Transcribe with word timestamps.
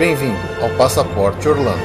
Bem-vindo 0.00 0.34
ao 0.62 0.70
Passaporte 0.78 1.46
Orlando. 1.46 1.78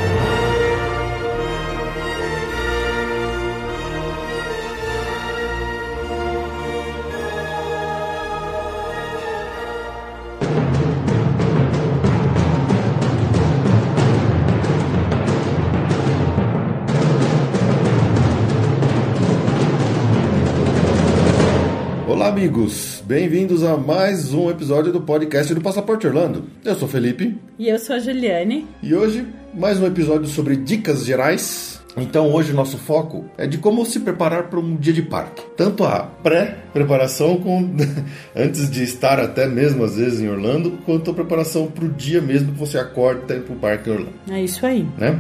Olá, 22.08 22.30
amigos! 22.30 22.95
Bem-vindos 23.06 23.64
a 23.64 23.78
mais 23.78 24.34
um 24.34 24.50
episódio 24.50 24.92
do 24.92 25.00
podcast 25.02 25.54
do 25.54 25.62
Passaporte 25.62 26.08
Orlando. 26.08 26.46
Eu 26.64 26.76
sou 26.76 26.88
o 26.88 26.92
Felipe 26.92 27.38
E 27.60 27.70
eu 27.70 27.78
sou 27.78 27.96
a 27.96 28.00
Juliane. 28.00 28.66
e 28.82 28.96
hoje 28.96 29.26
mais 29.54 29.80
um 29.80 29.86
episódio 29.86 30.28
sobre 30.28 30.56
dicas 30.56 31.06
gerais. 31.06 31.76
Então, 31.98 32.34
hoje 32.34 32.52
o 32.52 32.56
nosso 32.56 32.78
foco 32.78 33.24
é 33.38 33.48
de 33.48 33.58
como 33.58 33.86
se 33.86 34.02
preparar 34.02 34.50
para 34.50 34.60
um 34.60 34.76
dia 34.76 34.92
de 34.92 35.02
parque. 35.02 35.42
Tanto 35.56 35.86
a 35.86 36.00
pré-preparação, 36.00 37.38
com- 37.38 37.70
antes 38.36 38.70
de 38.70 38.84
estar 38.84 39.18
até 39.18 39.48
mesmo 39.48 39.84
às 39.86 39.96
vezes 39.96 40.20
em 40.20 40.28
Orlando, 40.28 40.72
quanto 40.86 41.12
a 41.12 41.14
preparação 41.14 41.68
para 41.68 41.86
o 41.86 41.90
dia 41.90 42.20
mesmo 42.22 42.52
que 42.52 42.60
você 42.60 42.78
acorda 42.78 43.34
e 43.36 43.40
tá 43.40 43.46
para 43.46 43.54
o 43.54 43.60
parque 43.60 43.90
em 43.90 43.94
Orlando, 43.94 44.14
É 44.30 44.42
isso 44.44 44.66
aí. 44.66 44.86
né? 44.98 45.18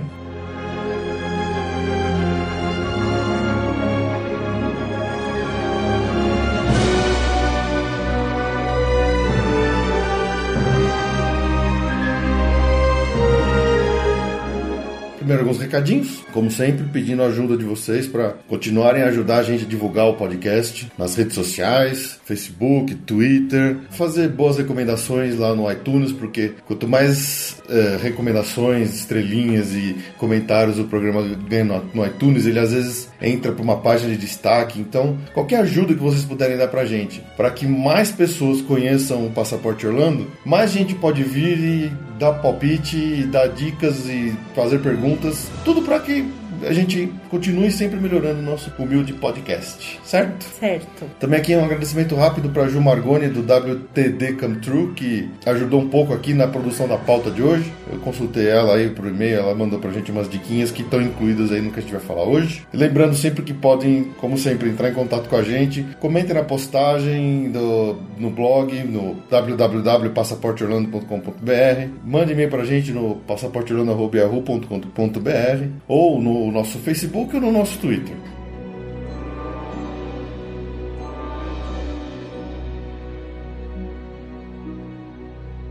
Alguns 15.46 15.60
recadinhos, 15.60 16.24
como 16.34 16.50
sempre, 16.50 16.86
pedindo 16.92 17.22
a 17.22 17.28
ajuda 17.28 17.56
de 17.56 17.64
vocês 17.64 18.08
para 18.08 18.30
continuarem 18.48 19.04
a 19.04 19.08
ajudar 19.08 19.38
a 19.38 19.44
gente 19.44 19.64
a 19.64 19.68
divulgar 19.68 20.08
o 20.08 20.16
podcast 20.16 20.92
nas 20.98 21.16
redes 21.16 21.36
sociais, 21.36 22.20
Facebook, 22.26 22.96
Twitter, 22.96 23.78
fazer 23.92 24.30
boas 24.30 24.58
recomendações 24.58 25.38
lá 25.38 25.56
no 25.56 25.72
iTunes, 25.72 26.12
porque 26.12 26.54
quanto 26.66 26.88
mais 26.88 27.62
eh, 27.70 28.00
recomendações, 28.02 28.96
estrelinhas 28.96 29.72
e 29.74 29.96
comentários 30.18 30.80
o 30.80 30.86
programa 30.86 31.22
ganha 31.48 31.64
no, 31.64 31.84
no 31.94 32.06
iTunes, 32.06 32.48
ele 32.48 32.60
às 32.60 32.72
vezes 32.72 33.10
entra 33.22 33.52
para 33.52 33.64
uma 33.64 33.78
página 33.78 34.12
de 34.12 34.18
destaque. 34.18 34.80
Então, 34.80 35.18
qualquer 35.34 35.62
ajuda 35.62 35.94
que 35.94 36.00
vocês 36.00 36.24
puderem 36.24 36.58
dar 36.58 36.68
pra 36.68 36.86
gente, 36.86 37.22
para 37.38 37.52
que 37.52 37.66
mais 37.66 38.12
pessoas 38.12 38.62
conheçam 38.62 39.26
o 39.26 39.32
Passaporte 39.32 39.86
Orlando, 39.86 40.28
mais 40.46 40.72
gente 40.72 40.94
pode 40.96 41.24
vir 41.24 41.58
e 41.58 41.92
dar 42.20 42.34
palpite, 42.34 43.24
dar 43.26 43.48
dicas 43.48 44.06
e 44.06 44.34
fazer 44.56 44.80
perguntas, 44.80 45.50
tudo 45.64 45.82
para 45.82 46.00
que 46.00 46.26
a 46.68 46.74
gente 46.74 47.12
continue 47.30 47.72
sempre 47.72 48.00
melhorando 48.00 48.40
o 48.40 48.44
nosso 48.44 48.72
humilde 48.78 49.14
podcast, 49.14 50.00
certo? 50.04 50.46
Certo. 50.60 51.06
Também 51.20 51.40
aqui 51.40 51.56
um 51.56 51.64
agradecimento 51.64 52.16
rápido 52.16 52.50
para 52.50 52.68
Ju 52.68 52.82
Margoni 52.82 53.28
do 53.28 53.42
WTD 53.42 54.34
Come 54.34 54.56
True, 54.58 54.94
que 54.94 55.30
ajudou 55.46 55.82
um 55.82 55.90
pouco 55.90 56.14
aqui 56.14 56.34
na 56.34 56.48
produção 56.48 56.88
da 56.88 56.98
pauta 56.98 57.30
de 57.30 57.42
hoje. 57.42 57.72
Eu 57.92 58.00
consultei 58.00 58.48
ela 58.48 58.76
aí 58.76 58.90
por 58.90 59.08
e-mail, 59.08 59.40
ela 59.40 59.54
mandou 59.54 59.80
pra 59.80 59.92
gente 59.92 60.12
umas 60.12 60.30
diquinhas 60.30 60.72
que 60.72 60.82
estão 60.82 61.02
incluídas 61.02 61.52
aí 61.52 61.62
no 61.62 61.72
que 61.72 61.80
a 61.80 61.82
gente 61.82 61.92
vai 61.92 62.02
falar 62.02 62.24
hoje. 62.24 62.66
E 62.74 62.78
lembrando 62.78 63.16
sempre 63.16 63.44
que 63.44 63.54
podem, 63.54 64.06
como 64.20 64.38
sempre, 64.38 64.70
entrar 64.70 64.90
em 64.90 64.94
contato 64.94 65.30
com 65.30 65.36
a 65.36 65.44
gente. 65.44 65.86
Comentem 66.00 66.34
na 66.34 66.44
postagem 66.44 67.52
do, 67.52 67.98
no 68.18 68.30
blog, 68.30 68.74
no 68.84 69.16
www.passaporteorlando.com.br. 69.30 71.90
Mande 72.04 72.34
e-mail 72.34 72.50
pra 72.50 72.66
gente 72.66 72.92
no 72.92 73.16
passaporteorlando.com.br 73.28 75.66
ou 75.88 76.22
no 76.22 76.52
nosso 76.56 76.80
Facebook 76.80 77.36
ou 77.36 77.42
no 77.42 77.52
nosso 77.52 77.78
Twitter. 77.80 78.16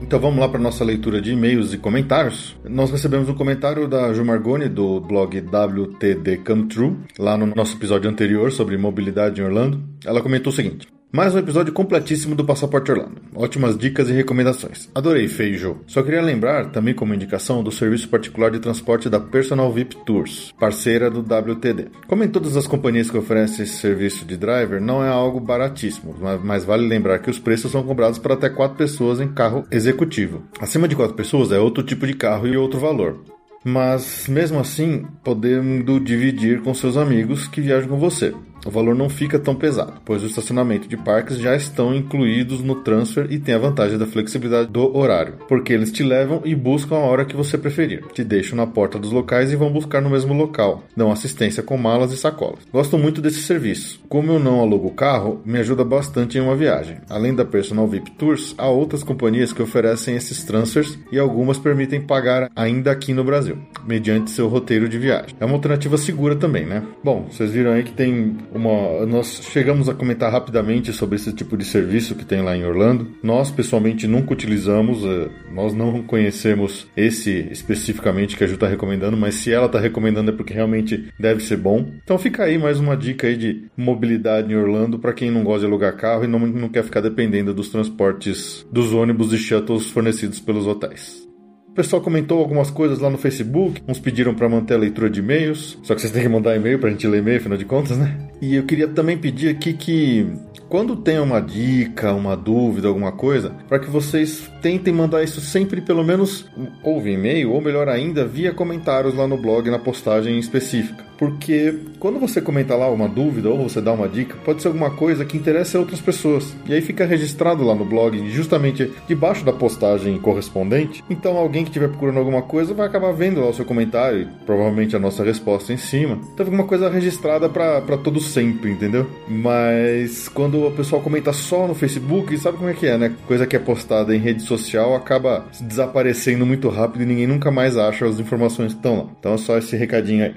Então 0.03 0.21
vamos 0.21 0.39
lá 0.39 0.49
para 0.49 0.61
nossa 0.61 0.85
leitura 0.85 1.21
de 1.21 1.33
e-mails 1.33 1.73
e 1.73 1.79
comentários. 1.79 2.55
Nós 2.63 2.91
recebemos 2.91 3.29
um 3.29 3.35
comentário 3.35 3.89
da 3.89 4.13
Ju 4.13 4.25
Margoni 4.25 4.69
do 4.69 5.01
blog 5.01 5.41
WTD 5.41 6.37
Come 6.47 6.67
True, 6.67 6.97
lá 7.19 7.39
no 7.39 7.47
nosso 7.47 7.77
episódio 7.77 8.11
anterior 8.11 8.53
sobre 8.53 8.77
mobilidade 8.77 9.41
em 9.41 9.45
Orlando. 9.45 9.83
Ela 10.05 10.21
comentou 10.21 10.53
o 10.53 10.55
seguinte: 10.55 10.87
mais 11.11 11.35
um 11.35 11.39
episódio 11.39 11.73
completíssimo 11.73 12.35
do 12.37 12.45
Passaporte 12.45 12.93
Orlando. 12.93 13.24
Ótimas 13.35 13.77
dicas 13.77 14.09
e 14.09 14.13
recomendações. 14.13 14.89
Adorei, 14.95 15.29
Feijo. 15.29 15.79
Só 15.87 16.03
queria 16.03 16.23
lembrar, 16.23 16.71
também 16.71 16.95
como 16.95 17.15
indicação, 17.15 17.63
do 17.63 17.73
serviço 17.73 18.09
particular 18.09 18.51
de 18.51 18.61
transporte 18.61 19.09
da 19.09 19.19
Personal 19.19 19.73
VIP 19.73 19.97
Tours, 20.07 20.53
parceira 20.59 21.11
do 21.11 21.21
WTD. 21.21 21.89
Como 22.07 22.23
em 22.25 22.29
todas 22.29 22.57
as 22.57 22.67
companhias 22.67 23.11
que 23.11 23.19
oferecem 23.19 23.65
esse 23.65 23.77
serviço 23.77 24.25
de 24.25 24.37
driver, 24.37 24.81
não 24.81 25.05
é 25.05 25.09
algo 25.09 25.41
baratíssimo, 25.41 26.15
mas- 26.43 26.65
vale 26.65 26.87
lembrar 26.87 27.19
que 27.19 27.31
os 27.31 27.39
preços 27.39 27.73
são 27.73 27.83
cobrados 27.83 28.19
para 28.19 28.35
até 28.35 28.49
4 28.49 28.77
pessoas 28.77 29.21
em 29.21 29.29
carro 29.29 29.65
executivo. 29.71 30.43
Acima 30.61 30.87
de 30.89 30.95
4 30.97 31.15
pessoas 31.15 31.51
é 31.53 31.59
outro 31.59 31.83
tipo 31.83 32.07
de 32.07 32.15
carro 32.15 32.47
e 32.47 32.57
outro 32.57 32.79
valor. 32.79 33.23
Mas 33.67 34.27
mesmo 34.29 34.61
assim, 34.61 35.07
podendo 35.25 35.99
dividir 35.99 36.61
com 36.61 36.75
seus 36.75 36.99
amigos 36.99 37.49
que 37.49 37.63
viajam 37.63 37.89
com 37.89 37.97
você. 37.99 38.35
O 38.65 38.71
valor 38.71 38.95
não 38.95 39.09
fica 39.09 39.39
tão 39.39 39.55
pesado, 39.55 39.95
pois 40.05 40.23
o 40.23 40.27
estacionamento 40.27 40.89
de 40.89 40.97
parques 40.97 41.39
já 41.39 41.55
estão 41.55 41.95
incluídos 41.95 42.63
no 42.63 42.77
transfer 42.77 43.27
e 43.31 43.39
tem 43.39 43.55
a 43.55 43.59
vantagem 43.59 43.99
da 43.99 44.07
flexibilidade 44.07 44.71
do 44.71 44.97
horário, 44.97 45.35
porque 45.47 45.73
eles 45.73 45.93
te 45.93 46.03
levam 46.03 46.41
e 46.45 46.55
buscam 46.55 46.97
a 46.97 47.01
hora 47.01 47.25
que 47.25 47.37
você 47.37 47.59
preferir. 47.59 48.05
Te 48.13 48.25
deixam 48.25 48.57
na 48.57 48.67
porta 48.67 48.99
dos 48.99 49.13
locais 49.13 49.53
e 49.53 49.57
vão 49.57 49.73
buscar 49.73 50.01
no 50.01 50.11
mesmo 50.11 50.33
local. 50.33 50.85
Dão 50.97 51.13
assistência 51.13 51.63
com 51.63 51.77
malas 51.77 52.13
e 52.13 52.17
sacolas. 52.17 52.61
Gosto 52.73 52.97
muito 52.97 53.21
desse 53.21 53.43
serviço. 53.43 54.01
Como 54.09 54.33
eu 54.33 54.39
não 54.39 54.61
alugo 54.61 54.91
carro, 54.91 55.41
me 55.45 55.59
ajuda 55.59 55.85
bastante 55.85 56.39
em 56.39 56.41
uma 56.41 56.57
viagem. 56.57 56.99
Além 57.09 57.35
da 57.35 57.45
Personal 57.45 57.87
VIP 57.87 58.13
Tours, 58.13 58.55
há 58.57 58.69
outras 58.69 59.03
companhias 59.03 59.53
que 59.53 59.63
oferecem 59.63 60.17
esses 60.17 60.43
transfers 60.45 60.99
e 61.13 61.19
algumas 61.19 61.59
permitem 61.59 62.01
pagar 62.01 62.51
ainda 62.57 62.91
aqui 62.91 63.13
no 63.13 63.25
Brasil, 63.25 63.59
mediante 63.87 64.31
seu 64.31 64.49
roteiro 64.49 64.89
de 64.89 64.99
viagem. 64.99 65.37
É 65.39 65.45
uma 65.45 65.55
alternativa 65.55 65.97
segura 65.99 66.37
também, 66.37 66.65
né? 66.65 66.83
Bom, 67.03 67.27
vocês 67.31 67.51
viram 67.51 67.73
aí 67.73 67.83
que 67.83 67.93
tem 67.93 68.37
uma. 68.55 69.05
Nós 69.07 69.43
chegamos 69.51 69.89
a 69.89 69.95
comentar 69.95 70.31
rapidamente 70.31 70.93
sobre 70.93 71.17
esse 71.17 71.33
tipo 71.33 71.57
de 71.57 71.65
serviço 71.65 72.15
que 72.15 72.25
tem 72.25 72.43
lá 72.43 72.57
em 72.57 72.65
Orlando. 72.65 73.09
Nós, 73.23 73.51
pessoalmente, 73.51 74.07
nunca 74.07 74.33
utilizamos, 74.33 75.05
eh, 75.05 75.29
nós 75.53 75.75
não 75.75 76.03
conhecemos 76.03 76.87
esse 76.97 77.49
especificamente 77.51 78.37
que 78.37 78.45
a 78.45 78.47
Ju 78.47 78.55
está 78.55 78.69
recomendando, 78.69 79.17
mas 79.17 79.35
se 79.35 79.53
ela 79.53 79.67
está 79.67 79.79
recomendando 79.79 80.31
é 80.31 80.35
porque 80.35 80.55
realmente 80.55 81.13
deve 81.19 81.43
ser 81.43 81.57
bom. 81.57 81.87
Então 82.03 82.19
fica 82.19 82.45
aí 82.45 82.57
mais 82.57 82.79
uma 82.79 82.97
dica 82.97 83.27
aí 83.27 83.37
de 83.37 83.65
mobilidade 83.77 84.53
em 84.53 84.57
Orlando 84.57 84.99
para 84.99 85.13
quem 85.13 85.31
não 85.31 85.43
gosta 85.43 85.61
de 85.61 85.67
alugar 85.67 85.97
carro 85.97 86.25
e 86.25 86.29
não, 86.29 86.39
não 86.41 86.69
quer 86.69 86.85
ficar 86.85 87.01
dependendo 87.01 87.53
dos 87.53 87.69
transportes 87.69 88.67
dos 88.71 88.93
ônibus 88.93 89.33
e 89.33 89.39
shuttles 89.39 89.91
fornecidos 89.91 90.41
pelos 90.41 90.67
hotéis. 90.67 91.25
O 91.69 91.75
pessoal 91.75 92.01
comentou 92.01 92.39
algumas 92.39 92.71
coisas 92.71 93.01
lá 93.01 93.11
no 93.11 93.19
Facebook. 93.19 93.83
Uns 93.89 93.99
pediram 93.99 94.33
para 94.33 94.49
manter 94.49 94.75
a 94.75 94.79
leitura 94.79 95.11
de 95.11 95.19
e-mails. 95.19 95.77
Só 95.83 95.93
que 95.93 96.01
vocês 96.01 96.13
têm 96.13 96.23
que 96.23 96.29
mandar 96.29 96.55
e-mail 96.55 96.79
pra 96.79 96.89
gente 96.89 97.05
ler 97.09 97.19
e-mail, 97.19 97.39
afinal 97.39 97.59
de 97.59 97.65
contas, 97.65 97.99
né? 97.99 98.17
E 98.45 98.57
eu 98.57 98.65
queria 98.65 98.87
também 98.87 99.17
pedir 99.17 99.49
aqui 99.49 99.73
que 99.73 100.27
quando 100.69 100.97
tem 100.97 101.19
uma 101.19 101.41
dica, 101.41 102.13
uma 102.13 102.37
dúvida, 102.37 102.89
alguma 102.89 103.11
coisa, 103.11 103.55
para 103.69 103.79
que 103.79 103.89
vocês 103.89 104.51
tentem 104.61 104.93
mandar 104.93 105.23
isso 105.23 105.41
sempre, 105.41 105.81
pelo 105.81 106.05
menos, 106.05 106.45
ou 106.83 107.01
via 107.01 107.15
e-mail, 107.15 107.53
ou 107.53 107.61
melhor 107.63 107.89
ainda, 107.89 108.27
via 108.27 108.53
comentários 108.53 109.15
lá 109.15 109.27
no 109.27 109.39
blog, 109.39 109.71
na 109.71 109.79
postagem 109.79 110.39
específica. 110.39 111.05
Porque 111.17 111.75
quando 112.01 112.19
você 112.19 112.41
comenta 112.41 112.75
lá 112.75 112.91
uma 112.91 113.09
dúvida 113.09 113.49
ou 113.49 113.69
você 113.69 113.81
dá 113.81 113.93
uma 113.93 114.09
dica, 114.09 114.37
pode 114.45 114.61
ser 114.61 114.69
alguma 114.69 114.91
coisa 114.91 115.25
que 115.25 115.37
interessa 115.37 115.79
a 115.79 115.81
outras 115.81 116.01
pessoas. 116.01 116.57
E 116.67 116.75
aí 116.75 116.81
fica 116.81 117.07
registrado 117.07 117.63
lá 117.63 117.75
no 117.75 117.85
blog, 117.85 118.29
justamente 118.31 118.91
debaixo 119.07 119.45
da 119.45 119.53
postagem 119.53 120.19
correspondente. 120.19 121.05
Então 121.09 121.37
alguém 121.37 121.63
que 121.63 121.71
estiver 121.71 121.89
procurando 121.89 122.19
alguma 122.19 122.43
coisa 122.43 122.75
vai 122.75 122.87
acabar 122.87 123.13
vendo 123.13 123.41
lá 123.41 123.49
o 123.49 123.55
seu 123.55 123.65
comentário 123.65 124.23
e 124.23 124.45
provavelmente 124.45 124.97
a 124.97 124.99
nossa 124.99 125.23
resposta 125.23 125.73
em 125.73 125.77
cima. 125.77 126.19
Então 126.35 126.45
fica 126.45 126.57
uma 126.57 126.67
coisa 126.67 126.91
registrada 126.91 127.49
para 127.49 127.97
todo 127.99 128.21
sempre, 128.35 128.73
entendeu? 128.73 129.09
Mas 129.29 130.29
quando 130.29 130.67
o 130.67 130.71
pessoal 130.73 131.01
comenta 131.01 131.33
só 131.33 131.67
no 131.69 131.75
Facebook, 131.75 132.37
sabe 132.37 132.59
como 132.59 132.69
é 132.69 132.75
que 132.75 132.87
é, 132.87 132.99
né? 132.99 133.15
Coisa 133.27 133.47
que 133.47 133.55
é 133.55 133.59
postada 133.59 134.15
em 134.15 134.19
rede 134.19 134.43
social 134.43 134.95
acaba 134.95 135.47
desaparecendo 135.61 136.45
muito 136.45 136.69
rápido 136.69 137.03
e 137.03 137.07
ninguém 137.07 137.27
nunca 137.27 137.51
mais 137.51 137.77
acha 137.77 138.05
as 138.07 138.19
informações 138.19 138.73
que 138.73 138.79
estão 138.79 138.99
lá. 138.99 139.07
Então 139.19 139.35
é 139.35 139.39
só 139.39 139.57
esse 139.57 139.77
recadinho 139.77 140.25
aí. 140.25 140.35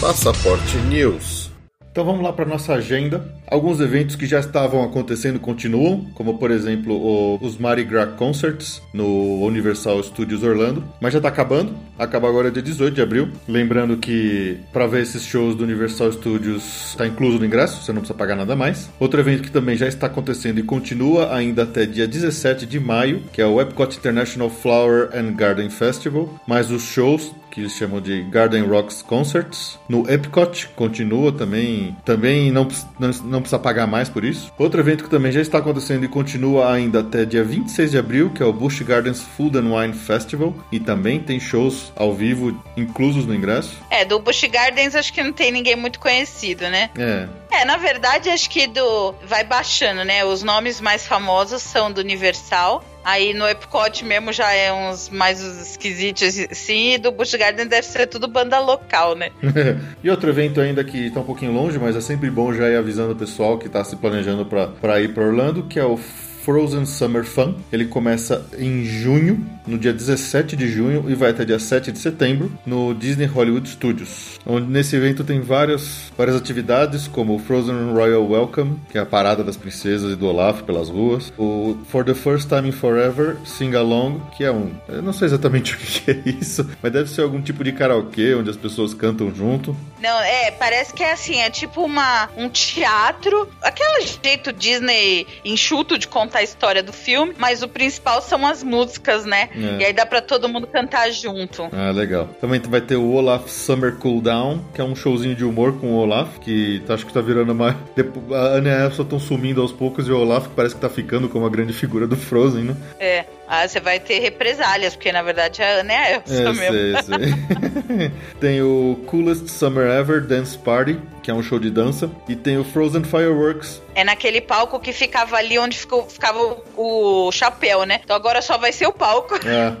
Passaporte 0.00 0.76
News. 0.88 1.55
Então 1.96 2.04
vamos 2.04 2.22
lá 2.22 2.30
para 2.30 2.44
nossa 2.44 2.74
agenda. 2.74 3.24
Alguns 3.46 3.80
eventos 3.80 4.16
que 4.16 4.26
já 4.26 4.38
estavam 4.38 4.84
acontecendo 4.84 5.40
continuam, 5.40 6.04
como 6.12 6.36
por 6.36 6.50
exemplo 6.50 6.92
o, 6.94 7.38
os 7.40 7.56
Mardi 7.56 7.84
Gras 7.84 8.14
Concerts 8.18 8.82
no 8.92 9.42
Universal 9.46 10.02
Studios 10.02 10.42
Orlando, 10.42 10.84
mas 11.00 11.14
já 11.14 11.20
está 11.20 11.30
acabando. 11.30 11.74
Acaba 11.98 12.28
agora 12.28 12.50
dia 12.50 12.62
18 12.62 12.94
de 12.94 13.00
abril. 13.00 13.30
Lembrando 13.48 13.96
que 13.96 14.58
para 14.74 14.86
ver 14.86 15.04
esses 15.04 15.22
shows 15.22 15.54
do 15.54 15.64
Universal 15.64 16.12
Studios 16.12 16.90
está 16.90 17.06
incluso 17.06 17.38
no 17.38 17.46
ingresso, 17.46 17.82
você 17.82 17.94
não 17.94 18.02
precisa 18.02 18.18
pagar 18.18 18.36
nada 18.36 18.54
mais. 18.54 18.90
Outro 19.00 19.18
evento 19.18 19.44
que 19.44 19.50
também 19.50 19.74
já 19.74 19.88
está 19.88 20.06
acontecendo 20.06 20.58
e 20.58 20.62
continua 20.62 21.34
ainda 21.34 21.62
até 21.62 21.86
dia 21.86 22.06
17 22.06 22.66
de 22.66 22.78
maio, 22.78 23.22
que 23.32 23.40
é 23.40 23.46
o 23.46 23.58
Epcot 23.58 23.96
International 23.96 24.50
Flower 24.50 25.08
and 25.14 25.32
Garden 25.32 25.70
Festival, 25.70 26.28
mas 26.46 26.70
os 26.70 26.82
shows 26.82 27.32
que 27.56 27.62
eles 27.62 27.72
chamam 27.72 28.02
de 28.02 28.20
Garden 28.24 28.64
Rocks 28.64 29.00
Concerts. 29.00 29.78
No 29.88 30.08
Epcot 30.10 30.68
continua 30.76 31.32
também, 31.32 31.96
também 32.04 32.52
não, 32.52 32.68
não, 32.98 33.10
não, 33.24 33.40
precisa 33.40 33.58
pagar 33.58 33.86
mais 33.86 34.10
por 34.10 34.26
isso. 34.26 34.52
Outro 34.58 34.78
evento 34.78 35.04
que 35.04 35.08
também 35.08 35.32
já 35.32 35.40
está 35.40 35.56
acontecendo 35.56 36.04
e 36.04 36.08
continua 36.08 36.70
ainda 36.70 37.00
até 37.00 37.24
dia 37.24 37.42
26 37.42 37.92
de 37.92 37.98
abril, 37.98 38.28
que 38.28 38.42
é 38.42 38.46
o 38.46 38.52
Busch 38.52 38.82
Gardens 38.82 39.22
Food 39.22 39.56
and 39.56 39.74
Wine 39.74 39.94
Festival, 39.94 40.54
e 40.70 40.78
também 40.78 41.18
tem 41.18 41.40
shows 41.40 41.94
ao 41.96 42.12
vivo 42.12 42.62
inclusos 42.76 43.24
no 43.24 43.34
ingresso. 43.34 43.78
É, 43.90 44.04
do 44.04 44.18
Busch 44.18 44.44
Gardens 44.52 44.94
acho 44.94 45.10
que 45.10 45.22
não 45.22 45.32
tem 45.32 45.50
ninguém 45.50 45.76
muito 45.76 45.98
conhecido, 45.98 46.68
né? 46.68 46.90
É. 46.98 47.26
É, 47.56 47.64
na 47.64 47.78
verdade, 47.78 48.28
acho 48.28 48.50
que 48.50 48.66
do 48.66 49.14
vai 49.24 49.42
baixando, 49.42 50.04
né? 50.04 50.22
Os 50.24 50.42
nomes 50.42 50.78
mais 50.78 51.06
famosos 51.06 51.62
são 51.62 51.90
do 51.90 52.02
Universal. 52.02 52.84
Aí 53.02 53.32
no 53.32 53.48
Epcot 53.48 54.04
mesmo 54.04 54.30
já 54.30 54.52
é 54.52 54.70
uns 54.70 55.08
mais 55.08 55.40
esquisitos 55.40 56.34
sim, 56.50 56.94
e 56.94 56.98
do 56.98 57.10
Busch 57.12 57.34
Garden 57.34 57.66
deve 57.66 57.86
ser 57.86 58.08
tudo 58.08 58.28
banda 58.28 58.58
local, 58.58 59.14
né? 59.14 59.30
e 60.04 60.10
outro 60.10 60.28
evento 60.28 60.60
ainda 60.60 60.84
que 60.84 61.10
tá 61.10 61.20
um 61.20 61.24
pouquinho 61.24 61.52
longe, 61.52 61.78
mas 61.78 61.96
é 61.96 62.00
sempre 62.00 62.28
bom 62.30 62.52
já 62.52 62.68
ir 62.68 62.76
avisando 62.76 63.12
o 63.12 63.16
pessoal 63.16 63.56
que 63.56 63.68
tá 63.68 63.82
se 63.84 63.96
planejando 63.96 64.44
para 64.44 65.00
ir 65.00 65.14
para 65.14 65.24
Orlando, 65.24 65.62
que 65.62 65.78
é 65.78 65.84
o 65.84 65.98
Frozen 66.46 66.86
Summer 66.86 67.24
Fun. 67.24 67.54
Ele 67.72 67.86
começa 67.86 68.46
em 68.56 68.84
junho, 68.84 69.44
no 69.66 69.76
dia 69.76 69.92
17 69.92 70.54
de 70.54 70.68
junho, 70.68 71.04
e 71.08 71.14
vai 71.16 71.30
até 71.30 71.44
dia 71.44 71.58
7 71.58 71.90
de 71.90 71.98
setembro, 71.98 72.52
no 72.64 72.94
Disney 72.94 73.26
Hollywood 73.26 73.68
Studios. 73.68 74.38
Onde 74.46 74.68
nesse 74.68 74.94
evento 74.94 75.24
tem 75.24 75.40
várias, 75.40 76.12
várias 76.16 76.36
atividades, 76.36 77.08
como 77.08 77.34
o 77.34 77.38
Frozen 77.40 77.92
Royal 77.92 78.24
Welcome, 78.24 78.78
que 78.88 78.96
é 78.96 79.00
a 79.00 79.06
parada 79.06 79.42
das 79.42 79.56
princesas 79.56 80.12
e 80.12 80.14
do 80.14 80.28
Olaf 80.28 80.62
pelas 80.62 80.88
ruas. 80.88 81.32
O 81.36 81.76
For 81.88 82.04
the 82.04 82.14
First 82.14 82.48
Time 82.48 82.68
in 82.68 82.72
Forever 82.72 83.36
Sing 83.44 83.74
Along, 83.74 84.20
que 84.36 84.44
é 84.44 84.52
um. 84.52 84.70
Eu 84.88 85.02
não 85.02 85.12
sei 85.12 85.26
exatamente 85.26 85.74
o 85.74 85.78
que 85.78 86.12
é 86.12 86.22
isso, 86.26 86.64
mas 86.80 86.92
deve 86.92 87.10
ser 87.10 87.22
algum 87.22 87.42
tipo 87.42 87.64
de 87.64 87.72
karaokê 87.72 88.36
onde 88.36 88.50
as 88.50 88.56
pessoas 88.56 88.94
cantam 88.94 89.34
junto. 89.34 89.76
Não, 90.00 90.20
é, 90.20 90.52
parece 90.52 90.94
que 90.94 91.02
é 91.02 91.12
assim, 91.12 91.40
é 91.40 91.50
tipo 91.50 91.82
uma, 91.82 92.28
um 92.36 92.48
teatro, 92.48 93.48
aquele 93.60 94.06
jeito 94.22 94.52
Disney 94.52 95.26
enxuto 95.44 95.98
de 95.98 96.06
contar 96.06 96.35
a 96.38 96.42
história 96.42 96.82
do 96.82 96.92
filme, 96.92 97.34
mas 97.38 97.62
o 97.62 97.68
principal 97.68 98.20
são 98.22 98.46
as 98.46 98.62
músicas, 98.62 99.24
né? 99.24 99.48
É. 99.54 99.82
E 99.82 99.84
aí 99.86 99.92
dá 99.92 100.06
pra 100.06 100.20
todo 100.20 100.48
mundo 100.48 100.66
cantar 100.66 101.10
junto. 101.10 101.68
Ah, 101.72 101.90
legal. 101.90 102.28
Também 102.40 102.60
vai 102.60 102.80
ter 102.80 102.96
o 102.96 103.12
Olaf 103.12 103.48
Summer 103.48 103.96
Cool 103.96 104.20
Down, 104.20 104.64
que 104.74 104.80
é 104.80 104.84
um 104.84 104.94
showzinho 104.94 105.34
de 105.34 105.44
humor 105.44 105.78
com 105.80 105.92
o 105.92 105.96
Olaf, 105.96 106.38
que 106.40 106.82
tá, 106.86 106.94
acho 106.94 107.06
que 107.06 107.12
tá 107.12 107.20
virando 107.20 107.54
mais. 107.54 107.76
A 108.32 108.56
Ana 108.56 108.68
e 108.68 108.72
a 108.72 108.84
Elsa 108.84 109.02
estão 109.02 109.18
sumindo 109.18 109.60
aos 109.60 109.72
poucos 109.72 110.08
e 110.08 110.12
o 110.12 110.18
Olaf 110.18 110.48
parece 110.54 110.74
que 110.74 110.80
tá 110.80 110.88
ficando 110.88 111.28
como 111.28 111.46
a 111.46 111.48
grande 111.48 111.72
figura 111.72 112.06
do 112.06 112.16
Frozen, 112.16 112.64
né? 112.64 112.76
É. 112.98 113.24
Ah, 113.48 113.66
você 113.66 113.80
vai 113.80 114.00
ter 114.00 114.18
represálias, 114.18 114.94
porque 114.94 115.12
na 115.12 115.22
verdade 115.22 115.62
a 115.62 115.80
Ana 115.80 115.92
é 115.92 115.96
a 115.96 116.12
Elsa 116.16 116.34
é, 116.34 116.52
mesmo. 116.52 117.02
Sei, 117.02 117.18
sei. 117.18 118.12
tem 118.40 118.62
o 118.62 118.98
Coolest 119.06 119.48
Summer 119.48 119.86
Ever 119.88 120.20
Dance 120.20 120.58
Party, 120.58 120.98
que 121.22 121.30
é 121.30 121.34
um 121.34 121.42
show 121.42 121.58
de 121.58 121.70
dança, 121.70 122.10
e 122.28 122.36
tem 122.36 122.58
o 122.58 122.64
Frozen 122.64 123.04
Fireworks. 123.04 123.82
É 123.94 124.04
naquele 124.04 124.40
palco 124.40 124.78
que 124.78 124.92
ficava 124.92 125.36
ali 125.36 125.58
onde 125.58 125.76
ficou, 125.76 126.08
ficava 126.08 126.38
o, 126.76 127.26
o 127.26 127.32
chapéu, 127.32 127.84
né? 127.84 128.00
Então 128.04 128.14
agora 128.14 128.42
só 128.42 128.58
vai 128.58 128.72
ser 128.72 128.86
o 128.86 128.92
palco. 128.92 129.34
Ah, 129.56 129.76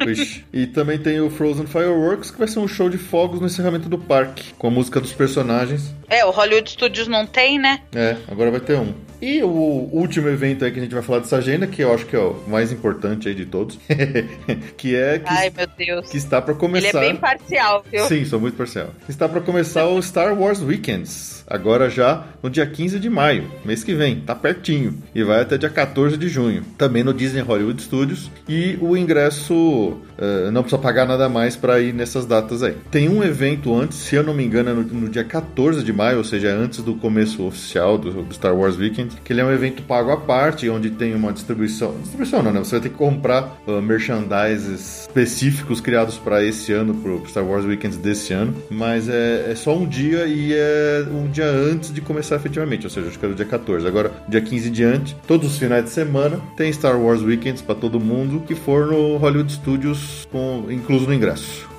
e 0.52 0.66
também 0.66 0.98
tem 0.98 1.20
o 1.20 1.28
Frozen 1.28 1.66
Fireworks, 1.66 2.30
que 2.30 2.38
vai 2.38 2.48
ser 2.48 2.60
um 2.60 2.68
show 2.68 2.88
de 2.88 2.96
fogos 2.96 3.40
no 3.40 3.46
encerramento 3.46 3.88
do 3.88 3.98
parque, 3.98 4.54
com 4.54 4.68
a 4.68 4.70
música 4.70 5.00
dos 5.00 5.12
personagens. 5.12 5.92
É, 6.08 6.24
o 6.24 6.30
Hollywood 6.30 6.70
Studios 6.70 7.08
não 7.08 7.26
tem, 7.26 7.58
né? 7.58 7.80
É, 7.94 8.16
agora 8.28 8.50
vai 8.50 8.60
ter 8.60 8.76
um. 8.78 8.94
E 9.20 9.42
o 9.42 9.48
último 9.48 10.28
evento 10.28 10.64
aí 10.64 10.70
que 10.70 10.78
a 10.78 10.82
gente 10.82 10.94
vai 10.94 11.02
falar 11.02 11.20
dessa 11.20 11.36
agenda, 11.36 11.66
que 11.66 11.82
eu 11.82 11.92
acho 11.92 12.06
que 12.06 12.14
é 12.14 12.18
o 12.18 12.36
mais 12.46 12.70
importante 12.72 13.28
aí 13.28 13.34
de 13.34 13.46
todos, 13.46 13.78
que 14.76 14.94
é 14.94 15.18
que, 15.18 15.28
Ai, 15.28 15.52
meu 15.56 15.66
Deus. 15.76 16.08
que 16.10 16.16
está 16.16 16.40
para 16.40 16.54
começar. 16.54 16.88
Ele 16.88 16.96
é 16.98 17.12
bem 17.12 17.16
parcial, 17.16 17.84
viu? 17.90 18.04
Sim, 18.04 18.24
sou 18.24 18.38
muito 18.40 18.56
parcial. 18.56 18.90
Está 19.08 19.28
para 19.28 19.40
começar 19.40 19.86
o 19.86 20.00
Star 20.02 20.38
Wars 20.38 20.60
Weekends, 20.60 21.44
agora 21.46 21.88
já 21.88 22.24
no 22.42 22.50
dia 22.50 22.66
15 22.66 22.98
de 22.98 23.08
maio, 23.08 23.50
mês 23.64 23.82
que 23.82 23.94
vem, 23.94 24.20
tá 24.20 24.34
pertinho, 24.34 25.02
e 25.14 25.22
vai 25.22 25.40
até 25.40 25.56
dia 25.56 25.70
14 25.70 26.16
de 26.16 26.28
junho. 26.28 26.62
Também 26.76 27.02
no 27.02 27.14
Disney 27.14 27.40
Hollywood 27.40 27.80
Studios 27.82 28.30
e 28.48 28.76
o 28.80 28.96
ingresso 28.96 29.54
uh, 29.54 30.50
não 30.52 30.62
precisa 30.62 30.80
pagar 30.80 31.06
nada 31.06 31.28
mais 31.28 31.56
para 31.56 31.80
ir 31.80 31.92
nessas 31.92 32.26
datas 32.26 32.62
aí. 32.62 32.76
Tem 32.90 33.08
um 33.08 33.22
evento 33.22 33.74
antes, 33.74 33.98
se 33.98 34.14
eu 34.14 34.22
não 34.22 34.34
me 34.34 34.44
engano, 34.44 34.70
é 34.70 34.74
no, 34.74 34.82
no 34.82 35.08
dia 35.08 35.24
14 35.24 35.82
de 35.82 35.92
maio, 35.92 36.18
ou 36.18 36.24
seja, 36.24 36.54
antes 36.54 36.82
do 36.82 36.94
começo 36.94 37.44
oficial 37.46 37.96
do, 37.96 38.22
do 38.22 38.34
Star 38.34 38.54
Wars 38.54 38.76
Weekend, 38.76 39.05
que 39.24 39.32
ele 39.32 39.40
é 39.40 39.44
um 39.44 39.52
evento 39.52 39.82
pago 39.82 40.10
à 40.10 40.16
parte, 40.16 40.68
onde 40.68 40.90
tem 40.90 41.14
uma 41.14 41.32
distribuição. 41.32 41.94
Distribuição 42.00 42.42
não, 42.42 42.52
né? 42.52 42.58
Você 42.60 42.72
vai 42.72 42.80
ter 42.80 42.88
que 42.88 42.96
comprar 42.96 43.56
uh, 43.66 43.80
merchandises 43.82 45.02
específicos 45.02 45.80
criados 45.80 46.18
para 46.18 46.44
esse 46.44 46.72
ano, 46.72 46.94
pro 46.94 47.22
Star 47.28 47.44
Wars 47.44 47.64
Weekend 47.64 47.98
desse 47.98 48.32
ano. 48.32 48.54
Mas 48.70 49.08
é, 49.08 49.50
é, 49.50 49.54
só 49.54 49.76
um 49.76 49.86
dia 49.86 50.26
e 50.26 50.52
é 50.52 51.06
um 51.10 51.30
dia 51.30 51.46
antes 51.46 51.92
de 51.92 52.00
começar 52.00 52.36
efetivamente, 52.36 52.84
ou 52.86 52.90
seja, 52.90 53.08
acho 53.08 53.18
que 53.18 53.24
era 53.24 53.32
o 53.32 53.36
dia 53.36 53.46
14. 53.46 53.86
Agora, 53.86 54.12
dia 54.28 54.40
15 54.40 54.68
em 54.68 54.72
diante, 54.72 55.16
todos 55.26 55.52
os 55.52 55.58
finais 55.58 55.84
de 55.84 55.90
semana, 55.90 56.40
tem 56.56 56.72
Star 56.72 57.00
Wars 57.00 57.22
Weekends 57.22 57.62
para 57.62 57.74
todo 57.74 58.00
mundo 58.00 58.42
que 58.46 58.54
for 58.54 58.86
no 58.86 59.16
Hollywood 59.16 59.52
Studios, 59.52 60.26
com, 60.30 60.66
incluso 60.70 61.06
no 61.06 61.14
ingresso. 61.14 61.75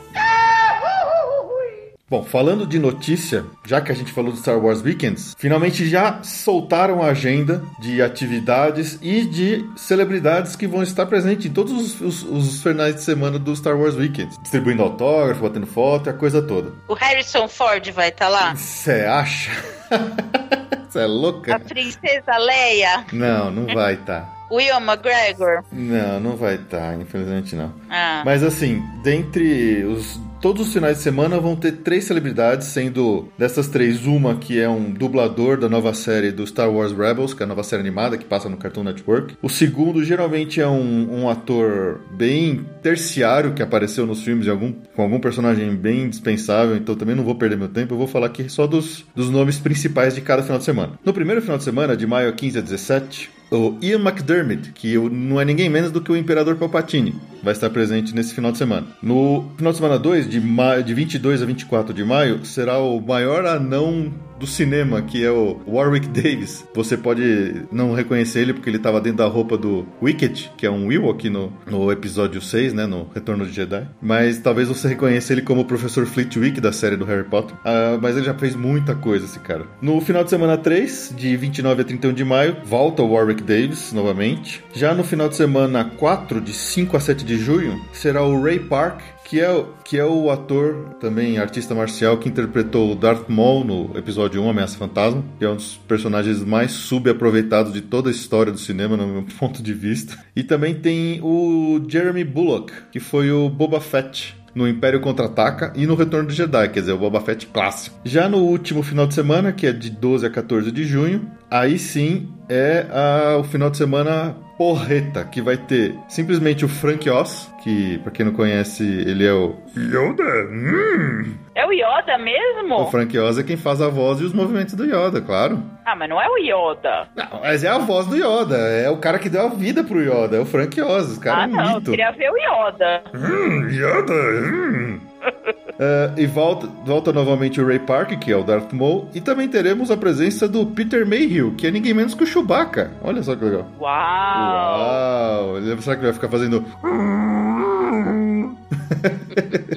Bom, 2.10 2.24
falando 2.24 2.66
de 2.66 2.80
notícia, 2.80 3.44
já 3.66 3.82
que 3.82 3.92
a 3.92 3.96
gente 3.96 4.14
falou 4.14 4.32
do 4.32 4.38
Star 4.38 4.58
Wars 4.58 4.82
Weekends, 4.82 5.36
finalmente 5.38 5.90
já 5.90 6.24
soltaram 6.24 7.04
a 7.04 7.08
agenda 7.08 7.62
de 7.82 8.02
atividades 8.02 8.98
e 9.02 9.26
de 9.26 9.70
celebridades 9.76 10.56
que 10.56 10.66
vão 10.66 10.82
estar 10.82 11.06
presentes 11.06 11.48
em 11.48 11.54
todos 11.54 11.74
os, 11.74 12.00
os, 12.00 12.24
os 12.24 12.64
finais 12.64 12.96
de 12.96 13.02
semana 13.02 13.38
do 13.38 13.54
Star 13.54 13.78
Wars 13.78 13.96
Weekends. 13.96 14.38
Distribuindo 14.42 14.84
autógrafo, 14.84 15.42
batendo 15.42 15.68
foto 15.68 16.08
e 16.08 16.10
a 16.12 16.14
coisa 16.14 16.42
toda. 16.42 16.72
O 16.88 16.94
Harrison 16.94 17.46
Ford 17.50 17.86
vai 17.92 18.08
estar 18.08 18.28
tá 18.28 18.30
lá? 18.30 18.56
Você 18.56 19.02
acha? 19.02 19.52
Você 20.88 21.00
é 21.00 21.06
louca? 21.06 21.56
A 21.56 21.60
princesa 21.60 22.38
Leia? 22.38 23.06
Não, 23.12 23.52
não 23.52 23.66
vai 23.74 23.96
estar. 23.96 24.22
Tá. 24.22 24.38
Will 24.50 24.78
McGregor? 24.78 25.62
Não, 25.74 26.22
não 26.22 26.38
vai 26.38 26.56
estar, 26.56 26.94
tá, 26.94 26.96
infelizmente 26.96 27.54
não. 27.54 27.74
Ah. 27.90 28.22
Mas 28.24 28.44
assim, 28.44 28.82
dentre 29.04 29.84
os 29.84 30.18
Todos 30.48 30.68
os 30.68 30.74
finais 30.74 30.96
de 30.96 31.04
semana 31.04 31.42
vão 31.42 31.58
ter 31.58 31.74
três 31.74 32.06
celebridades, 32.06 32.68
sendo 32.68 33.28
dessas 33.38 33.68
três, 33.68 34.06
uma 34.06 34.38
que 34.38 34.58
é 34.58 34.70
um 34.70 34.94
dublador 34.94 35.60
da 35.60 35.68
nova 35.68 35.94
série 35.94 36.32
do 36.32 36.48
Star 36.48 36.72
Wars 36.72 36.94
Rebels, 36.94 37.34
que 37.34 37.44
é 37.44 37.46
a 37.46 37.50
nova 37.50 37.64
série 37.64 37.82
animada 37.82 38.18
que 38.18 38.24
passa 38.24 38.48
no 38.48 38.56
Cartoon 38.56 38.86
Network. 38.86 39.36
O 39.42 39.50
segundo 39.50 40.02
geralmente 40.06 40.62
é 40.62 40.68
um, 40.68 41.24
um 41.24 41.30
ator 41.30 42.00
bem 42.12 42.66
terciário 42.82 43.54
que 43.54 43.62
apareceu 43.62 44.06
nos 44.06 44.24
filmes 44.24 44.48
algum, 44.48 44.72
com 44.72 45.02
algum 45.02 45.20
personagem 45.20 45.76
bem 45.76 46.08
dispensável, 46.08 46.78
então 46.78 46.96
também 46.96 47.14
não 47.14 47.26
vou 47.26 47.36
perder 47.36 47.58
meu 47.58 47.68
tempo, 47.68 47.94
eu 47.94 47.98
vou 47.98 48.08
falar 48.08 48.28
aqui 48.28 48.48
só 48.48 48.66
dos, 48.66 49.04
dos 49.14 49.30
nomes 49.30 49.60
principais 49.60 50.16
de 50.16 50.22
cada 50.22 50.44
final 50.44 50.60
de 50.60 50.64
semana. 50.64 50.98
No 51.04 51.12
primeiro 51.12 51.42
final 51.42 51.58
de 51.58 51.66
semana, 51.66 51.98
de 51.98 52.08
maio 52.08 52.30
a 52.30 52.32
15 52.32 52.60
a 52.60 52.62
17, 52.62 53.30
o 53.52 53.78
Ian 53.82 54.00
McDermott, 54.00 54.72
que 54.74 54.98
não 54.98 55.40
é 55.40 55.46
ninguém 55.46 55.70
menos 55.70 55.92
do 55.92 56.02
que 56.02 56.12
o 56.12 56.16
Imperador 56.18 56.56
Palpatine, 56.58 57.16
vai 57.42 57.54
estar 57.54 57.70
presente 57.70 58.14
nesse 58.14 58.34
final 58.34 58.52
de 58.52 58.58
semana. 58.58 58.88
No 59.02 59.52
final 59.56 59.72
de 59.72 59.78
semana 59.78 60.00
2, 60.00 60.30
de, 60.30 60.42
ma 60.42 60.80
de 60.82 60.94
22 60.94 61.42
a 61.42 61.46
24 61.46 61.94
de 61.94 62.04
maio, 62.04 62.46
será 62.46 62.78
o 62.80 63.00
maior 63.00 63.46
anão 63.46 64.12
do 64.40 64.48
cinema, 64.48 65.02
que 65.02 65.24
é 65.24 65.32
o 65.32 65.60
Warwick 65.68 66.08
Davis. 66.10 66.66
Você 66.74 66.98
pode 66.98 67.64
não 67.72 67.94
reconhecer 67.94 68.42
ele 68.42 68.54
porque 68.54 68.70
ele 68.70 68.78
estava 68.78 69.02
dentro 69.02 69.20
da 69.20 69.28
roupa 69.28 69.58
do 69.58 69.86
Wicked, 70.02 70.52
que 70.58 70.66
é 70.66 70.72
um 70.72 70.92
Ewok 70.92 71.30
no, 71.30 71.52
no 71.66 71.92
episódio 71.92 72.42
6, 72.42 72.74
né, 72.74 72.86
no 72.86 73.10
Retorno 73.14 73.46
de 73.46 73.52
Jedi. 73.52 73.88
Mas 74.02 74.40
talvez 74.40 74.68
você 74.68 74.88
reconheça 74.88 75.34
ele 75.34 75.42
como 75.42 75.62
o 75.62 75.66
Professor 75.66 76.06
Flitwick 76.06 76.62
da 76.62 76.72
série 76.72 76.96
do 76.96 77.06
Harry 77.06 77.24
Potter. 77.24 77.56
Uh, 77.58 78.00
mas 78.02 78.16
ele 78.16 78.26
já 78.26 78.34
fez 78.34 78.56
muita 78.56 78.96
coisa, 78.96 79.26
esse 79.26 79.40
cara. 79.40 79.66
No 79.82 80.00
final 80.02 80.24
de 80.24 80.30
semana 80.30 80.58
3, 80.58 81.14
de 81.16 81.36
29 81.36 81.82
a 81.82 81.86
31 81.86 82.14
de 82.14 82.24
maio, 82.24 82.58
volta 82.64 83.02
o 83.02 83.12
Warwick 83.14 83.44
Davis 83.44 83.92
novamente. 83.94 84.64
Já 84.74 84.94
no 84.94 85.04
final 85.04 85.30
de 85.30 85.36
semana 85.36 85.86
4, 85.98 86.42
de 86.42 86.54
5 86.54 86.98
a 86.98 87.00
7 87.00 87.26
de 87.26 87.38
junho, 87.38 87.82
será 87.94 88.24
o 88.24 88.42
Ray 88.42 88.60
Park, 88.60 89.02
que 89.28 89.42
é, 89.42 89.66
que 89.84 89.98
é 89.98 90.06
o 90.06 90.32
ator, 90.32 90.96
também 91.02 91.38
artista 91.38 91.76
marcial, 91.76 92.18
que 92.18 92.30
interpretou 92.30 92.94
o 92.94 92.96
Darth 92.96 93.28
Maul 93.28 93.66
no 93.66 93.98
episódio 93.98 94.42
1, 94.42 94.50
Ameaça 94.50 94.78
Fantasma, 94.78 95.22
que 95.38 95.44
é 95.44 95.50
um 95.50 95.58
dos 95.58 95.76
personagens 95.86 96.42
mais 96.46 96.72
subaproveitados 96.72 97.74
de 97.74 97.82
toda 97.82 98.10
a 98.10 98.12
história 98.12 98.54
do 98.54 98.58
cinema, 98.58 98.96
no 98.96 99.06
meu 99.06 99.24
ponto 99.38 99.62
de 99.62 99.74
vista. 99.74 100.18
E 100.34 100.44
também 100.44 100.76
tem 100.76 101.20
o 101.22 101.82
Jeremy 101.90 102.24
Bullock, 102.24 102.72
que 102.90 103.02
foi 103.02 103.30
o 103.30 103.50
Boba 103.50 103.82
Fett 103.82 104.34
no 104.56 104.66
Império 104.66 105.02
Contra-Ataca 105.02 105.74
e 105.76 105.86
no 105.86 105.96
Retorno 105.96 106.30
do 106.30 106.34
Jedi, 106.34 106.70
quer 106.70 106.80
dizer, 106.80 106.94
o 106.94 106.98
Boba 106.98 107.20
Fett 107.20 107.48
clássico. 107.48 108.00
Já 108.06 108.30
no 108.30 108.38
último 108.38 108.82
final 108.82 109.06
de 109.06 109.14
semana, 109.14 109.52
que 109.52 109.68
é 109.68 109.74
de 109.74 109.90
12 109.90 110.26
a 110.26 110.30
14 110.30 110.72
de 110.72 110.86
junho, 110.86 111.30
aí 111.52 111.78
sim 111.78 112.30
é 112.48 112.88
a, 112.90 113.38
o 113.38 113.44
final 113.44 113.70
de 113.70 113.76
semana 113.76 114.38
porreta, 114.58 115.24
que 115.24 115.42
vai 115.42 115.56
ter 115.56 115.96
simplesmente 116.08 116.66
o 116.66 116.68
Frank 116.68 117.08
Oz, 117.10 117.54
que, 117.64 118.00
pra 118.00 118.12
quem 118.12 118.26
não 118.26 118.34
conhece, 118.34 118.84
ele 118.84 119.26
é 119.26 119.32
o 119.32 119.56
Yoda. 119.78 120.24
Hum. 120.50 121.36
É 121.54 121.66
o 121.66 121.72
Yoda 121.72 122.18
mesmo? 122.18 122.76
O 122.82 122.90
Frank 122.90 123.18
Oz 123.18 123.38
é 123.38 123.44
quem 123.44 123.56
faz 123.56 123.82
a 123.82 123.88
voz 123.88 124.20
e 124.20 124.24
os 124.24 124.34
movimentos 124.34 124.74
do 124.74 124.86
Yoda, 124.86 125.22
claro. 125.22 125.62
Ah, 125.86 125.96
mas 125.96 126.10
não 126.10 126.22
é 126.22 126.28
o 126.28 126.38
Yoda. 126.38 127.08
Não, 127.16 127.42
mas 127.42 127.64
é 127.64 127.70
a 127.70 127.78
voz 127.78 128.08
do 128.08 128.16
Yoda, 128.16 128.58
é 128.58 128.90
o 128.90 128.98
cara 128.98 129.20
que 129.20 129.30
deu 129.30 129.46
a 129.46 129.50
vida 129.50 129.84
pro 129.84 130.02
Yoda, 130.02 130.38
é 130.38 130.40
o 130.40 130.46
Frank 130.46 130.82
Oz, 130.82 131.18
o 131.18 131.20
cara 131.22 131.42
ah, 131.42 131.44
é 131.44 131.48
um 131.48 131.52
não, 131.52 131.76
mito. 131.76 131.92
eu 131.92 131.92
queria 131.92 132.12
ver 132.12 132.32
o 132.32 132.38
Yoda. 132.38 133.04
Hum, 133.14 133.68
Yoda, 133.70 134.14
hum. 134.14 135.00
Uh, 135.28 136.18
e 136.18 136.26
volta, 136.26 136.68
volta 136.86 137.14
novamente 137.14 137.62
o 137.62 137.68
Ray 137.68 137.80
Park, 137.80 138.18
que 138.20 138.32
é 138.32 138.36
o 138.36 138.44
Darth 138.44 138.74
Maul, 138.74 139.08
e 139.14 139.22
também 139.22 139.48
teremos 139.48 139.92
a 139.92 139.98
presença 139.98 140.48
do 140.48 140.66
Peter 140.66 141.06
Mayhew, 141.06 141.54
que 141.56 141.68
é 141.68 141.72
ninguém 141.72 141.94
menos 141.94 142.16
que 142.16 142.24
o 142.24 142.28
Chewbacca. 142.28 142.92
Olha 143.04 143.22
só 143.22 143.36
que 143.36 143.46
legal. 143.46 143.68
Uau! 143.80 145.54
Uau! 145.54 145.62
Será 145.82 145.96
que 145.96 146.02
ele 146.02 146.12
vai 146.12 146.14
ficar 146.14 146.30
fazendo... 146.30 146.66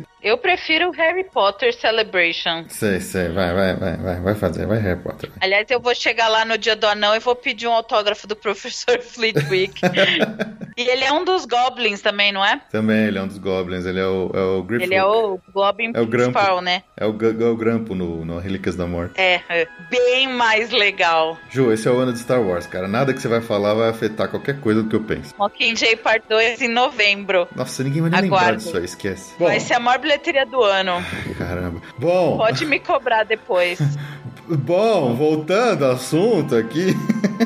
Eu 0.23 0.37
prefiro 0.37 0.89
o 0.89 0.93
Harry 0.93 1.25
Potter 1.25 1.75
Celebration. 1.75 2.67
sei, 2.69 3.01
sei, 3.01 3.29
vai, 3.29 3.55
vai, 3.55 3.75
vai, 3.75 3.97
vai, 3.97 4.21
vai 4.21 4.35
fazer, 4.35 4.67
vai 4.67 4.79
Harry 4.79 5.01
Potter. 5.01 5.31
Aliás, 5.41 5.67
eu 5.71 5.81
vou 5.81 5.95
chegar 5.95 6.29
lá 6.29 6.45
no 6.45 6.59
dia 6.59 6.77
do 6.77 6.87
anão 6.87 7.17
e 7.17 7.19
vou 7.19 7.35
pedir 7.35 7.67
um 7.67 7.73
autógrafo 7.73 8.27
do 8.27 8.37
professor 8.37 9.01
Flitwick. 9.01 9.81
e 10.77 10.83
ele 10.83 11.05
é 11.05 11.13
um 11.13 11.25
dos 11.25 11.47
goblins 11.47 12.03
também, 12.03 12.33
não 12.33 12.45
é? 12.45 12.61
Também, 12.71 13.07
ele 13.07 13.19
é 13.19 13.23
um 13.23 13.29
dos 13.29 13.39
Goblins, 13.39 13.87
ele 13.87 13.99
é 13.99 14.07
o, 14.07 14.31
é 14.35 14.41
o 14.41 14.63
Griffith. 14.63 14.85
Ele 14.85 14.95
é 14.95 15.05
o 15.05 15.41
Goblin 15.55 15.93
É 15.95 16.01
o 16.01 16.07
Grampo. 16.07 16.33
principal, 16.33 16.61
né? 16.61 16.83
É 16.97 17.07
o, 17.07 17.11
é 17.11 17.45
o 17.47 17.57
Grampo 17.57 17.95
no, 17.95 18.23
no 18.25 18.39
Relíquias 18.39 18.77
da 18.77 18.87
Morte. 18.87 19.19
É, 19.19 19.41
é, 19.49 19.67
bem 19.89 20.29
mais 20.29 20.71
legal. 20.71 21.39
Ju, 21.49 21.73
esse 21.73 21.89
é 21.89 21.91
o 21.91 21.97
ano 21.97 22.13
de 22.13 22.19
Star 22.19 22.43
Wars, 22.43 22.67
cara. 22.67 22.87
Nada 22.87 23.15
que 23.15 23.23
você 23.23 23.29
vai 23.29 23.41
falar 23.41 23.73
vai 23.73 23.89
afetar 23.89 24.29
qualquer 24.29 24.61
coisa 24.61 24.83
do 24.83 24.89
que 24.91 24.97
eu 24.97 25.03
penso. 25.03 25.35
Mockingjay 25.39 25.97
Part 25.97 26.27
2 26.29 26.61
em 26.61 26.69
novembro. 26.69 27.49
Nossa, 27.57 27.83
ninguém 27.83 28.03
vai 28.03 28.11
nem 28.11 28.21
lembrar 28.23 28.57
disso 28.57 28.77
aí, 28.77 28.85
esquece. 28.85 29.35
Bom, 29.39 29.47
Vai 29.47 29.59
ser 29.61 29.75
a 29.75 29.81
maior 29.81 29.99
bilheteria 30.11 30.45
do 30.45 30.63
ano. 30.63 31.05
caramba. 31.39 31.81
Bom, 31.99 32.37
Pode 32.37 32.67
me 32.67 32.81
cobrar 32.81 33.25
depois. 33.25 33.79
Bom, 34.49 35.15
voltando 35.15 35.85
ao 35.85 35.93
assunto 35.93 36.57
aqui. 36.57 36.97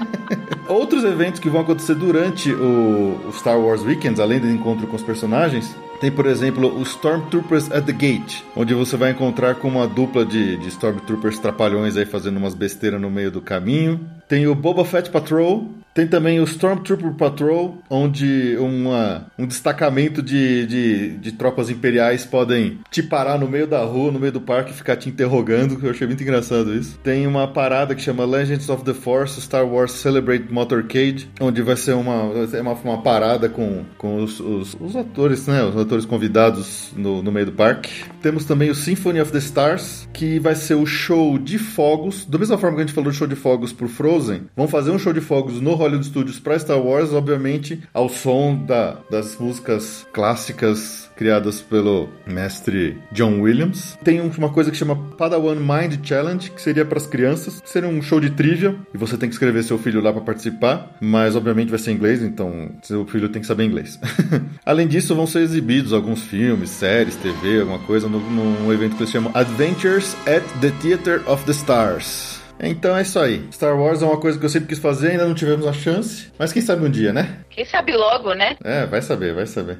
Outros 0.67 1.05
eventos 1.05 1.39
que 1.39 1.51
vão 1.51 1.61
acontecer 1.61 1.95
durante 1.95 2.51
o, 2.51 3.21
o 3.29 3.33
Star 3.33 3.61
Wars 3.61 3.83
Weekends, 3.83 4.19
além 4.19 4.41
do 4.41 4.49
encontro 4.49 4.87
com 4.87 4.97
os 4.97 5.03
personagens, 5.03 5.77
tem, 6.01 6.11
por 6.11 6.25
exemplo, 6.25 6.75
o 6.75 6.83
Stormtroopers 6.83 7.71
at 7.71 7.85
the 7.85 7.93
Gate, 7.93 8.43
onde 8.57 8.73
você 8.73 8.97
vai 8.97 9.11
encontrar 9.11 9.57
com 9.57 9.69
uma 9.69 9.87
dupla 9.87 10.25
de, 10.25 10.57
de 10.57 10.69
Stormtroopers 10.69 11.39
trapalhões 11.39 11.97
aí 11.99 12.07
fazendo 12.07 12.39
umas 12.39 12.55
besteiras 12.55 13.01
no 13.01 13.11
meio 13.11 13.31
do 13.31 13.43
caminho. 13.43 14.01
Tem 14.29 14.47
o 14.47 14.55
Boba 14.55 14.85
Fett 14.85 15.11
Patrol. 15.11 15.69
Tem 15.95 16.09
também 16.09 16.41
o 16.41 16.45
Stormtrooper 16.45 17.13
Patrol, 17.13 17.79
onde 17.89 18.57
uma, 18.59 19.27
um 19.39 19.47
destacamento 19.47 20.21
de, 20.21 20.67
de, 20.67 21.11
de 21.19 21.33
tropas 21.33 21.71
imperiais 21.71 22.25
podem 22.25 22.81
te 22.91 23.01
parar 23.01 23.39
no 23.39 23.49
meio 23.49 23.65
da 23.65 23.85
rua, 23.85 24.11
no 24.11 24.19
meio 24.19 24.33
do 24.33 24.41
parque 24.41 24.73
e 24.73 24.75
ficar 24.75 24.97
te 24.97 25.09
interrogando, 25.09 25.77
que 25.77 25.87
eu 25.87 25.91
achei 25.91 26.05
muito 26.05 26.21
engraçado 26.21 26.75
isso. 26.75 26.99
Tem 26.99 27.29
uma 27.29 27.47
parada 27.47 27.95
que 27.95 28.03
chama 28.03 28.25
Legends 28.25 28.69
of 28.69 28.83
the 28.83 28.93
Force 28.93 29.41
Star 29.41 29.65
Wars 29.65 29.93
Celebrate 29.93 30.53
Motorcade, 30.53 31.31
onde 31.41 31.63
vai 31.63 31.77
ser 31.77 31.93
uma, 31.93 32.25
uma, 32.25 32.73
uma 32.73 33.03
parada 33.03 33.49
com, 33.49 33.85
com 33.97 34.21
os, 34.21 34.41
os, 34.41 34.77
os 34.81 34.97
atores, 34.97 35.47
né? 35.47 35.63
Os 35.63 35.77
atores 35.77 36.05
convidados 36.05 36.93
no, 36.97 37.23
no 37.23 37.31
meio 37.31 37.47
do 37.47 37.53
parque. 37.53 38.03
Temos 38.21 38.45
também 38.45 38.69
o 38.69 38.75
Symphony 38.75 39.21
of 39.21 39.31
the 39.31 39.39
Stars, 39.39 40.09
que 40.13 40.41
vai 40.41 40.57
ser 40.57 40.75
o 40.75 40.87
show 40.87 41.39
de 41.39 41.57
fogos. 41.57 42.27
Da 42.27 42.37
mesma 42.37 42.59
forma 42.59 42.77
que 42.77 42.83
a 42.83 42.87
gente 42.87 42.95
falou 42.95 43.13
de 43.13 43.17
show 43.17 43.29
de 43.29 43.37
fogos 43.37 43.73
pro 43.73 43.87
Frozen, 44.15 44.43
vão 44.57 44.69
fazer 44.69 44.91
um 44.93 44.99
show 44.99 45.13
de 45.13 45.21
fogos 45.21 45.61
no 45.61 45.75
Hollywood 45.75 46.07
Studios 46.07 46.39
para 46.39 46.57
Star 46.59 46.79
Wars, 46.79 47.13
obviamente 47.13 47.81
ao 47.93 48.09
som 48.09 48.55
da, 48.65 48.99
das 49.11 49.37
músicas 49.39 50.07
clássicas 50.13 51.11
criadas 51.17 51.61
pelo 51.61 52.09
mestre 52.27 52.97
John 53.13 53.41
Williams. 53.41 53.97
Tem 54.05 54.21
um- 54.21 54.31
uma 54.39 54.51
coisa 54.51 54.71
que 54.71 54.77
chama 54.77 54.97
Padawan 55.17 55.57
Mind 55.57 55.99
Challenge, 56.05 56.51
que 56.51 56.61
seria 56.63 56.85
para 56.85 56.99
as 56.99 57.07
crianças, 57.07 57.61
seria 57.65 57.89
um 57.89 58.01
show 58.03 58.21
de 58.21 58.31
trivia, 58.31 58.77
e 58.93 58.99
você 58.99 59.17
tem 59.17 59.29
que 59.29 59.35
escrever 59.35 59.63
seu 59.65 59.79
filho 59.79 60.01
lá 60.01 60.13
para 60.13 60.23
participar, 60.23 60.97
mas 61.01 61.35
obviamente 61.37 61.71
vai 61.71 61.79
ser 61.79 61.91
em 61.91 61.95
inglês, 61.95 62.23
então 62.23 62.71
seu 62.83 63.05
filho 63.07 63.29
tem 63.29 63.41
que 63.43 63.47
saber 63.49 63.65
inglês. 63.65 63.99
Além 64.65 64.87
disso, 64.87 65.15
vão 65.15 65.27
ser 65.27 65.41
exibidos 65.43 65.93
alguns 65.93 66.23
filmes, 66.23 66.71
séries, 66.71 67.17
TV, 67.17 67.61
alguma 67.61 67.79
coisa, 67.81 68.09
num 68.09 68.73
evento 68.73 68.97
que 68.97 69.03
eles 69.03 69.13
chamam 69.13 69.31
Adventures 69.35 70.17
at 70.27 70.43
the 70.61 70.71
Theater 70.83 71.23
of 71.29 71.45
the 71.45 71.53
Stars. 71.53 72.34
Então 72.69 72.97
é 72.97 73.03
isso 73.03 73.19
aí. 73.19 73.47
Star 73.53 73.79
Wars 73.79 74.03
é 74.03 74.07
uma 74.07 74.19
coisa 74.19 74.39
que 74.39 74.45
eu 74.45 74.49
sempre 74.49 74.69
quis 74.69 74.79
fazer, 74.79 75.13
ainda 75.13 75.27
não 75.27 75.35
tivemos 75.35 75.67
a 75.67 75.73
chance, 75.73 76.33
mas 76.39 76.53
quem 76.53 76.63
sabe 76.63 76.85
um 76.85 76.91
dia, 76.91 77.13
né? 77.13 77.39
Quem 77.51 77.65
sabe 77.65 77.93
logo, 77.93 78.35
né? 78.35 78.57
É, 78.65 78.87
vai 78.87 79.03
saber, 79.03 79.35
vai 79.35 79.47
saber. 79.47 79.79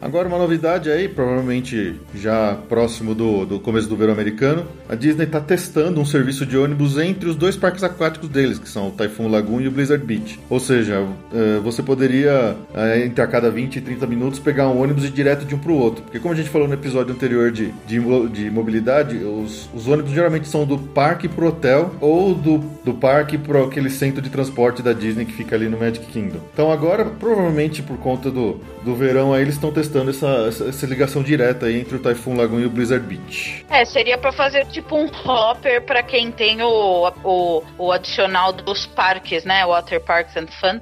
Agora 0.00 0.26
uma 0.26 0.38
novidade 0.38 0.90
aí, 0.90 1.08
provavelmente 1.08 1.94
já 2.14 2.56
próximo 2.70 3.14
do, 3.14 3.44
do 3.44 3.60
começo 3.60 3.86
do 3.86 3.94
verão 3.94 4.14
americano, 4.14 4.64
a 4.88 4.94
Disney 4.94 5.24
está 5.24 5.40
testando 5.40 6.00
um 6.00 6.06
serviço 6.06 6.46
de 6.46 6.56
ônibus 6.56 6.96
entre 6.96 7.28
os 7.28 7.36
dois 7.36 7.54
parques 7.54 7.84
aquáticos 7.84 8.30
deles, 8.30 8.58
que 8.58 8.68
são 8.68 8.88
o 8.88 8.90
Typhoon 8.92 9.28
Lagoon 9.28 9.60
e 9.60 9.68
o 9.68 9.70
Blizzard 9.70 10.02
Beach. 10.02 10.40
Ou 10.48 10.58
seja, 10.58 11.06
eh, 11.34 11.60
você 11.62 11.82
poderia, 11.82 12.56
eh, 12.74 13.04
entre 13.04 13.22
a 13.22 13.26
cada 13.26 13.50
20 13.50 13.76
e 13.76 13.80
30 13.82 14.06
minutos, 14.06 14.38
pegar 14.38 14.68
um 14.68 14.80
ônibus 14.80 15.04
e 15.04 15.08
ir 15.08 15.10
direto 15.10 15.44
de 15.44 15.54
um 15.54 15.58
para 15.58 15.70
o 15.70 15.76
outro. 15.76 16.02
Porque 16.02 16.18
como 16.18 16.32
a 16.32 16.36
gente 16.36 16.48
falou 16.48 16.66
no 16.66 16.72
episódio 16.72 17.12
anterior 17.12 17.50
de, 17.50 17.70
de, 17.86 18.00
de 18.28 18.50
mobilidade, 18.50 19.16
os, 19.16 19.68
os 19.74 19.86
ônibus 19.86 20.12
geralmente 20.12 20.48
são 20.48 20.64
do 20.64 20.78
parque 20.78 21.28
pro 21.28 21.48
hotel 21.48 21.94
ou 22.00 22.34
do, 22.34 22.58
do 22.84 22.94
parque 22.94 23.36
pro 23.36 23.64
aquele 23.64 23.90
centro 23.90 24.22
de 24.22 24.30
transporte 24.30 24.82
da 24.82 24.92
Disney 24.92 25.24
que 25.24 25.32
fica 25.32 25.54
ali 25.54 25.68
no 25.68 25.78
Magic 25.78 26.06
Kingdom. 26.06 26.40
Então 26.52 26.70
agora, 26.70 27.04
provavelmente 27.04 27.82
por 27.82 27.98
conta 27.98 28.30
do, 28.30 28.60
do 28.82 28.94
verão 28.94 29.32
aí, 29.32 29.42
eles 29.42 29.54
estão 29.54 29.72
testando 29.72 30.10
essa, 30.10 30.46
essa, 30.48 30.64
essa 30.68 30.86
ligação 30.86 31.22
direta 31.22 31.66
aí 31.66 31.80
entre 31.80 31.96
o 31.96 31.98
Typhoon 31.98 32.36
Lagoon 32.36 32.60
e 32.60 32.66
o 32.66 32.70
Blizzard 32.70 33.06
Beach. 33.06 33.64
É, 33.70 33.84
seria 33.84 34.18
pra 34.18 34.32
fazer 34.32 34.66
tipo 34.66 34.96
um 34.96 35.06
hopper 35.24 35.82
pra 35.82 36.02
quem 36.02 36.30
tem 36.30 36.62
o, 36.62 37.12
o, 37.24 37.62
o 37.78 37.92
adicional 37.92 38.52
dos 38.52 38.86
parques, 38.86 39.44
né? 39.44 39.64
Water 39.66 40.00
Parks 40.00 40.36
and 40.36 40.48
Fun. 40.48 40.80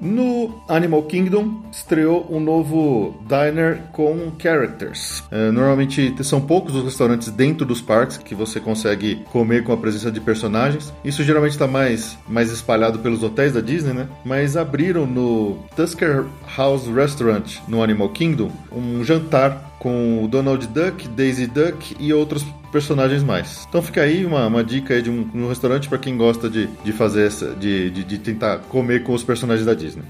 No 0.00 0.62
Animal 0.68 1.02
Kingdom 1.02 1.62
estreou 1.70 2.26
um 2.30 2.40
novo 2.40 3.14
diner 3.28 3.82
com 3.92 4.32
characters. 4.38 5.22
É, 5.30 5.50
normalmente 5.50 6.14
são 6.24 6.40
poucos 6.40 6.74
os 6.74 6.84
restaurantes 6.84 7.30
dentro 7.30 7.66
dos 7.66 7.82
parques 7.82 8.16
que 8.16 8.34
você 8.34 8.58
consegue 8.58 9.16
comer 9.30 9.62
com 9.62 9.72
a 9.72 9.76
presença 9.76 10.10
de 10.10 10.20
personagens. 10.20 10.92
Isso 11.04 11.22
geralmente 11.22 11.52
está 11.52 11.66
mais, 11.66 12.16
mais 12.26 12.50
espalhado 12.50 12.98
pelos 13.00 13.22
hotéis 13.22 13.52
da 13.52 13.60
Disney, 13.60 13.92
né? 13.92 14.08
Mas 14.24 14.56
abriram 14.56 15.06
no 15.06 15.58
Tusker 15.76 16.24
House 16.56 16.86
Restaurant 16.86 17.58
no 17.68 17.82
Animal 17.82 18.08
Kingdom 18.08 18.50
um 18.72 19.04
jantar 19.04 19.69
com 19.80 20.22
o 20.22 20.28
Donald 20.28 20.64
Duck, 20.68 21.08
Daisy 21.08 21.46
Duck 21.46 21.96
e 21.98 22.12
outros 22.12 22.44
personagens 22.70 23.24
mais. 23.24 23.66
Então 23.68 23.82
fica 23.82 24.02
aí 24.02 24.24
uma, 24.24 24.46
uma 24.46 24.62
dica 24.62 24.94
aí 24.94 25.02
de 25.02 25.10
um, 25.10 25.28
um 25.34 25.48
restaurante 25.48 25.88
para 25.88 25.98
quem 25.98 26.16
gosta 26.16 26.48
de, 26.48 26.68
de 26.84 26.92
fazer 26.92 27.26
essa, 27.26 27.54
de, 27.54 27.90
de, 27.90 28.04
de 28.04 28.18
tentar 28.18 28.58
comer 28.68 29.02
com 29.02 29.12
os 29.14 29.24
personagens 29.24 29.66
da 29.66 29.74
Disney. 29.74 30.04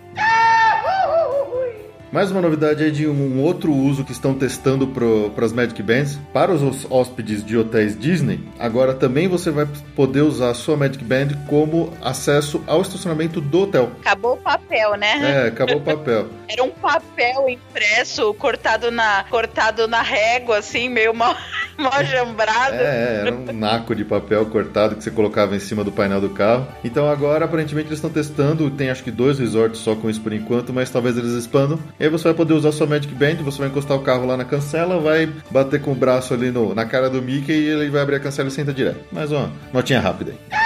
Mais 2.13 2.29
uma 2.33 2.41
novidade 2.41 2.83
aí 2.83 2.91
de 2.91 3.07
um 3.07 3.41
outro 3.41 3.73
uso 3.73 4.05
que 4.05 4.11
estão 4.11 4.35
testando 4.35 4.85
para 4.89 5.45
as 5.45 5.53
Magic 5.53 5.81
Bands. 5.81 6.19
Para 6.33 6.51
os 6.51 6.85
hóspedes 6.91 7.45
de 7.45 7.57
hotéis 7.57 7.97
Disney, 7.97 8.41
agora 8.59 8.93
também 8.95 9.29
você 9.29 9.53
vai 9.53 9.65
poder 9.95 10.23
usar 10.23 10.51
a 10.51 10.55
sua 10.55 10.77
Magic 10.77 11.05
Band 11.05 11.29
como 11.47 11.93
acesso 12.03 12.65
ao 12.67 12.83
estacionamento 12.83 13.41
do 13.41 13.63
hotel. 13.63 13.93
Acabou 14.01 14.35
o 14.35 14.37
papel, 14.39 14.97
né? 14.97 15.45
É, 15.45 15.49
acabou 15.49 15.77
o 15.77 15.81
papel. 15.81 16.29
Era 16.51 16.65
um 16.65 16.71
papel 16.71 17.49
impresso, 17.49 18.35
cortado 18.35 18.91
na, 18.91 19.25
cortado 19.31 19.87
na 19.87 20.03
régua, 20.03 20.59
assim, 20.59 20.89
meio 20.89 21.15
mal, 21.15 21.37
mal 21.91 22.05
jambrado. 22.05 22.75
É, 22.75 23.23
era 23.23 23.35
um 23.35 23.53
naco 23.53 23.95
de 23.95 24.05
papel 24.05 24.45
cortado 24.47 24.97
que 24.97 25.03
você 25.03 25.11
colocava 25.11 25.57
em 25.57 25.61
cima 25.61 25.83
do 25.83 25.91
painel 25.91 26.21
do 26.21 26.31
carro. 26.31 26.67
Então 26.85 27.09
agora, 27.09 27.45
aparentemente, 27.45 27.89
eles 27.89 27.99
estão 27.99 28.11
testando. 28.11 28.71
Tem 28.71 28.91
acho 28.91 29.03
que 29.03 29.11
dois 29.11 29.39
resorts 29.39 29.81
só 29.81 29.95
com 29.95 30.11
isso 30.11 30.21
por 30.21 30.33
enquanto, 30.33 30.73
mas 30.73 30.91
talvez 30.91 31.17
eles 31.17 31.33
expandam. 31.33 31.79
E 31.99 32.05
aí 32.05 32.11
você 32.11 32.25
vai 32.25 32.35
poder 32.35 32.55
usar 32.55 32.73
sua 32.73 32.87
Magic 32.87 33.15
Band, 33.15 33.37
você 33.37 33.59
vai 33.59 33.69
encostar 33.69 33.97
o 33.97 34.03
carro 34.03 34.27
lá 34.27 34.37
na 34.37 34.45
cancela, 34.45 34.99
vai 34.99 35.29
bater 35.51 35.81
com 35.81 35.93
o 35.93 35.95
braço 35.95 36.35
ali 36.35 36.51
no, 36.51 36.75
na 36.75 36.85
cara 36.85 37.09
do 37.09 37.23
Mickey 37.23 37.53
e 37.53 37.69
ele 37.69 37.91
vai 37.91 38.03
abrir 38.03 38.17
a 38.17 38.21
cancela 38.21 38.49
e 38.49 38.53
senta 38.53 38.73
direto. 38.73 39.01
Mais 39.11 39.33
uma 39.33 39.51
notinha 39.73 40.01
rápida 40.01 40.33
aí. 40.33 40.61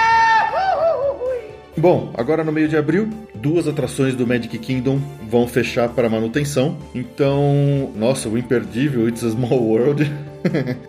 Bom, 1.77 2.13
agora 2.17 2.45
no 2.45 2.53
meio 2.53 2.69
de 2.69 2.77
abril, 2.77 3.11
duas 3.35 3.67
atrações 3.67 4.15
do 4.15 4.27
Magic 4.27 4.57
Kingdom 4.59 5.01
vão 5.29 5.47
fechar 5.47 5.89
para 5.89 6.09
manutenção. 6.09 6.79
Então, 6.95 7.93
nossa, 7.97 8.29
o 8.29 8.39
imperdível 8.39 9.09
It's 9.09 9.25
a 9.25 9.31
Small 9.31 9.61
World 9.61 10.11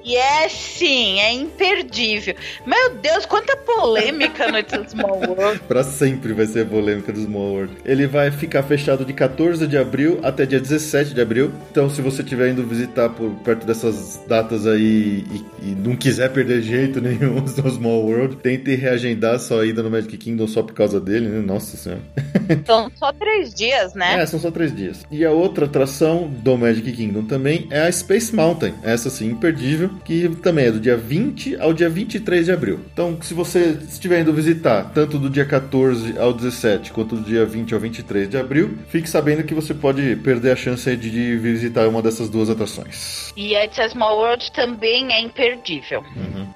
e 0.03 0.15
é 0.15 0.49
sim, 0.49 1.19
é 1.19 1.31
imperdível. 1.33 2.35
Meu 2.65 2.95
Deus, 2.95 3.25
quanta 3.25 3.55
polêmica 3.57 4.51
no 4.51 4.89
Small 4.89 5.21
World. 5.27 5.59
pra 5.67 5.83
sempre 5.83 6.33
vai 6.33 6.45
ser 6.45 6.61
a 6.61 6.65
polêmica 6.65 7.11
do 7.11 7.19
Small 7.21 7.53
World. 7.53 7.73
Ele 7.85 8.07
vai 8.07 8.31
ficar 8.31 8.63
fechado 8.63 9.05
de 9.05 9.13
14 9.13 9.67
de 9.67 9.77
abril 9.77 10.19
até 10.23 10.45
dia 10.45 10.59
17 10.59 11.13
de 11.13 11.21
abril. 11.21 11.51
Então, 11.71 11.89
se 11.89 12.01
você 12.01 12.21
estiver 12.21 12.49
indo 12.49 12.63
visitar 12.63 13.09
por 13.09 13.29
perto 13.43 13.65
dessas 13.65 14.21
datas 14.27 14.67
aí 14.67 15.23
e, 15.31 15.45
e 15.63 15.75
não 15.75 15.95
quiser 15.95 16.31
perder 16.31 16.61
jeito 16.61 16.99
nenhum 17.01 17.41
no 17.41 17.69
Small 17.69 18.05
World, 18.05 18.37
tente 18.37 18.75
reagendar 18.75 19.39
sua 19.39 19.65
ida 19.65 19.81
no 19.81 19.89
Magic 19.89 20.17
Kingdom 20.17 20.47
só 20.47 20.61
por 20.63 20.73
causa 20.73 20.99
dele, 20.99 21.27
né? 21.27 21.41
Nossa 21.41 21.77
senhora. 21.77 22.01
São 22.65 22.91
só 22.95 23.11
três 23.13 23.53
dias, 23.53 23.93
né? 23.93 24.21
É, 24.21 24.25
são 24.25 24.39
só 24.39 24.51
três 24.51 24.75
dias. 24.75 25.05
E 25.09 25.25
a 25.25 25.31
outra 25.31 25.65
atração 25.65 26.27
do 26.27 26.57
Magic 26.57 26.91
Kingdom 26.91 27.23
também 27.25 27.67
é 27.69 27.87
a 27.87 27.91
Space 27.91 28.35
Mountain. 28.35 28.73
Essa 28.83 29.09
sim, 29.09 29.35
imperdível, 29.45 29.91
que 30.03 30.27
também 30.41 30.65
é 30.65 30.71
do 30.71 30.79
dia 30.79 30.97
20 30.97 31.59
ao 31.59 31.73
dia 31.73 31.89
23 31.89 32.45
de 32.45 32.51
abril. 32.51 32.79
Então, 32.91 33.17
se 33.21 33.33
você 33.33 33.77
estiver 33.87 34.21
indo 34.21 34.33
visitar, 34.33 34.91
tanto 34.93 35.19
do 35.19 35.29
dia 35.29 35.45
14 35.45 36.17
ao 36.17 36.33
17, 36.33 36.91
quanto 36.91 37.15
do 37.15 37.21
dia 37.21 37.45
20 37.45 37.73
ao 37.73 37.79
23 37.79 38.29
de 38.29 38.37
abril, 38.37 38.77
fique 38.87 39.09
sabendo 39.09 39.43
que 39.43 39.53
você 39.53 39.73
pode 39.73 40.15
perder 40.17 40.51
a 40.51 40.55
chance 40.55 40.95
de, 40.95 41.37
visitar 41.37 41.87
uma 41.87 42.01
dessas 42.01 42.29
duas 42.29 42.49
atrações. 42.49 43.31
E 43.35 43.55
a 43.55 43.65
It's 43.65 43.79
a 43.79 43.89
Small 43.89 44.17
World 44.17 44.51
também 44.51 45.13
é 45.13 45.21
imperdível. 45.21 46.03
Uhum. 46.15 46.47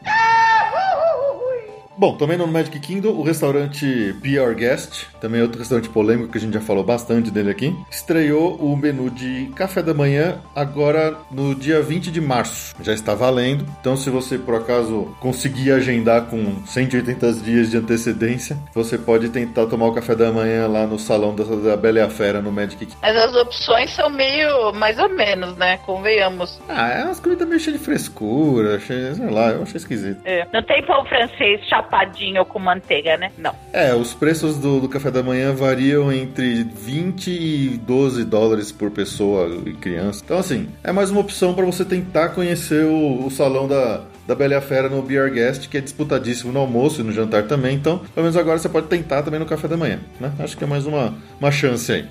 Bom, 1.99 2.15
também 2.15 2.37
no 2.37 2.47
Magic 2.47 2.79
Kingdom, 2.79 3.09
o 3.09 3.23
restaurante 3.23 4.13
Be 4.21 4.39
Our 4.39 4.55
Guest, 4.55 5.07
também 5.19 5.41
é 5.41 5.43
outro 5.43 5.59
restaurante 5.59 5.89
polêmico 5.89 6.31
que 6.31 6.37
a 6.37 6.41
gente 6.41 6.53
já 6.53 6.61
falou 6.61 6.81
bastante 6.81 7.29
dele 7.29 7.51
aqui, 7.51 7.75
estreou 7.91 8.55
o 8.55 8.73
menu 8.77 9.09
de 9.09 9.51
café 9.53 9.83
da 9.83 9.93
manhã 9.93 10.39
agora 10.55 11.17
no 11.29 11.53
dia 11.53 11.81
20 11.81 12.09
de 12.09 12.21
março. 12.21 12.73
Já 12.81 12.93
está 12.93 13.13
valendo, 13.13 13.65
então 13.81 13.97
se 13.97 14.09
você 14.09 14.37
por 14.37 14.55
acaso 14.55 15.13
conseguir 15.19 15.73
agendar 15.73 16.27
com 16.27 16.65
180 16.65 17.33
dias 17.33 17.69
de 17.69 17.75
antecedência, 17.75 18.57
você 18.73 18.97
pode 18.97 19.27
tentar 19.27 19.65
tomar 19.65 19.87
o 19.87 19.93
café 19.93 20.15
da 20.15 20.31
manhã 20.31 20.69
lá 20.69 20.87
no 20.87 20.97
salão 20.97 21.35
da, 21.35 21.43
da 21.43 21.75
Bela 21.75 21.99
e 21.99 22.01
a 22.01 22.09
Fera 22.09 22.41
no 22.41 22.49
Magic 22.49 22.77
Kingdom. 22.77 22.97
Mas 23.01 23.17
as 23.17 23.35
opções 23.35 23.89
são 23.89 24.09
meio 24.09 24.71
mais 24.71 24.97
ou 24.99 25.09
menos, 25.09 25.57
né? 25.57 25.77
Convenhamos. 25.85 26.61
Ah, 26.69 26.91
é 26.91 27.03
umas 27.03 27.19
comidas 27.19 27.45
meio 27.45 27.59
cheias 27.59 27.77
de 27.77 27.83
frescura, 27.83 28.77
achei, 28.77 29.15
sei 29.15 29.29
lá, 29.29 29.49
eu 29.49 29.63
achei 29.63 29.75
esquisito. 29.75 30.21
É. 30.23 30.47
Não 30.53 30.63
tem 30.63 30.81
pão 30.85 31.03
francês 31.03 31.59
chapadinho 31.89 32.45
com 32.45 32.59
manteiga, 32.59 33.17
né? 33.17 33.31
Não. 33.37 33.53
É, 33.73 33.93
os 33.93 34.13
preços 34.13 34.57
do, 34.57 34.79
do 34.79 34.87
café 34.87 35.09
da 35.09 35.23
manhã 35.23 35.53
variam 35.53 36.11
entre 36.11 36.63
20 36.63 37.27
e 37.31 37.77
12 37.77 38.23
dólares 38.23 38.71
por 38.71 38.91
pessoa 38.91 39.61
e 39.65 39.73
criança. 39.73 40.21
Então, 40.23 40.37
assim, 40.37 40.69
é 40.83 40.91
mais 40.91 41.09
uma 41.09 41.19
opção 41.19 41.53
para 41.53 41.65
você 41.65 41.83
tentar 41.83 42.29
conhecer 42.29 42.85
o, 42.85 43.25
o 43.25 43.31
salão 43.31 43.67
da, 43.67 44.03
da 44.27 44.35
Bela 44.35 44.53
e 44.53 44.57
a 44.57 44.61
Fera 44.61 44.87
no 44.87 45.01
Beer 45.01 45.31
Guest, 45.31 45.67
que 45.67 45.77
é 45.77 45.81
disputadíssimo 45.81 46.53
no 46.53 46.59
almoço 46.59 47.01
e 47.01 47.03
no 47.03 47.11
jantar 47.11 47.43
também. 47.47 47.75
Então, 47.75 47.99
pelo 48.13 48.25
menos 48.25 48.37
agora 48.37 48.59
você 48.59 48.69
pode 48.69 48.87
tentar 48.87 49.23
também 49.23 49.39
no 49.39 49.45
café 49.45 49.67
da 49.67 49.75
manhã, 49.75 49.99
né? 50.19 50.31
Acho 50.39 50.55
que 50.55 50.63
é 50.63 50.67
mais 50.67 50.85
uma, 50.85 51.15
uma 51.39 51.51
chance 51.51 51.91
aí. 51.91 52.05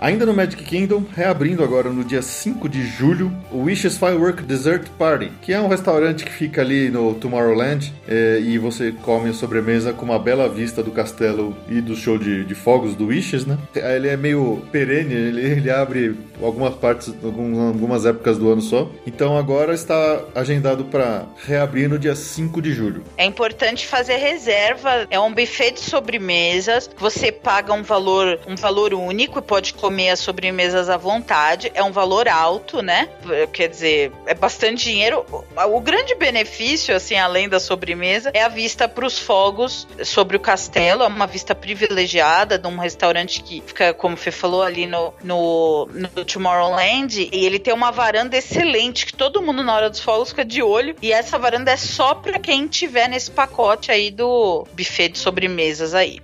Ainda 0.00 0.24
no 0.24 0.32
Magic 0.32 0.64
Kingdom, 0.64 1.04
reabrindo 1.14 1.62
agora 1.62 1.90
no 1.90 2.02
dia 2.02 2.22
5 2.22 2.66
de 2.70 2.86
julho, 2.86 3.30
o 3.52 3.64
Wishes 3.64 3.98
Firework 3.98 4.42
Dessert 4.44 4.88
Party, 4.98 5.30
que 5.42 5.52
é 5.52 5.60
um 5.60 5.68
restaurante 5.68 6.24
que 6.24 6.32
fica 6.32 6.62
ali 6.62 6.88
no 6.88 7.12
Tomorrowland 7.16 7.92
é, 8.08 8.40
e 8.40 8.56
você 8.56 8.92
come 9.02 9.28
a 9.28 9.34
sobremesa 9.34 9.92
com 9.92 10.06
uma 10.06 10.18
bela 10.18 10.48
vista 10.48 10.82
do 10.82 10.90
castelo 10.90 11.54
e 11.68 11.82
do 11.82 11.94
show 11.94 12.16
de, 12.16 12.46
de 12.46 12.54
fogos 12.54 12.94
do 12.94 13.08
Wishes, 13.08 13.44
né? 13.44 13.58
Ele 13.74 14.08
é 14.08 14.16
meio 14.16 14.66
perene, 14.72 15.12
ele, 15.12 15.42
ele 15.42 15.70
abre 15.70 16.16
algumas 16.42 16.74
partes, 16.76 17.12
algumas 17.22 18.06
épocas 18.06 18.38
do 18.38 18.50
ano 18.50 18.62
só. 18.62 18.90
Então 19.06 19.36
agora 19.36 19.74
está 19.74 20.22
agendado 20.34 20.86
para 20.86 21.26
reabrir 21.44 21.90
no 21.90 21.98
dia 21.98 22.14
5 22.14 22.62
de 22.62 22.72
julho. 22.72 23.04
É 23.18 23.26
importante 23.26 23.86
fazer 23.86 24.16
reserva, 24.16 25.06
é 25.10 25.20
um 25.20 25.34
buffet 25.34 25.72
de 25.72 25.80
sobremesas, 25.80 26.88
você 26.96 27.30
paga 27.30 27.74
um 27.74 27.82
valor, 27.82 28.40
um 28.48 28.56
valor 28.56 28.94
único 28.94 29.38
e 29.38 29.42
pode 29.42 29.74
comer 29.74 29.89
comer 29.90 30.10
as 30.10 30.20
sobremesas 30.20 30.88
à 30.88 30.96
vontade. 30.96 31.72
É 31.74 31.82
um 31.82 31.90
valor 31.90 32.28
alto, 32.28 32.80
né? 32.80 33.08
Quer 33.52 33.68
dizer, 33.68 34.12
é 34.24 34.34
bastante 34.34 34.84
dinheiro. 34.84 35.26
O 35.68 35.80
grande 35.80 36.14
benefício, 36.14 36.94
assim, 36.94 37.16
além 37.16 37.48
da 37.48 37.58
sobremesa, 37.58 38.30
é 38.32 38.42
a 38.42 38.48
vista 38.48 38.88
para 38.88 39.04
os 39.04 39.18
fogos 39.18 39.88
sobre 40.04 40.36
o 40.36 40.40
castelo. 40.40 41.02
É 41.02 41.08
uma 41.08 41.26
vista 41.26 41.56
privilegiada 41.56 42.56
de 42.56 42.68
um 42.68 42.78
restaurante 42.78 43.42
que 43.42 43.60
fica, 43.66 43.92
como 43.92 44.16
você 44.16 44.30
falou, 44.30 44.62
ali 44.62 44.86
no, 44.86 45.12
no, 45.24 45.88
no 45.92 46.24
Tomorrowland. 46.24 47.28
E 47.32 47.44
ele 47.44 47.58
tem 47.58 47.74
uma 47.74 47.90
varanda 47.90 48.36
excelente 48.36 49.04
que 49.04 49.12
todo 49.12 49.42
mundo 49.42 49.64
na 49.64 49.74
hora 49.74 49.90
dos 49.90 49.98
fogos 49.98 50.28
fica 50.28 50.44
de 50.44 50.62
olho. 50.62 50.94
E 51.02 51.12
essa 51.12 51.36
varanda 51.36 51.72
é 51.72 51.76
só 51.76 52.14
para 52.14 52.38
quem 52.38 52.68
tiver 52.68 53.08
nesse 53.08 53.32
pacote 53.32 53.90
aí 53.90 54.12
do 54.12 54.64
buffet 54.72 55.08
de 55.08 55.18
sobremesas 55.18 55.94
aí. 55.94 56.20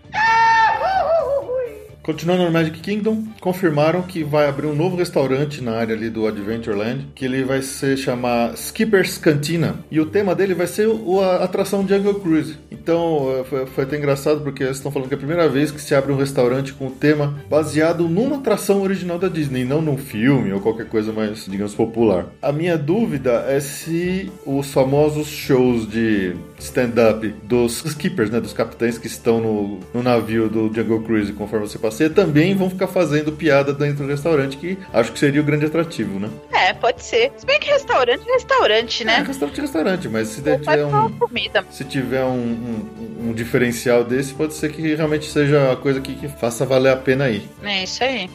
Continuando 2.06 2.44
no 2.44 2.52
Magic 2.52 2.78
Kingdom, 2.78 3.24
confirmaram 3.40 4.00
que 4.00 4.22
vai 4.22 4.48
abrir 4.48 4.68
um 4.68 4.76
novo 4.76 4.94
restaurante 4.94 5.60
na 5.60 5.72
área 5.72 5.92
ali 5.92 6.08
do 6.08 6.24
Adventureland, 6.24 7.08
que 7.16 7.24
ele 7.24 7.42
vai 7.42 7.62
se 7.62 7.96
chamar 7.96 8.54
Skipper's 8.54 9.18
Cantina, 9.18 9.80
e 9.90 9.98
o 9.98 10.06
tema 10.06 10.32
dele 10.32 10.54
vai 10.54 10.68
ser 10.68 10.88
a 10.88 11.42
atração 11.42 11.84
Jungle 11.86 12.20
Cruise. 12.20 12.58
Então, 12.70 13.44
foi, 13.50 13.66
foi 13.66 13.82
até 13.82 13.96
engraçado 13.96 14.40
porque 14.42 14.62
eles 14.62 14.76
estão 14.76 14.92
falando 14.92 15.08
que 15.08 15.14
é 15.14 15.16
a 15.16 15.18
primeira 15.18 15.48
vez 15.48 15.72
que 15.72 15.80
se 15.80 15.96
abre 15.96 16.12
um 16.12 16.16
restaurante 16.16 16.72
com 16.72 16.86
o 16.86 16.92
tema 16.92 17.42
baseado 17.50 18.08
numa 18.08 18.36
atração 18.36 18.82
original 18.82 19.18
da 19.18 19.26
Disney, 19.26 19.64
não 19.64 19.82
num 19.82 19.98
filme 19.98 20.52
ou 20.52 20.60
qualquer 20.60 20.86
coisa 20.86 21.12
mais, 21.12 21.46
digamos, 21.46 21.74
popular. 21.74 22.26
A 22.40 22.52
minha 22.52 22.78
dúvida 22.78 23.44
é 23.48 23.58
se 23.58 24.30
os 24.46 24.72
famosos 24.72 25.26
shows 25.26 25.90
de 25.90 26.36
stand-up 26.58 27.26
dos 27.42 27.84
skippers, 27.84 28.30
né, 28.30 28.40
dos 28.40 28.52
capitães 28.52 28.98
que 28.98 29.06
estão 29.06 29.40
no, 29.40 29.80
no 29.92 30.02
navio 30.02 30.48
do 30.48 30.72
Jungle 30.72 31.02
Cruise, 31.02 31.32
conforme 31.32 31.68
você 31.68 31.78
passeia, 31.78 32.10
também 32.10 32.54
vão 32.54 32.70
ficar 32.70 32.86
fazendo 32.86 33.32
piada 33.32 33.72
dentro 33.72 34.04
do 34.04 34.10
restaurante, 34.10 34.56
que 34.56 34.78
acho 34.92 35.12
que 35.12 35.18
seria 35.18 35.40
o 35.40 35.44
grande 35.44 35.66
atrativo, 35.66 36.18
né? 36.18 36.28
É, 36.52 36.72
pode 36.72 37.02
ser. 37.02 37.32
Se 37.36 37.46
bem 37.46 37.58
que 37.58 37.68
restaurante 37.68 38.28
é 38.28 38.32
restaurante, 38.32 39.04
né? 39.04 39.16
É, 39.16 39.22
restaurante 39.22 39.58
é 39.58 39.62
restaurante, 39.62 40.08
mas 40.08 40.28
se 40.28 40.42
tiver 40.42 40.86
um, 40.86 41.12
comida. 41.12 41.64
se 41.70 41.84
tiver 41.84 42.24
um, 42.24 42.30
um, 42.30 43.28
um, 43.28 43.32
diferencial 43.32 44.04
desse, 44.04 44.34
pode 44.34 44.54
ser 44.54 44.72
que 44.72 44.94
realmente 44.94 45.30
seja 45.30 45.72
a 45.72 45.76
coisa 45.76 46.00
que, 46.00 46.14
que 46.14 46.28
faça 46.28 46.64
valer 46.64 46.92
a 46.92 46.96
pena 46.96 47.28
ir. 47.28 47.48
É 47.62 47.84
isso 47.84 48.02
aí. 48.02 48.30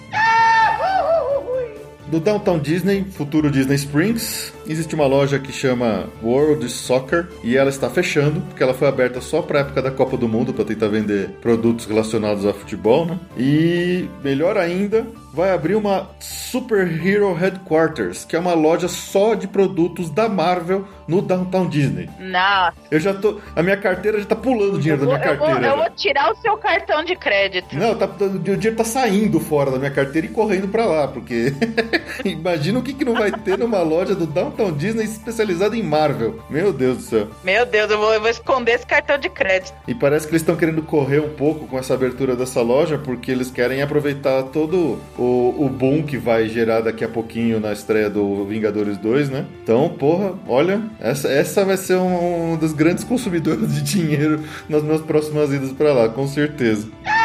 Do 2.07 2.19
Downtown 2.19 2.59
Disney, 2.59 3.05
futuro 3.09 3.49
Disney 3.49 3.75
Springs, 3.75 4.53
existe 4.67 4.95
uma 4.95 5.05
loja 5.05 5.39
que 5.39 5.51
chama 5.51 6.05
World 6.23 6.67
Soccer 6.69 7.27
e 7.43 7.57
ela 7.57 7.69
está 7.69 7.89
fechando, 7.89 8.41
porque 8.41 8.63
ela 8.63 8.73
foi 8.73 8.87
aberta 8.87 9.21
só 9.21 9.41
para 9.41 9.59
a 9.59 9.61
época 9.61 9.81
da 9.81 9.91
Copa 9.91 10.17
do 10.17 10.27
Mundo 10.27 10.53
para 10.53 10.65
tentar 10.65 10.87
vender 10.87 11.29
produtos 11.41 11.85
relacionados 11.85 12.45
a 12.45 12.53
futebol, 12.53 13.05
né? 13.05 13.19
E 13.37 14.07
melhor 14.23 14.57
ainda, 14.57 15.05
vai 15.33 15.51
abrir 15.51 15.75
uma 15.75 16.09
Super 16.19 16.87
Hero 16.87 17.33
Headquarters, 17.33 18.25
que 18.25 18.35
é 18.35 18.39
uma 18.39 18.53
loja 18.53 18.87
só 18.87 19.33
de 19.33 19.47
produtos 19.47 20.09
da 20.09 20.27
Marvel 20.27 20.85
no 21.07 21.21
Downtown 21.21 21.67
Disney. 21.67 22.09
Nossa. 22.19 22.75
Eu 22.89 22.99
já 22.99 23.13
tô. 23.13 23.39
A 23.55 23.63
minha 23.63 23.77
carteira 23.77 24.19
já 24.19 24.25
tá 24.25 24.35
pulando 24.35 24.75
o 24.75 24.79
dinheiro 24.79 25.05
vou, 25.05 25.13
da 25.13 25.19
minha 25.19 25.37
carteira. 25.37 25.67
Eu 25.67 25.75
vou, 25.75 25.83
eu 25.83 25.89
vou, 25.89 25.95
tirar 25.95 26.31
o 26.31 26.35
seu 26.35 26.57
cartão 26.57 27.03
de 27.03 27.15
crédito. 27.15 27.75
Não, 27.75 27.95
tá, 27.95 28.05
o 28.05 28.39
dinheiro 28.39 28.75
tá 28.75 28.83
saindo 28.83 29.39
fora 29.39 29.71
da 29.71 29.79
minha 29.79 29.91
carteira 29.91 30.27
e 30.27 30.29
correndo 30.29 30.67
para 30.67 30.85
lá, 30.85 31.07
porque. 31.07 31.53
Imagina 32.25 32.79
o 32.79 32.83
que, 32.83 32.93
que 32.93 33.05
não 33.05 33.13
vai 33.13 33.31
ter 33.31 33.57
numa 33.57 33.81
loja 33.81 34.13
do 34.13 34.25
Downtown 34.25 34.50
Disney 34.71 35.05
especializada 35.05 35.75
em 35.75 35.83
Marvel. 35.83 36.39
Meu 36.49 36.73
Deus 36.73 36.97
do 36.97 37.03
céu. 37.03 37.27
Meu 37.43 37.65
Deus, 37.65 37.89
eu 37.89 37.97
vou, 37.97 38.13
eu 38.13 38.21
vou 38.21 38.29
esconder 38.29 38.73
esse 38.73 38.85
cartão 38.85 39.17
de 39.17 39.29
crédito. 39.29 39.73
E 39.87 39.95
parece 39.95 40.25
que 40.27 40.31
eles 40.31 40.41
estão 40.41 40.55
querendo 40.55 40.81
correr 40.81 41.19
um 41.19 41.29
pouco 41.29 41.67
com 41.67 41.77
essa 41.77 41.93
abertura 41.93 42.35
dessa 42.35 42.61
loja, 42.61 42.97
porque 42.97 43.31
eles 43.31 43.49
querem 43.49 43.81
aproveitar 43.81 44.43
todo 44.43 44.99
o, 45.17 45.55
o 45.57 45.69
boom 45.69 46.03
que 46.03 46.17
vai 46.17 46.47
gerar 46.47 46.81
daqui 46.81 47.03
a 47.03 47.09
pouquinho 47.09 47.59
na 47.59 47.71
estreia 47.71 48.09
do 48.09 48.45
Vingadores 48.45 48.97
2, 48.97 49.29
né? 49.29 49.45
Então, 49.63 49.89
porra, 49.89 50.33
olha, 50.47 50.81
essa, 50.99 51.29
essa 51.29 51.65
vai 51.65 51.77
ser 51.77 51.95
um, 51.95 52.53
um 52.53 52.57
dos 52.57 52.73
grandes 52.73 53.03
consumidores 53.03 53.73
de 53.73 53.81
dinheiro 53.81 54.43
nas 54.67 54.83
minhas 54.83 55.01
próximas 55.01 55.51
idas 55.53 55.71
para 55.71 55.93
lá, 55.93 56.09
com 56.09 56.27
certeza. 56.27 56.87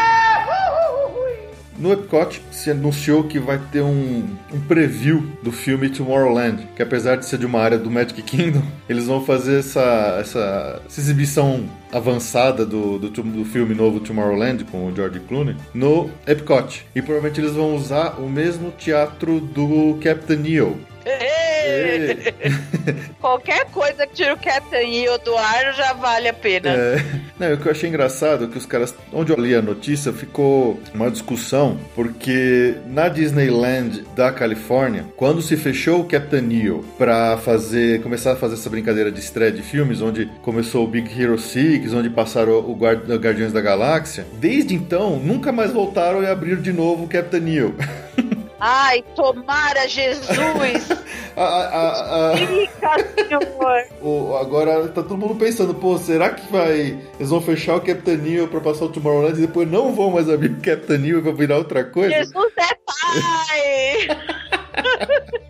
No 1.79 1.93
Epcot 1.93 2.41
se 2.51 2.71
anunciou 2.71 3.25
que 3.25 3.39
vai 3.39 3.61
ter 3.71 3.83
um, 3.83 4.25
um, 4.53 4.61
preview 4.67 5.27
do 5.43 5.53
filme 5.53 5.89
Tomorrowland, 5.89 6.67
que 6.75 6.83
apesar 6.83 7.17
de 7.17 7.27
ser 7.27 7.39
de 7.39 7.47
uma 7.47 7.61
área 7.61 7.79
do 7.79 7.91
Magic 7.91 8.23
Kingdom, 8.23 8.63
eles 8.89 9.07
vão 9.07 9.25
fazer 9.25 9.61
essa, 9.61 10.17
essa, 10.21 10.83
essa 10.87 11.01
exibição 11.01 11.69
avançada 11.93 12.65
do, 12.65 12.99
do, 12.99 13.11
do, 13.11 13.45
filme 13.45 13.75
novo 13.75 14.01
Tomorrowland 14.01 14.65
com 14.65 14.87
o 14.87 14.95
George 14.95 15.21
Clooney 15.21 15.57
no 15.75 16.11
Epcot. 16.27 16.85
E 16.95 17.03
provavelmente 17.03 17.41
eles 17.41 17.53
vão 17.53 17.75
usar 17.75 18.21
o 18.21 18.29
mesmo 18.29 18.71
teatro 18.71 19.41
do 19.41 19.99
Captain 20.03 20.39
Neo. 20.39 20.77
Ê! 21.05 21.46
Qualquer 23.21 23.67
coisa 23.67 24.07
que 24.07 24.15
tira 24.15 24.35
o 24.35 24.37
Captain 24.37 25.05
EO 25.05 25.19
do 25.19 25.37
ar 25.37 25.75
já 25.75 25.93
vale 25.93 26.29
a 26.29 26.33
pena. 26.33 26.71
É, 26.71 27.05
não, 27.39 27.53
o 27.53 27.59
que 27.59 27.67
eu 27.67 27.73
achei 27.73 27.89
engraçado 27.89 28.45
é 28.45 28.49
que 28.49 28.59
os 28.59 28.67
caras, 28.67 28.95
onde 29.13 29.33
eu 29.33 29.39
li 29.39 29.55
a 29.55 29.63
notícia, 29.63 30.13
ficou 30.13 30.81
uma 30.95 31.11
discussão, 31.11 31.79
porque 31.95 32.75
na 32.87 33.09
Disneyland 33.09 34.05
da 34.15 34.33
Califórnia, 34.33 35.07
quando 35.17 35.43
se 35.43 35.57
fechou 35.57 36.01
o 36.01 36.05
Captain 36.05 36.43
Neo 36.43 36.85
para 36.97 37.37
fazer, 37.39 38.03
começar 38.03 38.33
a 38.33 38.37
fazer 38.37 38.55
essa 38.55 38.71
brincadeira 38.71 39.11
de 39.11 39.21
estreia 39.21 39.53
de 39.53 39.63
filmes, 39.63 40.01
onde 40.01 40.27
começou 40.43 40.85
o 40.85 40.89
Big 40.89 41.11
Hero 41.21 41.39
6, 41.39 41.93
onde 41.93 42.11
passaram 42.11 42.59
o 42.59 42.75
Guard 42.75 43.11
Guardiões 43.11 43.53
da 43.53 43.61
Galáxia, 43.61 44.27
desde 44.35 44.75
então 44.75 45.19
nunca 45.19 45.53
mais 45.53 45.73
voltaram 45.73 46.23
e 46.23 46.27
abriram 46.27 46.61
de 46.61 46.73
novo 46.73 47.05
o 47.05 47.09
Captain 47.09 47.41
Neo. 47.41 47.75
Ai, 48.59 49.05
tomara 49.15 49.87
Jesus! 49.87 50.29
a, 51.37 51.43
a, 51.45 52.33
a, 52.33 52.37
Fica, 52.39 52.97
senhor! 53.15 53.85
o- 54.01 54.37
agora 54.37 54.89
tá 54.89 55.03
todo 55.03 55.17
mundo 55.19 55.35
pensando, 55.35 55.75
pô, 55.75 55.99
será 55.99 56.31
que 56.31 56.51
vai. 56.51 56.99
Eles 57.19 57.31
vão 57.31 57.41
fechar 57.43 57.77
o 57.77 57.81
Captain 57.81 58.17
Neo 58.17 58.49
pra 58.49 58.61
passar 58.61 58.87
o 58.87 58.89
Tomorrowland 58.89 59.37
e 59.39 59.47
depois 59.47 59.71
não 59.71 59.95
vão 59.95 60.11
mais 60.11 60.29
abrir 60.31 60.53
o 60.53 60.61
Captain 60.63 60.99
Neo 60.99 61.19
e 61.19 61.23
vai 61.23 61.33
virar 61.35 61.59
outra 61.59 61.85
coisa? 61.85 62.15
Jesus 62.15 62.53
é 62.57 62.75
pai! 62.87 64.09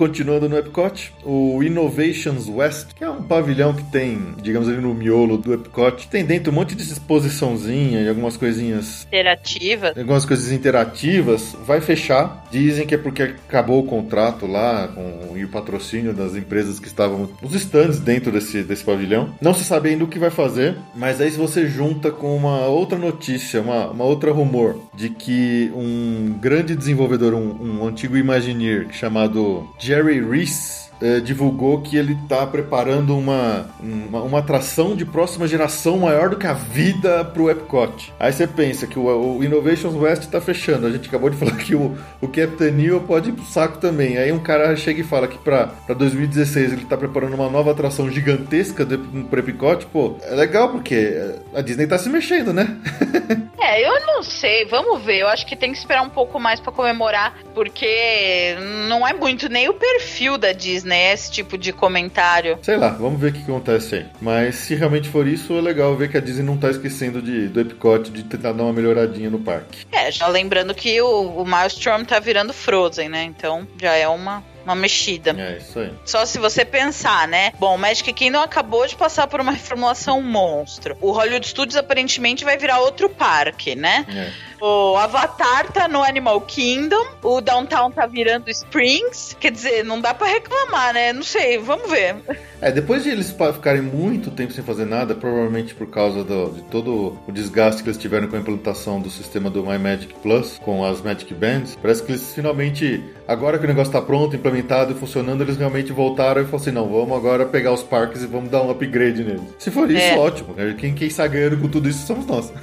Continuando 0.00 0.48
no 0.48 0.56
Epcot, 0.56 1.12
o 1.22 1.62
Innovations 1.62 2.48
West, 2.48 2.94
que 2.94 3.04
é 3.04 3.10
um 3.10 3.22
pavilhão 3.22 3.74
que 3.74 3.82
tem, 3.82 4.34
digamos 4.40 4.66
ali 4.66 4.78
no 4.78 4.94
miolo 4.94 5.36
do 5.36 5.52
Epcot, 5.52 6.08
tem 6.08 6.24
dentro 6.24 6.50
um 6.50 6.54
monte 6.54 6.74
de 6.74 6.82
exposiçãozinha 6.82 8.00
e 8.00 8.08
algumas 8.08 8.34
coisinhas 8.34 9.06
Interativa. 9.08 9.92
algumas 9.94 10.24
coisas 10.24 10.52
interativas, 10.52 11.54
vai 11.66 11.82
fechar. 11.82 12.46
Dizem 12.50 12.86
que 12.86 12.94
é 12.94 12.98
porque 12.98 13.24
acabou 13.24 13.78
o 13.78 13.86
contrato 13.86 14.46
lá 14.46 14.88
com 14.88 15.36
e 15.36 15.44
o 15.44 15.48
patrocínio 15.48 16.12
das 16.12 16.34
empresas 16.34 16.80
que 16.80 16.86
estavam 16.86 17.28
nos 17.42 17.54
stands 17.54 17.98
dentro 17.98 18.32
desse, 18.32 18.62
desse 18.62 18.84
pavilhão. 18.84 19.34
Não 19.40 19.54
se 19.54 19.64
sabe 19.64 19.90
ainda 19.90 20.04
o 20.04 20.08
que 20.08 20.18
vai 20.18 20.30
fazer, 20.30 20.76
mas 20.94 21.20
aí 21.20 21.30
se 21.30 21.36
você 21.36 21.66
junta 21.66 22.10
com 22.10 22.34
uma 22.34 22.66
outra 22.66 22.98
notícia, 22.98 23.60
uma, 23.60 23.90
uma 23.90 24.04
outra 24.04 24.32
rumor, 24.32 24.80
de 24.94 25.10
que 25.10 25.70
um 25.74 26.38
grande 26.40 26.74
desenvolvedor, 26.74 27.34
um, 27.34 27.80
um 27.80 27.86
antigo 27.86 28.16
Imagineer 28.16 28.88
chamado 28.92 29.68
Jerry 29.90 30.20
Reese, 30.20 30.88
eh, 31.02 31.20
divulgou 31.20 31.80
que 31.80 31.96
ele 31.96 32.12
está 32.12 32.46
preparando 32.46 33.16
uma, 33.16 33.66
uma, 33.80 34.22
uma 34.22 34.38
atração 34.40 34.94
de 34.94 35.06
próxima 35.06 35.48
geração 35.48 35.96
maior 35.98 36.28
do 36.28 36.36
que 36.36 36.46
a 36.46 36.52
vida 36.52 37.24
pro 37.24 37.50
Epcot. 37.50 38.12
Aí 38.20 38.30
você 38.30 38.46
pensa 38.46 38.86
que 38.86 38.98
o, 38.98 39.38
o 39.38 39.42
Innovations 39.42 39.94
West 39.94 40.24
está 40.24 40.42
fechando. 40.42 40.86
A 40.86 40.90
gente 40.90 41.08
acabou 41.08 41.30
de 41.30 41.36
falar 41.40 41.56
que 41.56 41.74
o, 41.74 41.96
o 42.20 42.28
Captain 42.28 42.72
Neo 42.72 43.00
pode 43.00 43.30
ir 43.30 43.32
pro 43.32 43.44
saco 43.46 43.78
também. 43.78 44.18
Aí 44.18 44.30
um 44.30 44.40
cara 44.40 44.76
chega 44.76 45.00
e 45.00 45.04
fala 45.04 45.26
que 45.26 45.38
para 45.38 45.72
2016 45.88 46.72
ele 46.72 46.82
está 46.82 46.98
preparando 46.98 47.34
uma 47.34 47.48
nova 47.48 47.70
atração 47.70 48.10
gigantesca 48.10 48.86
pro 49.30 49.40
Epcot. 49.40 49.86
Pô, 49.86 50.18
é 50.22 50.34
legal 50.34 50.68
porque 50.68 51.16
a 51.54 51.62
Disney 51.62 51.86
tá 51.86 51.96
se 51.96 52.10
mexendo, 52.10 52.52
né? 52.52 52.76
É, 53.62 53.86
eu 53.86 54.06
não 54.06 54.22
sei, 54.22 54.64
vamos 54.64 55.02
ver. 55.04 55.18
Eu 55.18 55.28
acho 55.28 55.46
que 55.46 55.54
tem 55.54 55.70
que 55.70 55.78
esperar 55.78 56.02
um 56.02 56.08
pouco 56.08 56.40
mais 56.40 56.58
pra 56.58 56.72
comemorar, 56.72 57.38
porque 57.54 58.56
não 58.88 59.06
é 59.06 59.12
muito 59.12 59.50
nem 59.50 59.68
o 59.68 59.74
perfil 59.74 60.38
da 60.38 60.50
Disney 60.50 60.89
esse 60.96 61.30
tipo 61.30 61.56
de 61.56 61.72
comentário. 61.72 62.58
Sei 62.62 62.76
lá, 62.76 62.88
vamos 62.88 63.20
ver 63.20 63.30
o 63.30 63.32
que 63.32 63.42
acontece 63.42 63.96
aí. 63.96 64.06
Mas 64.20 64.56
se 64.56 64.74
realmente 64.74 65.08
for 65.08 65.26
isso, 65.26 65.56
é 65.56 65.60
legal 65.60 65.96
ver 65.96 66.10
que 66.10 66.16
a 66.16 66.20
Disney 66.20 66.44
não 66.44 66.56
tá 66.56 66.70
esquecendo 66.70 67.20
de, 67.22 67.48
do 67.48 67.60
Epcot, 67.60 68.10
de 68.10 68.22
tentar 68.24 68.52
dar 68.52 68.62
uma 68.64 68.72
melhoradinha 68.72 69.30
no 69.30 69.38
parque. 69.38 69.84
É, 69.90 70.10
já 70.10 70.26
lembrando 70.26 70.74
que 70.74 71.00
o, 71.00 71.42
o 71.42 71.46
Maelstrom 71.46 72.04
tá 72.04 72.18
virando 72.18 72.52
Frozen, 72.52 73.08
né? 73.08 73.24
Então 73.24 73.66
já 73.80 73.94
é 73.94 74.08
uma, 74.08 74.42
uma 74.64 74.74
mexida. 74.74 75.34
É, 75.36 75.58
isso 75.58 75.78
aí. 75.78 75.92
Só 76.04 76.24
se 76.24 76.38
você 76.38 76.64
pensar, 76.64 77.26
né? 77.28 77.52
Bom, 77.58 77.74
o 77.74 77.78
Magic 77.78 78.12
Kingdom 78.12 78.40
acabou 78.40 78.86
de 78.86 78.96
passar 78.96 79.26
por 79.26 79.40
uma 79.40 79.52
reformulação 79.52 80.22
monstro. 80.22 80.96
O 81.00 81.12
Hollywood 81.12 81.46
Studios 81.46 81.76
aparentemente 81.76 82.44
vai 82.44 82.56
virar 82.56 82.80
outro 82.80 83.08
parque, 83.08 83.74
né? 83.74 84.06
É. 84.08 84.49
O 84.60 84.96
Avatar 84.96 85.72
tá 85.72 85.88
no 85.88 86.02
Animal 86.02 86.40
Kingdom, 86.42 87.04
o 87.22 87.40
Downtown 87.40 87.90
tá 87.90 88.06
virando 88.06 88.50
Springs. 88.50 89.36
Quer 89.40 89.52
dizer, 89.52 89.84
não 89.84 90.00
dá 90.00 90.12
pra 90.12 90.26
reclamar, 90.26 90.92
né? 90.92 91.12
Não 91.12 91.22
sei, 91.22 91.58
vamos 91.58 91.88
ver. 91.90 92.16
É, 92.60 92.70
depois 92.70 93.02
de 93.04 93.08
eles 93.10 93.34
ficarem 93.54 93.80
muito 93.80 94.30
tempo 94.30 94.52
sem 94.52 94.62
fazer 94.62 94.84
nada, 94.84 95.14
provavelmente 95.14 95.74
por 95.74 95.86
causa 95.88 96.22
do- 96.22 96.50
de 96.50 96.62
todo 96.64 97.18
o 97.26 97.32
desgaste 97.32 97.82
que 97.82 97.88
eles 97.88 97.96
tiveram 97.98 98.28
com 98.28 98.36
a 98.36 98.38
implantação 98.38 99.00
do 99.00 99.08
sistema 99.08 99.48
do 99.48 99.64
My 99.64 99.78
Magic 99.78 100.12
Plus, 100.22 100.58
com 100.62 100.84
as 100.84 101.00
Magic 101.00 101.32
Bands, 101.32 101.78
parece 101.80 102.02
que 102.02 102.12
eles 102.12 102.34
finalmente, 102.34 103.02
agora 103.26 103.58
que 103.58 103.64
o 103.64 103.68
negócio 103.68 103.90
tá 103.92 104.02
pronto, 104.02 104.36
implementado 104.36 104.92
e 104.92 104.94
funcionando, 104.94 105.42
eles 105.42 105.56
realmente 105.56 105.90
voltaram 105.90 106.42
e 106.42 106.44
falaram 106.44 106.60
assim, 106.60 106.70
não, 106.70 106.86
vamos 106.86 107.16
agora 107.16 107.46
pegar 107.46 107.72
os 107.72 107.82
parques 107.82 108.22
e 108.22 108.26
vamos 108.26 108.50
dar 108.50 108.60
um 108.62 108.70
upgrade 108.70 109.24
neles. 109.24 109.40
Se 109.58 109.70
for 109.70 109.90
isso, 109.90 110.02
É. 110.02 110.18
ótimo. 110.18 110.54
Quem, 110.78 110.94
quem 110.94 111.08
sai 111.08 111.30
ganhando 111.30 111.56
com 111.58 111.68
tudo 111.68 111.88
isso 111.88 112.06
somos 112.06 112.26
nós. 112.26 112.52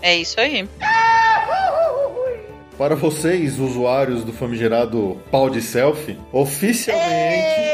É 0.00 0.16
isso 0.16 0.38
aí. 0.40 0.68
Para 2.78 2.94
vocês, 2.94 3.58
usuários 3.58 4.22
do 4.22 4.32
famigerado 4.32 5.20
pau 5.32 5.50
de 5.50 5.60
selfie, 5.60 6.16
oficialmente... 6.32 7.67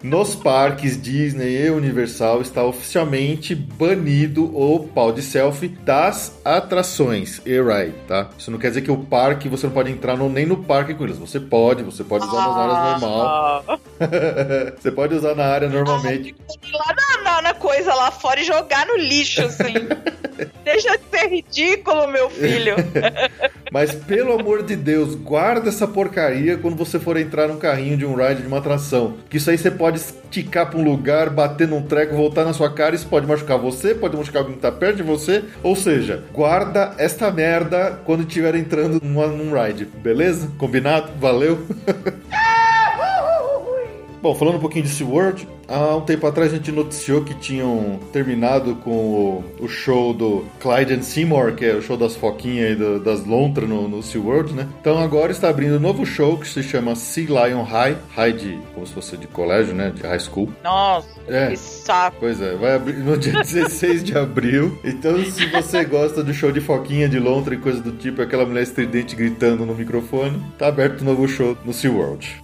Nos 0.00 0.36
parques 0.36 1.00
Disney 1.00 1.66
e 1.66 1.70
Universal 1.70 2.40
está 2.40 2.62
oficialmente 2.62 3.52
banido 3.52 4.44
o 4.56 4.86
pau 4.86 5.10
de 5.12 5.20
selfie 5.22 5.68
das 5.68 6.38
atrações 6.44 7.42
e 7.44 7.60
ride, 7.60 7.94
tá? 8.06 8.30
Isso 8.38 8.48
não 8.48 8.58
quer 8.60 8.68
dizer 8.68 8.82
que 8.82 8.92
o 8.92 8.96
parque 8.98 9.48
você 9.48 9.66
não 9.66 9.74
pode 9.74 9.90
entrar 9.90 10.16
no- 10.16 10.28
nem 10.28 10.46
no 10.46 10.58
parque 10.62 10.94
com 10.94 11.02
eles. 11.02 11.18
Você 11.18 11.40
pode, 11.40 11.82
você 11.82 12.04
pode 12.04 12.24
usar 12.26 12.46
nas 12.46 12.56
áreas 12.56 13.00
normal. 13.00 13.64
Ah, 13.68 13.78
você 14.80 14.92
pode 14.92 15.14
usar 15.16 15.34
na 15.34 15.44
área 15.46 15.68
normalmente. 15.68 16.28
ir 16.28 16.72
lá 16.72 16.94
na- 17.24 17.42
na 17.42 17.54
coisa 17.54 17.92
lá 17.92 18.12
fora 18.12 18.38
e 18.40 18.44
jogar 18.44 18.86
no 18.86 18.96
lixo, 18.96 19.42
assim. 19.42 19.74
Deixa 20.64 20.96
de 20.96 21.04
ser 21.10 21.26
ridículo, 21.28 22.06
meu 22.06 22.30
filho. 22.30 22.76
Mas 23.70 23.94
pelo 23.94 24.32
amor 24.32 24.62
de 24.62 24.74
Deus, 24.74 25.14
guarda 25.14 25.68
essa 25.68 25.86
porcaria 25.86 26.56
quando 26.56 26.76
você 26.76 26.98
for 26.98 27.16
entrar 27.16 27.48
num 27.48 27.58
carrinho 27.58 27.96
de 27.96 28.06
um 28.06 28.14
ride 28.14 28.42
de 28.42 28.48
uma 28.48 28.58
atração. 28.58 29.14
Que 29.28 29.36
isso 29.36 29.50
aí 29.50 29.58
você 29.58 29.70
pode 29.70 29.98
esticar 29.98 30.70
pra 30.70 30.78
um 30.78 30.84
lugar, 30.84 31.28
bater 31.30 31.68
num 31.68 31.82
treco, 31.82 32.14
voltar 32.16 32.44
na 32.44 32.52
sua 32.52 32.72
cara. 32.72 32.94
Isso 32.94 33.06
pode 33.06 33.26
machucar 33.26 33.58
você, 33.58 33.94
pode 33.94 34.16
machucar 34.16 34.40
alguém 34.42 34.56
que 34.56 34.62
tá 34.62 34.72
perto 34.72 34.96
de 34.96 35.02
você. 35.02 35.44
Ou 35.62 35.76
seja, 35.76 36.24
guarda 36.32 36.94
esta 36.98 37.30
merda 37.30 38.00
quando 38.04 38.22
estiver 38.22 38.54
entrando 38.54 39.00
numa- 39.02 39.26
num 39.26 39.52
ride, 39.52 39.84
beleza? 39.84 40.48
Combinado? 40.56 41.10
Valeu? 41.20 41.58
Bom, 44.28 44.34
falando 44.34 44.56
um 44.56 44.60
pouquinho 44.60 44.84
de 44.84 44.90
SeaWorld, 44.90 45.48
há 45.66 45.96
um 45.96 46.02
tempo 46.02 46.26
atrás 46.26 46.52
a 46.52 46.56
gente 46.56 46.70
noticiou 46.70 47.24
que 47.24 47.32
tinham 47.32 47.98
terminado 48.12 48.74
com 48.74 48.90
o, 48.90 49.44
o 49.64 49.66
show 49.66 50.12
do 50.12 50.44
Clyde 50.60 50.92
and 50.92 51.00
Seymour, 51.02 51.54
que 51.54 51.64
é 51.64 51.72
o 51.74 51.80
show 51.80 51.96
das 51.96 52.14
foquinhas 52.14 52.72
e 52.72 52.74
do- 52.74 53.00
das 53.00 53.24
lontras 53.24 53.66
no, 53.66 53.88
no 53.88 54.02
SeaWorld, 54.02 54.52
né? 54.52 54.68
Então 54.82 54.98
agora 54.98 55.32
está 55.32 55.48
abrindo 55.48 55.76
um 55.76 55.80
novo 55.80 56.04
show 56.04 56.36
que 56.36 56.46
se 56.46 56.62
chama 56.62 56.94
Sea 56.94 57.24
Lion 57.26 57.62
High, 57.62 57.96
High 58.14 58.32
de, 58.34 58.58
como 58.74 58.86
se 58.86 58.92
fosse 58.92 59.16
de 59.16 59.26
colégio, 59.28 59.74
né? 59.74 59.90
De 59.94 60.02
high 60.02 60.20
school. 60.20 60.50
Nossa, 60.62 61.08
É. 61.26 61.46
que 61.48 61.56
saco. 61.56 62.18
Pois 62.20 62.38
é, 62.42 62.54
vai 62.54 62.74
abrir 62.74 62.98
no 62.98 63.16
dia 63.16 63.32
16 63.40 64.04
de 64.04 64.18
abril. 64.18 64.78
Então, 64.84 65.24
se 65.24 65.46
você 65.46 65.86
gosta 65.86 66.22
do 66.22 66.34
show 66.34 66.52
de 66.52 66.60
foquinha, 66.60 67.08
de 67.08 67.18
lontra 67.18 67.54
e 67.54 67.56
coisa 67.56 67.80
do 67.80 67.92
tipo, 67.92 68.20
aquela 68.20 68.44
mulher 68.44 68.62
estridente 68.64 69.16
gritando 69.16 69.64
no 69.64 69.74
microfone, 69.74 70.38
tá 70.58 70.68
aberto 70.68 71.00
o 71.00 71.04
novo 71.04 71.26
show 71.26 71.56
no 71.64 71.72
SeaWorld. 71.72 72.42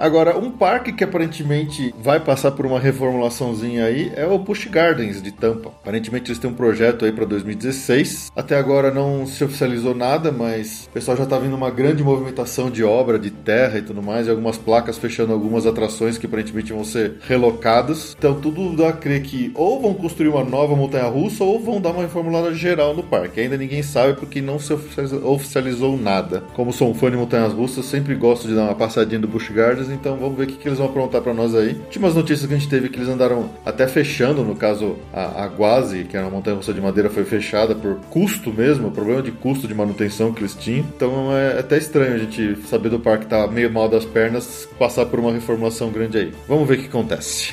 Agora, 0.00 0.38
um 0.38 0.50
parque 0.50 0.94
que 0.94 1.04
aparentemente 1.04 1.94
vai 2.00 2.18
passar 2.18 2.52
por 2.52 2.64
uma 2.64 2.80
reformulaçãozinha 2.80 3.84
aí 3.84 4.10
é 4.16 4.24
o 4.24 4.38
Busch 4.38 4.64
Gardens 4.64 5.20
de 5.20 5.30
Tampa. 5.30 5.68
Aparentemente 5.68 6.30
eles 6.30 6.38
têm 6.38 6.48
um 6.48 6.54
projeto 6.54 7.04
aí 7.04 7.12
para 7.12 7.26
2016. 7.26 8.32
Até 8.34 8.56
agora 8.56 8.90
não 8.90 9.26
se 9.26 9.44
oficializou 9.44 9.94
nada, 9.94 10.32
mas 10.32 10.86
o 10.86 10.90
pessoal 10.94 11.18
já 11.18 11.26
tá 11.26 11.38
vendo 11.38 11.54
uma 11.54 11.70
grande 11.70 12.02
movimentação 12.02 12.70
de 12.70 12.82
obra, 12.82 13.18
de 13.18 13.30
terra 13.30 13.76
e 13.76 13.82
tudo 13.82 14.02
mais, 14.02 14.26
e 14.26 14.30
algumas 14.30 14.56
placas 14.56 14.96
fechando 14.96 15.34
algumas 15.34 15.66
atrações 15.66 16.16
que 16.16 16.24
aparentemente 16.24 16.72
vão 16.72 16.82
ser 16.82 17.18
relocadas. 17.28 18.16
Então 18.18 18.40
tudo 18.40 18.74
dá 18.74 18.88
a 18.88 18.92
crer 18.94 19.20
que 19.20 19.52
ou 19.54 19.82
vão 19.82 19.92
construir 19.92 20.28
uma 20.28 20.42
nova 20.42 20.74
montanha-russa 20.74 21.44
ou 21.44 21.60
vão 21.60 21.78
dar 21.78 21.90
uma 21.90 22.04
reformulada 22.04 22.54
geral 22.54 22.96
no 22.96 23.02
parque. 23.02 23.38
Ainda 23.38 23.58
ninguém 23.58 23.82
sabe 23.82 24.14
porque 24.14 24.40
não 24.40 24.58
se 24.58 24.72
oficializou, 24.72 25.30
oficializou 25.30 25.98
nada. 25.98 26.42
Como 26.54 26.72
sou 26.72 26.88
um 26.88 26.94
fã 26.94 27.10
de 27.10 27.18
montanhas 27.18 27.52
russas, 27.52 27.84
sempre 27.84 28.14
gosto 28.14 28.48
de 28.48 28.54
dar 28.54 28.62
uma 28.62 28.74
passadinha 28.74 29.20
do 29.20 29.28
Busch 29.28 29.50
Gardens, 29.50 29.89
então 29.90 30.16
vamos 30.16 30.36
ver 30.36 30.44
o 30.44 30.46
que, 30.46 30.56
que 30.56 30.68
eles 30.68 30.78
vão 30.78 30.88
aprontar 30.88 31.20
pra 31.20 31.34
nós 31.34 31.54
aí. 31.54 31.74
Últimas 31.74 32.14
notícias 32.14 32.46
que 32.46 32.54
a 32.54 32.58
gente 32.58 32.68
teve 32.68 32.88
que 32.88 32.98
eles 32.98 33.08
andaram 33.08 33.50
até 33.64 33.86
fechando, 33.86 34.42
no 34.44 34.54
caso 34.54 34.96
a, 35.12 35.44
a 35.44 35.46
Guazi, 35.46 36.04
que 36.04 36.16
era 36.16 36.26
uma 36.26 36.36
montanha 36.36 36.56
russa 36.56 36.72
de 36.72 36.80
madeira, 36.80 37.10
foi 37.10 37.24
fechada 37.24 37.74
por 37.74 37.96
custo 38.10 38.52
mesmo, 38.52 38.90
problema 38.90 39.22
de 39.22 39.32
custo 39.32 39.66
de 39.66 39.74
manutenção 39.74 40.32
que 40.32 40.40
eles 40.40 40.54
tinham. 40.54 40.84
Então 40.96 41.36
é 41.36 41.58
até 41.58 41.76
estranho 41.78 42.14
a 42.14 42.18
gente 42.18 42.56
saber 42.66 42.88
do 42.88 42.98
parque 42.98 43.26
tá 43.26 43.46
meio 43.46 43.70
mal 43.70 43.88
das 43.88 44.04
pernas, 44.04 44.68
passar 44.78 45.06
por 45.06 45.18
uma 45.18 45.32
reformulação 45.32 45.90
grande 45.90 46.18
aí. 46.18 46.32
Vamos 46.48 46.68
ver 46.68 46.78
o 46.78 46.80
que 46.82 46.86
acontece. 46.86 47.52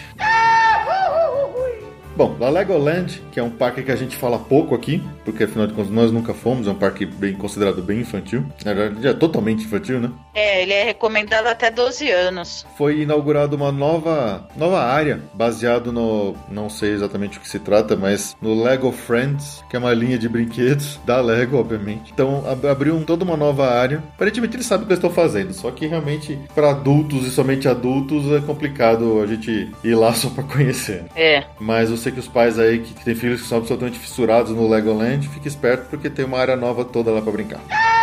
Bom, 2.17 2.36
La 2.39 2.49
Legoland, 2.49 3.21
que 3.32 3.39
é 3.39 3.43
um 3.43 3.49
parque 3.51 3.84
que 3.84 3.91
a 3.91 3.95
gente 3.95 4.17
fala 4.17 4.39
pouco 4.39 4.73
aqui, 4.73 5.03
porque 5.23 5.43
afinal 5.43 5.67
de 5.67 5.73
contas 5.73 5.91
nós 5.91 6.12
nunca 6.12 6.34
fomos, 6.34 6.67
é 6.67 6.71
um 6.71 6.75
parque 6.75 7.06
bem 7.06 7.34
considerado 7.34 7.82
bem 7.84 7.99
infantil. 7.99 8.43
Na 8.65 8.73
verdade, 8.73 9.08
é 9.08 9.13
totalmente 9.13 9.63
infantil, 9.65 9.99
né? 9.99 10.10
É, 10.34 10.63
ele 10.63 10.73
é 10.73 10.84
recomendado 10.84 11.45
até 11.45 11.69
12 11.69 12.10
anos. 12.10 12.65
Foi 12.75 13.01
inaugurada 13.01 13.56
uma 13.56 13.71
nova, 13.71 14.47
nova 14.56 14.80
área, 14.82 15.19
baseado 15.36 15.91
no. 15.91 16.36
não 16.49 16.69
sei 16.69 16.91
exatamente 16.93 17.38
o 17.38 17.41
que 17.41 17.47
se 17.47 17.60
trata, 17.60 17.95
mas 17.95 18.36
no 18.41 18.63
Lego 18.63 18.91
Friends, 18.91 19.63
que 19.69 19.75
é 19.75 19.80
uma 19.80 19.93
linha 19.93 20.17
de 20.17 20.27
brinquedos 20.27 20.99
da 21.06 21.21
Lego, 21.21 21.58
obviamente. 21.58 22.12
Então 22.12 22.43
ab- 22.49 22.65
abriu 22.67 22.99
toda 23.06 23.23
uma 23.23 23.38
nova 23.38 23.67
área. 23.71 24.01
Aparentemente 24.15 24.56
eles 24.56 24.65
sabem 24.65 24.86
o 24.86 24.88
que 24.88 24.93
eles 24.93 25.03
estão 25.03 25.12
fazendo, 25.13 25.53
só 25.53 25.69
que 25.69 25.86
realmente 25.86 26.38
para 26.56 26.71
adultos 26.71 27.27
e 27.27 27.30
somente 27.30 27.67
adultos 27.67 28.32
é 28.32 28.39
complicado 28.41 29.21
a 29.21 29.27
gente 29.27 29.69
ir 29.84 29.95
lá 29.95 30.13
só 30.17 30.30
para 30.32 30.43
conhecer. 30.43 31.06
É. 31.15 31.43
Mas 31.60 31.89
eu 31.91 31.97
sei 32.08 32.12
que 32.12 32.20
os 32.20 32.28
pais 32.28 32.58
aí 32.58 32.80
que 32.80 32.93
têm 33.04 33.15
filhos 33.15 33.41
que 33.41 33.48
são 33.48 33.58
absolutamente 33.58 34.00
fissurados 34.00 34.52
no 34.52 34.67
Legoland, 34.67 35.28
fique 35.28 35.48
esperto 35.48 35.89
porque 35.89 36.10
tem 36.10 36.24
uma 36.24 36.38
área 36.38 36.56
nova 36.56 36.86
toda 36.86 37.12
lá 37.12 37.22
para 37.22 37.32
brincar. 37.32 37.96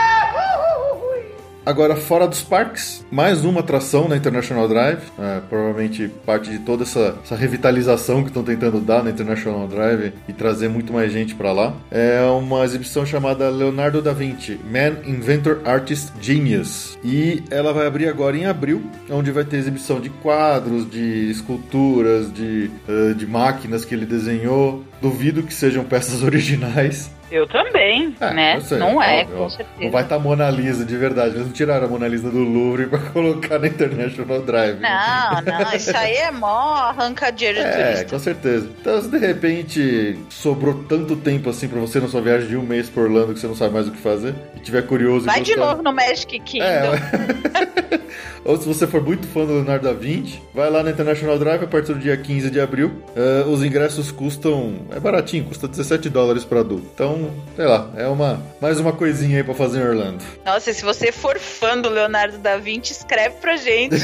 Agora, 1.67 1.97
fora 1.97 2.29
dos 2.29 2.43
parques, 2.43 3.07
mais 3.11 3.43
uma 3.43 3.61
atração 3.61 4.07
na 4.07 4.19
International 4.19 4.69
Drive. 4.69 4.99
É, 5.19 5.41
provavelmente 5.49 6.11
parte 6.27 6.51
de 6.51 6.59
toda 6.59 6.83
essa, 6.83 7.17
essa 7.25 7.35
revitalização 7.35 8.23
que 8.23 8.29
estão 8.29 8.43
tentando 8.43 8.81
dar 8.81 9.03
na 9.03 9.09
International 9.09 9.67
Drive 9.67 10.13
e 10.29 10.33
trazer 10.35 10.69
muito 10.69 10.93
mais 10.93 11.11
gente 11.11 11.35
para 11.35 11.53
lá. 11.53 11.75
É 11.91 12.21
uma 12.27 12.67
exibição 12.67 13.07
chamada 13.07 13.49
Leonardo 13.49 14.03
da 14.03 14.13
Vinci 14.13 14.61
Man 14.71 15.09
Inventor 15.09 15.63
Artist 15.65 16.13
Genius. 16.21 16.99
E 17.03 17.43
ela 17.51 17.73
vai 17.73 17.87
abrir 17.87 18.09
agora 18.09 18.37
em 18.37 18.45
abril, 18.45 18.83
onde 19.11 19.31
vai 19.31 19.45
ter 19.45 19.57
exibição 19.57 20.01
de 20.01 20.11
quadros, 20.11 20.91
de 20.91 21.31
esculturas, 21.31 22.31
de, 22.31 22.71
eh, 22.87 23.15
de 23.15 23.27
máquinas 23.27 23.87
que 23.87 23.95
ele 23.95 24.05
desenhou. 24.05 24.85
Duvido 25.01 25.43
que 25.43 25.55
sejam 25.55 25.83
peças 25.83 26.21
originais. 26.25 27.11
Eu 27.35 27.49
também, 27.49 28.15
É, 28.21 28.33
né? 28.33 28.57
eu 28.57 28.61
sei, 28.61 28.79
não 28.79 29.03
é, 29.03 29.23
óbvio, 29.23 29.37
com 29.39 29.51
certeza. 29.51 29.81
Não 29.81 29.91
vai 29.91 30.03
estar 30.05 30.19
Mona 30.21 30.49
Lisa 30.51 30.85
de 30.85 30.97
verdade. 30.97 31.35
Eles 31.35 31.47
não 31.47 31.53
tiraram 31.53 31.87
a 31.87 31.89
Mona 31.89 32.07
Lisa 32.07 32.31
do 32.31 32.39
Louvre 32.39 32.87
pra 32.89 32.99
colocar 33.01 33.59
na 33.59 33.67
International 33.67 34.41
Drive. 34.43 34.79
Não, 34.79 35.41
não, 35.43 35.75
isso 35.75 35.97
aí 35.97 36.15
é 36.15 36.31
mó 36.31 36.75
arranca 36.75 37.33
dinheiro 37.33 37.59
de 37.59 37.65
É, 37.67 37.85
turista. 37.87 38.05
com 38.11 38.19
certeza. 38.21 38.71
Então, 38.81 39.03
se 39.03 39.09
de 39.11 39.19
repente 39.19 40.17
sobrou 40.31 40.85
tanto 40.89 41.17
tempo 41.17 41.51
assim 41.51 41.67
pra 41.67 41.81
você 41.81 41.99
na 41.99 42.07
sua 42.07 42.21
viagem 42.21 42.49
de 42.49 42.57
um 42.57 42.63
mês 42.63 42.89
por 42.89 43.03
Orlando 43.05 43.35
que 43.35 43.41
você 43.41 43.49
não 43.49 43.57
sabe 43.57 43.75
mais 43.75 43.89
o 43.89 43.91
que 43.91 43.99
fazer 43.99 44.33
e 44.57 44.61
tiver 44.61 44.83
curioso 44.83 45.27
e 45.27 45.27
Vai 45.27 45.41
de 45.41 45.57
novo 45.57 45.83
no 45.83 45.93
Magic 45.93 46.39
Kingdom. 46.39 46.65
É, 46.65 48.01
Ou 48.45 48.57
se 48.61 48.67
você 48.67 48.87
for 48.87 49.03
muito 49.03 49.27
fã 49.27 49.45
do 49.47 49.55
Leonardo 49.55 49.87
da 49.87 49.95
Vinci, 49.95 50.41
vai 50.53 50.69
lá 50.71 50.83
na 50.83 50.91
International 50.91 51.39
Drive 51.39 51.65
a 51.65 51.67
partir 51.67 51.95
do 51.95 51.99
dia 51.99 52.17
15 52.17 52.51
de 52.51 52.61
abril. 52.61 53.03
Eh, 53.17 53.45
os 53.47 53.65
ingressos 53.65 54.11
custam. 54.13 54.81
É 54.95 55.01
baratinho, 55.01 55.45
custa 55.45 55.67
17 55.67 56.11
dólares 56.11 56.45
para 56.45 56.61
adulto. 56.61 56.87
Então, 56.95 57.31
sei 57.57 57.65
lá, 57.67 57.91
é 57.97 58.07
uma 58.07 58.43
mais 58.61 58.79
uma 58.79 58.93
coisinha 58.93 59.39
aí 59.39 59.45
pra 59.45 59.55
fazer 59.55 59.81
em 59.81 59.89
Orlando. 59.89 60.23
Nossa, 60.45 60.71
e 60.71 60.75
se 60.75 60.85
você 60.85 61.11
for 61.11 61.39
fã 61.39 61.79
do 61.79 61.89
Leonardo 61.89 62.39
da 62.39 62.59
Vinci, 62.59 62.93
escreve 62.93 63.37
pra 63.41 63.57
gente. 63.57 63.97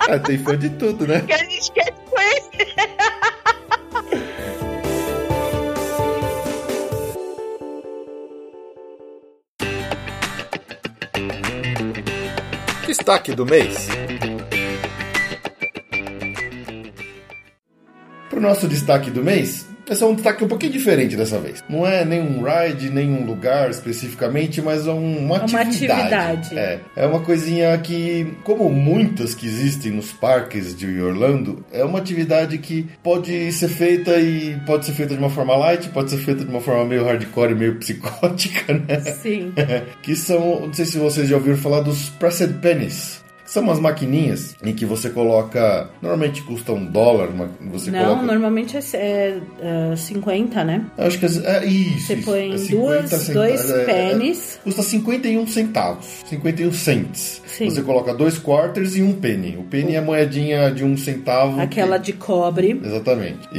Ah, 0.00 0.18
tem 0.20 0.38
fã 0.38 0.56
de 0.58 0.70
tudo, 0.70 1.06
né? 1.06 1.22
que 1.26 1.32
a 1.32 1.38
gente 1.38 1.70
quer 1.72 1.92
te 1.92 2.00
conhecer. 2.10 2.74
Destaque 13.06 13.36
do 13.36 13.46
mês. 13.46 13.86
Pro 18.28 18.40
nosso 18.40 18.66
destaque 18.66 19.12
do 19.12 19.22
mês, 19.22 19.64
esse 19.88 20.02
é 20.02 20.06
um 20.06 20.14
destaque 20.14 20.44
um 20.44 20.48
pouquinho 20.48 20.72
diferente 20.72 21.16
dessa 21.16 21.38
vez. 21.38 21.62
Não 21.68 21.86
é 21.86 22.04
nenhum 22.04 22.42
ride, 22.42 22.90
nenhum 22.90 23.24
lugar 23.24 23.70
especificamente, 23.70 24.60
mas 24.62 24.86
é 24.86 24.90
um- 24.90 25.18
uma 25.18 25.36
É 25.36 25.44
uma 25.46 25.60
atividade. 25.60 26.14
atividade. 26.14 26.58
É, 26.58 26.80
é 26.96 27.06
uma 27.06 27.20
coisinha 27.20 27.76
que, 27.78 28.34
como 28.44 28.68
muitas 28.70 29.34
que 29.34 29.46
existem 29.46 29.92
nos 29.92 30.12
parques 30.12 30.76
de 30.76 31.00
Orlando, 31.00 31.64
é 31.72 31.84
uma 31.84 31.98
atividade 31.98 32.58
que 32.58 32.86
pode 33.02 33.52
ser 33.52 33.68
feita 33.68 34.16
e 34.18 34.56
pode 34.66 34.86
ser 34.86 34.92
feita 34.92 35.14
de 35.14 35.20
uma 35.20 35.30
forma 35.30 35.56
light, 35.56 35.88
pode 35.90 36.10
ser 36.10 36.18
feita 36.18 36.44
de 36.44 36.50
uma 36.50 36.60
forma 36.60 36.84
meio 36.84 37.04
hardcore, 37.04 37.54
meio 37.54 37.76
psicótica, 37.76 38.72
né? 38.74 39.00
Sim. 39.22 39.52
que 40.02 40.14
são, 40.16 40.66
não 40.66 40.72
sei 40.72 40.84
se 40.84 40.98
vocês 40.98 41.28
já 41.28 41.36
ouviram 41.36 41.56
falar 41.56 41.80
dos 41.80 42.08
Pressed 42.10 42.54
Pennies. 42.60 43.24
São 43.46 43.62
umas 43.62 43.78
maquininhas 43.78 44.56
em 44.62 44.74
que 44.74 44.84
você 44.84 45.08
coloca. 45.10 45.88
Normalmente 46.02 46.42
custa 46.42 46.72
um 46.72 46.84
dólar. 46.84 47.28
Você 47.70 47.90
Não, 47.90 48.00
coloca. 48.04 48.22
normalmente 48.22 48.76
é, 48.76 48.80
é, 48.94 49.38
é 49.92 49.96
50, 49.96 50.64
né? 50.64 50.84
Acho 50.98 51.18
que 51.18 51.26
é, 51.26 51.28
é 51.28 51.64
isso. 51.64 52.06
Você 52.06 52.14
isso, 52.14 52.24
põe 52.30 52.52
é 52.54 52.58
50 52.58 53.08
duas, 53.08 53.28
dois 53.28 53.70
é- 53.70 53.82
é- 53.82 53.84
pennies. 53.84 54.58
Custa 54.64 54.82
51 54.82 55.46
centavos. 55.46 56.06
51 56.28 56.72
cents. 56.72 57.42
Sim. 57.56 57.70
Você 57.70 57.82
coloca 57.82 58.12
dois 58.12 58.38
quarters 58.38 58.96
e 58.96 59.02
um 59.02 59.12
penny. 59.12 59.56
O 59.56 59.62
penny 59.64 59.94
é 59.94 59.98
a 59.98 60.02
moedinha 60.02 60.70
de 60.70 60.84
um 60.84 60.96
centavo. 60.96 61.60
Aquela 61.60 61.98
que- 61.98 62.06
de 62.06 62.12
cobre. 62.14 62.80
Exatamente. 62.84 63.48
E, 63.52 63.58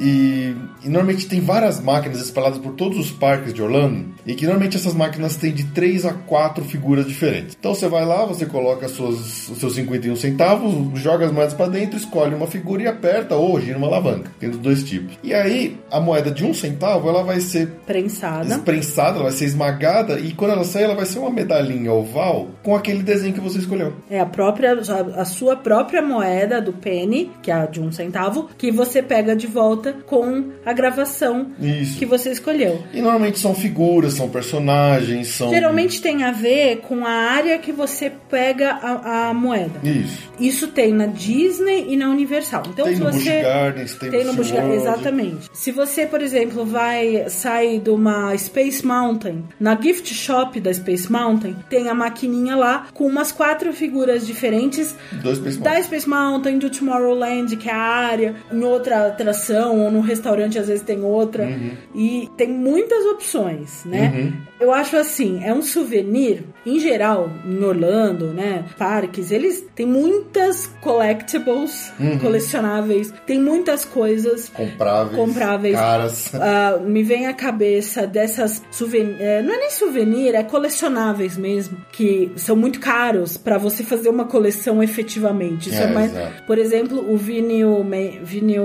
e- 0.00 0.56
e 0.84 0.88
normalmente 0.88 1.26
tem 1.26 1.40
várias 1.40 1.80
máquinas 1.80 2.20
espalhadas 2.20 2.58
por 2.58 2.72
todos 2.72 2.98
os 2.98 3.10
parques 3.10 3.52
de 3.54 3.62
Orlando. 3.62 4.06
E 4.26 4.34
que 4.34 4.44
normalmente 4.44 4.76
essas 4.76 4.94
máquinas 4.94 5.36
têm 5.36 5.52
de 5.52 5.64
3 5.64 6.04
a 6.04 6.12
4 6.12 6.64
figuras 6.64 7.06
diferentes. 7.06 7.56
Então 7.58 7.74
você 7.74 7.88
vai 7.88 8.04
lá, 8.04 8.24
você 8.24 8.46
coloca 8.46 8.88
suas, 8.88 9.48
os 9.48 9.58
seus 9.58 9.74
51 9.74 10.16
centavos, 10.16 11.00
joga 11.00 11.26
as 11.26 11.32
moedas 11.32 11.54
para 11.54 11.68
dentro, 11.70 11.96
escolhe 11.96 12.34
uma 12.34 12.46
figura 12.46 12.82
e 12.82 12.86
aperta 12.86 13.36
ou 13.36 13.60
gira 13.60 13.78
uma 13.78 13.86
alavanca. 13.86 14.30
Tem 14.40 14.50
dos 14.50 14.58
dois 14.58 14.82
tipos. 14.82 15.16
E 15.22 15.32
aí, 15.32 15.76
a 15.90 16.00
moeda 16.00 16.30
de 16.30 16.44
um 16.44 16.52
centavo, 16.52 17.08
ela 17.08 17.22
vai 17.22 17.40
ser 17.40 17.68
Prensada. 17.86 18.58
prensada, 18.58 19.14
ela 19.16 19.24
vai 19.24 19.32
ser 19.32 19.44
esmagada. 19.44 20.18
E 20.18 20.32
quando 20.32 20.52
ela 20.52 20.64
sair, 20.64 20.84
ela 20.84 20.94
vai 20.94 21.06
ser 21.06 21.18
uma 21.18 21.30
medalhinha 21.30 21.92
oval 21.92 22.48
com 22.62 22.74
aquele 22.74 23.02
desenho 23.02 23.34
que 23.36 23.40
você 23.40 23.58
escolheu. 23.58 23.94
É 24.10 24.20
a 24.20 24.26
própria, 24.26 24.72
a, 24.72 25.20
a 25.20 25.24
sua 25.24 25.56
própria 25.56 26.02
moeda 26.02 26.60
do 26.60 26.72
penny, 26.72 27.30
que 27.42 27.50
é 27.50 27.54
a 27.54 27.66
de 27.66 27.80
um 27.80 27.92
centavo, 27.92 28.48
que 28.56 28.70
você 28.70 29.02
pega 29.02 29.36
de 29.36 29.46
volta 29.46 29.92
com 29.92 30.50
a 30.64 30.72
gravação 30.72 31.52
Isso. 31.60 31.98
que 31.98 32.06
você 32.06 32.30
escolheu. 32.30 32.82
E 32.92 33.00
normalmente 33.00 33.38
são 33.38 33.54
figuras, 33.54 34.14
são 34.14 34.28
personagens, 34.28 35.28
são. 35.28 35.50
Geralmente 35.50 36.00
tem 36.00 36.24
a 36.24 36.32
ver 36.32 36.78
com 36.78 37.04
a 37.04 37.10
área 37.10 37.58
que 37.58 37.72
você 37.72 38.10
pega 38.28 38.72
a, 38.72 39.28
a 39.28 39.34
moeda. 39.34 39.80
Isso. 39.82 40.26
Isso 40.38 40.68
tem 40.68 40.92
na 40.92 41.06
Disney 41.06 41.86
e 41.88 41.96
na 41.96 42.08
Universal. 42.10 42.62
Então, 42.68 42.86
tem 42.86 42.96
se 42.96 43.02
no 43.02 43.10
Busch 43.10 43.24
você 43.24 43.42
Gardens, 43.42 43.94
tem, 43.94 44.10
tem 44.10 44.24
no 44.24 44.34
Busch 44.34 44.50
Gardens, 44.50 44.82
exatamente. 44.82 45.48
Se 45.52 45.72
você, 45.72 46.06
por 46.06 46.20
exemplo, 46.20 46.64
vai 46.64 47.28
sair 47.28 47.80
de 47.80 47.90
uma 47.90 48.36
Space 48.36 48.84
Mountain, 48.84 49.44
na 49.58 49.80
gift 49.80 50.12
shop 50.12 50.60
da 50.60 50.72
Space 50.72 51.10
Mountain, 51.10 51.56
tem 51.68 51.88
a 51.88 51.94
maquininha 51.94 52.56
lá 52.56 52.86
com 52.92 53.06
umas 53.16 53.32
quatro 53.32 53.72
figuras 53.72 54.26
diferentes 54.26 54.94
Space 55.34 55.58
da. 55.58 55.82
Space 55.82 56.08
Mountain, 56.08 56.58
do 56.58 56.70
Tomorrowland, 56.70 57.56
que 57.56 57.68
é 57.68 57.72
a 57.72 57.76
área, 57.78 58.36
em 58.52 58.62
outra 58.62 59.08
atração 59.08 59.80
ou 59.80 59.90
no 59.90 60.00
restaurante 60.00 60.58
às 60.58 60.68
vezes 60.68 60.82
tem 60.82 61.02
outra. 61.02 61.44
Uhum. 61.44 61.70
E 61.94 62.28
tem 62.36 62.48
muitas 62.48 63.04
opções, 63.06 63.84
né? 63.84 64.32
Eu 64.58 64.72
acho 64.72 64.96
assim, 64.96 65.42
é 65.44 65.52
um 65.52 65.60
souvenir, 65.62 66.42
em 66.64 66.78
geral, 66.80 67.30
em 67.44 67.62
Orlando, 67.62 68.26
né? 68.28 68.64
Parques, 68.78 69.30
eles 69.30 69.64
têm 69.74 69.86
muitas 69.86 70.66
collectibles, 70.80 71.92
Uhum. 71.98 72.18
colecionáveis, 72.18 73.12
tem 73.26 73.40
muitas 73.40 73.84
coisas. 73.84 74.48
Compráveis. 74.48 75.16
Compráveis. 75.16 75.74
Caras. 75.76 76.34
Ah, 76.34 76.78
me 76.84 77.02
vem 77.02 77.26
à 77.26 77.32
cabeça 77.34 78.06
dessas 78.06 78.62
souvenirs. 78.70 79.18
não 79.44 79.54
é 79.54 79.58
nem 79.58 79.70
souvenir, 79.70 80.34
é 80.34 80.42
colecionáveis 80.42 81.36
mesmo, 81.36 81.76
que 81.92 82.30
são 82.36 82.56
muito 82.56 82.80
caros 83.06 83.36
pra 83.36 83.58
você 83.58 83.82
fazer 83.82 84.08
uma 84.08 84.24
coleção 84.24 84.82
efetivamente. 84.82 85.68
Isso 85.70 85.78
é, 85.80 85.84
É, 85.84 85.92
mais. 85.92 86.10
exato. 86.12 86.42
Por 86.44 86.58
exemplo, 86.58 87.12
o 87.12 87.16
Vinyl. 87.16 87.84
Ma- 87.84 88.20
Vinyl. 88.24 88.64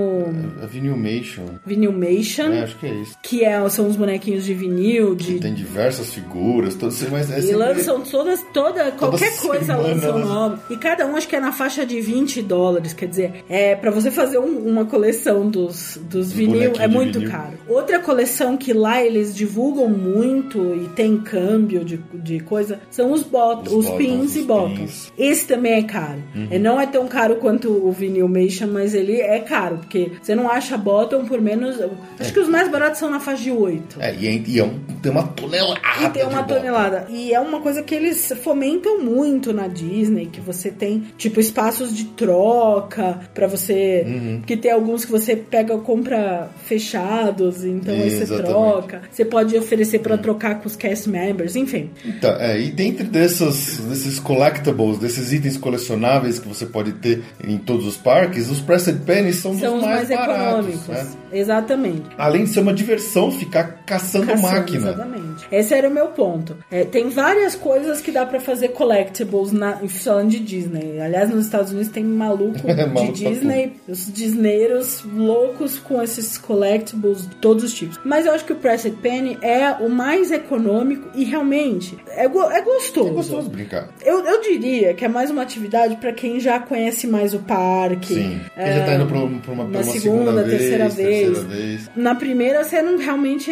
A 0.62 0.66
Vinylmation. 0.66 1.44
Vinylmation. 1.64 2.52
É, 2.52 2.62
acho 2.62 2.76
que 2.78 2.86
é 2.86 2.94
isso. 2.94 3.16
Que 3.22 3.44
é, 3.44 3.68
são 3.68 3.86
os 3.88 3.96
bonequinhos 3.96 4.44
de 4.44 4.54
vinil, 4.54 5.14
de. 5.14 5.38
Tem 5.38 5.54
diversas 5.54 6.12
figuras, 6.12 6.74
todas, 6.74 7.00
mas 7.10 7.30
é 7.30 7.40
E 7.40 7.52
lançam 7.54 8.00
todas, 8.00 8.42
toda, 8.52 8.90
qualquer 8.92 9.36
coisa 9.38 9.76
lançam 9.76 10.18
né? 10.18 10.24
nova. 10.24 10.62
E 10.70 10.76
cada 10.76 11.06
um 11.06 11.16
acho 11.16 11.28
que 11.28 11.36
é 11.36 11.40
na 11.40 11.52
faixa 11.52 11.84
de 11.86 12.00
20 12.00 12.42
dólares. 12.42 12.92
Quer 12.92 13.06
dizer, 13.06 13.44
é 13.48 13.74
para 13.74 13.90
você 13.90 14.10
fazer 14.10 14.38
um- 14.38 14.58
uma 14.72 14.84
coleção 14.84 15.48
dos, 15.48 15.98
dos 16.02 16.32
vinil 16.32 16.72
é 16.78 16.86
muito 16.88 17.18
vinil. 17.18 17.30
caro. 17.30 17.52
Outra 17.68 17.98
coleção 17.98 18.56
que 18.56 18.72
lá 18.72 19.02
eles 19.02 19.34
divulgam 19.34 19.88
muito 19.88 20.58
e 20.74 20.88
tem 20.94 21.16
câmbio 21.18 21.84
de, 21.84 22.00
de 22.14 22.40
coisa 22.40 22.80
são 22.90 23.12
os, 23.12 23.22
bot, 23.22 23.68
Os 23.68 23.72
os, 23.72 23.86
bottoms, 23.86 23.98
pins 23.98 24.31
e 24.36 24.40
os 24.40 24.46
bottoms. 24.46 25.06
Uhum. 25.18 25.24
Esse 25.24 25.46
também 25.46 25.72
é 25.74 25.82
caro. 25.82 26.22
E 26.50 26.58
não 26.58 26.80
é 26.80 26.86
tão 26.86 27.06
caro 27.08 27.36
quanto 27.36 27.68
o 27.70 27.90
Vinylmation, 27.92 28.66
mas 28.66 28.94
ele 28.94 29.20
é 29.20 29.38
caro, 29.40 29.78
porque 29.78 30.12
você 30.22 30.34
não 30.34 30.50
acha 30.50 30.76
bottom 30.76 31.24
por 31.24 31.40
menos. 31.40 31.76
Acho 32.18 32.32
que 32.32 32.40
os 32.40 32.48
mais 32.48 32.68
baratos 32.70 32.98
são 32.98 33.10
na 33.10 33.20
faixa 33.20 33.42
de 33.44 33.50
8. 33.50 34.00
É, 34.00 34.14
e, 34.14 34.26
é- 34.28 34.42
e 34.46 34.58
é 34.58 34.64
um- 34.64 34.78
tem 35.02 35.10
uma 35.12 35.24
tonelada. 35.24 35.80
E 36.02 36.08
tem 36.10 36.22
uma 36.24 36.42
bottom. 36.42 36.54
tonelada. 36.54 37.06
E 37.10 37.32
é 37.32 37.40
uma 37.40 37.60
coisa 37.60 37.82
que 37.82 37.94
eles 37.94 38.32
fomentam 38.42 39.00
muito 39.00 39.52
na 39.52 39.66
Disney 39.68 40.26
que 40.26 40.40
você 40.40 40.70
tem, 40.70 41.02
tipo, 41.16 41.40
espaços 41.40 41.94
de 41.96 42.04
troca 42.06 43.20
para 43.34 43.46
você. 43.46 44.04
Uhum. 44.06 44.42
Que 44.46 44.56
tem 44.56 44.70
alguns 44.70 45.04
que 45.04 45.10
você 45.10 45.34
pega 45.36 45.76
compra 45.78 46.48
fechados, 46.64 47.64
então 47.64 47.94
aí 47.94 48.10
você 48.10 48.36
troca. 48.42 49.02
Você 49.10 49.24
pode 49.24 49.56
oferecer 49.56 49.98
para 50.00 50.16
trocar 50.18 50.60
com 50.60 50.66
os 50.66 50.76
cast 50.76 51.08
members, 51.08 51.56
enfim. 51.56 51.90
Então, 52.04 52.30
é, 52.38 52.60
e 52.60 52.70
dentro 52.70 53.04
dessas, 53.04 53.78
desses 53.78 54.18
collectibles, 54.22 54.98
desses 54.98 55.32
itens 55.32 55.56
colecionáveis 55.56 56.38
que 56.38 56.48
você 56.48 56.64
pode 56.64 56.92
ter 56.92 57.22
em 57.44 57.58
todos 57.58 57.86
os 57.86 57.96
parques, 57.96 58.48
os 58.48 58.60
Pressed 58.60 59.00
Pennies 59.04 59.36
são, 59.36 59.58
São 59.58 59.76
os 59.76 59.84
mais, 59.84 60.08
mais, 60.08 60.08
baratos. 60.08 60.48
econômicos. 60.68 60.88
né? 60.88 61.06
Exatamente. 61.32 62.02
Além 62.16 62.44
de 62.44 62.50
ser 62.50 62.60
uma 62.60 62.72
diversão 62.72 63.30
ficar 63.30 63.82
caçando, 63.84 64.26
Caçando, 64.26 64.42
máquina. 64.54 64.88
Exatamente. 64.90 65.46
Esse 65.50 65.74
era 65.74 65.88
o 65.88 65.92
meu 65.92 66.08
ponto. 66.08 66.56
É, 66.70 66.84
tem 66.84 67.08
várias 67.08 67.54
coisas 67.54 68.00
que 68.00 68.10
dá 68.12 68.24
pra 68.24 68.38
fazer 68.40 68.68
collectibles 68.68 69.50
na, 69.52 69.78
falando 69.88 70.30
de 70.30 70.38
Disney. 70.38 71.00
Aliás, 71.00 71.30
nos 71.30 71.44
Estados 71.46 71.72
Unidos 71.72 71.90
tem 71.90 72.04
maluco 72.04 72.58
de 72.66 72.86
Maluco 72.86 73.12
Disney, 73.12 73.72
os 73.88 74.12
disneiros 74.12 75.02
loucos 75.04 75.78
com 75.78 76.00
esses 76.02 76.36
collectibles 76.38 77.28
de 77.28 77.34
todos 77.36 77.64
os 77.64 77.72
tipos. 77.74 77.98
Mas 78.04 78.26
eu 78.26 78.32
acho 78.32 78.44
que 78.44 78.52
o 78.52 78.56
Pressed 78.56 78.94
Penny 79.02 79.38
é 79.42 79.70
o 79.80 79.88
mais 79.88 80.30
econômico 80.30 81.08
e 81.14 81.24
realmente 81.24 81.96
é, 82.08 82.28
go- 82.28 82.50
é 82.50 82.60
gostoso. 82.62 83.08
É 83.08 83.12
gostoso 83.12 83.50
brincar. 83.50 83.88
Eu, 84.04 84.11
eu 84.20 84.40
diria 84.42 84.94
que 84.94 85.04
é 85.04 85.08
mais 85.08 85.30
uma 85.30 85.42
atividade 85.42 85.96
pra 85.96 86.12
quem 86.12 86.38
já 86.40 86.58
conhece 86.60 87.06
mais 87.06 87.34
o 87.34 87.38
parque. 87.40 88.14
Sim. 88.14 88.40
Quem 88.54 88.64
É, 88.64 88.78
já 88.78 88.84
tá 88.86 88.94
indo 88.94 89.06
pra, 89.06 89.16
pra 89.16 89.24
uma, 89.24 89.40
pra 89.40 89.52
uma 89.78 89.82
segunda, 89.84 90.42
vez, 90.44 90.58
terceira 90.58 90.88
vez. 90.88 91.26
terceira 91.28 91.48
vez. 91.48 91.90
Na 91.96 92.14
primeira, 92.14 92.64
você 92.64 92.80
não 92.82 92.98
realmente. 92.98 93.50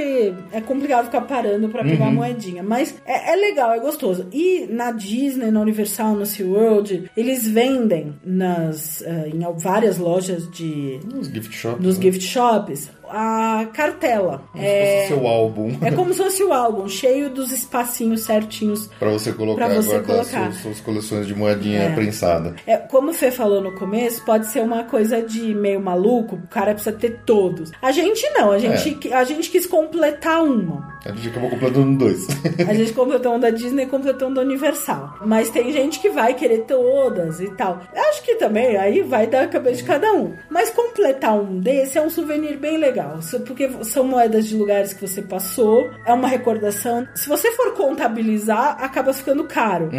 É 0.53 0.61
complicado 0.61 1.07
ficar 1.07 1.23
parando 1.23 1.69
pra 1.69 1.83
pegar 1.83 2.05
Uhum. 2.05 2.11
a 2.11 2.13
moedinha. 2.13 2.63
Mas 2.63 2.95
é, 3.07 3.33
é 3.33 3.37
legal, 3.37 3.73
é 3.73 3.79
gostoso. 3.81 4.27
E 4.33 4.67
na 4.71 4.91
Disney, 4.93 5.51
na 5.51 5.61
Universal, 5.61 6.15
no 6.15 6.27
SeaWorld, 6.27 7.11
eles 7.17 7.47
vendem 7.47 8.15
nas, 8.25 9.03
eh, 9.03 9.31
em 9.35 9.41
várias 9.59 9.99
lojas 9.99 10.51
de. 10.51 11.01
Nos 11.13 11.29
gift 11.29 11.55
shops. 11.57 11.85
nos 11.85 11.97
né? 11.99 12.03
gift 12.05 12.23
shops 12.25 12.91
a 13.13 13.67
cartela. 13.73 14.43
Como 14.53 14.63
se 14.63 14.69
É, 14.69 14.97
fosse 15.03 15.15
seu 15.15 15.27
álbum. 15.27 15.77
é 15.83 15.91
como 15.91 16.13
se 16.13 16.23
fosse 16.23 16.45
o 16.45 16.53
álbum, 16.53 16.89
cheio 16.89 17.31
dos 17.31 17.51
espacinhos 17.53 18.23
certinhos 18.23 18.89
Pra 18.99 19.11
você 19.11 19.33
colocar, 19.33 19.67
Pra 19.67 19.75
você 19.75 20.01
colocar. 20.01 20.25
Suas, 20.53 20.57
suas 20.63 20.81
coleções 20.81 21.27
de 21.27 21.35
moedinha 21.35 21.81
É. 21.83 21.95
prensada. 21.95 22.55
É, 22.67 22.77
como 22.77 23.11
o 23.11 23.15
Fê 23.15 23.31
falou 23.31 23.61
no 23.61 23.73
começo, 23.73 24.25
pode 24.25 24.47
ser 24.47 24.61
uma 24.63 24.85
coisa 24.85 25.21
de 25.23 25.55
meio 25.55 25.81
maluco, 25.81 26.37
o 26.37 26.47
cara 26.49 26.73
precisa 26.75 26.93
ter 26.97 27.21
todos. 27.27 27.71
A 27.83 27.91
gente 27.93 28.29
não, 28.31 28.53
a 28.53 28.57
É. 28.57 28.59
gente, 28.77 29.13
a 29.13 29.25
gente 29.25 29.51
quis 29.51 29.67
completar 29.67 30.43
uma. 30.43 30.99
A 31.05 31.13
gente 31.13 31.29
acabou 31.29 31.51
completando 31.51 31.99
dois. 31.99 32.27
A 32.69 32.75
gente 32.75 32.93
completou 32.93 33.35
um 33.35 33.41
da 33.41 33.51
Disney 33.51 33.85
e 33.85 33.87
completou 33.87 34.29
um 34.29 34.35
da 34.35 34.43
Universal. 34.43 35.19
Mas 35.25 35.51
tem 35.51 35.73
gente 35.73 36.01
que 36.01 36.11
vai 36.11 36.35
querer 36.35 36.65
todas 36.67 37.41
e 37.41 37.49
tal. 37.51 37.81
Eu 37.95 38.11
Acho 38.11 38.23
que 38.25 38.35
também 38.35 38.77
aí 38.77 39.03
vai 39.03 39.27
da 39.27 39.47
cabeça 39.47 39.77
de 39.77 39.85
cada 39.85 40.13
um. 40.13 40.35
Mas 40.51 40.71
completar 40.71 41.39
um 41.39 41.61
desse 41.61 41.97
é 41.97 42.03
um 42.03 42.11
souvenir 42.11 42.59
bem 42.59 42.77
legal. 42.77 43.21
Porque 43.47 43.71
são 43.85 44.05
moedas 44.05 44.47
de 44.47 44.57
lugares 44.57 44.93
que 44.93 45.07
você 45.07 45.23
passou, 45.23 45.91
é 46.05 46.13
uma 46.13 46.29
recordação. 46.29 47.07
Se 47.15 47.29
você 47.29 47.53
for 47.53 47.73
contabilizar, 47.75 48.77
acaba 48.81 49.13
ficando 49.13 49.45
caro. 49.45 49.91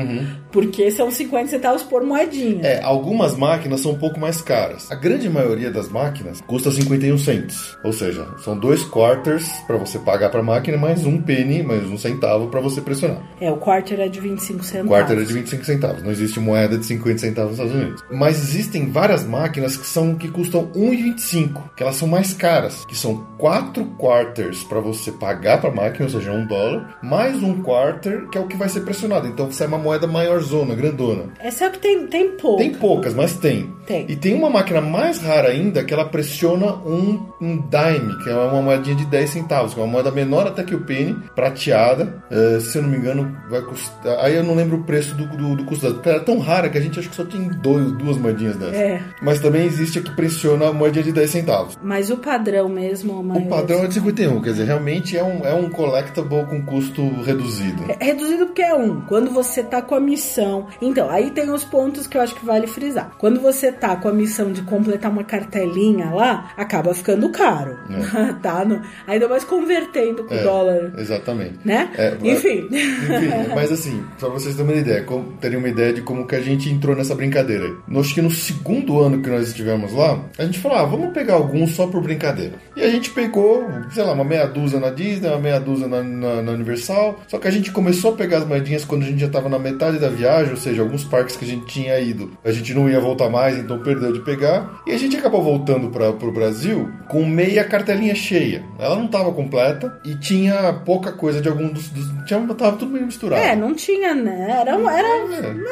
Porque 0.52 0.92
são 0.92 1.10
50 1.10 1.48
centavos 1.48 1.84
por 1.84 2.04
moedinha. 2.04 2.66
É, 2.66 2.84
algumas 2.84 3.36
máquinas 3.38 3.80
são 3.80 3.94
um 3.94 3.98
pouco 3.98 4.20
mais 4.20 4.42
caras. 4.42 4.92
A 4.92 4.96
grande 4.96 5.30
maioria 5.30 5.72
das 5.72 5.90
máquinas 5.90 6.42
custa 6.42 6.70
51 6.70 7.18
cents. 7.18 7.78
Ou 7.84 7.94
seja, 7.94 8.28
são 8.44 8.58
dois 8.58 8.84
quarters 8.84 9.48
pra 9.66 9.78
você 9.78 9.98
pagar 9.98 10.30
pra 10.30 10.44
máquina, 10.44 10.78
mais 10.92 11.06
um 11.06 11.22
penny, 11.22 11.64
mais 11.64 11.86
um 11.86 11.98
centavo 11.98 12.48
pra 12.48 12.60
você 12.60 12.82
pressionar. 12.82 13.22
É, 13.40 13.50
o 13.50 13.56
quarter 13.56 13.98
é 14.02 14.10
de 14.10 14.20
25 14.20 14.62
centavos. 14.62 14.86
O 14.86 14.90
quarter 14.90 15.18
é 15.20 15.24
de 15.24 15.34
25 15.34 15.64
centavos. 15.64 16.04
Não 16.04 16.12
existe 16.12 16.40
moeda 16.40 16.78
de 16.78 16.86
50 16.86 17.18
centavos 17.18 17.58
nos 17.58 17.60
Estados 17.60 17.82
Unidos. 17.82 18.04
Mas 18.12 18.38
existem 18.38 18.92
várias 18.92 19.26
máquinas 19.26 19.78
que 19.78 19.88
são 19.88 20.16
que 20.16 20.28
custam 20.28 20.68
1,25, 20.76 21.76
que 21.78 21.84
elas 21.84 21.96
são 21.96 22.10
mais 22.10 22.34
caras, 22.34 22.84
que 22.86 22.96
são 22.96 23.26
quatro 23.38 23.86
quarters 23.98 24.66
pra 24.66 24.82
você 24.82 25.14
pagar 25.14 25.62
pra 25.62 25.72
máquina, 25.72 26.06
ou 26.06 26.12
seja, 26.12 26.32
um 26.32 26.46
dólar, 26.46 27.00
mais 27.02 27.42
um 27.42 27.62
quarter 27.64 28.28
que 28.28 28.38
é 28.38 28.42
o 28.42 28.48
que 28.48 28.58
vai 28.58 28.68
ser 28.68 28.82
pressionado. 28.82 29.28
Então 29.28 29.50
sai 29.50 29.68
uma 29.68 29.78
moeda 29.78 30.06
maiorzona, 30.08 30.76
grandona. 30.76 31.30
Essa 31.40 31.66
é 31.66 31.70
que 31.70 31.80
tem, 31.80 32.06
tem 32.08 32.32
pouco. 32.32 32.58
Tem 32.58 32.74
poucas, 32.74 33.14
mas 33.14 33.38
tem. 33.38 33.74
Tem. 33.86 34.06
E 34.10 34.16
tem 34.16 34.34
uma 34.34 34.50
máquina 34.50 34.82
mais 34.82 35.20
rara 35.20 35.50
ainda 35.50 35.84
que 35.84 35.94
ela 35.94 36.06
pressiona 36.06 36.74
um, 36.86 37.32
um 37.42 37.58
dime, 37.58 38.24
que 38.24 38.30
é 38.30 38.36
uma 38.36 38.62
moedinha 38.62 38.96
de 38.96 39.06
10 39.06 39.30
centavos, 39.30 39.74
que 39.74 39.80
é 39.80 39.84
uma 39.84 39.92
moeda 39.92 40.12
menor 40.12 40.48
até 40.48 40.64
que 40.64 40.76
o 40.76 40.81
penny, 40.82 41.18
prateada. 41.36 42.24
Eh, 42.30 42.60
se 42.60 42.78
eu 42.78 42.82
não 42.84 42.90
me 42.90 42.98
engano, 42.98 43.36
vai 43.50 43.62
custar. 43.62 44.20
Aí 44.20 44.36
eu 44.36 44.44
não 44.44 44.56
lembro 44.56 44.78
o 44.78 44.84
preço 44.84 45.16
do, 45.16 45.26
do, 45.26 45.56
do 45.56 45.64
custo 45.66 45.84
dela. 45.84 45.96
porque 45.96 46.10
Ela 46.10 46.20
é 46.20 46.24
tão 46.24 46.40
rara 46.40 46.70
que 46.70 46.78
a 46.78 46.82
gente 46.82 47.00
acha 47.00 47.10
que 47.10 47.16
só 47.16 47.26
tem 47.26 47.48
dois, 47.50 47.92
duas 47.94 48.18
moedinhas 48.18 48.56
dessas. 48.56 48.76
É. 48.76 49.02
Mas 49.22 49.40
também 49.40 49.66
existe 49.66 50.00
a 50.00 50.02
que 50.02 50.12
pressiona 50.16 50.68
a 50.70 50.74
moedinha 50.74 51.04
de 51.04 51.12
10 51.12 51.30
centavos. 51.30 51.78
Mas 51.82 52.10
o 52.10 52.18
padrão 52.18 52.68
mesmo... 52.70 53.22
O 53.22 53.48
padrão 53.50 53.84
é 53.84 53.88
de 53.88 53.96
51, 53.96 54.42
quer 54.42 54.52
dizer, 54.52 54.64
realmente 54.66 55.18
é 55.18 55.24
um, 55.24 55.46
é 55.46 55.54
um 55.54 55.70
collectible 55.70 56.46
com 56.46 56.62
custo 56.66 57.02
reduzido. 57.24 57.84
É 58.00 58.06
reduzido 58.06 58.46
porque 58.48 58.62
é 58.62 58.74
um. 58.74 59.02
Quando 59.02 59.32
você 59.32 59.64
tá 59.64 59.82
com 59.82 59.96
a 59.96 60.00
missão. 60.00 60.68
Então, 60.82 61.10
aí 61.10 61.32
tem 61.32 61.50
os 61.52 61.64
pontos 61.64 62.08
que 62.08 62.18
eu 62.18 62.22
acho 62.22 62.36
que 62.36 62.46
vale 62.46 62.68
frisar. 62.68 63.12
Quando 63.18 63.40
você 63.40 63.72
tá 63.72 63.96
com 63.96 64.08
a 64.08 64.14
missão 64.14 64.52
de 64.52 64.62
completar 64.64 65.12
uma 65.12 65.24
cartelinha 65.24 66.10
lá, 66.12 66.52
acaba 66.58 66.94
ficando 66.94 67.30
caro. 67.30 67.78
tá? 68.42 68.64
No, 68.66 68.82
ainda 69.08 69.28
mais 69.28 69.44
convertendo 69.44 70.24
com 70.24 70.34
É, 70.34 70.44
dólar. 70.44 70.71
Exatamente. 70.98 71.56
Né? 71.66 71.90
É, 71.98 72.16
Enfim. 72.24 72.68
Enfim, 72.72 73.50
mas 73.56 73.72
assim, 73.72 74.04
pra 74.20 74.30
vocês 74.30 74.56
terem 74.56 74.72
uma 74.72 74.80
ideia, 74.80 75.04
como, 75.04 75.34
terem 75.40 75.58
uma 75.58 75.70
ideia 75.70 75.94
de 75.94 76.02
como 76.02 76.26
que 76.26 76.36
a 76.36 76.42
gente 76.42 76.70
entrou 76.70 76.96
nessa 76.96 77.16
brincadeira. 77.16 77.72
Acho 77.96 78.14
que 78.16 78.22
no 78.22 78.32
segundo 78.32 79.00
ano 79.00 79.22
que 79.22 79.30
nós 79.30 79.48
estivemos 79.48 79.94
lá, 79.94 80.20
a 80.38 80.44
gente 80.46 80.60
falou, 80.60 80.78
ah, 80.78 80.84
vamos 80.86 81.14
pegar 81.14 81.36
alguns 81.36 81.72
só 81.72 81.88
por 81.88 82.02
brincadeira. 82.02 82.54
E 82.76 82.82
a 82.82 82.90
gente 82.90 83.10
pegou, 83.12 83.66
sei 83.92 84.04
lá, 84.04 84.14
uma 84.14 84.24
meia 84.24 84.46
dúzia 84.48 84.80
na 84.80 84.90
Disney, 84.90 85.28
uma 85.30 85.40
meia 85.40 85.60
dúzia 85.60 85.88
na, 85.88 86.02
na- 86.04 86.42
na 86.42 86.52
Universal. 86.52 87.20
Só 87.28 87.38
que 87.38 87.48
a 87.48 87.52
gente 87.52 87.72
começou 87.72 88.14
a 88.14 88.16
pegar 88.18 88.40
as 88.40 88.46
moedinhas 88.48 88.84
quando 88.86 89.04
a 89.04 89.06
gente 89.06 89.20
já 89.22 89.30
tava 89.30 89.48
na 89.50 89.60
metade 89.60 90.00
da 90.00 90.10
viagem, 90.10 90.52
ou 90.52 90.58
seja, 90.58 90.82
alguns 90.82 91.04
parques 91.04 91.36
que 91.36 91.46
a 91.46 91.48
gente 91.48 91.66
tinha 91.66 92.00
ido. 92.00 92.32
A 92.44 92.52
gente 92.52 92.74
não 92.74 92.90
ia 92.90 93.00
voltar 93.00 93.30
mais, 93.30 93.58
então 93.58 93.80
perdeu 93.80 94.12
de 94.12 94.20
pegar. 94.22 94.82
E 94.88 94.92
a 94.92 94.98
gente 94.98 95.16
acabou 95.18 95.44
voltando 95.44 95.90
para 95.90 96.12
pro 96.14 96.32
Brasil 96.32 96.90
com 97.08 97.26
meia 97.26 97.64
cartelinha 97.64 98.16
cheia. 98.16 98.64
Ela 98.80 98.96
não 98.96 99.08
tava 99.08 99.32
completa 99.32 100.00
e 100.06 100.16
tinha 100.16 100.54
pouca 100.74 101.12
coisa 101.12 101.42
de 101.42 101.50
algum 101.50 101.70
dos. 101.70 101.90
dos 101.90 102.08
tinha, 102.26 102.40
tava 102.56 102.78
tudo 102.78 102.92
meio 102.92 103.06
misturado. 103.06 103.42
É, 103.42 103.56
não 103.56 103.74
tinha, 103.74 104.14
né? 104.14 104.48
Era. 104.60 104.72
era 104.72 105.08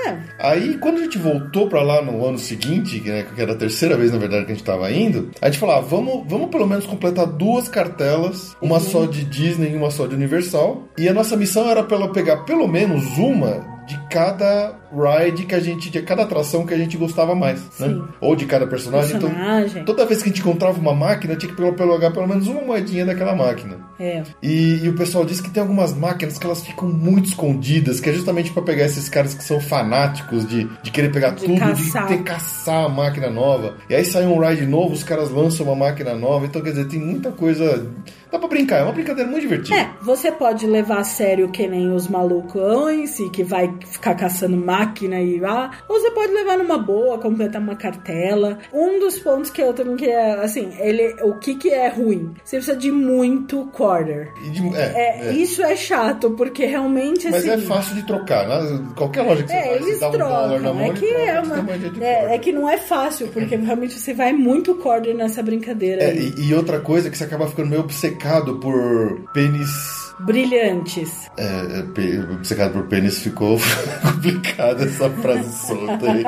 É. 0.05 0.09
é. 0.09 0.19
Aí, 0.39 0.77
quando 0.77 0.97
a 0.97 1.03
gente 1.03 1.17
voltou 1.17 1.67
pra 1.69 1.81
lá 1.81 2.01
no 2.01 2.25
ano 2.25 2.37
seguinte, 2.37 2.99
que, 2.99 3.09
né, 3.09 3.25
que 3.35 3.41
era 3.41 3.53
a 3.53 3.57
terceira 3.57 3.95
vez, 3.95 4.11
na 4.11 4.17
verdade, 4.17 4.45
que 4.45 4.51
a 4.51 4.55
gente 4.55 4.63
tava 4.63 4.91
indo, 4.91 5.31
a 5.41 5.47
gente 5.47 5.59
falou, 5.59 5.75
ah, 5.75 5.81
vamos, 5.81 6.23
vamos 6.27 6.49
pelo 6.49 6.67
menos 6.67 6.85
completar 6.85 7.25
duas 7.25 7.67
cartelas, 7.67 8.55
uma 8.61 8.79
só 8.79 9.05
de 9.05 9.23
Disney 9.23 9.71
e 9.71 9.75
uma 9.75 9.91
só 9.91 10.07
de 10.07 10.15
Universal. 10.15 10.83
E 10.97 11.07
a 11.07 11.13
nossa 11.13 11.37
missão 11.37 11.69
era 11.69 11.83
pela, 11.83 12.11
pegar 12.11 12.37
pelo 12.45 12.67
menos 12.67 13.17
uma 13.17 13.79
de 13.89 13.99
cada 14.09 14.75
ride 14.91 15.45
que 15.45 15.55
a 15.55 15.59
gente, 15.59 15.89
de 15.89 16.01
cada 16.01 16.23
atração 16.23 16.65
que 16.65 16.73
a 16.73 16.77
gente 16.77 16.97
gostava 16.97 17.35
mais, 17.35 17.59
né? 17.79 17.87
Sim. 17.87 18.03
Ou 18.19 18.35
de 18.35 18.45
cada 18.45 18.65
personagem. 18.67 19.19
Personagem. 19.19 19.81
Então, 19.81 19.85
toda 19.85 20.05
vez 20.05 20.21
que 20.21 20.29
a 20.29 20.31
gente 20.31 20.41
encontrava 20.41 20.79
uma 20.79 20.93
máquina, 20.93 21.35
tinha 21.35 21.51
que 21.51 21.55
pegar 21.55 21.73
pelo 21.73 22.27
menos 22.27 22.47
uma 22.47 22.61
moedinha 22.61 23.05
daquela 23.05 23.35
máquina. 23.35 23.77
É. 23.99 24.23
E, 24.41 24.79
e 24.83 24.89
o 24.89 24.93
pessoal 24.95 25.25
diz 25.25 25.41
que 25.41 25.49
tem 25.49 25.61
algumas 25.61 25.93
máquinas 25.93 26.37
que 26.37 26.45
elas 26.45 26.65
ficam 26.65 26.87
muito 26.87 27.27
escondidas, 27.27 27.99
que 27.99 28.09
é 28.09 28.13
justamente 28.13 28.51
pra 28.51 28.61
pegar 28.63 28.85
esses 28.85 29.09
caras 29.09 29.33
que 29.33 29.43
são 29.43 29.59
fanáticos 29.59 30.47
de, 30.47 30.67
de 30.81 30.91
querer 30.91 31.11
pegar 31.11 31.31
De 31.31 31.45
tudo, 31.45 31.59
caçar. 31.59 32.07
de 32.07 32.17
ter 32.17 32.23
caçar 32.23 32.85
a 32.85 32.89
máquina 32.89 33.29
nova. 33.29 33.75
E 33.89 33.95
aí 33.95 34.05
sai 34.05 34.25
um 34.25 34.39
ride 34.39 34.65
novo, 34.65 34.93
os 34.93 35.03
caras 35.03 35.29
lançam 35.29 35.65
uma 35.65 35.75
máquina 35.75 36.13
nova. 36.15 36.45
Então, 36.45 36.61
quer 36.61 36.71
dizer, 36.71 36.85
tem 36.87 36.99
muita 36.99 37.31
coisa. 37.31 37.87
Dá 38.31 38.37
pra 38.37 38.47
brincar, 38.47 38.77
é 38.77 38.83
uma 38.83 38.91
brincadeira 38.91 39.29
muito 39.29 39.41
divertida. 39.41 39.75
É, 39.75 39.89
você 40.01 40.31
pode 40.31 40.65
levar 40.67 40.99
a 40.99 41.03
sério 41.03 41.49
que 41.49 41.67
nem 41.67 41.91
os 41.91 42.07
malucões 42.07 43.19
e 43.19 43.29
que 43.29 43.43
vai 43.43 43.73
ficar 43.87 44.13
caçando 44.15 44.55
máquina 44.79 45.19
e 45.21 45.39
lá, 45.39 45.71
ou 45.87 45.99
você 45.99 46.11
pode 46.11 46.31
levar 46.33 46.57
numa 46.57 46.77
boa, 46.77 47.17
completar 47.19 47.61
uma 47.61 47.75
cartela. 47.75 48.57
Um 48.73 48.99
dos 48.99 49.19
pontos 49.19 49.49
que 49.49 49.61
eu 49.61 49.73
também 49.73 49.95
queria, 49.95 50.35
assim, 50.41 50.71
ele, 50.79 51.15
o 51.23 51.33
que 51.35 51.55
que 51.55 51.69
é 51.69 51.89
ruim? 51.89 52.33
Você 52.43 52.57
precisa 52.57 52.77
de 52.77 52.91
muito 52.91 53.65
quarter. 53.73 54.31
E 54.45 54.49
de- 54.49 54.75
é, 54.75 54.81
É, 54.99 55.27
é. 55.29 55.33
Isso 55.33 55.61
é 55.63 55.75
chato, 55.75 56.31
porque 56.31 56.65
realmente, 56.65 57.25
Mas 57.29 57.35
assim... 57.47 57.49
é 57.49 57.57
fácil 57.57 57.95
de 57.95 58.03
trocar, 58.05 58.47
né? 58.47 58.85
Qualquer 58.95 59.21
loja 59.23 59.43
que 59.43 59.49
você 59.49 59.55
É, 59.55 59.61
vai, 59.67 59.75
eles 59.75 59.85
você 59.95 59.99
dá 59.99 60.07
um 60.07 60.11
trocam. 60.11 60.73
mão 60.73 60.81
É 60.85 60.89
que 60.93 61.07
troca, 61.07 61.21
é 61.23 61.39
uma. 61.41 61.65
É, 62.05 62.35
é 62.35 62.37
que 62.37 62.51
não 62.51 62.69
é 62.69 62.77
fácil, 62.77 63.27
porque 63.29 63.55
realmente 63.57 63.99
você 63.99 64.13
vai 64.13 64.33
muito 64.33 64.75
quarter 64.75 65.13
nessa 65.15 65.41
brincadeira. 65.43 66.03
É, 66.03 66.15
e, 66.15 66.47
e 66.49 66.53
outra 66.53 66.79
coisa 66.79 67.09
que 67.09 67.17
você 67.17 67.23
acaba 67.25 67.47
ficando 67.47 67.69
meio 67.69 67.81
obcecado 67.81 68.57
por 68.57 69.21
pênis 69.33 70.08
Brilhantes. 70.19 71.29
É, 71.37 71.43
é, 71.79 72.19
obcecado 72.33 72.73
por 72.73 72.83
pênis 72.83 73.19
ficou 73.19 73.57
complicada 74.01 74.83
essa 74.85 75.09
frase 75.09 75.51
solta 75.67 76.11
aí. 76.11 76.23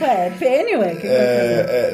É, 0.00 0.30
pênis, 0.30 0.78
ué. 0.78 0.94
Que 0.96 1.06
é, 1.06 1.10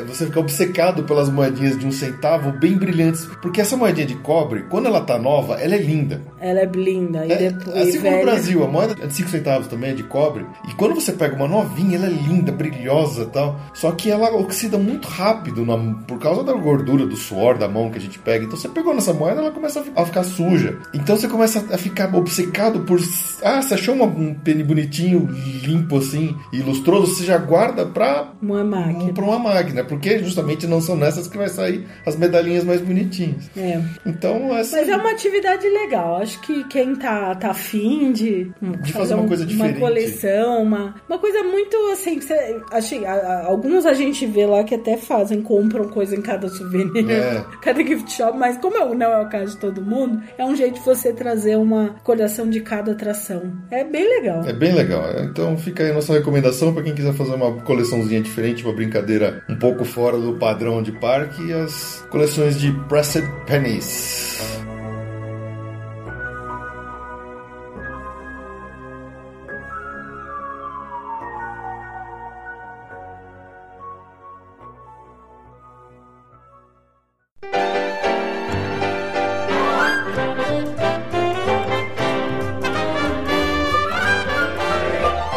é, 0.01 0.05
você 0.07 0.27
fica 0.27 0.41
obcecado 0.41 1.05
pelas 1.05 1.29
moedinhas 1.29 1.79
de 1.79 1.87
um 1.87 1.93
centavo 1.93 2.53
bem 2.53 2.77
brilhantes. 2.77 3.27
Porque 3.43 3.61
essa 3.61 3.77
moedinha 3.77 4.07
de 4.07 4.15
cobre, 4.17 4.65
quando 4.69 4.87
ela 4.87 5.01
tá 5.01 5.19
nova, 5.19 5.55
ela 5.61 5.75
é 5.75 5.79
linda. 5.79 6.21
Ela 6.41 6.61
é 6.61 6.67
linda. 6.67 7.27
E 7.27 7.33
É, 7.33 7.37
depois, 7.51 7.77
assim 7.77 8.01
como 8.01 8.17
no 8.17 8.23
Brasil, 8.23 8.65
a 8.65 8.69
moeda 8.69 8.95
de 8.95 9.13
5 9.15 9.29
centavos 9.29 9.67
também 9.69 9.91
é 9.91 9.95
de 9.95 10.03
cobre. 10.05 10.47
E 10.69 10.75
quando 10.75 10.95
você 10.95 11.13
pega 11.13 11.35
uma 11.35 11.49
novinha, 11.49 11.97
ela 11.97 12.07
é 12.07 12.11
linda, 12.11 12.53
brilhosa 12.53 13.23
e 13.23 13.27
tal. 13.27 13.59
Só 13.75 13.93
que 13.93 14.11
ela 14.11 14.31
oxida 14.37 14.79
muito 14.79 15.09
rápido 15.09 15.65
na- 15.65 15.79
por 16.07 16.19
causa 16.19 16.43
da 16.45 16.53
gordura, 16.53 17.07
do 17.07 17.17
suor 17.17 17.57
da 17.59 17.69
mão 17.69 17.91
que 17.91 17.99
a 17.99 18.01
gente 18.01 18.19
pega. 18.19 18.45
Então 18.45 18.57
você 18.59 18.69
pegou 18.69 18.95
nessa 18.95 19.13
moeda, 19.13 19.41
ela 19.41 19.51
começa 19.51 19.85
a 19.97 20.05
ficar 20.05 20.23
suja. 20.25 20.79
Então 20.95 21.17
você 21.17 21.29
começa 21.39 21.65
a 21.73 21.79
ficar 21.79 22.13
obcecado 22.15 22.81
por. 22.81 22.99
Ah, 23.43 23.63
você 23.63 23.75
achou 23.75 23.95
um 23.95 24.35
pênis 24.35 24.67
bonitinho, 24.67 25.29
limpo 25.63 25.99
assim, 25.99 26.37
e 26.53 26.61
lustroso, 26.61 27.15
você 27.15 27.25
já 27.25 27.39
guarda 27.39 27.87
pra 27.87 28.33
Uma 28.43 28.65
máquina. 28.65 29.13
para 29.13 29.25
uma 29.25 29.39
máquina, 29.39 29.85
porque 29.85 30.19
justamente 30.19 30.67
não 30.67 30.81
são 30.81 30.97
nessas 30.97 31.29
que 31.29 31.39
vai 31.39 31.49
sair 31.49 31.87
as 32.05 32.17
medalhinhas 32.17 32.65
mais 32.65 32.81
bonitinhas. 32.81 33.49
É. 33.57 33.81
Então, 34.05 34.57
essa 34.57 34.77
Mas 34.79 34.89
é 34.89 34.97
uma 34.97 35.11
atividade 35.13 35.69
legal. 35.69 36.17
Acho 36.17 36.41
que 36.41 36.65
quem 36.65 36.97
tá, 36.97 37.35
tá 37.37 37.51
afim 37.51 38.11
de, 38.13 38.51
De 38.83 38.93
fazer 38.93 39.15
uma 39.15 39.29
coisa 39.29 39.47
diferente. 39.47 39.77
Uma 39.79 39.89
coleção, 39.89 40.63
uma, 40.63 40.95
uma 41.09 41.19
coisa 41.19 41.43
muito 41.45 41.77
assim. 41.93 42.21
Você, 42.21 42.57
achei, 42.73 43.05
a- 43.07 43.13
a- 43.15 43.47
alguns 43.47 43.87
a 43.87 43.95
gente 43.95 44.27
vê 44.27 44.45
lá 44.47 44.65
que 44.65 44.75
até 44.75 44.97
fazem, 44.97 45.41
compram 45.43 45.89
coisa 45.89 46.17
em 46.17 46.21
cada 46.23 46.49
souvenir, 46.49 47.09
É. 47.09 47.45
cada 47.63 47.81
gift 47.85 48.11
shop, 48.13 48.37
mas 48.37 48.59
como 48.59 48.93
não 48.95 49.13
é 49.13 49.21
o 49.23 49.29
caso 49.29 49.53
de 49.53 49.59
todo 49.59 49.81
mundo, 49.81 50.21
é 50.37 50.45
um 50.45 50.57
jeito 50.57 50.75
de 50.75 50.81
você 50.85 51.13
trazer 51.13 51.28
uma 51.57 51.97
coleção 52.03 52.49
de 52.49 52.61
cada 52.61 52.93
atração. 52.93 53.53
É 53.71 53.85
bem 53.85 54.09
legal. 54.09 54.45
É 54.47 54.53
bem 54.53 54.73
legal. 54.73 55.05
Então 55.25 55.57
fica 55.57 55.83
aí 55.83 55.91
a 55.91 55.95
nossa 55.95 56.13
recomendação 56.13 56.73
para 56.73 56.83
quem 56.83 56.95
quiser 56.95 57.13
fazer 57.15 57.35
uma 57.35 57.53
coleçãozinha 57.63 58.21
diferente, 58.21 58.65
uma 58.65 58.73
brincadeira 58.73 59.43
um 59.49 59.57
pouco 59.57 59.85
fora 59.85 60.19
do 60.19 60.35
padrão 60.35 60.83
de 60.83 60.93
parque, 60.93 61.53
as 61.53 62.05
coleções 62.11 62.59
de 62.59 62.73
Pressed 62.89 63.25
Pennies. 63.47 64.39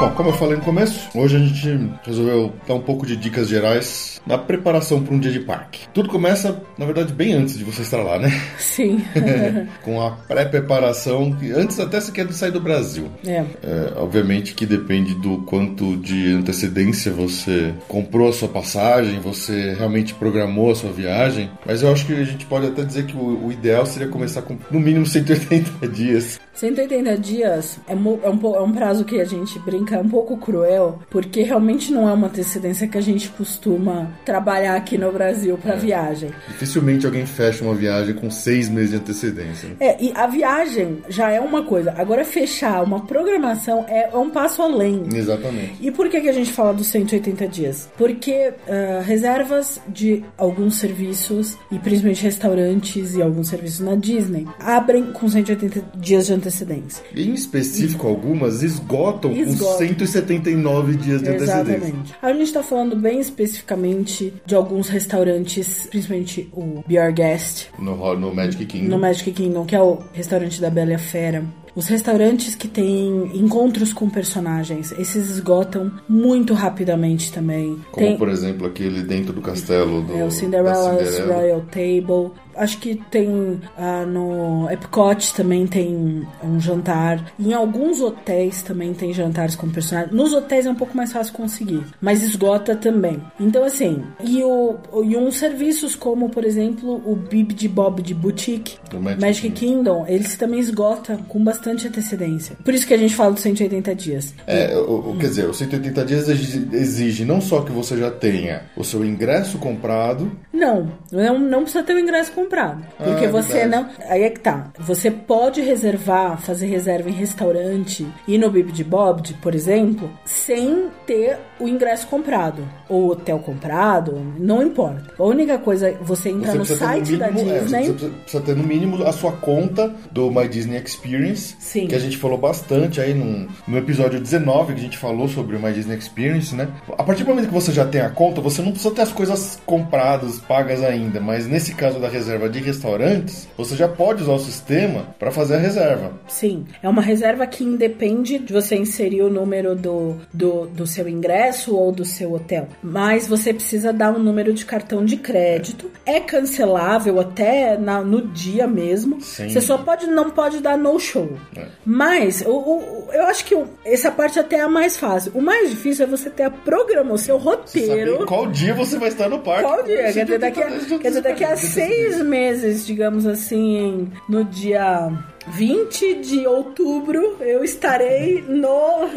Bom, 0.01 0.09
como 0.15 0.29
eu 0.29 0.33
falei 0.33 0.57
no 0.57 0.63
começo, 0.63 1.09
hoje 1.13 1.35
a 1.35 1.39
gente 1.39 1.91
resolveu 2.03 2.51
dar 2.67 2.73
um 2.73 2.81
pouco 2.81 3.05
de 3.05 3.15
dicas 3.15 3.47
gerais 3.47 4.19
na 4.25 4.35
preparação 4.35 5.03
para 5.03 5.13
um 5.13 5.19
dia 5.19 5.31
de 5.31 5.41
parque. 5.41 5.87
Tudo 5.93 6.09
começa, 6.09 6.59
na 6.75 6.87
verdade, 6.87 7.13
bem 7.13 7.33
antes 7.33 7.55
de 7.55 7.63
você 7.63 7.83
estar 7.83 8.01
lá, 8.01 8.17
né? 8.17 8.29
Sim. 8.57 9.05
Com 9.83 10.01
a 10.01 10.09
pré-preparação, 10.09 11.37
antes 11.55 11.79
até 11.79 12.01
você 12.01 12.11
quer 12.11 12.31
sair 12.33 12.49
do 12.49 12.59
Brasil. 12.59 13.11
é. 13.27 13.45
É, 13.63 13.93
obviamente 13.95 14.55
que 14.55 14.65
depende 14.65 15.13
do 15.13 15.43
quanto 15.43 15.95
de 15.97 16.33
antecedência 16.33 17.11
você 17.11 17.71
comprou 17.87 18.29
a 18.29 18.33
sua 18.33 18.47
passagem, 18.47 19.19
você 19.19 19.75
realmente 19.77 20.15
programou 20.15 20.71
a 20.71 20.75
sua 20.75 20.91
viagem. 20.91 21.51
Mas 21.63 21.83
eu 21.83 21.91
acho 21.91 22.07
que 22.07 22.13
a 22.13 22.23
gente 22.23 22.47
pode 22.47 22.65
até 22.65 22.83
dizer 22.83 23.05
que 23.05 23.15
o, 23.15 23.45
o 23.45 23.51
ideal 23.51 23.85
seria 23.85 24.07
começar 24.07 24.41
com 24.41 24.57
no 24.71 24.79
mínimo 24.79 25.05
180 25.07 25.87
dias. 25.89 26.39
180 26.53 27.17
dias 27.17 27.79
é, 27.87 27.93
é 27.93 27.95
um, 27.95 28.55
é 28.55 28.61
um 28.61 28.71
prazo 28.71 29.03
que 29.03 29.19
a 29.19 29.25
gente 29.25 29.57
brinca, 29.59 29.90
é 29.95 29.99
um 29.99 30.09
pouco 30.09 30.37
cruel, 30.37 30.99
porque 31.09 31.41
realmente 31.41 31.91
não 31.91 32.07
é 32.07 32.13
uma 32.13 32.27
antecedência 32.27 32.87
que 32.87 32.97
a 32.97 33.01
gente 33.01 33.29
costuma 33.29 34.11
trabalhar 34.25 34.75
aqui 34.75 34.97
no 34.97 35.11
Brasil 35.11 35.57
para 35.57 35.75
viagem. 35.75 36.31
Dificilmente 36.47 37.05
alguém 37.05 37.25
fecha 37.25 37.63
uma 37.63 37.73
viagem 37.75 38.15
com 38.15 38.29
seis 38.29 38.69
meses 38.69 38.91
de 38.91 38.95
antecedência. 38.97 39.69
né? 39.69 39.75
É, 39.79 40.03
e 40.03 40.11
a 40.15 40.27
viagem 40.27 40.99
já 41.09 41.29
é 41.31 41.39
uma 41.39 41.63
coisa, 41.63 41.93
agora 41.97 42.23
fechar 42.25 42.83
uma 42.83 43.05
programação 43.05 43.85
é, 43.87 44.09
é 44.11 44.17
um 44.17 44.29
passo 44.29 44.61
além. 44.61 45.03
Exatamente. 45.13 45.75
E 45.81 45.91
por 45.91 46.09
que, 46.09 46.21
que 46.21 46.29
a 46.29 46.33
gente 46.33 46.51
fala 46.51 46.73
dos 46.73 46.87
180 46.87 47.47
dias? 47.47 47.89
Porque 47.97 48.53
ah, 48.67 49.01
reservas 49.01 49.79
de 49.87 50.23
alguns 50.37 50.79
serviços, 50.79 51.57
e 51.71 51.79
principalmente 51.79 52.23
restaurantes 52.23 53.15
e 53.15 53.21
alguns 53.21 53.49
serviços 53.49 53.79
na 53.79 53.95
Disney, 53.95 54.47
abrem 54.59 55.11
com 55.11 55.27
180 55.27 55.83
dias 55.97 56.27
de 56.27 56.33
antecedência. 56.33 57.03
Em 57.15 57.33
específico, 57.33 58.07
algumas 58.07 58.63
esgotam 58.63 59.31
Esgotam. 59.31 59.73
com 59.73 59.77
179 59.87 60.95
dias 60.95 61.21
de 61.21 61.29
antecedência. 61.29 61.73
Exatamente. 61.75 62.15
A 62.21 62.33
gente 62.33 62.53
tá 62.53 62.63
falando 62.63 62.95
bem 62.95 63.19
especificamente 63.19 64.33
de 64.45 64.55
alguns 64.55 64.89
restaurantes, 64.89 65.87
principalmente 65.89 66.49
o 66.53 66.83
Be 66.87 66.99
Our 66.99 67.13
Guest, 67.13 67.67
No, 67.79 68.15
no 68.15 68.33
Magic 68.33 68.65
Kingdom. 68.65 68.89
no 68.89 68.99
Magic 68.99 69.31
Kingdom, 69.31 69.65
que 69.65 69.75
é 69.75 69.81
o 69.81 69.99
restaurante 70.13 70.59
da 70.61 70.69
Bela 70.69 70.91
e 70.91 70.95
a 70.95 70.99
Fera. 70.99 71.43
Os 71.75 71.87
restaurantes 71.87 72.55
que 72.55 72.67
têm 72.67 73.31
encontros 73.33 73.93
com 73.93 74.09
personagens, 74.09 74.91
esses 74.93 75.29
esgotam 75.29 75.91
muito 76.07 76.53
rapidamente 76.53 77.31
também. 77.31 77.79
Como, 77.91 78.07
Tem- 78.07 78.17
por 78.17 78.29
exemplo, 78.29 78.67
aquele 78.67 79.01
dentro 79.01 79.31
do 79.33 79.41
castelo 79.41 80.01
do 80.01 80.15
É 80.15 80.23
o 80.25 80.31
Cinderella's 80.31 81.07
Cinderela. 81.07 81.35
Royal 81.35 81.61
Table. 81.71 82.31
Acho 82.53 82.79
que 82.79 82.95
tem 83.09 83.61
ah, 83.77 84.05
no 84.05 84.69
Epcot 84.69 85.33
também 85.33 85.65
tem 85.65 86.27
um 86.43 86.59
jantar. 86.59 87.31
Em 87.39 87.53
alguns 87.53 88.01
hotéis 88.01 88.61
também 88.61 88.93
tem 88.93 89.13
jantares 89.13 89.55
com 89.55 89.69
personagens. 89.69 90.13
Nos 90.13 90.33
hotéis 90.33 90.65
é 90.65 90.69
um 90.69 90.75
pouco 90.75 90.95
mais 90.95 91.13
fácil 91.13 91.33
conseguir, 91.33 91.81
mas 92.01 92.21
esgota 92.21 92.75
também. 92.75 93.21
Então 93.39 93.63
assim, 93.63 94.03
e 94.21 94.43
o 94.43 94.75
e 95.05 95.15
uns 95.15 95.37
serviços 95.37 95.95
como, 95.95 96.29
por 96.29 96.43
exemplo, 96.43 97.01
o 97.05 97.15
Bib 97.15 97.53
de 97.53 97.69
Bob 97.69 98.01
de 98.01 98.13
Boutique, 98.13 98.77
Magic 98.93 99.21
Magic 99.21 99.51
Kingdom, 99.51 100.05
eles 100.05 100.35
também 100.35 100.59
esgotam 100.59 101.17
com 101.29 101.41
bastante 101.41 101.60
antecedência. 101.69 102.55
Por 102.63 102.73
isso 102.73 102.85
que 102.87 102.93
a 102.93 102.97
gente 102.97 103.15
fala 103.15 103.31
dos 103.33 103.41
180 103.41 103.95
dias. 103.95 104.33
É, 104.47 104.75
o, 104.77 105.15
quer 105.19 105.27
dizer, 105.27 105.49
os 105.49 105.57
180 105.57 106.05
dias 106.05 106.27
exige, 106.29 107.25
não 107.25 107.41
só 107.41 107.61
que 107.61 107.71
você 107.71 107.97
já 107.97 108.09
tenha 108.11 108.63
o 108.75 108.83
seu 108.83 109.03
ingresso 109.05 109.57
comprado, 109.57 110.31
Não, 110.53 110.91
não, 111.11 111.39
não 111.39 111.63
precisa 111.63 111.83
ter 111.83 111.95
o 111.95 111.99
ingresso 111.99 112.31
comprado. 112.31 112.83
Porque 112.97 113.25
Ah, 113.25 113.29
você 113.31 113.65
não. 113.65 113.85
verdade. 113.85 114.11
Aí 114.11 114.23
é 114.23 114.29
que 114.29 114.39
tá. 114.39 114.71
Você 114.79 115.09
pode 115.11 115.61
reservar, 115.61 116.39
fazer 116.41 116.67
reserva 116.67 117.09
em 117.09 117.13
restaurante 117.13 118.05
e 118.27 118.37
no 118.37 118.49
Bib 118.49 118.71
de 118.71 118.83
Bob, 118.83 119.33
por 119.41 119.55
exemplo, 119.55 120.09
sem 120.25 120.87
ter 121.05 121.37
o 121.61 121.67
ingresso 121.67 122.07
comprado. 122.07 122.67
Ou 122.89 123.11
hotel 123.11 123.39
comprado, 123.39 124.19
não 124.37 124.63
importa. 124.63 125.13
A 125.17 125.23
única 125.23 125.57
coisa 125.57 125.89
é 125.89 125.93
você 126.01 126.29
entrar 126.29 126.53
você 126.53 126.57
no 126.57 126.65
site 126.65 127.11
no 127.13 127.17
da 127.19 127.31
mínimo, 127.31 127.51
é, 127.51 127.59
você 127.59 127.63
Disney. 127.63 127.93
precisa, 127.93 128.11
precisa 128.11 128.43
ter 128.43 128.55
no 128.55 128.63
mínimo 128.63 129.03
a 129.03 129.11
sua 129.11 129.31
conta 129.33 129.93
do 130.11 130.29
My 130.31 130.47
Disney 130.47 130.81
Experience, 130.83 131.55
Sim. 131.59 131.87
que 131.87 131.95
a 131.95 131.99
gente 131.99 132.17
falou 132.17 132.37
bastante 132.37 132.99
aí 132.99 133.13
no, 133.13 133.47
no 133.67 133.77
episódio 133.77 134.19
19 134.19 134.73
que 134.73 134.79
a 134.79 134.83
gente 134.83 134.97
falou 134.97 135.27
sobre 135.27 135.55
o 135.55 135.61
My 135.61 135.71
Disney 135.71 135.97
Experience, 135.97 136.55
né? 136.55 136.67
A 136.97 137.03
partir 137.03 137.23
do 137.23 137.29
momento 137.29 137.47
que 137.47 137.53
você 137.53 137.71
já 137.71 137.85
tem 137.85 138.01
a 138.01 138.09
conta, 138.09 138.41
você 138.41 138.61
não 138.61 138.71
precisa 138.71 138.93
ter 138.93 139.01
as 139.01 139.11
coisas 139.11 139.61
compradas, 139.65 140.39
pagas 140.39 140.83
ainda, 140.83 141.19
mas 141.19 141.47
nesse 141.47 141.75
caso 141.75 141.99
da 141.99 142.09
reserva 142.09 142.49
de 142.49 142.59
restaurantes, 142.59 143.47
você 143.57 143.75
já 143.75 143.87
pode 143.87 144.23
usar 144.23 144.33
o 144.33 144.39
sistema 144.39 145.15
para 145.19 145.31
fazer 145.31 145.55
a 145.55 145.59
reserva. 145.59 146.13
Sim, 146.27 146.65
é 146.81 146.89
uma 146.89 147.01
reserva 147.01 147.45
que 147.45 147.63
independe 147.63 148.39
de 148.39 148.53
você 148.53 148.75
inserir 148.75 149.21
o 149.21 149.29
número 149.29 149.75
do, 149.75 150.15
do, 150.33 150.65
do 150.67 150.87
seu 150.87 151.07
ingresso 151.07 151.50
ou 151.73 151.91
do 151.91 152.05
seu 152.05 152.33
hotel. 152.33 152.67
Mas 152.81 153.27
você 153.27 153.53
precisa 153.53 153.91
dar 153.93 154.11
um 154.11 154.19
número 154.19 154.53
de 154.53 154.65
cartão 154.65 155.03
de 155.05 155.17
crédito. 155.17 155.89
É 156.05 156.19
cancelável 156.19 157.19
até 157.19 157.77
na- 157.77 158.01
no 158.01 158.21
dia 158.27 158.67
mesmo. 158.67 159.21
Sim. 159.21 159.49
Você 159.49 159.61
só 159.61 159.77
pode 159.77 160.07
não 160.07 160.29
pode 160.29 160.59
dar 160.59 160.77
no 160.77 160.99
show. 160.99 161.37
É. 161.55 161.65
Mas 161.85 162.41
o, 162.45 162.51
o- 162.51 163.07
eu 163.13 163.25
acho 163.27 163.45
que 163.45 163.57
essa 163.85 164.11
parte 164.11 164.39
até 164.39 164.57
é 164.57 164.61
a 164.61 164.67
mais 164.67 164.97
fácil. 164.97 165.31
O 165.35 165.41
mais 165.41 165.69
difícil 165.69 166.05
é 166.05 166.07
você 166.07 166.29
ter 166.29 166.43
a 166.43 166.49
programa, 166.49 167.13
o 167.13 167.17
seu 167.17 167.37
roteiro. 167.37 168.13
Saber 168.13 168.25
qual 168.25 168.47
dia 168.47 168.73
você 168.73 168.97
vai 168.97 169.09
estar 169.09 169.29
no 169.29 169.39
parque. 169.39 169.63
Qual 169.63 169.83
dia? 169.83 170.11
Quer 170.13 170.25
dizer, 170.25 170.39
daqui 170.39 170.61
a, 170.63 170.69
180 170.69 170.77
dias 170.85 170.87
de 170.87 170.97
quer 170.99 171.07
dizer, 171.09 171.21
daqui 171.21 171.43
a 171.43 171.55
seis 171.57 172.21
meses, 172.21 172.85
digamos 172.85 173.25
assim, 173.25 174.09
no 174.29 174.43
dia 174.45 175.11
20 175.47 176.15
de 176.15 176.45
outubro, 176.47 177.37
eu 177.41 177.63
estarei 177.63 178.43
no. 178.47 179.09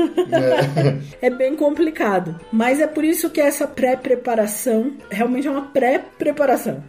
é 1.21 1.31
bem 1.31 1.55
complicado. 1.55 2.39
Mas 2.53 2.81
é 2.81 2.87
por 2.87 3.05
isso 3.05 3.31
que 3.31 3.41
essa 3.41 3.67
pré-preparação 3.67 4.93
realmente 5.11 5.47
é 5.47 5.51
uma 5.51 5.63
pré-preparação. 5.63 6.83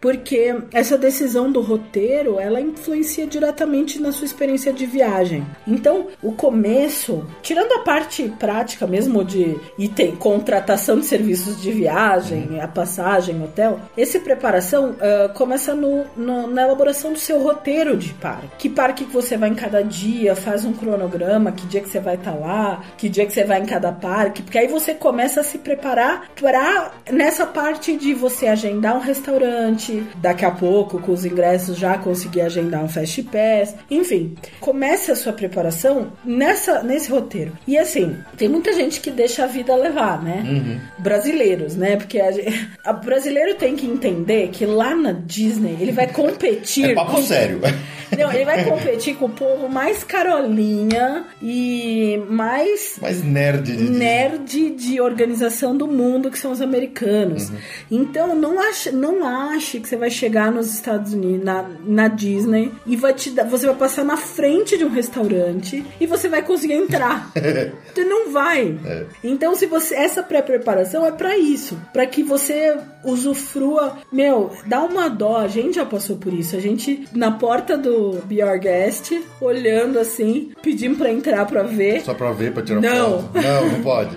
Porque 0.00 0.54
essa 0.72 0.96
decisão 0.96 1.50
do 1.50 1.60
roteiro, 1.60 2.38
ela 2.38 2.60
influencia 2.60 3.26
diretamente 3.26 4.00
na 4.00 4.12
sua 4.12 4.24
experiência 4.24 4.72
de 4.72 4.86
viagem. 4.86 5.46
Então, 5.66 6.06
o 6.22 6.32
começo, 6.32 7.26
tirando 7.42 7.72
a 7.72 7.78
parte 7.80 8.28
prática 8.38 8.86
mesmo 8.86 9.24
de 9.24 9.56
item, 9.78 10.16
contratação 10.16 10.98
de 10.98 11.06
serviços 11.06 11.60
de 11.60 11.70
viagem, 11.70 12.60
a 12.60 12.68
passagem, 12.68 13.42
hotel, 13.42 13.78
esse 13.96 14.20
preparação 14.20 14.94
ah, 15.00 15.28
começa 15.34 15.74
no, 15.74 16.04
no- 16.16 16.46
na 16.46 16.62
elaboração 16.62 17.12
do 17.12 17.18
seu 17.18 17.42
roteiro 17.42 17.96
de 17.96 18.12
parque. 18.14 18.48
Que 18.58 18.69
parque 18.70 19.04
que 19.04 19.12
você 19.12 19.36
vai 19.36 19.48
em 19.50 19.54
cada 19.54 19.82
dia, 19.82 20.34
faz 20.34 20.64
um 20.64 20.72
cronograma, 20.72 21.52
que 21.52 21.66
dia 21.66 21.80
que 21.80 21.88
você 21.88 22.00
vai 22.00 22.14
estar 22.14 22.34
lá, 22.34 22.82
que 22.96 23.08
dia 23.08 23.26
que 23.26 23.32
você 23.32 23.44
vai 23.44 23.60
em 23.60 23.66
cada 23.66 23.92
parque, 23.92 24.42
porque 24.42 24.58
aí 24.58 24.66
você 24.68 24.94
começa 24.94 25.40
a 25.40 25.44
se 25.44 25.58
preparar 25.58 26.28
para 26.40 26.92
nessa 27.10 27.46
parte 27.46 27.96
de 27.96 28.14
você 28.14 28.46
agendar 28.46 28.96
um 28.96 29.00
restaurante, 29.00 30.02
daqui 30.16 30.44
a 30.44 30.50
pouco 30.50 30.98
com 31.00 31.12
os 31.12 31.24
ingressos 31.24 31.76
já 31.76 31.96
conseguir 31.98 32.42
agendar 32.42 32.82
um 32.84 32.88
fast 32.88 33.22
pass, 33.24 33.74
enfim, 33.90 34.34
comece 34.60 35.10
a 35.10 35.16
sua 35.16 35.32
preparação 35.32 36.12
nessa 36.24 36.82
nesse 36.82 37.10
roteiro. 37.10 37.52
E 37.66 37.76
assim, 37.78 38.16
tem 38.36 38.48
muita 38.48 38.72
gente 38.72 39.00
que 39.00 39.10
deixa 39.10 39.44
a 39.44 39.46
vida 39.46 39.74
levar, 39.74 40.22
né? 40.22 40.42
Uhum. 40.46 40.80
Brasileiros, 40.98 41.76
né? 41.76 41.96
Porque 41.96 42.20
a, 42.20 42.30
gente- 42.30 42.70
a 42.84 42.92
brasileiro 42.92 43.54
tem 43.54 43.76
que 43.76 43.86
entender 43.86 44.48
que 44.48 44.64
lá 44.66 44.94
na 44.94 45.12
Disney 45.12 45.76
ele 45.80 45.92
vai 45.92 46.06
competir 46.06 46.90
É 46.90 46.94
papo 46.94 47.12
com 47.12 47.22
sério. 47.22 47.60
não, 48.16 48.32
ele 48.32 48.44
vai 48.44 48.59
competir 48.68 49.16
com 49.16 49.26
o 49.26 49.30
povo 49.30 49.68
mais 49.68 50.04
carolinha 50.04 51.24
e 51.42 52.22
mais 52.28 52.96
Mais 53.00 53.22
nerd 53.22 53.76
de 53.76 53.90
nerd 53.90 54.70
de 54.70 55.00
organização 55.00 55.76
do 55.76 55.86
mundo, 55.86 56.30
que 56.30 56.38
são 56.38 56.52
os 56.52 56.60
americanos. 56.60 57.50
Então, 57.90 58.34
não 58.34 58.60
ache, 58.60 58.90
não 58.90 59.24
ache 59.24 59.80
que 59.80 59.88
você 59.88 59.96
vai 59.96 60.10
chegar 60.10 60.50
nos 60.50 60.72
Estados 60.72 61.12
Unidos, 61.12 61.44
na, 61.44 61.66
na 61.84 62.08
Disney, 62.08 62.72
e 62.86 62.96
vai 62.96 63.12
te 63.12 63.30
dar, 63.30 63.44
você 63.44 63.66
vai 63.66 63.76
passar 63.76 64.04
na 64.04 64.16
frente 64.16 64.78
de 64.78 64.84
um 64.84 64.90
restaurante 64.90 65.84
e 66.00 66.06
você 66.06 66.28
vai 66.28 66.42
conseguir 66.42 66.74
entrar. 66.74 67.30
você 67.34 68.04
não 68.04 68.30
vai. 68.32 68.78
Então, 69.22 69.54
se 69.54 69.66
você 69.66 69.94
essa 69.94 70.22
pré-preparação 70.22 71.04
é 71.04 71.12
pra 71.12 71.36
isso, 71.36 71.76
Pra 71.92 72.06
que 72.06 72.22
você 72.22 72.76
usufrua, 73.04 73.98
meu, 74.12 74.50
dá 74.66 74.82
uma 74.82 75.08
dó, 75.08 75.38
a 75.38 75.48
gente 75.48 75.76
já 75.76 75.84
passou 75.84 76.16
por 76.16 76.32
isso. 76.32 76.56
A 76.56 76.60
gente 76.60 77.04
na 77.12 77.30
porta 77.30 77.76
do 77.76 78.20
Be 78.24 78.40
Guest, 78.56 79.12
olhando 79.40 79.98
assim, 79.98 80.50
pedindo 80.62 80.96
pra 80.96 81.10
entrar 81.10 81.44
pra 81.46 81.62
ver. 81.62 82.02
Só 82.02 82.14
pra 82.14 82.32
ver, 82.32 82.52
pra 82.52 82.62
tirar 82.62 82.80
Não. 82.80 83.22
foto. 83.22 83.30
Não, 83.42 83.68
não 83.70 83.82
pode. 83.82 84.10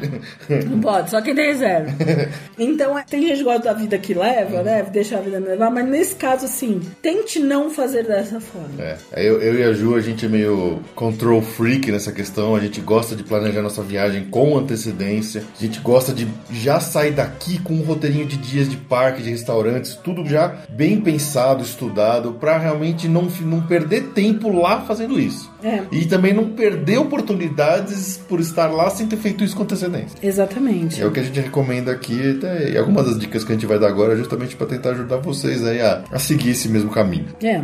Não 0.69 0.79
pode, 0.79 1.09
só 1.09 1.21
quem 1.21 1.33
tem 1.35 1.45
reserva. 1.47 1.91
Então, 2.57 2.97
é- 2.97 3.03
tem 3.09 3.21
gente 3.27 3.37
que 3.39 3.43
gosta 3.43 3.63
da 3.63 3.73
vida 3.73 3.97
que 3.97 4.13
leva, 4.13 4.61
né? 4.61 4.83
Deixar 4.83 5.17
a 5.17 5.21
vida 5.21 5.39
me 5.39 5.47
levar, 5.47 5.69
mas 5.71 5.85
nesse 5.87 6.15
caso, 6.15 6.45
assim, 6.45 6.81
tente 7.01 7.39
não 7.39 7.69
fazer 7.69 8.03
dessa 8.03 8.39
forma. 8.39 8.69
É, 8.79 8.97
eu, 9.15 9.41
eu 9.41 9.55
e 9.59 9.63
a 9.63 9.73
Ju, 9.73 9.95
a 9.95 10.01
gente 10.01 10.25
é 10.25 10.29
meio 10.29 10.79
control 10.95 11.41
freak 11.41 11.91
nessa 11.91 12.11
questão. 12.11 12.55
A 12.55 12.59
gente 12.59 12.79
gosta 12.79 13.15
de 13.15 13.23
planejar 13.23 13.61
nossa 13.61 13.81
viagem 13.81 14.25
com 14.25 14.55
antecedência. 14.57 15.43
A 15.59 15.61
gente 15.63 15.79
gosta 15.79 16.13
de 16.13 16.27
já 16.51 16.79
sair 16.79 17.11
daqui 17.11 17.59
com 17.59 17.73
um 17.73 17.81
roteirinho 17.81 18.25
de 18.25 18.37
dias 18.37 18.69
de 18.69 18.77
parque, 18.77 19.23
de 19.23 19.29
restaurantes, 19.31 19.95
tudo 19.95 20.25
já 20.25 20.55
bem 20.69 21.01
pensado, 21.01 21.63
estudado, 21.63 22.33
pra 22.33 22.57
realmente 22.57 23.07
não, 23.07 23.23
não 23.41 23.61
perder 23.61 24.09
tempo 24.13 24.22
lá 24.53 24.81
fazendo 24.81 25.19
isso. 25.19 25.51
É. 25.63 25.81
E 25.91 26.05
também 26.05 26.33
não 26.33 26.49
perder 26.49 26.97
oportunidades 26.97 28.17
por 28.29 28.39
estar 28.39 28.67
lá 28.67 28.89
sem 28.89 29.07
ter 29.07 29.17
feito 29.17 29.43
isso 29.43 29.55
com 29.55 29.63
antecedência. 29.63 30.17
Exatamente. 30.21 31.01
É 31.01 31.05
o 31.05 31.11
que 31.11 31.19
a 31.19 31.23
gente 31.23 31.39
recomenda 31.39 31.91
aqui, 31.91 32.39
e 32.71 32.77
algumas 32.77 33.05
das 33.05 33.19
dicas 33.19 33.43
que 33.43 33.51
a 33.51 33.55
gente 33.55 33.65
vai 33.65 33.79
dar 33.79 33.87
agora 33.87 34.13
é 34.13 34.17
justamente 34.17 34.55
para 34.55 34.67
tentar 34.67 34.91
ajudar 34.91 35.17
vocês 35.17 35.65
aí 35.65 35.81
a, 35.81 36.03
a 36.11 36.19
seguir 36.19 36.51
esse 36.51 36.69
mesmo 36.69 36.89
caminho. 36.89 37.27
É. 37.41 37.63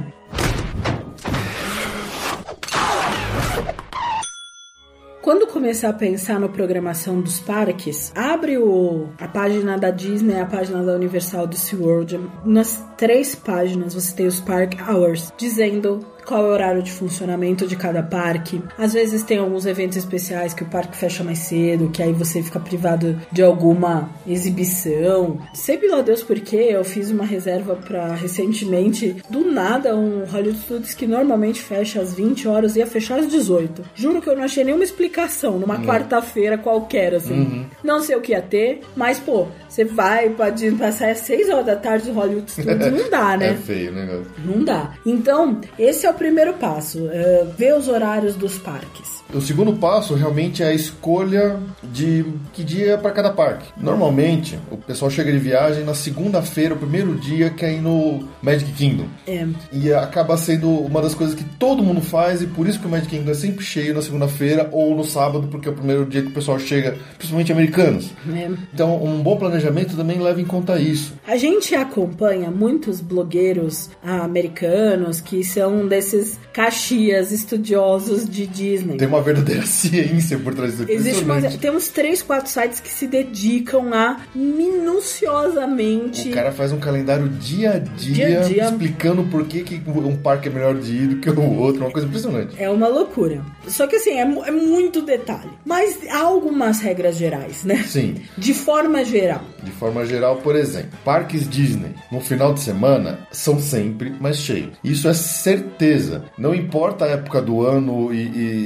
Quando 5.22 5.45
começar 5.45 5.89
a 5.89 5.93
pensar 5.93 6.39
na 6.39 6.47
programação 6.47 7.22
dos 7.22 7.39
parques, 7.39 8.12
abre 8.16 8.57
o, 8.57 9.10
a 9.20 9.28
página 9.28 9.78
da 9.78 9.91
Disney, 9.91 10.39
a 10.39 10.45
página 10.45 10.82
da 10.82 10.93
Universal 10.93 11.45
do 11.45 11.55
SeaWorld. 11.55 12.20
Nas 12.43 12.84
três 12.97 13.36
páginas 13.36 13.93
você 13.93 14.16
tem 14.16 14.26
os 14.26 14.39
Park 14.39 14.76
Hours, 14.89 15.32
dizendo 15.38 15.99
qual 16.30 16.45
é 16.45 16.47
o 16.47 16.51
horário 16.51 16.84
de 16.84 16.91
funcionamento 16.91 17.65
de 17.65 17.75
cada 17.75 18.03
parque. 18.03 18.61
Às 18.77 18.93
vezes 18.93 19.23
tem 19.23 19.39
alguns 19.39 19.65
eventos 19.65 19.97
especiais 19.97 20.53
que 20.53 20.61
o 20.61 20.67
parque 20.67 20.95
fecha 20.95 21.23
mais 21.23 21.39
cedo, 21.39 21.89
que 21.89 22.03
aí 22.03 22.13
você 22.13 22.43
fica 22.43 22.59
privado 22.59 23.19
de 23.32 23.41
alguma 23.41 24.11
exibição. 24.27 25.39
Sei 25.55 25.80
lá 25.89 26.01
Deus 26.01 26.21
por 26.21 26.39
quê, 26.39 26.67
eu 26.69 26.84
fiz 26.84 27.09
uma 27.09 27.25
reserva 27.25 27.75
para 27.75 28.13
recentemente, 28.13 29.15
do 29.27 29.51
nada, 29.51 29.95
um 29.95 30.23
Hollywood 30.25 30.59
Studios 30.59 30.93
que 30.93 31.07
normalmente 31.07 31.63
fecha 31.63 31.99
às 31.99 32.13
20 32.13 32.47
horas 32.47 32.75
ia 32.75 32.86
fechar 32.86 33.17
às 33.17 33.27
18. 33.27 33.84
Juro 33.95 34.21
que 34.21 34.30
eu 34.30 34.36
não 34.36 34.43
achei 34.43 34.63
nenhuma 34.63 34.84
explicação 34.84 35.57
numa 35.57 35.84
quarta-feira 35.84 36.59
qualquer, 36.59 37.15
assim. 37.15 37.65
Não 37.84 38.01
sei 38.01 38.15
o 38.15 38.21
que 38.21 38.34
ia 38.34 38.41
ter, 38.41 38.82
mas 38.95 39.19
pô, 39.19 39.47
você 39.67 39.84
vai 39.84 40.30
Disney 40.53 40.77
passar 40.77 41.09
às 41.09 41.19
6 41.19 41.49
horas 41.49 41.65
da 41.65 41.75
tarde 41.75 42.09
no 42.09 42.13
Hollywood 42.13 42.51
Studios, 42.51 42.91
não 42.93 43.09
dá, 43.09 43.36
né? 43.36 43.49
É 43.49 43.53
feio 43.55 43.91
o 43.91 43.95
negócio. 43.95 44.32
Não 44.45 44.63
dá. 44.63 44.93
Então, 45.03 45.59
esse 45.77 46.05
é 46.05 46.09
o 46.09 46.18
primeiro 46.20 46.53
passo: 46.53 47.09
é 47.11 47.47
ver 47.57 47.76
os 47.76 47.88
horários 47.88 48.36
dos 48.36 48.59
parques. 48.59 49.20
O 49.34 49.39
segundo 49.39 49.74
passo 49.74 50.15
realmente 50.15 50.63
é 50.63 50.67
a 50.67 50.74
escolha 50.74 51.59
de 51.84 52.26
que 52.51 52.63
dia 52.63 52.97
para 52.97 53.11
cada 53.11 53.30
parque. 53.30 53.67
Normalmente, 53.78 54.57
o 54.72 54.78
pessoal 54.78 55.11
chega 55.11 55.32
de 55.32 55.38
viagem 55.38 55.84
na 55.84 55.93
segunda-feira, 55.93 56.74
o 56.74 56.78
primeiro 56.78 57.15
dia, 57.15 57.51
que 57.51 57.63
é 57.63 57.74
ir 57.74 57.80
no 57.80 58.28
Magic 58.41 58.72
Kingdom. 58.72 59.05
É. 59.28 59.45
E 59.72 59.93
acaba 59.93 60.36
sendo 60.36 60.67
uma 60.70 60.99
das 60.99 61.13
coisas 61.13 61.36
que 61.36 61.43
todo 61.43 61.84
mundo 61.84 62.01
faz, 62.01 62.41
e 62.41 62.47
por 62.47 62.67
isso 62.67 62.80
que 62.80 62.88
o 62.88 62.89
Magic 62.89 63.07
Kingdom 63.07 63.30
é 63.30 63.36
sempre 63.36 63.63
cheio 63.63 63.93
na 63.93 64.01
segunda-feira 64.01 64.67
ou 64.72 64.95
no 64.95 65.03
sábado, 65.03 65.47
porque 65.49 65.70
é 65.70 65.72
o 65.72 65.76
primeiro 65.76 66.07
dia 66.07 66.24
que 66.24 66.30
o 66.30 66.34
pessoal 66.34 66.57
chega, 66.57 66.97
principalmente 67.15 67.51
americanos. 67.51 68.09
É. 68.36 68.49
Então, 68.74 69.01
um 69.03 69.22
bom 69.22 69.38
planejamento 69.38 69.95
também 69.95 70.20
leva 70.20 70.41
em 70.41 70.45
conta 70.45 70.80
isso. 70.80 71.13
A 71.28 71.38
gente 71.38 71.76
acompanha 71.76 72.49
muitos 72.49 72.99
blogueiros 72.99 73.91
americanos 74.03 75.22
que 75.22 75.43
são 75.43 75.88
desses 76.12 76.39
caxias 76.51 77.32
estudiosos 77.32 78.28
de 78.28 78.45
Disney. 78.47 78.97
Tem 78.97 79.07
uma 79.07 79.22
verdadeira 79.22 79.64
ciência 79.66 80.38
por 80.38 80.53
trás 80.53 80.78
disso. 80.78 80.89
Existe 80.91 81.24
uma, 81.24 81.41
tem 81.41 81.72
uns 81.72 81.89
3, 81.89 82.22
4 82.22 82.49
sites 82.49 82.80
que 82.80 82.89
se 82.89 83.07
dedicam 83.07 83.93
a 83.93 84.18
minuciosamente 84.36 86.30
O 86.30 86.34
cara 86.34 86.51
faz 86.51 86.72
um 86.72 86.80
calendário 86.80 87.30
dia 87.30 87.74
a 87.74 87.80
dia, 87.80 88.14
Dia 88.14 88.39
a 88.39 88.43
dia. 88.43 88.64
explicando 88.66 89.24
por 89.24 89.45
que, 89.45 89.64
que 89.64 89.82
um 89.89 90.16
parque 90.18 90.49
é 90.49 90.51
melhor 90.51 90.76
de 90.76 90.93
ir 90.93 91.07
do 91.07 91.16
que 91.18 91.30
o 91.30 91.57
outro, 91.60 91.82
uma 91.84 91.91
coisa 91.91 92.07
impressionante. 92.07 92.55
É 92.57 92.70
uma 92.70 92.88
loucura. 92.88 93.41
Só 93.68 93.88
que 93.88 93.95
assim, 93.95 94.12
é, 94.12 94.22
é 94.22 94.51
muito 94.51 95.01
detalhe. 95.01 95.49
Mas 95.66 95.99
há 96.10 96.20
algumas 96.20 96.80
regras 96.80 97.16
gerais, 97.18 97.64
né? 97.64 97.84
Sim, 97.88 98.16
De 98.38 98.53
forma 98.53 99.03
geral. 99.05 99.43
de 99.64 99.72
forma 99.72 100.05
geral, 100.05 100.38
por 100.38 100.55
exemplo, 100.55 100.97
parques 101.05 101.47
Disney 101.49 101.91
no 102.12 102.20
final 102.20 102.53
de 102.53 102.62
semana 102.62 103.20
são 103.32 103.60
sempre 103.60 104.10
mais 104.20 104.38
cheios. 104.38 104.72
Isso 104.84 105.07
é 105.07 105.14
certeza. 105.14 105.99
Não 106.38 106.54
importa 106.56 107.06
a 107.06 107.10
época 107.10 107.41
do 107.41 107.66
ano 107.66 108.14
e, 108.14 108.18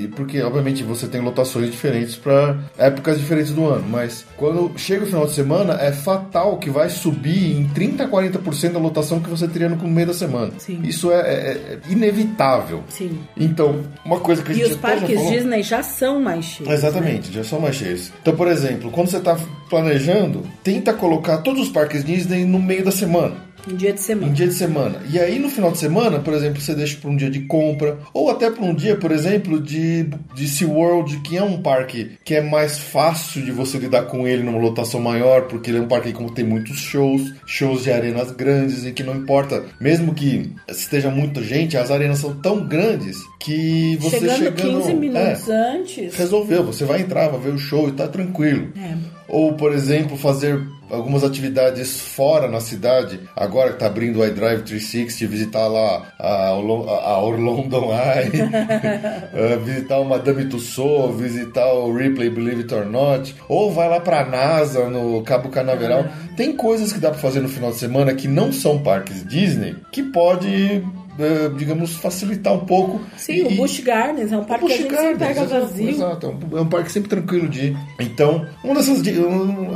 e- 0.04 0.08
porque 0.16 0.42
obviamente 0.42 0.84
você 0.84 1.08
tem 1.08 1.22
lotações 1.22 1.70
diferentes 1.72 2.16
para 2.16 2.58
épocas 2.78 3.20
diferentes 3.20 3.52
do 3.52 3.66
ano, 3.66 3.86
mas 3.90 4.26
quando 4.38 4.72
chega 4.78 5.04
o 5.04 5.08
final 5.08 5.26
de 5.26 5.34
semana 5.34 5.74
é 5.82 5.92
fatal 5.92 6.58
que 6.58 6.70
vai 6.70 6.90
subir 6.90 7.58
em 7.58 7.68
30 7.70 8.04
a 8.04 8.08
40% 8.08 8.72
da 8.74 8.80
lotação 8.80 9.20
que 9.20 9.30
você 9.30 9.48
teria 9.48 9.70
no 9.70 9.88
meio 9.88 10.08
da 10.08 10.14
semana. 10.14 10.52
Sim. 10.58 10.82
Isso 10.84 11.12
é, 11.12 11.20
é- 11.22 11.80
é 11.88 11.92
inevitável. 11.92 12.84
Sim. 12.90 13.20
Então, 13.38 13.82
uma 14.06 14.20
coisa 14.20 14.42
que 14.44 14.52
a 14.52 14.56
E 14.56 14.58
gente 14.58 14.72
os 14.72 14.78
até 14.78 14.94
já 14.94 15.00
parques 15.00 15.16
falou- 15.16 15.32
Disney 15.32 15.64
já 15.64 15.84
são 15.84 16.22
mais 16.22 16.46
cheios. 16.46 16.70
né? 16.70 16.76
Exatamente, 16.76 17.32
já 17.34 17.44
são 17.44 17.60
mais 17.60 17.76
cheios. 17.76 18.12
Então, 18.22 18.36
por 18.36 18.48
exemplo, 18.48 18.92
quando 18.92 19.10
você 19.10 19.18
está 19.18 19.38
planejando, 19.70 20.44
tenta 20.64 20.94
colocar 20.94 21.38
todos 21.40 21.64
os 21.64 21.70
parques 21.70 22.04
Disney 22.04 22.46
no 22.46 22.60
meio 22.60 22.84
da 22.86 22.92
semana. 22.92 23.36
Em 23.68 23.76
dia 23.76 23.93
de 23.93 23.99
Em 23.99 24.03
semana. 24.03 24.34
dia 24.34 24.47
de 24.47 24.53
semana. 24.53 25.01
E 25.09 25.20
aí, 25.20 25.39
no 25.39 25.49
final 25.49 25.72
de 25.72 25.78
semana, 25.78 26.20
por 26.20 26.34
exemplo, 26.34 26.61
você 26.61 26.76
deixa 26.76 26.97
para 26.97 27.09
um 27.09 27.16
dia 27.16 27.30
de 27.30 27.41
compra, 27.41 27.97
ou 28.14 28.30
até 28.30 28.49
para 28.49 28.64
um 28.64 28.74
dia, 28.74 28.95
por 28.95 29.11
exemplo, 29.11 29.59
de, 29.59 30.09
de 30.36 30.47
SeaWorld, 30.47 31.20
que 31.22 31.38
é 31.38 31.43
um 31.43 31.61
parque 31.61 32.11
que 32.24 32.36
é 32.36 32.41
mais 32.41 32.78
fácil 32.78 33.43
de 33.43 33.51
você 33.51 33.78
lidar 33.78 34.03
com 34.03 34.28
ele 34.28 34.43
numa 34.43 34.59
lotação 34.59 34.99
maior, 34.99 35.43
porque 35.43 35.70
ele 35.70 35.78
é 35.78 35.82
um 35.82 35.88
parque 35.88 36.11
que 36.11 36.32
tem 36.34 36.45
muitos 36.45 36.78
shows, 36.78 37.34
shows 37.45 37.84
de 37.84 37.91
arenas 37.91 38.32
grandes, 38.32 38.86
e 38.86 38.91
que 38.91 39.03
não 39.03 39.16
importa, 39.16 39.64
mesmo 39.80 40.14
que 40.14 40.51
esteja 40.68 41.09
muita 41.09 41.41
gente, 41.41 41.78
as 41.78 41.91
arenas 41.91 42.20
são 42.20 42.36
tão 42.36 42.66
grandes 42.68 43.18
que 43.39 43.97
você 43.97 44.20
chegando, 44.20 44.38
chegando... 44.38 44.78
15 44.80 44.91
é, 44.91 44.93
minutos 44.93 45.49
antes. 45.49 46.16
resolveu, 46.16 46.64
você 46.64 46.86
vai 46.86 47.01
entrar, 47.01 47.30
vai 47.30 47.39
ver 47.39 47.53
o 47.53 47.57
show 47.57 47.88
e 47.88 47.91
tá 47.91 48.07
tranquilo. 48.07 48.70
É. 48.78 49.12
Ou, 49.34 49.54
por 49.54 49.74
exemplo, 49.74 50.16
fazer 50.16 50.62
algumas 50.92 51.24
atividades 51.24 52.00
fora 52.00 52.48
na 52.48 52.60
cidade, 52.60 53.20
agora 53.36 53.74
que 53.74 53.80
tá 53.80 53.88
abrindo 53.88 54.20
o 54.20 54.26
iDrive 54.26 54.62
360, 54.62 55.28
visitar 55.28 55.68
lá 55.68 56.14
a, 56.20 56.50
a 56.50 57.20
Orlando 57.20 57.78
Eye, 57.90 58.30
eh, 59.34 59.58
visitar 59.66 59.98
o 59.98 60.06
Madame 60.06 60.46
Tussauds, 60.46 61.20
visitar 61.20 61.66
o 61.74 61.92
Ripley 61.92 62.30
Believe 62.30 62.62
It 62.62 62.76
or 62.76 62.86
Not, 62.86 63.36
ou 63.50 63.72
vai 63.72 63.90
lá 63.90 64.00
pra 64.00 64.24
NASA 64.24 64.88
no 64.88 65.24
Cabo 65.24 65.50
Canaveral. 65.50 66.06
Tem 66.38 66.56
coisas 66.56 66.94
que 66.94 67.00
dá 67.00 67.10
pra 67.10 67.18
fazer 67.18 67.40
no 67.40 67.50
final 67.50 67.72
de 67.72 67.78
semana 67.78 68.14
que 68.14 68.28
não 68.28 68.54
são 68.54 68.84
parques 68.84 69.26
Disney, 69.26 69.76
que 69.92 70.04
pode, 70.04 70.84
digamos, 71.57 71.95
facilitar 71.95 72.53
um 72.53 72.66
pouco. 72.66 73.01
Sim, 73.18 73.34
E- 73.34 73.53
o 73.53 73.57
Busch 73.57 73.80
Gardens 73.82 74.32
é 74.32 74.38
um 74.38 74.43
parque 74.43 74.66
que 74.66 74.74
a 74.74 74.78
gente 74.78 74.89
sempre 74.89 75.18
Gardens, 75.18 75.28
pega 75.39 75.59
vazio. 75.59 75.89
Exato, 75.89 76.26
é 76.26 76.30
um, 76.30 76.57
é 76.57 76.61
um 76.61 76.68
parque 76.68 76.91
sempre 76.91 77.09
tranquilo 77.09 77.47
de 77.47 77.68
ir. 77.68 77.78
Então, 77.99 78.45
uma 78.64 78.76
dessas 78.76 79.05
é 79.07 79.20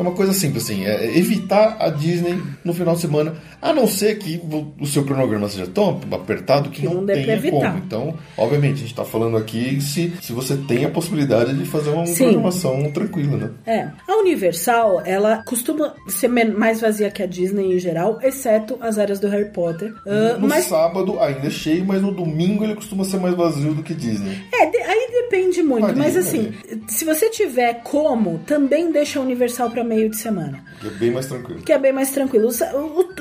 uma 0.02 0.12
coisa 0.12 0.34
simples, 0.34 0.64
assim, 0.64 0.86
é, 0.86 1.18
evitar 1.18 1.78
a 1.80 1.90
Disney 1.90 2.42
no 2.64 2.74
final 2.74 2.96
de 2.96 3.02
semana, 3.02 3.36
a 3.62 3.74
não 3.74 3.88
ser 3.88 4.18
que 4.18 4.42
o 4.80 4.86
seu 4.86 5.04
cronograma 5.04 5.48
seja 5.50 5.68
tão 5.68 6.00
apertado 6.12 6.70
que, 6.70 6.82
Que 6.82 6.86
não, 6.88 6.96
não 6.96 7.06
tenha 7.06 7.42
como. 7.50 7.78
Então, 7.78 8.14
obviamente, 8.38 8.74
a 8.76 8.78
gente 8.78 8.88
está 8.92 9.04
falando 9.06 9.38
aqui 9.38 9.80
se, 9.82 10.14
se 10.22 10.32
você 10.34 10.56
tem 10.58 10.86
a 10.86 10.90
possibilidade 10.90 11.54
de 11.56 11.66
fazer 11.66 11.90
uma 11.90 12.06
Sim. 12.06 12.26
programação 12.26 12.92
tranquila, 12.92 13.38
né? 13.38 13.50
É. 13.66 13.88
A 14.08 14.18
Universal, 14.20 15.02
ela 15.06 15.44
costuma 15.44 15.94
ser 16.08 16.28
mais 16.28 16.82
vazia 16.82 17.10
que 17.10 17.22
a 17.24 17.26
Disney 17.26 17.76
em 17.76 17.80
geral, 17.80 18.20
exceto 18.22 18.78
as 18.82 18.98
áreas 18.98 19.20
do 19.20 19.28
Harry 19.28 19.50
Potter. 19.52 19.94
Ah, 20.06 20.38
No 20.40 20.48
mas 20.48 20.66
sábado 20.66 21.20
ainda 21.28 21.48
é 21.48 21.50
cheio, 21.50 21.86
mas 21.86 22.02
no 22.02 22.12
domingo 22.12 22.64
ele 22.64 22.76
costuma 22.76 23.04
ser 23.04 23.20
mais 23.20 23.36
vazio 23.36 23.74
do 23.74 23.84
que 23.84 23.94
Disney. 23.94 24.44
É, 24.52 24.64
aí 24.64 25.07
depende 25.30 25.62
muito, 25.64 25.82
Varia, 25.88 25.98
mas 26.04 26.16
assim, 26.18 26.54
se 26.88 27.06
você 27.06 27.30
tiver 27.30 27.82
como, 27.84 28.40
também 28.46 28.92
deixa 28.92 29.20
a 29.20 29.22
Universal 29.22 29.70
pra 29.70 29.84
meio 29.84 30.10
de 30.10 30.18
semana. 30.18 30.64
Que 30.80 30.88
é 30.88 30.92
bem 30.92 31.12
mais 31.12 31.26
tranquilo. 31.26 31.62
Que 31.62 31.74
é 31.74 31.78
bem 31.80 31.92
mais 31.94 32.12
tranquilo. 32.12 32.48
Os, 32.48 32.60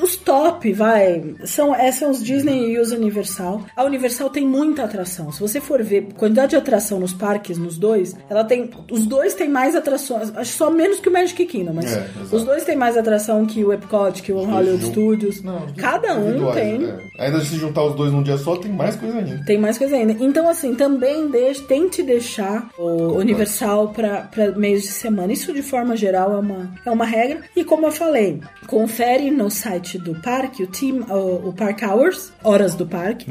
os 0.03 0.17
top, 0.17 0.73
vai, 0.73 1.35
são, 1.45 1.75
é, 1.75 1.91
são 1.91 2.11
os 2.11 2.23
Disney 2.23 2.73
e 2.73 2.79
os 2.79 2.93
Universal. 2.93 3.65
A 3.75 3.85
Universal 3.85 4.29
tem 4.31 4.47
muita 4.47 4.85
atração. 4.85 5.33
Se 5.33 5.41
você 5.41 5.61
for 5.61 5.83
ver 5.83 6.09
quantidade 6.17 6.51
de 6.51 6.57
atração 6.57 7.01
nos 7.01 7.13
parques, 7.13 7.57
nos 7.59 7.79
dois, 7.79 8.15
ela 8.29 8.45
tem. 8.45 8.71
Os 8.91 9.07
dois 9.07 9.35
têm 9.35 9.49
mais 9.49 9.75
atrações. 9.75 10.35
Acho 10.37 10.53
só 10.53 10.71
menos 10.71 11.01
que 11.01 11.09
o 11.09 11.13
Magic 11.13 11.45
Kingdom, 11.47 11.73
mas 11.75 11.97
É, 11.97 12.07
os 12.31 12.45
dois 12.45 12.65
têm 12.65 12.77
mais 12.77 12.97
atração 12.97 13.47
que 13.47 13.65
o 13.65 13.73
Epcot, 13.73 14.23
que 14.23 14.33
o 14.33 14.45
Hollywood 14.45 14.83
Jun- 14.85 14.91
Studios. 14.91 15.43
Não, 15.43 15.67
Cada 15.77 16.15
um 16.15 16.53
tem. 16.53 16.85
é. 16.85 17.25
Ainda 17.25 17.41
se 17.41 17.57
juntar 17.57 17.85
os 17.85 17.95
dois 17.95 18.13
num 18.13 18.23
dia 18.23 18.37
só, 18.37 18.57
tem 18.57 18.71
mais 18.71 18.97
coisa 18.97 19.17
ainda. 19.19 19.45
Tem 19.47 19.59
mais 19.59 19.79
coisa 19.79 19.97
ainda. 19.97 20.13
Então, 20.21 20.49
assim, 20.49 20.75
também 20.75 21.29
deixe, 21.31 21.63
tente 21.63 21.96
deixar 22.03 22.69
o 22.79 23.15
Universal 23.19 23.89
para 23.89 24.29
meios 24.57 24.83
de 24.83 24.89
semana. 24.89 25.33
Isso, 25.33 25.53
de 25.53 25.63
forma 25.63 25.97
geral, 25.97 26.35
é 26.35 26.39
uma, 26.39 26.75
é 26.85 26.91
uma 26.91 27.05
regra. 27.05 27.41
E 27.55 27.65
como 27.65 27.87
eu 27.87 27.93
falei, 27.93 28.41
confere 28.67 29.31
no 29.31 29.51
site 29.51 29.99
do 29.99 30.15
parque 30.21 30.63
o 30.63 30.67
team, 30.67 31.01
o, 31.11 31.49
o 31.49 31.53
Park 31.53 31.83
Hours, 31.83 32.33
horas 32.43 32.75
do 32.75 32.87
parque, 32.87 33.27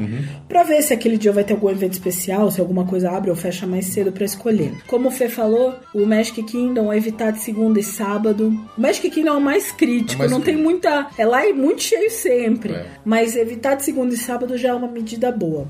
pra 0.48 0.62
ver 0.62 0.82
se 0.82 0.92
aquele 0.92 1.16
dia 1.16 1.32
vai 1.32 1.44
ter 1.44 1.54
algum 1.54 1.70
evento 1.70 1.92
especial, 1.94 2.50
se 2.50 2.60
alguma 2.60 2.84
coisa 2.86 3.10
abre 3.10 3.30
ou 3.30 3.36
fecha 3.36 3.66
mais 3.66 3.86
cedo 3.86 4.12
pra 4.12 4.24
escolher. 4.24 4.72
Como 4.86 5.08
o 5.08 5.10
Fê 5.10 5.28
falou, 5.28 5.74
o 5.94 6.04
Magic 6.06 6.42
Kingdom 6.42 6.92
evitar 6.92 7.30
de 7.32 7.40
segunda 7.40 7.78
e 7.80 7.82
sábado. 7.82 8.48
O 8.76 8.80
Magic 8.80 9.08
Kingdom 9.10 9.34
é 9.34 9.36
o 9.36 9.40
mais 9.40 9.70
crítico, 9.72 10.14
É 10.22 10.26
mais 10.26 10.30
não 10.30 10.40
tem 10.40 10.54
crítico. 10.54 10.70
muita. 10.70 11.06
É 11.18 11.24
lá 11.26 11.46
e 11.46 11.52
muito 11.52 11.82
cheio 11.82 12.10
sempre. 12.10 12.72
É. 12.72 12.86
Mas 13.04 13.36
evitar 13.36 13.74
de 13.74 13.84
segunda 13.84 14.14
e 14.14 14.16
sábado 14.16 14.56
já 14.56 14.70
é 14.70 14.74
uma 14.74 14.88
medida 14.88 15.30
boa. 15.30 15.66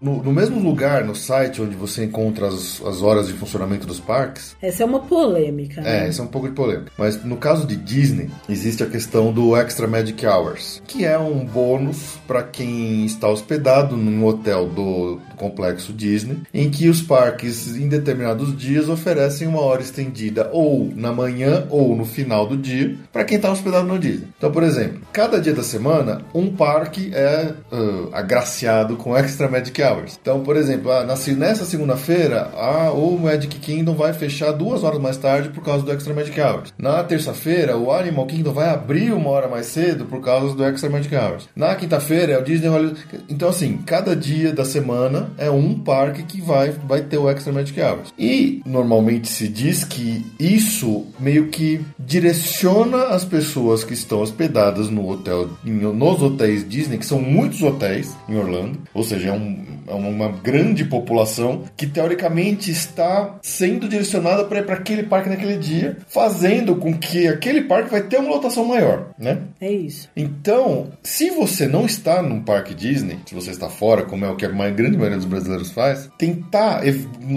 No, 0.00 0.22
no 0.22 0.32
mesmo 0.32 0.60
lugar, 0.60 1.04
no 1.04 1.14
site 1.14 1.60
onde 1.60 1.74
você 1.74 2.04
encontra 2.04 2.46
as, 2.46 2.80
as 2.84 3.02
horas 3.02 3.26
de 3.26 3.32
funcionamento 3.32 3.86
dos 3.86 3.98
parques, 3.98 4.56
Essa 4.62 4.84
é 4.84 4.86
uma 4.86 5.00
polêmica. 5.00 5.80
né? 5.80 6.06
É, 6.06 6.08
isso 6.08 6.20
é 6.20 6.24
um 6.24 6.28
pouco 6.28 6.48
de 6.48 6.54
polêmica. 6.54 6.92
Mas 6.96 7.24
no 7.24 7.36
caso 7.36 7.66
de 7.66 7.74
Disney, 7.74 8.30
existe 8.48 8.82
a 8.82 8.86
questão 8.86 9.32
do 9.32 9.56
Extra 9.56 9.88
Magic 9.88 10.24
Hours, 10.24 10.80
que 10.86 11.04
é 11.04 11.18
um 11.18 11.44
bônus 11.44 12.16
para 12.28 12.44
quem 12.44 13.04
está 13.04 13.28
hospedado 13.28 13.96
num 13.96 14.24
hotel 14.24 14.66
do 14.68 15.20
complexo 15.38 15.92
Disney, 15.92 16.38
em 16.52 16.70
que 16.70 16.88
os 16.88 17.00
parques, 17.00 17.76
em 17.76 17.88
determinados 17.88 18.56
dias, 18.56 18.88
oferecem 18.88 19.48
uma 19.48 19.60
hora 19.60 19.80
estendida 19.80 20.50
ou 20.52 20.92
na 20.94 21.12
manhã 21.12 21.66
ou 21.70 21.96
no 21.96 22.04
final 22.04 22.46
do 22.46 22.56
dia 22.56 22.96
para 23.12 23.24
quem 23.24 23.36
está 23.36 23.50
hospedado 23.50 23.86
no 23.86 23.98
Disney. 23.98 24.28
Então, 24.36 24.50
por 24.50 24.62
exemplo, 24.62 25.00
cada 25.12 25.40
dia 25.40 25.54
da 25.54 25.62
semana, 25.62 26.22
um 26.34 26.54
parque 26.54 27.10
é 27.14 27.54
ah, 27.70 28.08
agraciado 28.12 28.96
com 28.96 29.16
Extra 29.16 29.48
Magic 29.48 29.80
Hours. 29.82 30.18
Então, 30.20 30.40
por 30.40 30.56
exemplo, 30.56 30.90
ah, 30.90 31.04
nessa 31.04 31.64
segunda-feira, 31.64 32.50
ah, 32.54 32.90
o 32.92 33.18
Magic 33.18 33.58
Kingdom 33.58 33.94
vai 33.94 34.12
fechar 34.12 34.52
duas 34.52 34.82
horas 34.82 35.00
mais 35.00 35.16
tarde 35.16 35.50
por 35.50 35.62
causa 35.62 35.84
do 35.84 35.92
Extra 35.92 36.14
Magic 36.14 36.38
Hours. 36.40 36.72
Na 36.78 37.02
terça-feira, 37.04 37.76
o 37.76 37.92
Animal 37.92 38.26
Kingdom 38.26 38.52
vai 38.52 38.68
abrir 38.68 39.12
uma 39.12 39.30
hora 39.30 39.48
mais 39.48 39.66
cedo 39.66 40.04
por 40.04 40.20
causa 40.20 40.54
do 40.54 40.64
Extra 40.64 40.90
Magic 40.90 41.14
Hours. 41.14 41.48
Na 41.54 41.74
quinta-feira, 41.74 42.32
é 42.32 42.38
o 42.38 42.44
Disney 42.44 42.68
Hollywood. 42.68 43.00
Então, 43.28 43.48
assim, 43.48 43.78
cada 43.86 44.16
dia 44.16 44.52
da 44.52 44.64
semana 44.64 45.27
é 45.36 45.50
um 45.50 45.74
parque 45.74 46.22
que 46.22 46.40
vai, 46.40 46.70
vai 46.70 47.02
ter 47.02 47.18
o 47.18 47.28
Extra 47.28 47.52
Magic 47.52 47.80
Hours. 47.80 48.12
E 48.18 48.62
normalmente 48.64 49.28
se 49.28 49.48
diz 49.48 49.84
que 49.84 50.24
isso 50.38 51.06
meio 51.20 51.48
que 51.48 51.80
direciona 51.98 53.08
as 53.08 53.24
pessoas 53.24 53.84
que 53.84 53.94
estão 53.94 54.20
hospedadas 54.20 54.90
no 54.90 55.08
hotel, 55.08 55.50
em- 55.64 55.70
nos 55.72 56.22
hotéis 56.22 56.68
Disney, 56.68 56.98
que 56.98 57.06
são 57.06 57.20
muitos 57.20 57.62
hotéis 57.62 58.16
em 58.28 58.36
Orlando, 58.36 58.78
ou 58.94 59.04
seja, 59.04 59.28
é, 59.28 59.32
um- 59.32 59.77
é 59.90 59.94
uma 59.94 60.28
grande 60.28 60.84
população 60.84 61.64
que 61.76 61.86
teoricamente 61.86 62.70
está 62.70 63.36
sendo 63.42 63.88
direcionada 63.88 64.44
para 64.44 64.60
ir 64.60 64.66
para 64.66 64.74
aquele 64.76 65.02
parque 65.02 65.28
naquele 65.28 65.56
dia, 65.56 65.96
fazendo 66.06 66.76
com 66.76 66.92
que 66.94 67.26
aquele 67.26 67.62
parque 67.62 67.90
vai 67.90 68.02
ter 68.02 68.18
uma 68.18 68.30
lotação 68.30 68.64
maior, 68.64 69.10
né? 69.18 69.38
É 69.60 69.70
isso. 69.70 70.08
Então, 70.16 70.88
se 71.02 71.30
você 71.30 71.66
não 71.66 71.86
está 71.86 72.22
num 72.22 72.40
parque 72.40 72.74
Disney, 72.74 73.18
se 73.26 73.34
você 73.34 73.50
está 73.50 73.68
fora, 73.68 74.02
como 74.02 74.24
é 74.24 74.30
o 74.30 74.36
que 74.36 74.44
a 74.44 74.48
grande 74.48 74.96
maioria 74.96 75.16
dos 75.16 75.26
brasileiros 75.26 75.70
faz, 75.70 76.08
tentar, 76.18 76.82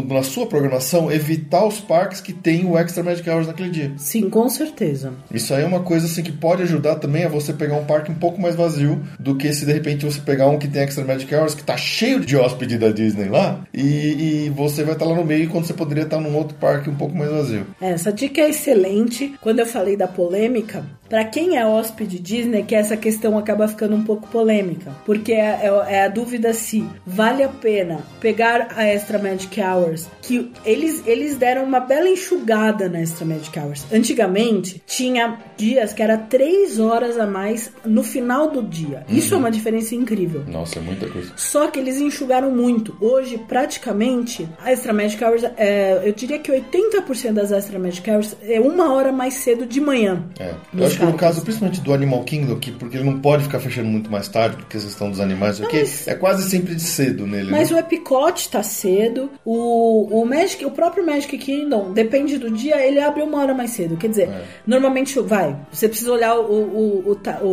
na 0.08 0.24
sua 0.24 0.46
programação, 0.46 1.12
evitar 1.12 1.66
os 1.66 1.80
parques 1.80 2.22
que 2.22 2.34
têm 2.34 2.66
o 2.66 2.78
Extra 2.78 3.04
Magic 3.04 3.30
Hours 3.30 3.48
naquele 3.48 3.70
dia. 3.70 3.92
Sim, 3.98 4.30
com 4.30 4.48
certeza. 4.50 5.14
Isso 5.32 5.54
aí 5.54 5.64
é 5.64 5.66
uma 5.66 5.82
coisa 5.82 6.06
assim 6.06 6.24
que 6.24 6.32
pode 6.32 6.64
ajudar 6.64 6.96
também 6.96 7.24
a 7.24 7.30
você 7.30 7.54
pegar 7.54 7.76
um 7.76 7.86
parque 7.86 8.12
um 8.12 8.16
pouco 8.16 8.42
mais 8.42 8.56
vazio 8.56 9.02
do 9.20 9.36
que 9.36 9.52
se 9.54 9.66
de 9.66 9.74
repente 9.74 10.06
você 10.06 10.20
pegar 10.20 10.48
um 10.48 10.58
que 10.58 10.68
tem 10.68 10.84
Extra 10.84 11.04
Magic 11.04 11.34
Hours 11.34 11.56
que 11.56 11.64
tá 11.64 11.78
cheio 11.78 12.20
de 12.20 12.36
hóspede 12.42 12.78
da 12.78 12.92
Disney 12.92 13.30
lá 13.30 13.62
e, 13.74 14.46
e 14.46 14.50
você 14.50 14.84
vai 14.84 14.94
estar 14.94 15.06
lá 15.06 15.16
no 15.16 15.24
meio 15.24 15.50
quando 15.50 15.66
você 15.66 15.74
poderia 15.74 16.04
estar 16.04 16.20
num 16.20 16.36
outro 16.36 16.56
parque 16.58 16.90
um 16.90 16.96
pouco 16.96 17.16
mais 17.16 17.32
vazio. 17.32 17.66
Essa 17.80 18.12
dica 18.12 18.42
é 18.42 18.50
excelente. 18.50 19.36
Quando 19.42 19.60
eu 19.60 19.66
falei 19.66 19.96
da 19.96 20.08
polêmica, 20.08 20.84
pra 21.12 21.26
quem 21.26 21.58
é 21.58 21.66
hóspede 21.66 22.18
Disney, 22.20 22.64
que 22.64 22.74
essa 22.74 22.96
questão 22.96 23.38
acaba 23.38 23.68
ficando 23.68 23.94
um 23.98 24.04
pouco 24.04 24.30
polêmica. 24.30 24.92
Porque 25.06 25.34
é, 25.34 25.60
é- 25.62 25.86
é 25.96 26.04
a 26.06 26.08
dúvida 26.08 26.54
se 26.54 26.86
vale 27.06 27.44
a 27.44 27.50
pena 27.50 28.00
pegar 28.22 28.70
a 28.78 28.86
Extra 28.86 29.20
Magic 29.20 29.60
Hours, 29.62 30.08
que 30.22 30.50
eles, 30.66 31.04
eles 31.06 31.36
deram 31.36 31.66
uma 31.66 31.82
bela 31.82 32.08
enxugada 32.08 32.88
na 32.88 33.02
Extra 33.02 33.26
Magic 33.26 33.60
Hours. 33.60 33.86
Antigamente, 33.92 34.82
tinha 34.88 35.38
dias 35.58 35.92
que 35.92 36.02
era 36.02 36.18
três 36.18 36.80
horas 36.80 37.20
a 37.20 37.28
mais 37.28 37.72
no 37.86 38.04
final 38.04 38.50
do 38.50 38.64
dia. 38.64 39.04
Isso 39.10 39.34
é 39.34 39.38
uma 39.38 39.52
diferença 39.52 39.94
incrível. 39.94 40.46
Nossa, 40.48 40.80
é 40.80 40.82
muita 40.82 41.10
coisa. 41.10 41.34
Só 41.36 41.68
que 41.68 41.78
eles 41.78 42.00
enxugaram 42.00 42.52
muito. 42.52 42.96
Hoje, 43.02 43.38
praticamente, 43.38 44.48
a 44.64 44.72
Extra 44.72 44.94
Magic 44.94 45.22
Hours, 45.22 45.44
é, 45.58 46.02
eu 46.06 46.14
diria 46.14 46.40
que 46.40 46.50
80% 46.52 47.34
das 47.34 47.52
Extra 47.52 47.78
Magic 47.78 48.10
Hours 48.10 48.34
é 48.44 48.62
uma 48.62 48.94
hora 48.94 49.12
mais 49.12 49.34
cedo 49.34 49.66
de 49.66 49.82
manhã. 49.82 50.24
É. 50.40 50.54
Eu 50.74 50.86
acho 50.86 51.01
no 51.06 51.14
caso, 51.14 51.42
principalmente 51.42 51.82
do 51.82 51.94
Animal 51.94 52.24
Kingdom, 52.24 52.56
que, 52.58 52.72
porque 52.72 52.98
ele 52.98 53.06
não 53.06 53.20
pode 53.20 53.44
ficar 53.44 53.60
fechando 53.60 53.88
muito 53.90 54.12
mais 54.12 54.28
tarde, 54.28 54.58
porque 54.58 54.78
a 54.78 54.80
questão 54.82 55.10
dos 55.10 55.20
animais, 55.20 55.62
aqui 55.62 55.80
mas- 55.80 56.08
é 56.08 56.16
quase 56.16 56.50
sempre 56.50 56.76
de 56.76 56.82
cedo 56.82 57.26
nele. 57.28 57.50
Mas 57.52 57.70
né? 57.72 57.78
o 57.78 57.80
Epcot 57.80 58.50
tá 58.50 58.64
cedo. 58.64 59.30
O, 59.46 60.22
o 60.22 60.26
Magic, 60.26 60.64
o 60.66 60.72
próprio 60.72 61.06
Magic 61.06 61.38
Kingdom, 61.38 61.92
depende 61.94 62.38
do 62.38 62.50
dia, 62.52 62.86
ele 62.86 63.00
abre 63.00 63.22
uma 63.24 63.40
hora 63.40 63.54
mais 63.54 63.72
cedo. 63.72 63.98
Quer 63.98 64.08
dizer, 64.10 64.30
É. 64.30 64.44
normalmente 64.66 65.20
vai. 65.20 65.56
Você 65.72 65.88
precisa 65.88 66.12
olhar 66.12 66.36
o, 66.38 66.42
o, 66.52 67.18
o, 67.44 67.48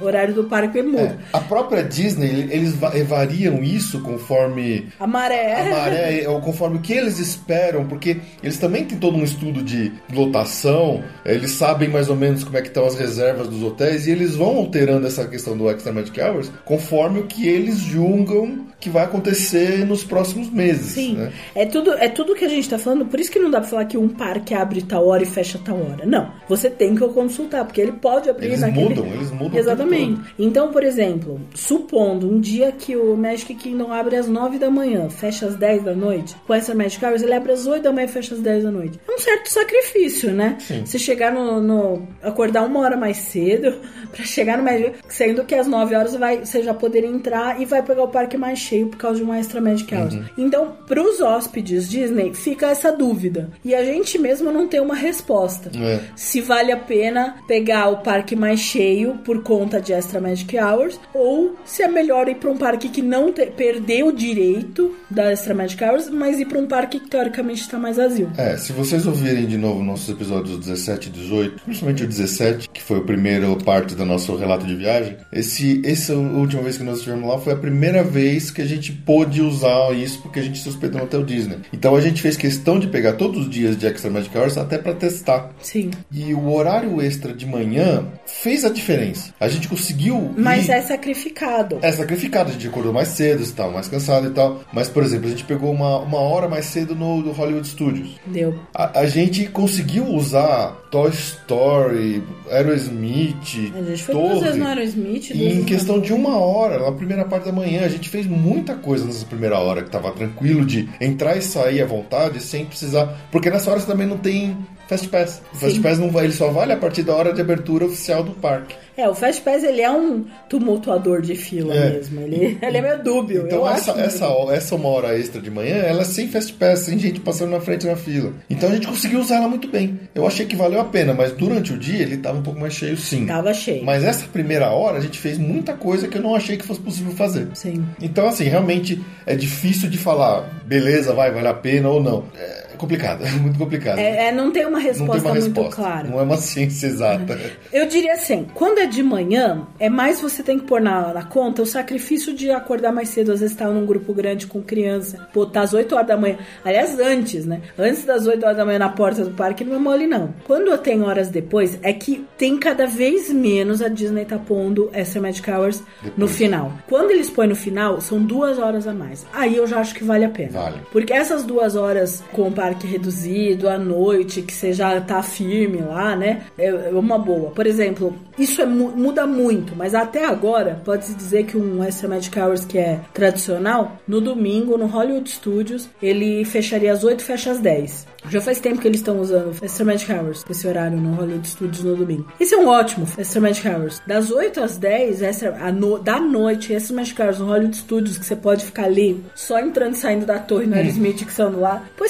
o 0.00 0.04
horário 0.04 0.34
do 0.34 0.44
parque 0.44 0.78
e 0.78 0.82
muda. 0.82 1.02
É. 1.32 1.36
A 1.36 1.40
própria 1.40 1.82
Disney, 1.82 2.48
eles 2.50 2.74
va- 2.74 2.92
variam 3.06 3.62
isso 3.62 4.00
conforme 4.00 4.88
A 4.98 5.06
maré. 5.06 5.60
a 5.60 5.70
maré, 5.70 6.28
ou 6.28 6.40
conforme 6.40 6.78
o 6.78 6.80
que 6.80 6.92
eles 6.92 7.18
esperam, 7.18 7.86
porque 7.86 8.18
eles 8.42 8.58
também 8.58 8.84
têm 8.84 8.98
todo 8.98 9.16
um 9.16 9.24
estudo 9.24 9.62
de 9.62 9.92
lotação, 10.12 11.02
eles 11.24 11.52
sabem 11.52 11.88
mais 11.88 12.08
ou 12.08 12.16
menos 12.16 12.44
como 12.44 12.56
é 12.56 12.62
que 12.62 12.68
estão 12.68 12.86
as 12.88 12.94
reservas 12.98 13.48
dos 13.48 13.62
hotéis 13.62 14.06
e 14.06 14.10
eles 14.10 14.34
vão 14.34 14.56
alterando 14.56 15.06
essa 15.06 15.26
questão 15.26 15.56
do 15.56 15.68
Extra 15.70 15.92
Magic 15.92 16.20
Hours 16.20 16.50
conforme 16.64 17.20
o 17.20 17.26
que 17.26 17.46
eles 17.46 17.76
julgam 17.78 18.66
que 18.80 18.88
vai 18.88 19.04
acontecer 19.04 19.84
nos 19.86 20.04
próximos 20.04 20.48
meses. 20.50 20.92
Sim, 20.92 21.14
né? 21.16 21.32
é 21.54 21.66
tudo 21.66 21.92
é 21.94 22.08
tudo 22.08 22.34
que 22.34 22.44
a 22.44 22.48
gente 22.48 22.68
tá 22.68 22.78
falando, 22.78 23.06
por 23.06 23.18
isso 23.18 23.30
que 23.30 23.38
não 23.38 23.50
dá 23.50 23.60
pra 23.60 23.68
falar 23.68 23.84
que 23.86 23.98
um 23.98 24.08
parque 24.08 24.54
abre 24.54 24.82
tal 24.82 25.06
hora 25.06 25.22
e 25.22 25.26
fecha 25.26 25.60
tal 25.64 25.76
hora. 25.76 26.06
Não, 26.06 26.30
você 26.48 26.70
tem 26.70 26.94
que 26.94 27.06
consultar, 27.08 27.64
porque 27.64 27.80
ele 27.80 27.92
pode 27.92 28.30
abrir 28.30 28.46
Eles 28.46 28.60
naquele... 28.60 28.88
mudam, 28.90 29.06
eles 29.06 29.30
mudam 29.30 29.58
Exatamente. 29.58 30.20
Então, 30.38 30.70
por 30.70 30.84
exemplo, 30.84 31.40
supondo 31.54 32.30
um 32.30 32.40
dia 32.40 32.70
que 32.72 32.96
o 32.96 33.16
Magic 33.16 33.54
Kingdom 33.54 33.92
abre 33.92 34.16
às 34.16 34.28
9 34.28 34.58
da 34.58 34.70
manhã, 34.70 35.08
fecha 35.10 35.46
às 35.46 35.56
10 35.56 35.82
da 35.84 35.94
noite, 35.94 36.36
com 36.46 36.54
essa 36.54 36.74
Magic 36.74 37.04
Hours 37.04 37.22
ele 37.22 37.34
abre 37.34 37.52
às 37.52 37.66
8 37.66 37.82
da 37.82 37.92
manhã 37.92 38.04
e 38.06 38.08
fecha 38.08 38.34
às 38.34 38.40
10 38.40 38.62
da 38.64 38.70
noite. 38.70 39.00
É 39.08 39.12
um 39.12 39.18
certo 39.18 39.48
sacrifício, 39.50 40.32
né? 40.32 40.56
Sim. 40.60 40.86
Você 40.86 40.98
chegar 40.98 41.32
no, 41.32 41.60
no- 41.60 42.08
acordar 42.22 42.62
uma 42.68 42.80
hora 42.80 42.96
mais 42.96 43.16
cedo 43.16 43.74
pra 44.12 44.24
chegar 44.24 44.58
no 44.58 44.64
Magic, 44.64 44.94
sendo 45.08 45.44
que 45.44 45.54
às 45.54 45.66
9 45.66 45.94
horas 45.94 46.14
vai, 46.16 46.44
você 46.44 46.62
já 46.62 46.74
poderia 46.74 47.08
entrar 47.08 47.60
e 47.60 47.64
vai 47.64 47.82
pegar 47.82 48.02
o 48.04 48.08
parque 48.08 48.36
mais 48.36 48.58
cheio 48.58 48.88
por 48.88 48.96
causa 48.98 49.16
de 49.18 49.22
uma 49.24 49.38
extra 49.38 49.60
Magic 49.60 49.94
Hours. 49.94 50.14
Uhum. 50.14 50.24
Então, 50.36 50.76
pros 50.86 51.20
hóspedes 51.20 51.88
Disney, 51.88 52.34
fica 52.34 52.66
essa 52.66 52.92
dúvida. 52.92 53.50
E 53.64 53.74
a 53.74 53.84
gente 53.84 54.18
mesmo 54.18 54.50
não 54.52 54.66
tem 54.68 54.80
uma 54.80 54.94
resposta. 54.94 55.70
É. 55.76 56.00
Se 56.16 56.40
vale 56.40 56.72
a 56.72 56.76
pena 56.76 57.36
pegar 57.46 57.88
o 57.88 57.98
parque 57.98 58.34
mais 58.36 58.60
cheio 58.60 59.14
por 59.24 59.42
conta 59.42 59.80
de 59.80 59.92
Extra 59.92 60.20
Magic 60.20 60.56
Hours 60.58 60.98
ou 61.14 61.56
se 61.64 61.82
é 61.82 61.88
melhor 61.88 62.28
ir 62.28 62.34
para 62.36 62.50
um 62.50 62.56
parque 62.56 62.88
que 62.88 63.00
não 63.02 63.32
te- 63.32 63.46
per- 63.46 63.68
perder 63.78 64.02
o 64.02 64.10
direito 64.12 64.96
da 65.10 65.30
Extra 65.30 65.54
Magic 65.54 65.82
Hours, 65.84 66.08
mas 66.08 66.40
ir 66.40 66.46
pra 66.46 66.58
um 66.58 66.66
parque 66.66 66.98
que 66.98 67.08
teoricamente 67.08 67.60
está 67.60 67.78
mais 67.78 67.96
vazio. 67.98 68.30
É, 68.36 68.56
se 68.56 68.72
vocês 68.72 69.06
ouvirem 69.06 69.46
de 69.46 69.56
novo 69.58 69.82
nossos 69.84 70.08
episódios 70.08 70.58
17 70.58 71.08
e 71.08 71.12
18, 71.12 71.62
principalmente 71.64 72.02
o 72.02 72.06
17, 72.08 72.57
que 72.72 72.82
foi 72.82 72.98
o 72.98 73.04
primeiro 73.04 73.56
parte 73.64 73.94
do 73.94 74.04
nosso 74.04 74.34
relato 74.36 74.66
de 74.66 74.74
viagem, 74.74 75.16
esse, 75.32 75.82
essa 75.84 76.14
última 76.14 76.62
vez 76.62 76.76
que 76.76 76.84
nós 76.84 76.98
estivemos 76.98 77.28
lá 77.28 77.38
foi 77.38 77.52
a 77.52 77.56
primeira 77.56 78.02
vez 78.02 78.50
que 78.50 78.62
a 78.62 78.66
gente 78.66 78.92
pôde 78.92 79.42
usar 79.42 79.92
isso 79.94 80.20
porque 80.22 80.38
a 80.38 80.42
gente 80.42 80.58
se 80.58 80.68
hospedou 80.68 80.98
no 80.98 81.04
Hotel 81.04 81.24
Disney. 81.24 81.58
Então 81.72 81.94
a 81.94 82.00
gente 82.00 82.22
fez 82.22 82.36
questão 82.36 82.78
de 82.78 82.86
pegar 82.86 83.14
todos 83.14 83.42
os 83.42 83.50
dias 83.50 83.76
de 83.76 83.86
Extra 83.86 84.10
Magic 84.10 84.36
Hours 84.36 84.56
até 84.56 84.78
para 84.78 84.94
testar. 84.94 85.50
Sim. 85.60 85.90
E 86.10 86.34
o 86.34 86.52
horário 86.52 87.00
extra 87.00 87.32
de 87.32 87.46
manhã 87.46 88.06
fez 88.26 88.64
a 88.64 88.70
diferença. 88.70 89.34
A 89.38 89.48
gente 89.48 89.68
conseguiu. 89.68 90.34
Mas 90.36 90.68
ir... 90.68 90.72
é 90.72 90.82
sacrificado. 90.82 91.78
É 91.82 91.92
sacrificado, 91.92 92.50
a 92.50 92.52
gente 92.52 92.66
acordou 92.66 92.92
mais 92.92 93.08
cedo, 93.08 93.42
estava 93.42 93.72
mais 93.72 93.88
cansado 93.88 94.26
e 94.26 94.30
tal. 94.30 94.60
Mas, 94.72 94.88
por 94.88 95.02
exemplo, 95.02 95.26
a 95.26 95.30
gente 95.30 95.44
pegou 95.44 95.72
uma, 95.72 95.98
uma 95.98 96.18
hora 96.18 96.48
mais 96.48 96.66
cedo 96.66 96.94
no, 96.94 97.22
no 97.22 97.32
Hollywood 97.32 97.66
Studios. 97.66 98.16
Deu. 98.26 98.58
A, 98.74 99.00
a 99.00 99.06
gente 99.06 99.46
conseguiu 99.46 100.06
usar 100.06 100.76
Toy 100.90 101.10
Story, 101.10 102.22
Aerosmith, 102.50 103.72
A 103.74 103.82
gente 103.82 104.02
foi 104.02 104.14
Torre, 104.14 104.28
duas 104.28 104.40
vezes 104.42 104.58
no 104.58 104.66
Aerosmith. 104.66 105.28
duas 105.34 105.52
em 105.54 105.64
questão 105.64 106.00
de 106.00 106.12
uma 106.12 106.38
hora, 106.38 106.78
na 106.78 106.92
primeira 106.92 107.24
parte 107.24 107.44
da 107.44 107.52
manhã, 107.52 107.84
a 107.84 107.88
gente 107.88 108.08
fez 108.08 108.26
muita 108.26 108.74
coisa 108.74 109.04
nessa 109.04 109.26
primeira 109.26 109.58
hora, 109.58 109.82
que 109.82 109.90
tava 109.90 110.10
tranquilo 110.12 110.64
de 110.64 110.88
entrar 111.00 111.36
e 111.36 111.42
sair 111.42 111.82
à 111.82 111.86
vontade 111.86 112.40
sem 112.42 112.64
precisar. 112.64 113.28
Porque 113.30 113.50
nessa 113.50 113.70
hora 113.70 113.80
você 113.80 113.86
também 113.86 114.06
não 114.06 114.16
tem 114.18 114.56
Fast 114.88 115.08
Pass. 115.08 115.42
O 115.52 115.56
Fast 115.56 115.76
Sim. 115.76 115.82
Pass 115.82 115.98
não 115.98 116.10
vai, 116.10 116.24
ele 116.24 116.32
só 116.32 116.48
vale 116.50 116.72
a 116.72 116.76
partir 116.76 117.02
da 117.02 117.14
hora 117.14 117.32
de 117.32 117.40
abertura 117.40 117.84
oficial 117.84 118.22
do 118.24 118.32
parque. 118.32 118.74
É, 118.96 119.08
o 119.08 119.14
Fast 119.14 119.42
Pass 119.42 119.62
ele 119.62 119.80
é 119.82 119.90
um 119.90 120.24
tumultuador 120.48 121.20
de 121.22 121.36
fila 121.36 121.74
É. 121.74 121.90
mesmo. 121.90 122.20
Ele, 122.20 122.58
ele 122.60 122.76
é 122.76 122.80
meio 122.80 123.02
dúbio. 123.02 123.44
Então 123.46 123.68
essa, 123.68 123.92
essa, 123.92 124.26
essa 124.50 124.74
uma 124.74 124.88
hora 124.88 125.16
extra 125.16 125.40
de 125.40 125.50
manhã, 125.50 125.76
ela 125.76 126.02
é 126.02 126.04
sem 126.04 126.26
Fast 126.28 126.52
Pass, 126.54 126.80
sem 126.80 126.98
gente 126.98 127.20
passando 127.20 127.50
na 127.50 127.60
frente 127.60 127.86
na 127.86 127.94
fila. 127.96 128.32
Então 128.50 128.68
a 128.68 128.72
gente 128.72 128.86
conseguiu 128.88 129.20
usar 129.20 129.36
ela 129.36 129.48
muito 129.48 129.68
bem. 129.68 130.00
Eu 130.14 130.26
achei 130.26 130.46
que 130.46 130.56
valeu 130.56 130.80
a 130.80 130.84
pena, 130.84 131.12
mas 131.14 131.32
durante 131.32 131.72
o 131.72 131.78
dia 131.78 132.02
ele 132.02 132.16
tava 132.16 132.38
um 132.38 132.42
pouco 132.42 132.58
mais 132.58 132.72
cheio 132.74 132.96
sim. 132.96 133.26
Tava 133.26 133.52
cheio. 133.54 133.84
Mas 133.84 134.02
essa 134.02 134.26
primeira 134.26 134.70
hora 134.70 134.98
a 134.98 135.00
gente 135.00 135.18
fez 135.18 135.38
muita 135.38 135.74
coisa 135.74 136.08
que 136.08 136.16
eu 136.18 136.22
não 136.22 136.34
achei 136.34 136.56
que 136.56 136.66
fosse 136.66 136.80
possível 136.80 137.12
fazer. 137.12 137.46
Sim. 137.54 137.84
Então, 138.00 138.26
assim, 138.26 138.44
realmente 138.44 139.00
é 139.26 139.36
difícil 139.36 139.88
de 139.88 139.98
falar, 139.98 140.42
beleza, 140.66 141.12
vai, 141.12 141.30
vale 141.30 141.46
a 141.48 141.54
pena 141.54 141.88
ou 141.88 142.02
não. 142.02 142.24
É 142.36 142.67
complicado, 142.78 143.24
é 143.24 143.30
muito 143.38 143.58
complicado. 143.58 143.98
É, 143.98 144.28
é, 144.28 144.32
não 144.32 144.50
tem 144.50 144.64
uma 144.64 144.78
não 144.78 144.84
resposta 144.84 145.22
tem 145.22 145.30
uma 145.32 145.40
muito 145.40 145.60
resposta. 145.60 145.82
clara. 145.82 146.08
Não 146.08 146.18
é 146.20 146.22
uma 146.22 146.36
ciência 146.38 146.86
exata. 146.86 147.38
Eu 147.72 147.86
diria 147.86 148.14
assim, 148.14 148.46
quando 148.54 148.78
é 148.78 148.86
de 148.86 149.02
manhã, 149.02 149.66
é 149.78 149.88
mais 149.88 150.20
você 150.20 150.42
tem 150.42 150.58
que 150.58 150.66
pôr 150.66 150.80
na, 150.80 151.12
na 151.12 151.22
conta 151.24 151.62
o 151.62 151.66
sacrifício 151.66 152.34
de 152.34 152.50
acordar 152.50 152.92
mais 152.92 153.08
cedo, 153.10 153.32
às 153.32 153.40
vezes 153.40 153.54
estar 153.54 153.68
num 153.68 153.84
grupo 153.86 154.12
grande 154.14 154.46
com 154.46 154.62
criança, 154.62 155.28
botar 155.34 155.62
às 155.62 155.74
8 155.74 155.94
horas 155.94 156.06
da 156.08 156.16
manhã. 156.16 156.36
Aliás, 156.64 156.98
antes, 156.98 157.44
né? 157.44 157.60
Antes 157.78 158.04
das 158.04 158.26
8 158.26 158.42
horas 158.44 158.56
da 158.56 158.64
manhã 158.64 158.78
na 158.78 158.88
porta 158.88 159.24
do 159.24 159.30
parque 159.32 159.64
não 159.64 159.76
é 159.76 159.78
mole, 159.78 160.06
não. 160.06 160.34
Quando 160.46 160.76
tem 160.78 161.02
horas 161.02 161.28
depois, 161.28 161.78
é 161.82 161.92
que 161.92 162.24
tem 162.36 162.56
cada 162.58 162.86
vez 162.86 163.30
menos 163.30 163.82
a 163.82 163.88
Disney 163.88 164.24
tá 164.24 164.38
pondo 164.38 164.88
essa 164.92 165.20
Magic 165.20 165.50
Hours 165.50 165.80
no 166.02 166.10
Depois. 166.26 166.36
final. 166.36 166.72
Quando 166.88 167.10
eles 167.10 167.28
põem 167.30 167.48
no 167.48 167.56
final, 167.56 168.00
são 168.00 168.22
duas 168.22 168.58
horas 168.58 168.86
a 168.86 168.92
mais. 168.92 169.26
Aí 169.32 169.56
eu 169.56 169.66
já 169.66 169.78
acho 169.80 169.94
que 169.94 170.04
vale 170.04 170.24
a 170.24 170.28
pena. 170.28 170.50
Vale. 170.52 170.76
Porque 170.92 171.12
essas 171.12 171.42
duas 171.42 171.74
horas 171.76 172.22
com 172.32 172.48
o 172.48 172.52
parque 172.68 172.86
reduzido, 172.86 173.68
à 173.68 173.78
noite, 173.78 174.42
que 174.42 174.52
você 174.52 174.72
já 174.72 175.00
tá 175.00 175.22
firme 175.22 175.78
lá, 175.80 176.14
né? 176.14 176.42
É 176.58 176.66
é 176.68 176.90
uma 176.92 177.18
boa. 177.18 177.50
Por 177.50 177.66
exemplo, 177.66 178.14
isso 178.38 178.60
é 178.60 178.66
mu- 178.66 178.92
muda 178.94 179.26
muito, 179.26 179.74
mas 179.74 179.94
até 179.94 180.24
agora, 180.26 180.80
pode-se 180.84 181.14
dizer 181.14 181.44
que 181.44 181.56
um 181.56 181.82
Extra 181.82 182.08
Magic 182.08 182.38
Hours 182.38 182.64
que 182.64 182.78
é 182.78 183.00
tradicional, 183.14 183.96
no 184.06 184.20
domingo, 184.20 184.76
no 184.76 184.86
Hollywood 184.86 185.28
Studios, 185.30 185.88
ele 186.02 186.44
fecharia 186.44 186.92
às 186.92 187.04
8 187.04 187.22
fecha 187.22 187.50
às 187.52 187.58
10. 187.58 188.06
Já 188.28 188.40
faz 188.40 188.58
tempo 188.60 188.80
que 188.80 188.86
eles 188.88 189.00
estão 189.00 189.20
usando 189.20 189.56
Extra 189.62 189.84
Magic 189.84 190.12
Hours, 190.12 190.44
esse 190.50 190.66
horário 190.66 190.98
no 190.98 191.14
Hollywood 191.14 191.48
Studios 191.48 191.82
no 191.84 191.96
domingo. 191.96 192.26
Isso 192.38 192.54
é 192.54 192.58
um 192.58 192.66
ótimo 192.68 193.06
Extra 193.16 193.40
Magic 193.40 193.66
Hours. 193.68 194.02
Das 194.06 194.30
8 194.30 194.60
às 194.60 194.76
10, 194.76 195.22
extra, 195.22 195.72
no- 195.72 195.98
da 195.98 196.20
noite, 196.20 196.72
Extra 196.74 196.96
Magic 196.96 197.20
Hours 197.22 197.38
no 197.38 197.46
Hollywood 197.46 197.76
Studios, 197.76 198.18
que 198.18 198.26
você 198.26 198.36
pode 198.36 198.64
ficar 198.64 198.84
ali 198.84 199.22
só 199.34 199.58
entrando 199.58 199.94
e 199.94 199.98
saindo 199.98 200.26
da 200.26 200.38
torre 200.38 200.66
no 200.66 200.74
Aerosmith 200.74 201.24
que 201.24 201.32
são 201.32 201.58
lá. 201.58 201.82
Pô, 201.96 202.04
é 202.04 202.08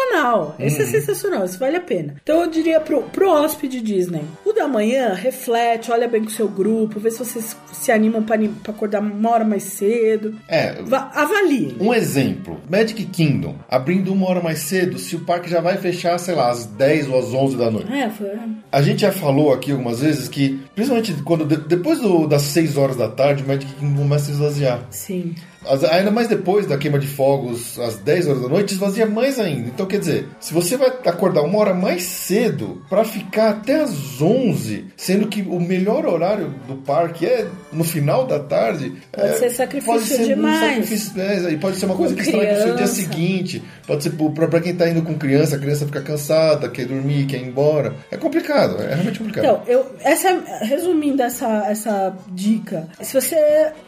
sensacional. 0.00 0.56
Esse 0.58 0.82
é 0.82 0.86
sensacional, 0.86 1.44
isso 1.44 1.58
vale 1.58 1.76
a 1.76 1.80
pena. 1.80 2.14
Então 2.22 2.42
eu 2.42 2.50
diria 2.50 2.80
pro, 2.80 3.02
pro 3.02 3.30
hóspede 3.30 3.80
Disney, 3.80 4.22
o 4.44 4.52
da 4.52 4.66
manhã, 4.66 5.14
reflete, 5.14 5.90
olha 5.90 6.08
bem 6.08 6.22
com 6.22 6.28
o 6.28 6.32
seu 6.32 6.48
grupo, 6.48 6.98
vê 7.00 7.10
se 7.10 7.18
vocês 7.18 7.56
se 7.72 7.92
animam 7.92 8.22
pra, 8.22 8.36
pra 8.62 8.72
acordar 8.72 9.00
uma 9.00 9.30
hora 9.30 9.44
mais 9.44 9.62
cedo. 9.64 10.34
É, 10.48 10.82
Va- 10.82 11.10
Avalie. 11.14 11.76
um 11.80 11.92
exemplo: 11.94 12.58
Magic 12.68 13.04
Kingdom, 13.06 13.56
abrindo 13.68 14.12
uma 14.12 14.28
hora 14.28 14.40
mais 14.40 14.60
cedo, 14.60 14.98
se 14.98 15.16
o 15.16 15.20
parque 15.20 15.48
já 15.50 15.60
vai 15.60 15.76
fechar, 15.76 16.18
sei 16.18 16.34
lá, 16.34 16.50
às 16.50 16.66
10 16.66 17.08
ou 17.08 17.18
às 17.18 17.32
11 17.32 17.56
da 17.56 17.70
noite. 17.70 17.92
É, 17.92 18.08
foi. 18.10 18.30
A 18.72 18.82
gente 18.82 19.00
já 19.00 19.12
falou 19.12 19.52
aqui 19.52 19.72
algumas 19.72 20.00
vezes 20.00 20.28
que, 20.28 20.60
principalmente 20.74 21.12
quando 21.24 21.44
de- 21.44 21.56
depois 21.56 22.00
do- 22.00 22.26
das 22.26 22.42
6 22.42 22.76
horas 22.76 22.96
da 22.96 23.08
tarde, 23.08 23.42
o 23.42 23.46
Magic 23.48 23.72
Kingdom 23.74 24.02
começa 24.02 24.30
a 24.30 24.34
esvaziar. 24.34 24.80
Sim. 24.90 25.34
As- 25.68 25.84
Ainda 25.84 26.10
mais 26.10 26.28
depois 26.28 26.66
da 26.66 26.76
queima 26.78 26.98
de 26.98 27.06
fogos, 27.06 27.78
às 27.78 27.96
10 27.96 28.26
horas 28.28 28.42
da 28.42 28.48
noite, 28.48 28.72
esvazia 28.74 29.06
mais 29.06 29.38
ainda. 29.38 29.68
Então, 29.68 29.86
quer 29.86 29.98
dizer, 29.98 30.26
se 30.40 30.54
você 30.54 30.76
vai 30.76 30.88
acordar 30.88 31.42
uma 31.42 31.58
hora 31.58 31.74
mais 31.74 32.02
cedo 32.02 32.82
pra 32.88 33.04
ficar 33.04 33.50
até 33.50 33.80
às 33.82 34.20
11, 34.20 34.86
sendo 34.96 35.26
que 35.28 35.42
o 35.42 35.60
melhor 35.60 36.06
horário 36.06 36.54
do 36.66 36.76
parque 36.76 37.26
é 37.26 37.46
no 37.72 37.84
final 37.84 38.26
da 38.26 38.38
tarde, 38.38 38.92
Pode 39.12 39.28
é, 39.28 39.32
ser 39.32 39.50
sacrifício 39.50 39.92
pode 39.94 40.04
ser 40.06 40.24
demais. 40.26 40.56
Um 40.62 40.68
sacrifício, 40.82 41.20
é, 41.20 41.52
e 41.52 41.56
pode 41.58 41.76
ser 41.76 41.86
uma 41.86 41.94
Com 41.94 42.02
coisa 42.02 42.14
que 42.14 42.22
estraga 42.22 42.52
o 42.52 42.56
seu 42.56 42.64
dia 42.66 42.74
criança. 42.74 42.94
seguinte. 42.94 43.62
Pode 43.86 44.02
ser 44.02 44.10
pra 44.10 44.60
quem 44.60 44.74
tá 44.74 44.88
indo 44.88 45.02
com 45.02 45.14
criança, 45.18 45.56
a 45.56 45.58
criança 45.58 45.84
fica 45.86 46.00
cansada, 46.00 46.68
quer 46.68 46.86
dormir, 46.86 47.26
quer 47.26 47.38
ir 47.38 47.46
embora. 47.46 47.94
É 48.10 48.16
complicado, 48.16 48.80
é 48.82 48.94
realmente 48.94 49.18
complicado. 49.18 49.44
Então, 49.44 49.62
eu, 49.66 49.86
essa, 50.00 50.42
resumindo 50.62 51.22
essa, 51.22 51.64
essa 51.68 52.14
dica, 52.32 52.88
se 53.00 53.12
você 53.20 53.34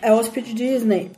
é 0.02 0.12
hóspede 0.12 0.52
Disney, 0.52 1.10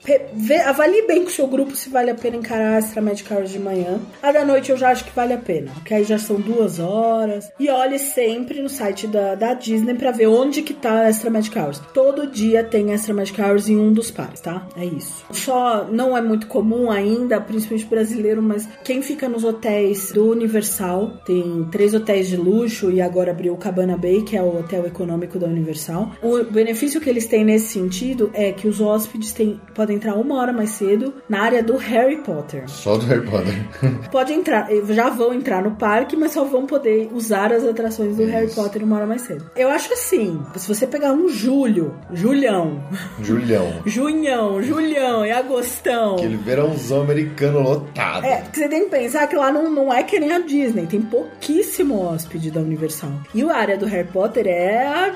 vê- 0.46 0.60
avalie 0.60 1.06
bem 1.06 1.22
com 1.22 1.28
o 1.28 1.32
seu 1.32 1.46
grupo 1.46 1.74
se 1.76 1.88
vale 1.88 2.10
a 2.10 2.14
pena 2.14 2.36
encarar 2.36 2.74
a 2.74 2.78
Extra 2.78 3.00
Magic 3.02 3.32
Hours 3.32 3.50
de 3.50 3.58
manhã. 3.58 4.00
A 4.22 4.32
da 4.32 4.44
noite 4.44 4.70
eu 4.70 4.76
já 4.76 4.90
acho 4.90 5.04
que 5.04 5.14
vale 5.14 5.32
a 5.32 5.38
pena, 5.38 5.70
porque 5.74 5.94
aí 5.94 6.04
já 6.04 6.18
são 6.18 6.36
duas 6.40 6.78
horas. 6.78 7.50
E 7.58 7.68
olhe 7.70 7.98
sempre 7.98 8.60
no 8.62 8.68
site 8.68 9.06
da, 9.06 9.34
da 9.34 9.54
Disney 9.54 9.94
pra 9.94 10.10
ver 10.10 10.26
onde 10.28 10.62
que 10.62 10.74
tá 10.74 11.00
a 11.00 11.08
Extra 11.08 11.30
Magic 11.30 11.58
Hours. 11.58 11.80
Todo 11.92 12.26
dia 12.26 12.62
tem 12.64 12.92
Extra 12.92 13.14
Magic 13.14 13.40
Hours 13.40 13.68
em 13.68 13.76
um 13.76 13.92
dos 13.92 14.10
parques, 14.10 14.40
tá? 14.40 14.66
É 14.76 14.84
isso. 14.84 15.24
Só 15.30 15.84
não 15.90 16.16
é 16.16 16.20
muito 16.22 16.46
comum 16.46 16.90
ainda, 16.90 17.40
principalmente 17.40 17.86
brasileiro, 17.86 18.42
mas 18.42 18.68
quem 18.84 19.02
fica 19.02 19.28
nos 19.28 19.44
hotéis 19.44 20.12
do 20.12 20.30
Universal, 20.30 21.12
tem 21.24 21.66
três 21.70 21.94
hotéis 21.94 22.28
de 22.28 22.36
luxo 22.36 22.90
e 22.90 23.00
agora 23.00 23.30
abriu 23.30 23.52
o 23.52 23.56
Cabana 23.56 23.96
Bay, 23.96 24.22
que 24.22 24.36
é 24.36 24.42
o 24.42 24.58
hotel 24.58 24.86
econômico 24.86 25.38
da 25.38 25.46
Universal. 25.46 26.10
O 26.22 26.44
benefício 26.44 27.00
que 27.00 27.08
eles 27.10 27.26
têm 27.26 27.44
nesse 27.44 27.68
sentido 27.68 28.30
é 28.34 28.52
que 28.52 28.68
os 28.68 28.80
hóspedes 28.80 29.32
têm, 29.32 29.60
podem 29.74 29.96
entrar 29.96 30.14
uma 30.14 30.33
hora 30.40 30.52
mais 30.52 30.70
cedo 30.70 31.14
na 31.28 31.42
área 31.42 31.62
do 31.62 31.76
Harry 31.76 32.16
Potter. 32.18 32.64
Só 32.68 32.96
do 32.96 33.06
Harry 33.06 33.22
Potter. 33.28 33.54
Pode 34.10 34.32
entrar, 34.32 34.68
já 34.90 35.10
vão 35.10 35.32
entrar 35.34 35.62
no 35.62 35.72
parque, 35.72 36.16
mas 36.16 36.32
só 36.32 36.44
vão 36.44 36.66
poder 36.66 37.08
usar 37.12 37.52
as 37.52 37.64
atrações 37.64 38.16
do 38.16 38.24
Harry 38.24 38.50
Potter 38.50 38.82
uma 38.84 38.96
hora 38.96 39.06
mais 39.06 39.22
cedo. 39.22 39.50
Eu 39.56 39.68
acho 39.68 39.92
assim, 39.92 40.40
se 40.56 40.68
você 40.68 40.86
pegar 40.86 41.12
um 41.12 41.28
julho, 41.28 41.94
julhão, 42.12 42.82
Julião. 43.22 43.72
junhão, 43.86 44.62
julhão 44.62 45.24
e 45.26 45.30
agostão. 45.30 46.14
Aquele 46.16 46.36
verãozão 46.36 47.02
americano 47.02 47.60
lotado. 47.60 48.24
É, 48.24 48.36
porque 48.42 48.58
você 48.60 48.68
tem 48.68 48.84
que 48.84 48.90
pensar 48.90 49.26
que 49.26 49.36
lá 49.36 49.50
não, 49.52 49.70
não 49.70 49.92
é 49.92 50.02
que 50.02 50.18
nem 50.18 50.32
a 50.32 50.38
Disney, 50.40 50.86
tem 50.86 51.00
pouquíssimo 51.00 52.00
hóspede 52.00 52.50
da 52.50 52.60
Universal. 52.60 53.10
E 53.34 53.42
a 53.42 53.54
área 53.56 53.76
do 53.76 53.86
Harry 53.86 54.08
Potter 54.08 54.46
é 54.46 54.86
a- 54.86 55.14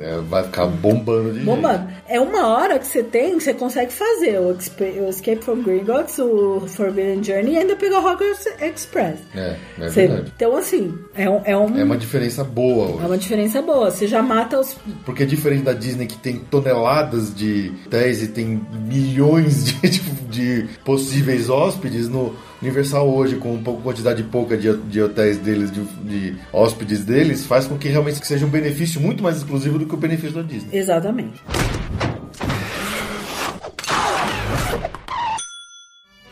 É, 0.00 0.18
vai 0.28 0.42
ficar 0.44 0.66
bombando 0.66 1.32
de 1.32 1.40
bombando. 1.40 1.88
É 2.08 2.20
uma 2.20 2.46
hora 2.48 2.78
que 2.78 2.86
você 2.86 3.02
tem, 3.02 3.36
que 3.38 3.44
você 3.44 3.54
consegue 3.54 3.92
fazer 3.92 4.38
o, 4.50 5.04
o 5.04 5.08
Escape 5.08 5.42
from 5.44 5.62
Gringotts, 5.62 6.18
o 6.18 6.62
Forbidden 6.66 7.22
Journey 7.22 7.54
e 7.54 7.58
ainda 7.58 7.76
pegar 7.76 8.00
o 8.00 8.06
Hogwarts 8.06 8.46
Express. 8.60 9.18
É, 9.34 9.56
é 9.78 9.88
Você- 9.88 10.06
verdade. 10.06 10.32
então, 10.36 10.56
assim, 10.56 10.94
é, 11.14 11.28
um, 11.30 11.40
é, 11.44 11.56
um- 11.56 11.78
É 11.78 11.84
uma 11.84 11.96
diferença 11.96 12.42
boa 12.44 12.88
hoje. 12.94 13.04
é 13.04 13.06
uma 13.06 13.18
diferença 13.18 13.62
boa. 13.62 13.90
Você 13.90 14.06
já 14.06 14.22
mata 14.22 14.58
os. 14.60 14.76
Porque 15.04 15.22
é 15.22 15.26
diferente 15.26 15.62
da 15.62 15.72
Disney 15.72 16.06
que 16.06 16.16
tem 16.18 16.36
toneladas 16.38 17.34
de 17.34 17.72
hotéis 17.86 18.22
e 18.22 18.28
tem 18.28 18.60
milhões 18.86 19.64
de, 19.66 19.88
de- 19.88 20.22
de 20.32 20.68
possíveis 20.84 21.48
hóspedes, 21.50 22.08
no 22.08 22.34
Universal 22.62 23.08
hoje, 23.12 23.36
com 23.36 23.54
uma 23.54 23.72
quantidade 23.80 24.22
pouca 24.22 24.56
de, 24.56 24.72
de 24.76 25.02
hotéis 25.02 25.36
deles, 25.38 25.70
de, 25.72 25.80
de 25.82 26.36
hóspedes 26.52 27.00
deles, 27.04 27.44
faz 27.44 27.66
com 27.66 27.76
que 27.76 27.88
realmente 27.88 28.24
seja 28.26 28.46
um 28.46 28.48
benefício 28.48 29.00
muito 29.00 29.22
mais 29.22 29.36
exclusivo 29.38 29.78
do 29.78 29.86
que 29.86 29.94
o 29.94 29.96
benefício 29.98 30.36
da 30.36 30.42
Disney. 30.42 30.78
Exatamente. 30.78 31.42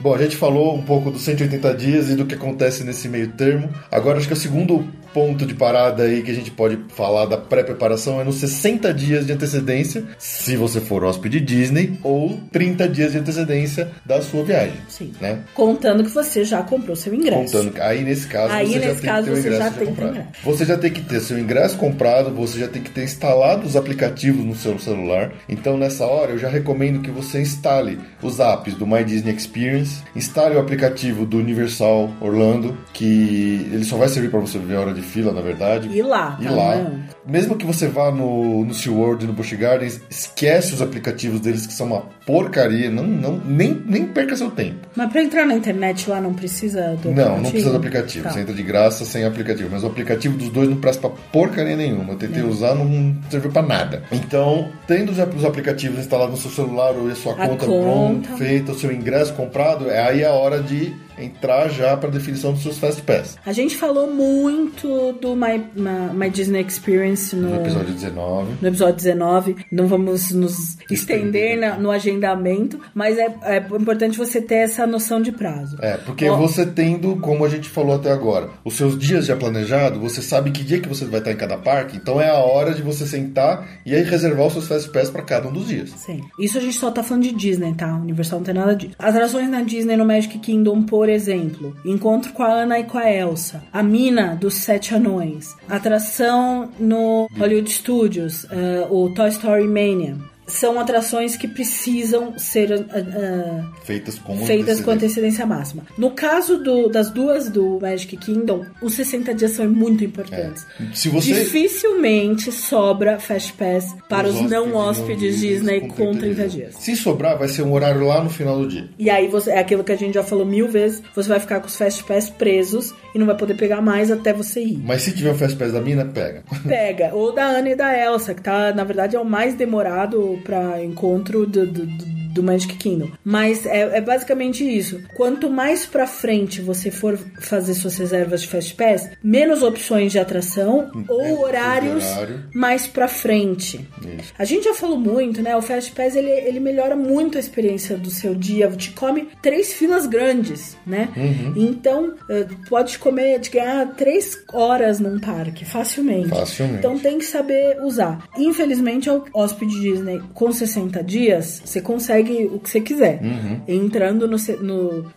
Bom, 0.00 0.14
a 0.14 0.18
gente 0.18 0.34
falou 0.34 0.74
um 0.74 0.82
pouco 0.82 1.10
dos 1.10 1.20
180 1.20 1.74
dias 1.74 2.08
e 2.08 2.14
do 2.14 2.24
que 2.24 2.34
acontece 2.34 2.82
nesse 2.84 3.06
meio 3.06 3.28
termo. 3.32 3.68
Agora 3.90 4.16
acho 4.16 4.26
que 4.26 4.32
o 4.32 4.36
segundo 4.36 4.82
ponto 5.12 5.46
de 5.46 5.54
parada 5.54 6.04
aí 6.04 6.22
que 6.22 6.30
a 6.30 6.34
gente 6.34 6.50
pode 6.50 6.78
falar 6.88 7.26
da 7.26 7.36
pré-preparação 7.36 8.20
é 8.20 8.24
nos 8.24 8.36
60 8.36 8.92
dias 8.94 9.26
de 9.26 9.32
antecedência, 9.32 10.04
se 10.18 10.56
você 10.56 10.80
for 10.80 11.04
hóspede 11.04 11.40
Disney, 11.40 11.98
ou 12.02 12.40
30 12.52 12.88
dias 12.88 13.12
de 13.12 13.18
antecedência 13.18 13.90
da 14.04 14.22
sua 14.22 14.44
viagem. 14.44 14.76
Sim. 14.88 15.12
Né? 15.20 15.40
Contando 15.54 16.04
que 16.04 16.10
você 16.10 16.44
já 16.44 16.62
comprou 16.62 16.96
seu 16.96 17.14
ingresso. 17.14 17.56
Contando, 17.56 17.80
aí 17.80 18.02
nesse 18.02 18.26
caso 18.26 18.52
Aí, 18.52 18.66
você 18.66 18.80
já 18.80 18.86
nesse 18.86 19.00
tem 19.00 19.10
caso, 19.10 19.30
você 19.30 19.40
ingresso 19.40 19.58
já 19.58 19.64
já 19.64 19.70
tem 19.70 19.86
que 19.86 19.94
ter 19.94 20.06
ingresso. 20.06 20.28
Você 20.44 20.64
já 20.64 20.78
tem 20.78 20.92
que 20.92 21.00
ter 21.02 21.20
seu 21.20 21.38
ingresso 21.38 21.76
comprado, 21.76 22.30
você 22.30 22.58
já 22.58 22.68
tem 22.68 22.82
que 22.82 22.90
ter 22.90 23.04
instalado 23.04 23.66
os 23.66 23.76
aplicativos 23.76 24.44
no 24.44 24.54
seu 24.54 24.78
celular. 24.78 25.32
Então 25.48 25.76
nessa 25.76 26.06
hora 26.06 26.32
eu 26.32 26.38
já 26.38 26.48
recomendo 26.48 27.00
que 27.00 27.10
você 27.10 27.40
instale 27.40 27.98
os 28.22 28.40
apps 28.40 28.74
do 28.74 28.86
My 28.86 29.04
Disney 29.04 29.34
Experience, 29.34 30.02
instale 30.14 30.56
o 30.56 30.60
aplicativo 30.60 31.26
do 31.26 31.38
Universal 31.38 32.10
Orlando, 32.20 32.76
que 32.92 33.68
ele 33.72 33.84
só 33.84 33.96
vai 33.96 34.08
servir 34.08 34.30
para 34.30 34.40
você 34.40 34.58
ver 34.58 34.76
a 34.76 34.80
hora 34.80 34.94
de 34.94 34.99
fila, 35.02 35.32
na 35.32 35.40
verdade. 35.40 35.88
E 35.88 36.02
lá, 36.02 36.36
E 36.40 36.44
tá 36.44 36.50
lá. 36.50 36.74
vendo? 36.74 37.04
Mesmo 37.26 37.56
que 37.56 37.66
você 37.66 37.86
vá 37.86 38.10
no, 38.10 38.64
no 38.64 38.74
SeaWorld 38.74 39.24
e 39.24 39.26
no 39.26 39.32
Busch 39.32 39.52
Gardens, 39.52 40.00
esquece 40.10 40.74
os 40.74 40.82
aplicativos 40.82 41.40
deles 41.40 41.66
que 41.66 41.72
são 41.72 41.86
uma 41.86 42.02
porcaria. 42.26 42.90
Não, 42.90 43.06
não, 43.06 43.36
nem, 43.44 43.80
nem 43.86 44.06
perca 44.06 44.36
seu 44.36 44.50
tempo. 44.50 44.86
Mas 44.96 45.10
pra 45.10 45.22
entrar 45.22 45.46
na 45.46 45.54
internet 45.54 46.08
lá 46.08 46.20
não 46.20 46.32
precisa 46.32 46.96
do 47.02 47.10
Não, 47.10 47.40
não 47.40 47.50
precisa 47.50 47.70
do 47.70 47.76
aplicativo. 47.76 48.24
Tá. 48.24 48.30
Você 48.30 48.40
entra 48.40 48.54
de 48.54 48.62
graça 48.62 49.04
sem 49.04 49.24
aplicativo. 49.24 49.68
Mas 49.70 49.82
o 49.84 49.86
aplicativo 49.86 50.36
dos 50.36 50.48
dois 50.48 50.68
não 50.68 50.76
presta 50.76 51.08
pra 51.08 51.16
porcaria 51.32 51.76
nenhuma. 51.76 52.12
Eu 52.12 52.18
tentei 52.18 52.42
usar, 52.42 52.74
não 52.74 53.16
serviu 53.30 53.50
pra 53.50 53.62
nada. 53.62 54.02
Então, 54.10 54.70
tendo 54.86 55.14
já 55.14 55.24
os 55.26 55.44
aplicativos 55.44 55.98
instalados 55.98 56.36
no 56.36 56.40
seu 56.40 56.50
celular 56.50 56.94
ou 56.94 57.08
a 57.08 57.14
sua 57.14 57.32
A 57.34 57.48
conta, 57.48 57.66
conta. 57.66 58.28
pronta, 58.28 58.36
feita, 58.36 58.72
o 58.72 58.78
seu 58.78 58.92
ingresso 58.92 59.34
comprado, 59.34 59.90
é 59.90 60.00
aí 60.02 60.24
a 60.24 60.32
hora 60.32 60.60
de 60.62 60.94
entrar 61.18 61.68
já 61.68 61.96
pra 61.96 62.08
definição 62.08 62.52
dos 62.52 62.62
seus 62.62 62.78
Fast 62.78 63.02
Pass. 63.02 63.36
A 63.44 63.52
gente 63.52 63.76
falou 63.76 64.10
muito 64.10 65.12
do 65.20 65.36
My, 65.36 65.58
My, 65.74 66.14
My 66.14 66.30
Disney 66.30 66.64
Experience 66.66 67.19
no, 67.36 67.50
No 67.50 67.56
episódio 67.56 67.92
19. 67.94 68.52
no 68.60 68.68
episódio 68.68 68.96
19. 68.96 69.56
Não 69.70 69.86
vamos 69.86 70.30
nos 70.32 70.76
estender 70.90 71.58
na- 71.58 71.76
no 71.76 71.90
agendamento, 71.90 72.78
mas 72.94 73.18
é, 73.18 73.34
é 73.42 73.56
importante 73.58 74.18
você 74.18 74.40
ter 74.40 74.56
essa 74.56 74.86
noção 74.86 75.20
de 75.22 75.32
prazo. 75.32 75.76
É, 75.80 75.96
porque 75.98 76.28
Ó. 76.28 76.36
você 76.36 76.66
tendo, 76.66 77.16
como 77.16 77.44
a 77.44 77.48
gente 77.48 77.68
falou 77.68 77.96
até 77.96 78.10
agora, 78.12 78.50
os 78.64 78.74
seus 78.74 78.98
dias 78.98 79.26
já 79.26 79.36
planejados, 79.36 79.98
você 80.00 80.20
sabe 80.22 80.50
que 80.50 80.62
dia 80.64 80.80
que 80.80 80.88
você 80.88 81.04
vai 81.04 81.20
estar 81.20 81.32
em 81.32 81.36
cada 81.36 81.56
parque, 81.56 81.96
então 81.96 82.20
é 82.20 82.28
a 82.28 82.34
hora 82.38 82.74
de 82.74 82.82
você 82.82 83.06
sentar 83.06 83.66
e 83.86 83.94
aí 83.94 84.02
reservar 84.02 84.46
os 84.46 84.52
seus 84.52 84.66
Fast 84.68 84.90
Pass 84.90 85.10
pra 85.10 85.22
cada 85.22 85.48
um 85.48 85.52
dos 85.52 85.68
dias. 85.68 85.90
Sim. 85.96 86.20
Isso 86.38 86.58
a 86.58 86.60
gente 86.60 86.76
só 86.76 86.90
tá 86.90 87.02
falando 87.02 87.22
de 87.24 87.32
Disney, 87.32 87.74
tá? 87.74 87.94
Universal 87.96 88.38
não 88.40 88.44
tem 88.46 88.54
nada 88.54 88.74
disso. 88.74 88.94
Atrações 88.98 89.48
na 89.48 89.62
Disney 89.62 89.96
no 89.96 90.04
Magic 90.04 90.38
Kingdom, 90.38 90.82
por 90.82 91.08
exemplo. 91.08 91.76
Encontro 91.84 92.32
com 92.32 92.42
a 92.42 92.48
Ana 92.52 92.78
e 92.78 92.84
com 92.84 92.98
a 92.98 93.10
Elsa. 93.10 93.62
A 93.72 93.82
Mina 93.82 94.36
dos 94.40 94.54
Sete 94.54 94.94
Anões. 94.94 95.54
Atração 95.68 96.68
no 96.78 96.99
Hollywood 97.38 97.68
Studios. 97.68 98.44
eh, 98.50 98.86
o 98.90 99.08
Toy 99.10 99.28
Story 99.30 99.66
Mania. 99.66 100.16
São 100.50 100.78
atrações 100.80 101.36
que 101.36 101.46
precisam 101.48 102.38
ser 102.38 102.72
ah, 102.72 103.64
Feitas 103.84 104.18
com 104.18 104.36
feitas 104.44 104.80
com 104.80 104.90
antecedência. 104.90 105.46
máxima. 105.46 105.82
No 105.96 106.10
caso 106.10 106.58
do- 106.62 106.88
das 106.88 107.10
duas 107.10 107.48
do 107.48 107.78
Magic 107.80 108.16
Kingdom, 108.16 108.64
os 108.82 108.94
60 108.94 109.32
dias 109.34 109.52
são 109.52 109.68
muito 109.68 110.04
importantes. 110.04 110.66
Se 110.92 111.08
você 111.08 111.32
Dificilmente 111.32 112.50
sobra 112.52 113.18
Fast 113.18 113.52
Pass 113.54 113.94
para 114.08 114.28
os, 114.28 114.34
hóspedes 114.34 114.50
não 114.50 114.74
hóspedes 114.74 115.40
Disney 115.40 115.80
com 115.88 116.14
30 116.14 116.48
dias. 116.48 116.74
Se 116.76 116.94
sobrar, 116.96 117.38
vai 117.38 117.48
ser 117.48 117.62
um 117.62 117.72
horário 117.72 118.04
lá 118.06 118.22
no 118.22 118.30
final 118.30 118.58
do 118.58 118.66
dia. 118.68 118.88
E 118.98 119.08
aí 119.08 119.28
você, 119.28 119.50
é 119.50 119.58
aquilo 119.58 119.84
que 119.84 119.92
a 119.92 119.96
gente 119.96 120.14
já 120.14 120.22
falou 120.22 120.44
mil 120.44 120.68
vezes, 120.68 121.02
você 121.14 121.28
vai 121.28 121.40
ficar 121.40 121.60
com 121.60 121.66
os 121.68 121.76
Fast 121.76 122.04
Pass 122.04 122.28
presos 122.30 122.92
e 123.14 123.18
não 123.18 123.26
vai 123.26 123.36
poder 123.36 123.54
pegar 123.54 123.80
mais 123.80 124.10
até 124.10 124.32
você 124.32 124.60
ir. 124.62 124.78
Mas 124.84 125.02
se 125.02 125.12
tiver 125.12 125.30
um 125.32 125.34
Fast 125.38 125.56
Pass 125.56 125.72
da 125.72 125.80
mina, 125.80 126.04
pega. 126.04 126.42
Pega. 126.66 127.10
Ou 127.14 127.32
da 127.32 127.44
Ana 127.44 127.70
e 127.70 127.74
da 127.76 127.96
Elsa, 127.96 128.34
que 128.34 128.42
tá, 128.42 128.72
na 128.74 128.84
verdade, 128.84 129.16
é 129.16 129.20
o 129.20 129.24
mais 129.24 129.54
demorado 129.54 130.39
pra 130.40 130.82
encontro 130.84 131.46
do- 131.46 131.86
do 132.32 132.42
Magic 132.42 132.76
Kingdom. 132.76 133.10
Mas 133.24 133.66
é, 133.66 133.98
é 133.98 134.00
basicamente 134.00 134.64
isso. 134.64 135.02
Quanto 135.14 135.50
mais 135.50 135.86
pra 135.86 136.06
frente 136.06 136.60
você 136.60 136.90
for 136.90 137.18
fazer 137.40 137.74
suas 137.74 137.96
reservas 137.96 138.42
de 138.42 138.48
Fast 138.48 138.74
Pass, 138.74 139.10
menos 139.22 139.62
opções 139.62 140.12
de 140.12 140.18
atração 140.18 140.90
ou 141.08 141.42
horários 141.42 142.04
horário. 142.04 142.44
mais 142.54 142.86
pra 142.86 143.08
frente. 143.08 143.88
Isso. 144.18 144.32
A 144.38 144.44
gente 144.44 144.64
já 144.64 144.74
falou 144.74 144.98
muito, 144.98 145.42
né? 145.42 145.56
O 145.56 145.62
Fast 145.62 145.92
Pass 145.92 146.14
ele, 146.14 146.30
ele 146.30 146.60
melhora 146.60 146.96
muito 146.96 147.36
a 147.36 147.40
experiência 147.40 147.96
do 147.96 148.10
seu 148.10 148.34
dia. 148.34 148.68
Te 148.70 148.90
come 148.92 149.28
três 149.42 149.72
filas 149.72 150.06
grandes, 150.06 150.76
né? 150.86 151.08
Uhum. 151.16 151.52
Então, 151.56 152.14
eh, 152.28 152.46
pode 152.68 152.98
comer, 152.98 153.38
de 153.40 153.50
ganhar 153.50 153.94
três 153.94 154.38
horas 154.52 155.00
num 155.00 155.18
parque, 155.18 155.64
facilmente. 155.64 156.28
Facilmente. 156.28 156.78
Então 156.78 156.98
tem 156.98 157.18
que 157.18 157.24
saber 157.24 157.78
usar. 157.82 158.24
Infelizmente, 158.36 159.10
o 159.10 159.24
hóspede 159.32 159.80
Disney 159.80 160.20
com 160.34 160.52
60 160.52 161.02
dias, 161.02 161.62
você 161.64 161.80
consegue 161.80 162.19
o 162.22 162.58
que 162.58 162.70
você 162.70 162.80
quiser. 162.80 163.20
Uhum. 163.22 163.60
Entrando 163.66 164.26
no, 164.26 164.36
no 164.60 165.12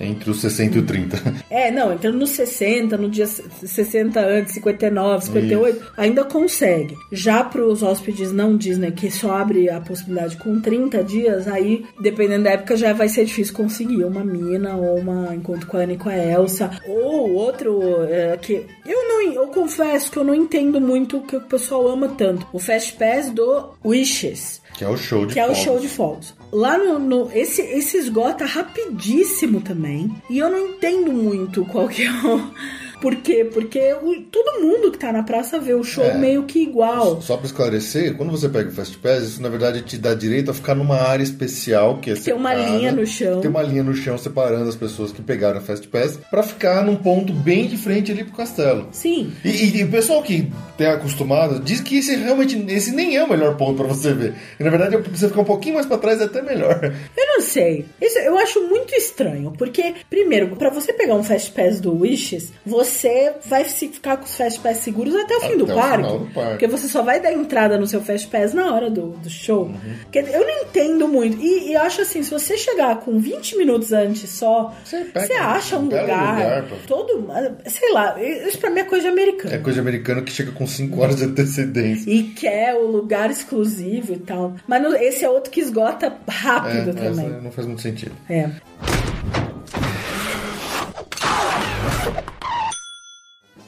Entre 0.00 0.30
os 0.30 0.40
60 0.40 0.76
e 0.76 0.80
o 0.80 0.86
30. 0.86 1.34
é, 1.50 1.70
não, 1.70 1.92
entrando 1.92 2.18
no 2.18 2.26
60, 2.26 2.96
no 2.96 3.08
dia 3.08 3.26
60 3.26 4.20
antes, 4.20 4.54
59, 4.54 5.24
58, 5.26 5.92
ainda 5.96 6.24
consegue. 6.24 6.96
Já 7.10 7.44
para 7.44 7.64
os 7.64 7.82
hóspedes 7.82 8.32
não 8.32 8.56
Disney, 8.56 8.92
que 8.92 9.10
só 9.10 9.36
abre 9.36 9.68
a 9.68 9.80
possibilidade 9.80 10.36
com 10.36 10.60
30 10.60 11.02
dias, 11.04 11.48
aí, 11.48 11.84
dependendo 12.00 12.44
da 12.44 12.50
época, 12.50 12.76
já 12.76 12.92
vai 12.92 13.08
ser 13.08 13.24
difícil 13.24 13.54
conseguir 13.54 14.04
uma 14.04 14.24
mina 14.24 14.76
ou 14.76 14.98
uma 14.98 15.34
encontro 15.34 15.66
com 15.66 15.76
a 15.76 15.80
Anne 15.80 15.94
e 15.94 15.98
com 15.98 16.08
a 16.08 16.16
Elsa. 16.16 16.70
Ou 16.86 17.32
outro 17.34 17.80
é, 18.08 18.36
que 18.36 18.66
eu 18.86 19.08
não, 19.08 19.32
eu 19.32 19.46
confesso 19.48 20.10
que 20.10 20.18
eu 20.18 20.24
não 20.24 20.34
entendo 20.34 20.80
muito 20.80 21.18
o 21.18 21.22
que 21.22 21.36
o 21.36 21.40
pessoal 21.40 21.88
ama 21.88 22.08
tanto. 22.08 22.46
O 22.52 22.58
Fast 22.58 22.94
Pass 22.94 23.30
do 23.30 23.70
Wishes 23.84 24.61
Que 24.82 24.86
é 24.86 24.90
o 24.90 24.96
show 24.96 25.26
de 25.26 25.32
que 25.34 25.40
é 25.40 25.46
o 25.48 25.54
show 25.54 25.78
de. 25.78 25.88
Lá 26.52 26.76
no, 26.76 26.98
no- 26.98 27.30
esse, 27.32 27.62
esse 27.62 27.96
esgota 27.98 28.44
rapidíssimo 28.44 29.60
também. 29.60 30.10
E 30.28 30.38
eu 30.38 30.50
não 30.50 30.58
entendo 30.70 31.12
muito 31.12 31.64
qual 31.66 31.88
que 31.88 32.02
é 32.02 32.10
o. 32.10 32.52
Por 33.02 33.16
quê? 33.16 33.44
Porque 33.52 33.92
o- 34.02 34.22
todo 34.30 34.62
mundo 34.62 34.90
que 34.92 34.98
tá 34.98 35.12
na 35.12 35.22
praça 35.24 35.58
vê 35.58 35.74
o 35.74 35.82
show 35.84 36.04
É. 36.04 36.14
meio 36.16 36.44
que 36.44 36.60
igual. 36.62 37.20
Só 37.20 37.36
pra 37.36 37.46
esclarecer, 37.46 38.16
quando 38.16 38.30
você 38.30 38.48
pega 38.48 38.70
o 38.70 38.72
Fast 38.72 38.96
Pass, 38.98 39.24
isso 39.24 39.42
na 39.42 39.48
verdade 39.48 39.82
te 39.82 39.98
dá 39.98 40.14
direito 40.14 40.50
a 40.50 40.54
ficar 40.54 40.74
numa 40.76 40.96
área 40.96 41.22
especial 41.24 41.98
que 41.98 42.12
é 42.12 42.14
Tem 42.14 42.32
uma 42.32 42.54
linha 42.54 42.92
no 42.92 43.04
chão. 43.06 43.40
Tem 43.40 43.50
uma 43.50 43.62
linha 43.62 43.82
no 43.82 43.92
chão 43.92 44.16
separando 44.16 44.68
as 44.68 44.76
pessoas 44.76 45.10
que 45.12 45.20
pegaram 45.20 45.58
o 45.58 45.62
Fast 45.62 45.86
Pass 45.88 46.18
pra 46.30 46.42
ficar 46.44 46.84
num 46.84 46.94
ponto 46.96 47.32
bem 47.32 47.66
de 47.66 47.76
frente 47.76 48.12
ali 48.12 48.22
pro 48.24 48.36
castelo. 48.36 48.88
Sim. 48.92 49.32
E, 49.44 49.48
e- 49.50 49.76
e 49.80 49.84
o 49.84 49.90
pessoal 49.90 50.22
que 50.22 50.50
tem 50.78 50.86
acostumado 50.86 51.58
diz 51.58 51.80
que 51.80 51.98
esse 51.98 52.14
realmente 52.14 52.64
esse 52.68 52.92
nem 52.92 53.16
é 53.16 53.24
o 53.24 53.28
melhor 53.28 53.56
ponto 53.56 53.76
pra 53.82 53.86
você 53.92 54.14
ver. 54.14 54.34
E 54.60 54.62
na 54.62 54.70
verdade, 54.70 54.96
você 54.96 55.26
ficar 55.26 55.40
um 55.40 55.44
pouquinho 55.44 55.74
mais 55.74 55.86
pra 55.86 55.98
trás 55.98 56.20
é 56.20 56.24
até 56.24 56.40
melhor. 56.40 56.80
Eu 57.18 57.26
não 57.34 57.40
sei. 57.40 57.84
Isso 58.00 58.18
eu 58.18 58.38
acho 58.38 58.60
muito 58.68 58.94
estranho. 58.94 59.52
Porque, 59.58 59.94
primeiro, 60.08 60.48
pra 60.56 60.70
você 60.70 60.92
pegar 60.92 61.14
um 61.14 61.24
Fast 61.24 61.50
Pass 61.52 61.80
do 61.80 61.98
Wishes, 62.00 62.52
você 62.64 62.91
vai 63.46 63.64
se 63.64 63.88
ficar 63.88 64.16
com 64.16 64.24
os 64.24 64.36
Fast 64.36 64.60
Pass 64.60 64.78
seguros 64.78 65.14
até 65.14 65.36
o 65.36 65.40
fim 65.40 65.46
Até 65.48 65.56
do 65.56 65.64
o 65.64 65.74
parque. 65.74 66.02
do 66.18 66.26
parque. 66.34 66.50
Porque 66.50 66.66
você 66.66 66.88
só 66.88 67.02
vai 67.02 67.20
dar 67.20 67.32
entrada 67.32 67.78
no 67.78 67.86
seu 67.86 68.00
Fast 68.00 68.26
Pass 68.28 68.52
na 68.54 68.74
hora 68.74 68.90
do, 68.90 69.08
do 69.10 69.30
show. 69.30 69.64
Uhum. 69.64 69.94
Porque 70.02 70.18
eu 70.18 70.40
não 70.46 70.62
entendo 70.62 71.08
muito. 71.08 71.38
E, 71.40 71.70
e 71.70 71.76
acho 71.76 72.02
assim, 72.02 72.22
se 72.22 72.30
você 72.30 72.56
chegar 72.56 72.96
com 73.00 73.18
20 73.18 73.56
minutos 73.56 73.92
antes 73.92 74.28
só, 74.30 74.74
Você 74.84 75.04
você 75.04 75.32
acha 75.34 75.76
um 75.78 75.82
lugar, 75.82 76.02
lugar 76.02 76.62
pra- 76.64 76.76
todo. 76.86 77.26
Sei 77.66 77.92
lá, 77.92 78.16
isso 78.22 78.58
pra 78.58 78.70
mim 78.70 78.80
é 78.80 78.84
coisa 78.84 79.08
americana. 79.08 79.54
É 79.54 79.58
coisa 79.58 79.80
americana 79.80 80.22
que 80.22 80.32
chega 80.32 80.52
com 80.52 80.66
5 80.66 81.00
horas 81.00 81.16
de 81.16 81.24
antecedência. 81.24 82.10
E 82.10 82.22
quer 82.24 82.74
o 82.74 82.86
lugar 82.86 83.30
exclusivo 83.30 84.12
e 84.14 84.18
tal. 84.18 84.54
Mas 84.66 84.82
no- 84.82 84.94
esse 84.94 85.24
é 85.24 85.28
outro 85.30 85.50
que 85.50 85.60
esgota 85.60 86.06
É, 86.06 86.30
rápido 86.30 86.90
essa 86.90 86.98
também. 87.10 87.28
não 87.42 87.50
faz 87.52 87.66
muito 87.66 87.82
sentido. 87.82 88.12
É. 88.28 88.48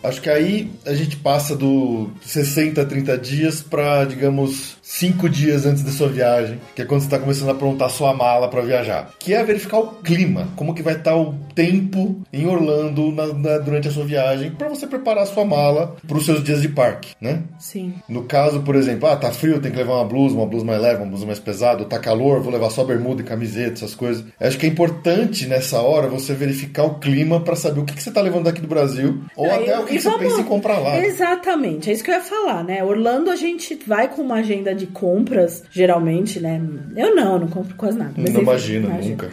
Acho 0.04 0.20
que 0.20 0.28
aí 0.28 0.70
a 0.84 0.92
gente 0.92 1.16
passa 1.16 1.56
do 1.56 2.10
60 2.20 2.82
a 2.82 2.84
30 2.84 3.16
dias 3.16 3.62
pra, 3.62 4.04
digamos, 4.04 4.76
5 4.96 5.28
dias 5.28 5.66
antes 5.66 5.82
da 5.82 5.90
sua 5.90 6.06
viagem, 6.08 6.60
que 6.74 6.80
é 6.82 6.84
quando 6.84 7.00
você 7.00 7.06
está 7.08 7.18
começando 7.18 7.48
a 7.48 7.52
aprontar 7.52 7.90
sua 7.90 8.14
mala 8.14 8.46
pra 8.48 8.60
viajar. 8.62 9.10
Que 9.18 9.34
é 9.34 9.42
verificar 9.42 9.78
o 9.78 9.88
clima, 9.96 10.48
como 10.54 10.72
que 10.72 10.82
vai 10.82 10.94
estar 10.94 11.16
o 11.16 11.34
tempo 11.52 12.20
em 12.32 12.46
Orlando 12.46 13.10
na- 13.10 13.26
na- 13.32 13.58
durante 13.58 13.88
a 13.88 13.90
sua 13.90 14.04
viagem, 14.04 14.52
pra 14.52 14.68
você 14.68 14.86
preparar 14.86 15.24
a 15.24 15.26
sua 15.26 15.44
mala 15.44 15.96
pros 16.06 16.24
seus 16.24 16.44
dias 16.44 16.62
de 16.62 16.68
parque, 16.68 17.10
né? 17.20 17.42
Sim. 17.58 17.94
No 18.08 18.22
caso, 18.22 18.60
por 18.62 18.76
exemplo, 18.76 19.08
ah, 19.08 19.16
tá 19.16 19.32
frio, 19.32 19.60
tem 19.60 19.72
que 19.72 19.76
levar 19.78 19.94
uma 19.96 20.04
blusa, 20.04 20.36
uma 20.36 20.46
blusa 20.46 20.64
mais 20.64 20.80
leve, 20.80 20.98
uma 21.02 21.06
blusa 21.10 21.26
mais 21.26 21.40
pesada, 21.40 21.84
tá 21.84 21.98
calor, 21.98 22.40
vou 22.40 22.52
levar 22.52 22.70
só 22.70 22.84
bermuda 22.84 23.20
e 23.20 23.24
camiseta, 23.24 23.72
essas 23.72 23.96
coisas. 23.96 24.24
Acho 24.40 24.56
que 24.58 24.66
é 24.66 24.68
importante 24.68 25.46
nessa 25.46 25.80
hora 25.80 26.06
você 26.06 26.34
verificar 26.34 26.84
o 26.84 27.00
clima 27.00 27.40
pra 27.40 27.56
saber 27.56 27.80
o 27.80 27.84
que, 27.84 27.94
que 27.94 28.02
você 28.02 28.12
tá 28.12 28.20
levando 28.20 28.44
daqui 28.44 28.60
do 28.60 28.68
Brasil, 28.68 29.22
ou 29.36 29.46
Aí, 29.50 29.64
até 29.64 29.78
o 29.80 29.84
que, 29.86 29.94
que 29.96 30.00
você 30.02 30.08
vamos- 30.08 30.22
pensa 30.24 30.40
em 30.40 30.44
comprar 30.44 30.78
lá. 30.78 30.98
Exatamente, 31.04 31.90
é 31.90 31.92
isso 31.92 32.04
que 32.04 32.10
eu 32.10 32.14
ia 32.14 32.20
falar, 32.20 32.62
né? 32.62 32.84
Orlando 32.84 33.28
a 33.30 33.36
gente 33.36 33.74
vai 33.86 34.08
com 34.08 34.22
uma 34.22 34.36
agenda 34.36 34.72
de 34.74 34.83
de 34.84 34.92
compras, 34.92 35.62
geralmente, 35.70 36.40
né? 36.40 36.60
Eu 36.96 37.14
não, 37.14 37.38
não 37.38 37.48
compro 37.48 37.74
quase 37.76 37.96
nada. 37.98 38.12
Não 38.16 38.40
imagino, 38.40 38.88
nunca. 38.88 39.30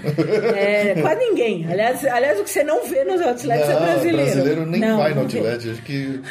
É, 0.56 0.96
quase 1.02 1.20
ninguém. 1.20 1.68
Aliás, 1.70 2.04
aliás, 2.06 2.40
o 2.40 2.44
que 2.44 2.50
você 2.50 2.64
não 2.64 2.86
vê 2.86 3.04
nos 3.04 3.22
outlets 3.22 3.70
é 3.70 3.74
Não, 3.74 3.82
brasileiro. 3.82 4.18
brasileiro 4.32 4.66
nem 4.66 4.82
Não, 4.82 4.98
vai 4.98 5.14
no 5.14 5.22
outlet. 5.22 5.70
Acho 5.70 5.82
que. 5.82 6.22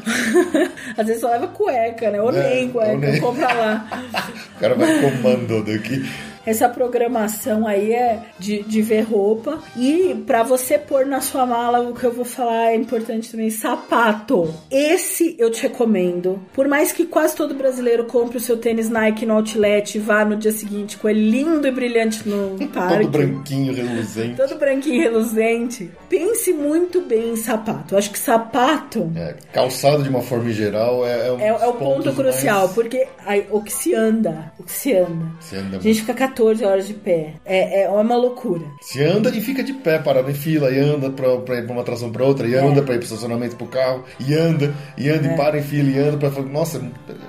Às 0.96 1.06
vezes 1.06 1.20
só 1.20 1.30
leva 1.30 1.48
cueca, 1.48 2.10
né? 2.10 2.20
Ou 2.20 2.30
É, 2.30 2.54
nem 2.54 2.68
cueca, 2.70 2.96
nem. 2.96 3.20
compra 3.20 3.52
lá. 3.52 3.86
O 4.56 4.60
cara 4.60 4.74
vai 4.74 5.00
comando 5.00 5.64
daqui. 5.64 6.04
Essa 6.50 6.68
programação 6.68 7.66
aí 7.66 7.92
é 7.92 8.18
de, 8.38 8.62
de 8.62 8.82
ver 8.82 9.02
roupa. 9.02 9.58
E 9.76 10.14
pra 10.26 10.42
você 10.42 10.78
pôr 10.78 11.06
na 11.06 11.20
sua 11.20 11.46
mala, 11.46 11.80
o 11.80 11.94
que 11.94 12.04
eu 12.04 12.12
vou 12.12 12.24
falar 12.24 12.72
é 12.72 12.76
importante 12.76 13.30
também: 13.30 13.50
sapato. 13.50 14.52
Esse 14.70 15.36
eu 15.38 15.50
te 15.50 15.62
recomendo. 15.62 16.40
Por 16.52 16.66
mais 16.68 16.92
que 16.92 17.04
quase 17.06 17.34
todo 17.36 17.54
brasileiro 17.54 18.04
compre 18.04 18.36
o 18.36 18.40
seu 18.40 18.56
tênis 18.56 18.88
Nike 18.90 19.24
no 19.26 19.34
outlet 19.34 19.94
e 19.96 19.98
vá 20.00 20.24
no 20.24 20.36
dia 20.36 20.52
seguinte 20.52 20.96
com 20.96 21.08
ele 21.08 21.30
lindo 21.30 21.66
e 21.66 21.70
brilhante 21.70 22.28
no 22.28 22.56
parque. 22.68 23.04
Todo 23.04 23.08
branquinho, 23.10 23.72
reluzente. 23.74 24.36
Todo 24.36 24.58
branquinho 24.58 25.00
reluzente. 25.02 25.90
Pense 26.08 26.52
muito 26.52 27.00
bem 27.02 27.30
em 27.32 27.36
sapato. 27.36 27.94
Eu 27.94 27.98
acho 27.98 28.10
que 28.10 28.18
sapato 28.18 29.10
É, 29.16 29.34
calçado 29.52 30.02
de 30.02 30.08
uma 30.08 30.22
forma 30.22 30.50
geral 30.50 31.06
é, 31.06 31.30
um 31.32 31.38
é, 31.40 31.48
é 31.48 31.66
o 31.66 31.72
ponto 31.74 32.12
crucial, 32.12 32.60
mais- 32.62 32.72
porque 32.72 33.06
aí, 33.26 33.46
o 33.50 33.62
que 33.62 33.72
se 33.72 33.94
anda, 33.94 34.52
o 34.58 34.62
que 34.62 34.72
se 34.72 34.94
anda. 34.96 35.26
Se 35.40 35.56
anda, 35.56 35.76
A 35.76 35.80
gente 35.80 36.00
fica 36.00 36.14
14 36.14 36.39
horas 36.40 36.86
de 36.86 36.94
pé. 36.94 37.34
É, 37.44 37.82
é 37.84 37.88
uma 37.88 38.16
loucura. 38.16 38.64
se 38.80 39.02
anda 39.02 39.28
e 39.30 39.40
fica 39.40 39.62
de 39.62 39.72
pé, 39.74 39.98
parado 39.98 40.30
em 40.30 40.34
fila, 40.34 40.70
e 40.70 40.78
anda 40.78 41.10
pra, 41.10 41.36
pra 41.38 41.56
ir 41.58 41.64
pra 41.64 41.72
uma 41.72 41.82
atração 41.82 42.10
pra 42.10 42.24
outra, 42.24 42.46
e 42.46 42.54
É. 42.54 42.58
anda 42.58 42.82
pra 42.82 42.94
ir 42.94 42.98
pro 42.98 43.04
estacionamento 43.06 43.56
pro 43.56 43.66
carro, 43.66 44.04
e 44.18 44.34
anda, 44.34 44.72
e 44.96 45.08
anda 45.08 45.28
e 45.32 45.36
para 45.36 45.58
em 45.58 45.62
fila, 45.62 45.90
e 45.90 45.98
anda 45.98 46.16
pra 46.16 46.30
falar, 46.30 46.46
nossa, 46.46 46.80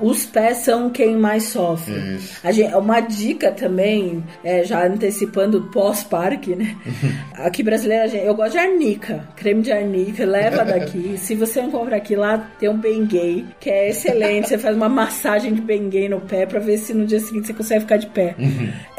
Os 0.02 0.26
pés 0.26 0.58
são 0.58 0.90
quem 0.90 1.16
mais 1.18 1.44
sofre. 1.44 1.94
Isso. 2.16 2.38
A 2.44 2.52
gente- 2.52 2.74
uma 2.74 3.00
dica 3.02 3.52
também, 3.52 4.24
é, 4.44 4.64
já 4.64 4.86
antecipando 4.86 5.62
pós-parque, 5.72 6.56
né? 6.56 6.76
Aqui 7.36 7.64
brasileira, 7.64 8.08
gente- 8.08 8.26
eu 8.26 8.34
gosto 8.36 8.54
de 8.54 8.58
arnica, 8.60 9.28
creme 9.36 9.62
de 9.62 9.72
arnica, 9.72 10.26
leva 10.26 10.64
daqui. 10.64 11.16
Se 11.22 11.36
você 11.36 11.62
não 11.62 11.72
compra 11.72 11.98
aqui, 11.98 12.16
lá 12.16 12.38
tem 12.60 12.70
um 12.70 12.78
Bengay, 12.78 13.46
que 13.60 13.70
é 13.70 13.90
excelente. 13.90 14.48
Você 14.50 14.58
faz 14.58 14.76
uma 14.76 14.90
massagem 14.90 15.54
de 15.54 15.62
Bengay 15.62 16.08
no 16.10 16.22
pé 16.22 16.46
pra 16.46 16.60
ver 16.60 16.78
se 16.78 16.94
no 16.94 17.06
dia 17.06 17.20
seguinte 17.20 17.48
você 17.48 17.54
consegue 17.54 17.82
ficar 17.82 17.98
de 17.98 18.08
pé. 18.08 18.36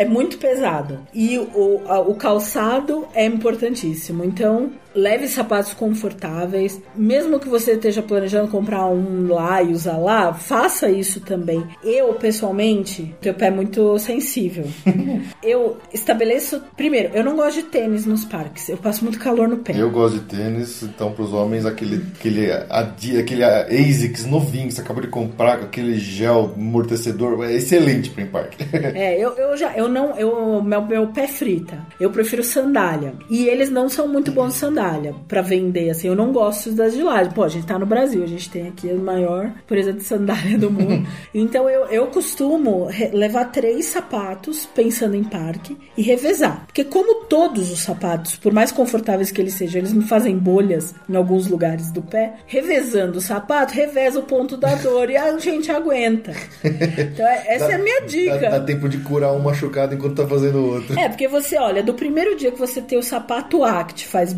É 0.02 0.04
muito 0.04 0.36
pesado. 0.36 0.98
E 1.14 1.38
o, 1.38 1.80
o 2.08 2.14
calçado 2.16 3.06
é 3.14 3.24
importantíssimo. 3.24 4.24
Então, 4.24 4.72
leve 4.94 5.28
sapatos 5.28 5.72
confortáveis. 5.74 6.80
Mesmo 6.94 7.38
que 7.40 7.48
você 7.48 7.72
esteja 7.72 8.02
planejando 8.02 8.48
comprar 8.48 8.86
um 8.86 9.28
lá 9.32 9.62
e 9.62 9.72
usar 9.72 9.96
lá, 9.96 10.32
faça 10.34 10.90
isso 10.90 11.20
também. 11.20 11.64
Eu, 11.82 12.12
pessoalmente, 12.14 13.14
o 13.24 13.34
pé 13.34 13.50
muito 13.50 13.98
sensível. 13.98 14.64
eu 15.42 15.76
estabeleço. 15.92 16.62
Primeiro, 16.76 17.10
eu 17.14 17.24
não 17.24 17.36
gosto 17.36 17.56
de 17.56 17.62
tênis 17.64 18.06
nos 18.06 18.24
parques. 18.24 18.68
Eu 18.68 18.76
passo 18.76 19.04
muito 19.04 19.18
calor 19.18 19.48
no 19.48 19.58
pé. 19.58 19.74
eu 19.76 19.90
gosto 19.90 20.18
de 20.18 20.24
tênis, 20.36 20.82
então 20.82 21.12
pros 21.12 21.32
homens, 21.32 21.64
aquele, 21.66 22.04
aquele, 22.18 22.50
Adi- 22.70 23.18
aquele 23.18 23.44
ASICS 23.44 24.26
novinho 24.26 24.68
que 24.68 24.74
você 24.74 24.80
acabou 24.80 25.02
de 25.02 25.08
comprar, 25.08 25.58
com 25.58 25.64
aquele 25.64 25.98
gel 25.98 26.52
amortecedor, 26.56 27.44
é 27.44 27.54
excelente 27.54 28.10
pra 28.10 28.22
ir 28.22 28.26
em 28.26 28.30
parque. 28.30 28.64
É, 28.94 29.18
eu, 29.18 29.32
eu 29.36 29.56
já, 29.56 29.74
eu 29.76 29.88
não, 29.88 30.16
eu, 30.18 30.62
meu, 30.62 30.82
meu 30.82 31.06
pé 31.08 31.26
frita. 31.26 31.78
Eu 32.00 32.10
prefiro 32.10 32.42
sandália. 32.42 33.14
E 33.30 33.46
eles 33.46 33.70
não 33.70 33.88
são 33.88 34.06
muito 34.08 34.30
bons 34.32 34.52
de 34.52 34.58
sandália 34.82 35.14
pra 35.28 35.40
vender, 35.42 35.90
assim. 35.90 36.08
Eu 36.08 36.16
não 36.16 36.32
gosto 36.32 36.72
das 36.72 36.94
de 36.94 37.02
lá. 37.02 37.24
Pô, 37.26 37.44
a 37.44 37.48
gente 37.48 37.66
tá 37.66 37.78
no 37.78 37.86
Brasil, 37.86 38.22
a 38.22 38.26
gente 38.26 38.50
tem 38.50 38.68
aqui 38.68 38.90
a 38.90 38.94
maior 38.94 39.46
empresa 39.64 39.92
de 39.92 40.02
sandália 40.02 40.58
do 40.58 40.70
mundo. 40.70 41.06
então 41.32 41.68
eu, 41.68 41.86
eu 41.86 42.06
costumo 42.08 42.88
levar 43.12 43.46
três 43.46 43.86
sapatos 43.86 44.66
pensando 44.74 45.14
em 45.14 45.24
parque 45.24 45.76
e 45.96 46.02
revezar. 46.02 46.64
Porque 46.66 46.84
como 46.84 47.24
todos 47.26 47.70
os 47.70 47.80
sapatos, 47.80 48.36
por 48.36 48.52
mais 48.52 48.72
confortáveis 48.72 49.30
que 49.30 49.40
eles 49.40 49.54
sejam, 49.54 49.78
eles 49.80 49.92
me 49.92 50.04
fazem 50.04 50.36
bolhas 50.36 50.94
em 51.08 51.16
alguns 51.16 51.46
lugares 51.46 51.90
do 51.90 52.02
pé, 52.02 52.34
revezando 52.46 53.18
o 53.18 53.20
sapato, 53.20 53.74
reveza 53.74 54.18
o 54.18 54.22
ponto 54.22 54.56
da 54.56 54.74
dor 54.76 55.10
e 55.10 55.16
a 55.16 55.38
gente 55.38 55.70
aguenta. 55.70 56.32
Então 56.64 57.26
é- 57.26 57.44
essa 57.54 57.72
é 57.72 57.74
a 57.74 57.78
minha 57.78 58.00
dica. 58.02 58.38
Dá, 58.38 58.58
dá 58.58 58.60
tempo 58.60 58.88
de 58.88 58.98
curar 58.98 59.32
um 59.32 59.38
machucado 59.38 59.94
enquanto 59.94 60.16
tá 60.16 60.26
fazendo 60.26 60.58
o 60.58 60.74
outro. 60.74 60.98
É, 60.98 61.08
porque 61.08 61.28
você 61.28 61.56
olha, 61.56 61.82
do 61.82 61.94
primeiro 61.94 62.36
dia 62.36 62.50
que 62.50 62.58
você 62.58 62.80
tem 62.80 62.98
o 62.98 63.02
sapato 63.02 63.64
A 63.64 63.84
que 63.84 63.94
te 63.94 64.06
faz 64.06 64.32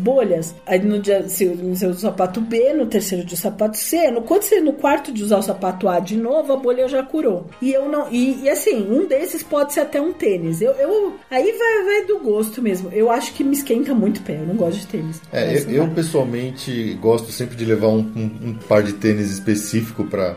aí 0.65 0.79
no 0.83 0.99
dia 0.99 1.27
se 1.27 1.45
você 1.45 1.87
usa 1.87 1.89
o 1.89 1.93
sapato 1.95 2.41
B, 2.41 2.73
no 2.73 2.85
terceiro 2.85 3.25
dia 3.25 3.35
o 3.35 3.39
sapato 3.39 3.77
C, 3.77 4.09
no, 4.11 4.21
quando 4.21 4.43
você 4.43 4.59
no 4.61 4.73
quarto 4.73 5.11
de 5.11 5.23
usar 5.23 5.37
o 5.37 5.41
sapato 5.41 5.87
A 5.87 5.99
de 5.99 6.15
novo, 6.17 6.53
a 6.53 6.57
bolha 6.57 6.87
já 6.87 7.03
curou. 7.03 7.47
E 7.61 7.71
eu 7.73 7.87
não. 7.89 8.11
E, 8.11 8.41
e 8.43 8.49
assim, 8.49 8.85
um 8.89 9.07
desses 9.07 9.43
pode 9.43 9.73
ser 9.73 9.81
até 9.81 9.99
um 10.01 10.13
tênis. 10.13 10.61
Eu, 10.61 10.71
eu 10.73 11.13
aí 11.29 11.51
vai, 11.57 11.83
vai 11.85 12.05
do 12.05 12.19
gosto 12.19 12.61
mesmo. 12.61 12.89
Eu 12.91 13.09
acho 13.11 13.33
que 13.33 13.43
me 13.43 13.53
esquenta 13.53 13.93
muito 13.93 14.17
o 14.17 14.21
pé. 14.23 14.35
Eu 14.35 14.45
não 14.47 14.55
gosto 14.55 14.79
de 14.79 14.87
tênis. 14.87 15.21
É, 15.31 15.57
eu, 15.57 15.69
eu, 15.71 15.87
pessoalmente 15.89 16.93
gosto 17.01 17.31
sempre 17.31 17.55
de 17.55 17.65
levar 17.65 17.87
um, 17.87 17.99
um- 18.15 18.49
um 18.49 18.53
par 18.67 18.83
de 18.83 18.93
tênis 18.93 19.31
específico 19.31 20.03
pra 20.05 20.35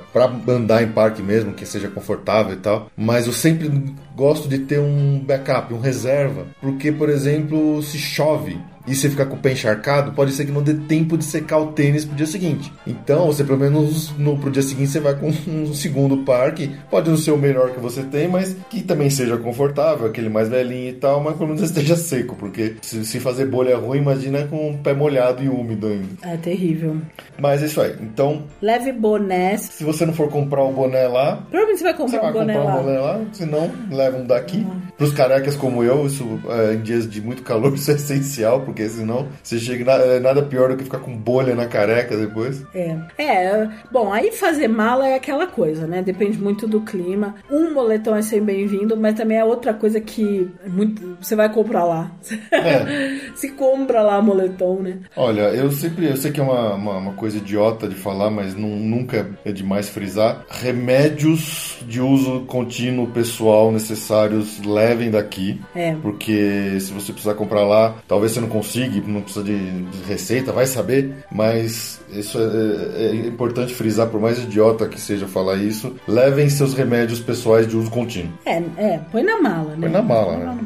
andar 0.49 0.82
em 0.82 0.88
parque 0.92 1.22
mesmo, 1.22 1.53
que 1.53 1.64
seja 1.66 1.88
confortável 1.88 2.53
e 2.55 2.57
tal. 2.57 2.90
Mas 2.96 3.26
eu 3.26 3.32
sempre 3.32 3.70
gosto 4.16 4.49
de 4.49 4.59
ter 4.59 4.78
um 4.80 5.18
backup, 5.20 5.72
um 5.72 5.80
reserva. 5.80 6.46
Porque, 6.61 6.90
por 6.92 7.09
exemplo, 7.09 7.82
se 7.82 7.99
chove 7.99 8.59
e 8.89 8.95
você 8.95 9.11
ficar 9.11 9.26
com 9.26 9.36
o 9.36 9.39
pé 9.39 9.53
encharcado, 9.53 10.12
pode 10.12 10.32
ser 10.32 10.45
que 10.45 10.53
não 10.53 10.62
dê 10.62 10.74
tempo 10.74 11.16
de 11.16 11.24
secar 11.24 11.59
o 11.59 11.72
tênis 11.72 12.05
pro 12.05 12.16
dia 12.16 12.26
seguinte. 12.26 12.72
Então, 12.86 13.26
você 13.26 13.45
pelo 13.45 13.59
menos 13.59 14.11
no, 14.18 14.39
pro 14.39 14.51
dia 14.51 14.62
seguinte 14.62 14.91
você 14.91 15.01
vai 15.01 15.14
com 15.14 15.28
um 15.51 15.74
segundo 15.74 16.18
par 16.18 16.55
que 16.55 16.68
pode 16.91 17.11
não 17.11 17.16
ser 17.16 17.32
o 17.32 17.36
melhor 17.39 17.70
que 17.70 17.80
você 17.80 18.03
tem, 18.03 18.28
mas 18.28 18.57
que 18.70 18.82
também 18.82 19.11
seja 19.11 19.36
confortável, 19.36 20.07
aquele 20.07 20.28
mais 20.28 20.49
velhinho 20.49 20.91
e 20.91 20.95
tal, 20.95 21.22
mas 21.22 21.34
pelo 21.36 21.49
menos 21.49 21.62
esteja 21.68 21.97
seco, 21.97 22.34
porque 22.36 22.76
se, 22.82 23.05
se 23.05 23.20
fazer 23.20 23.47
bolha 23.47 23.76
ruim, 23.76 23.99
imagina 23.99 24.47
com 24.47 24.70
o 24.70 24.78
pé 24.78 24.95
molhado 24.95 25.43
e 25.43 25.49
úmido 25.49 25.86
ainda. 25.86 26.09
É 26.22 26.36
terrível. 26.36 26.97
Mas 27.39 27.62
é 27.62 27.66
isso 27.66 27.80
aí. 27.80 27.95
Então, 28.01 28.45
Leve 28.61 28.93
bonés. 28.93 29.61
se 29.62 29.84
você 29.84 30.05
não 30.07 30.12
for 30.12 30.28
comprar 30.28 30.62
o 30.62 30.72
boné 30.72 31.07
lá, 31.07 31.36
Provavelmente 31.49 31.78
você 31.78 31.84
vai 31.84 31.93
você 31.93 31.99
comprar 31.99 32.20
vai 32.20 32.30
um 32.30 32.32
boné 32.32 32.55
comprar 32.55 32.74
lá. 32.74 32.80
um 32.80 32.84
boné 32.84 32.99
lá, 32.99 33.20
se 33.32 33.47
não, 33.47 33.70
leva 33.91 34.16
um 34.18 34.26
daqui. 34.26 34.66
Para 34.97 35.07
os 35.07 35.12
carecas 35.12 35.57
como 35.57 35.84
eu, 35.84 36.07
isso 36.07 36.41
é, 36.49 36.74
em 36.74 36.80
dias 36.80 37.09
de 37.09 37.20
muito 37.20 37.43
calor, 37.43 37.74
isso 37.74 37.91
é 37.91 37.95
essencial, 37.95 38.62
porque 38.62 38.78
senão 38.87 39.29
você 39.43 39.59
chega 39.59 39.85
na- 39.85 40.05
é 40.05 40.20
nada 40.20 40.43
pior 40.43 40.68
do 40.68 40.76
que 40.76 40.85
ficar 40.85 40.99
com 40.99 41.16
bolha 41.16 41.55
na 41.55 41.66
careca 41.66 42.16
depois. 42.16 42.62
É. 42.74 42.97
É, 43.16 43.68
bom, 43.91 44.12
aí 44.12 44.31
fazer 44.33 44.68
mala 44.68 45.09
é 45.09 45.14
aquela 45.14 45.47
coisa, 45.47 45.87
né? 45.87 46.03
Depende 46.03 46.39
muito 46.39 46.66
do 46.68 46.83
clima. 46.83 47.37
Um 47.51 47.72
moletom 47.72 48.14
é 48.16 48.22
sempre 48.22 48.55
bem-vindo, 48.55 48.97
mas 48.97 49.14
também 49.14 49.39
é 49.39 49.45
outra 49.45 49.72
coisa 49.72 50.01
que 50.01 50.49
é 50.64 50.68
muito, 50.68 51.16
você 51.20 51.35
vai 51.35 51.49
comprar 51.53 51.85
lá. 51.85 52.11
É. 52.53 53.29
Se 53.35 53.51
compra 53.51 54.03
lá 54.03 54.20
moletom, 54.20 54.81
né? 54.83 54.99
Olha, 55.16 55.43
eu 55.55 55.70
sempre, 55.70 56.07
eu 56.11 56.16
sei 56.16 56.31
que 56.33 56.41
é 56.41 56.43
uma, 56.43 56.74
uma, 56.74 56.97
uma 56.99 57.12
coisa 57.12 57.39
idiota 57.39 57.89
de 57.89 57.95
falar, 57.95 58.31
mas 58.31 58.55
não- 58.55 58.68
nunca 58.68 59.29
é 59.45 59.53
demais 59.53 59.89
frisar. 59.89 60.45
Remédios 60.51 61.79
de 61.87 62.01
uso 62.01 62.41
contínuo 62.47 63.07
pessoal 63.09 63.70
necessários 63.70 64.61
levem 64.64 65.11
daqui. 65.11 65.61
É. 65.74 65.95
Porque 66.03 66.79
se 66.81 66.93
você 66.93 67.12
precisar 67.12 67.35
comprar 67.35 67.62
lá, 67.64 67.95
talvez 68.09 68.33
você 68.33 68.41
não 68.41 68.49
consiga, 68.59 69.03
não 69.07 69.21
precisa 69.23 69.45
de, 69.45 69.57
de 69.83 70.03
receita, 70.07 70.53
vai 70.53 70.67
saber. 70.67 71.15
Mas 71.31 72.01
isso 72.13 72.39
é, 72.39 72.43
é- 72.43 73.07
é 73.11 73.15
importante 73.27 73.75
frisar, 73.75 74.09
por 74.09 74.21
mais 74.21 74.39
idiota 74.39 74.87
que 74.89 75.01
seja 75.01 75.27
falar 75.27 75.57
isso. 75.57 75.95
Levem 76.07 76.49
seus 76.49 76.75
remédios 76.75 77.21
pessoais 77.21 77.67
de 77.67 77.77
uso 77.77 77.91
contínuo. 77.91 78.33
É, 78.45 78.63
é, 78.77 79.01
põe 79.11 79.23
na 79.23 79.41
mala, 79.41 79.71
né? 79.71 79.79
Põe 79.81 79.91
na 79.91 80.03
mala, 80.03 80.37
né? 80.39 80.59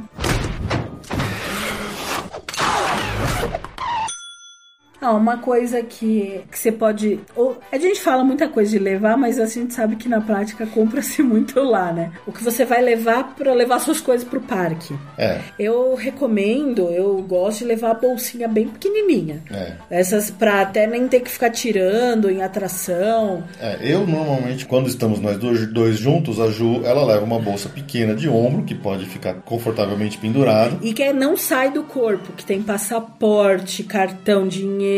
Ah, 5.03 5.13
uma 5.13 5.37
coisa 5.39 5.83
que, 5.83 6.41
que 6.51 6.59
você 6.59 6.71
pode. 6.71 7.19
Ou, 7.35 7.59
a 7.73 7.77
gente 7.77 8.01
fala 8.01 8.23
muita 8.23 8.49
coisa 8.49 8.71
de 8.71 8.79
levar, 8.79 9.17
mas 9.17 9.41
a 9.41 9.47
gente 9.47 9.75
sabe 9.75 9.97
que 9.97 10.09
na 10.09 10.21
prática 10.21 10.65
compra-se 10.67 11.21
muito 11.25 11.61
lá, 11.61 11.93
né? 11.93 12.13
O 12.25 12.31
que 12.33 12.43
você 12.43 12.65
vai 12.65 12.81
levar 12.81 13.35
para 13.35 13.53
levar 13.53 13.81
suas 13.81 14.01
coisas 14.01 14.27
pro 14.27 14.41
parque. 14.41 14.95
É, 15.19 15.41
Eu 15.59 15.95
recomendo, 15.97 16.89
eu 16.91 17.17
gosto 17.23 17.59
de 17.59 17.65
levar 17.65 17.91
a 17.91 17.95
bolsinha 17.95 18.47
bem 18.47 18.69
pequenininha. 18.69 19.43
é. 19.51 19.73
Essas 19.91 20.31
pra 20.31 20.63
até 20.63 20.87
nem 20.87 21.09
ter 21.09 21.21
que 21.21 21.31
ficar 21.31 21.51
tirando 21.51 22.31
em 22.31 22.43
atração. 22.43 23.43
É, 23.61 23.79
eu 23.83 24.07
normalmente, 24.07 24.65
quando 24.67 24.89
estamos 24.89 25.19
nós 25.21 25.37
dois, 25.37 25.67
dois 25.67 25.97
juntos, 25.97 26.39
a 26.41 26.49
Ju, 26.49 26.83
ela 26.85 27.05
leva 27.05 27.25
uma 27.25 27.39
bolsa 27.41 27.69
pequena 27.69 28.15
de 28.15 28.29
ombro, 28.29 28.63
que 28.63 28.75
pode 28.75 29.07
ficar 29.07 29.35
confortavelmente 29.35 30.17
pendurado. 30.19 30.79
E 30.81 30.93
que 30.93 31.13
não 31.13 31.37
sai 31.37 31.71
do 31.71 31.83
corpo, 31.83 32.33
que 32.33 32.45
tem 32.45 32.63
passaporte, 32.63 33.83
cartão, 33.83 34.47
dinheiro, 34.47 34.92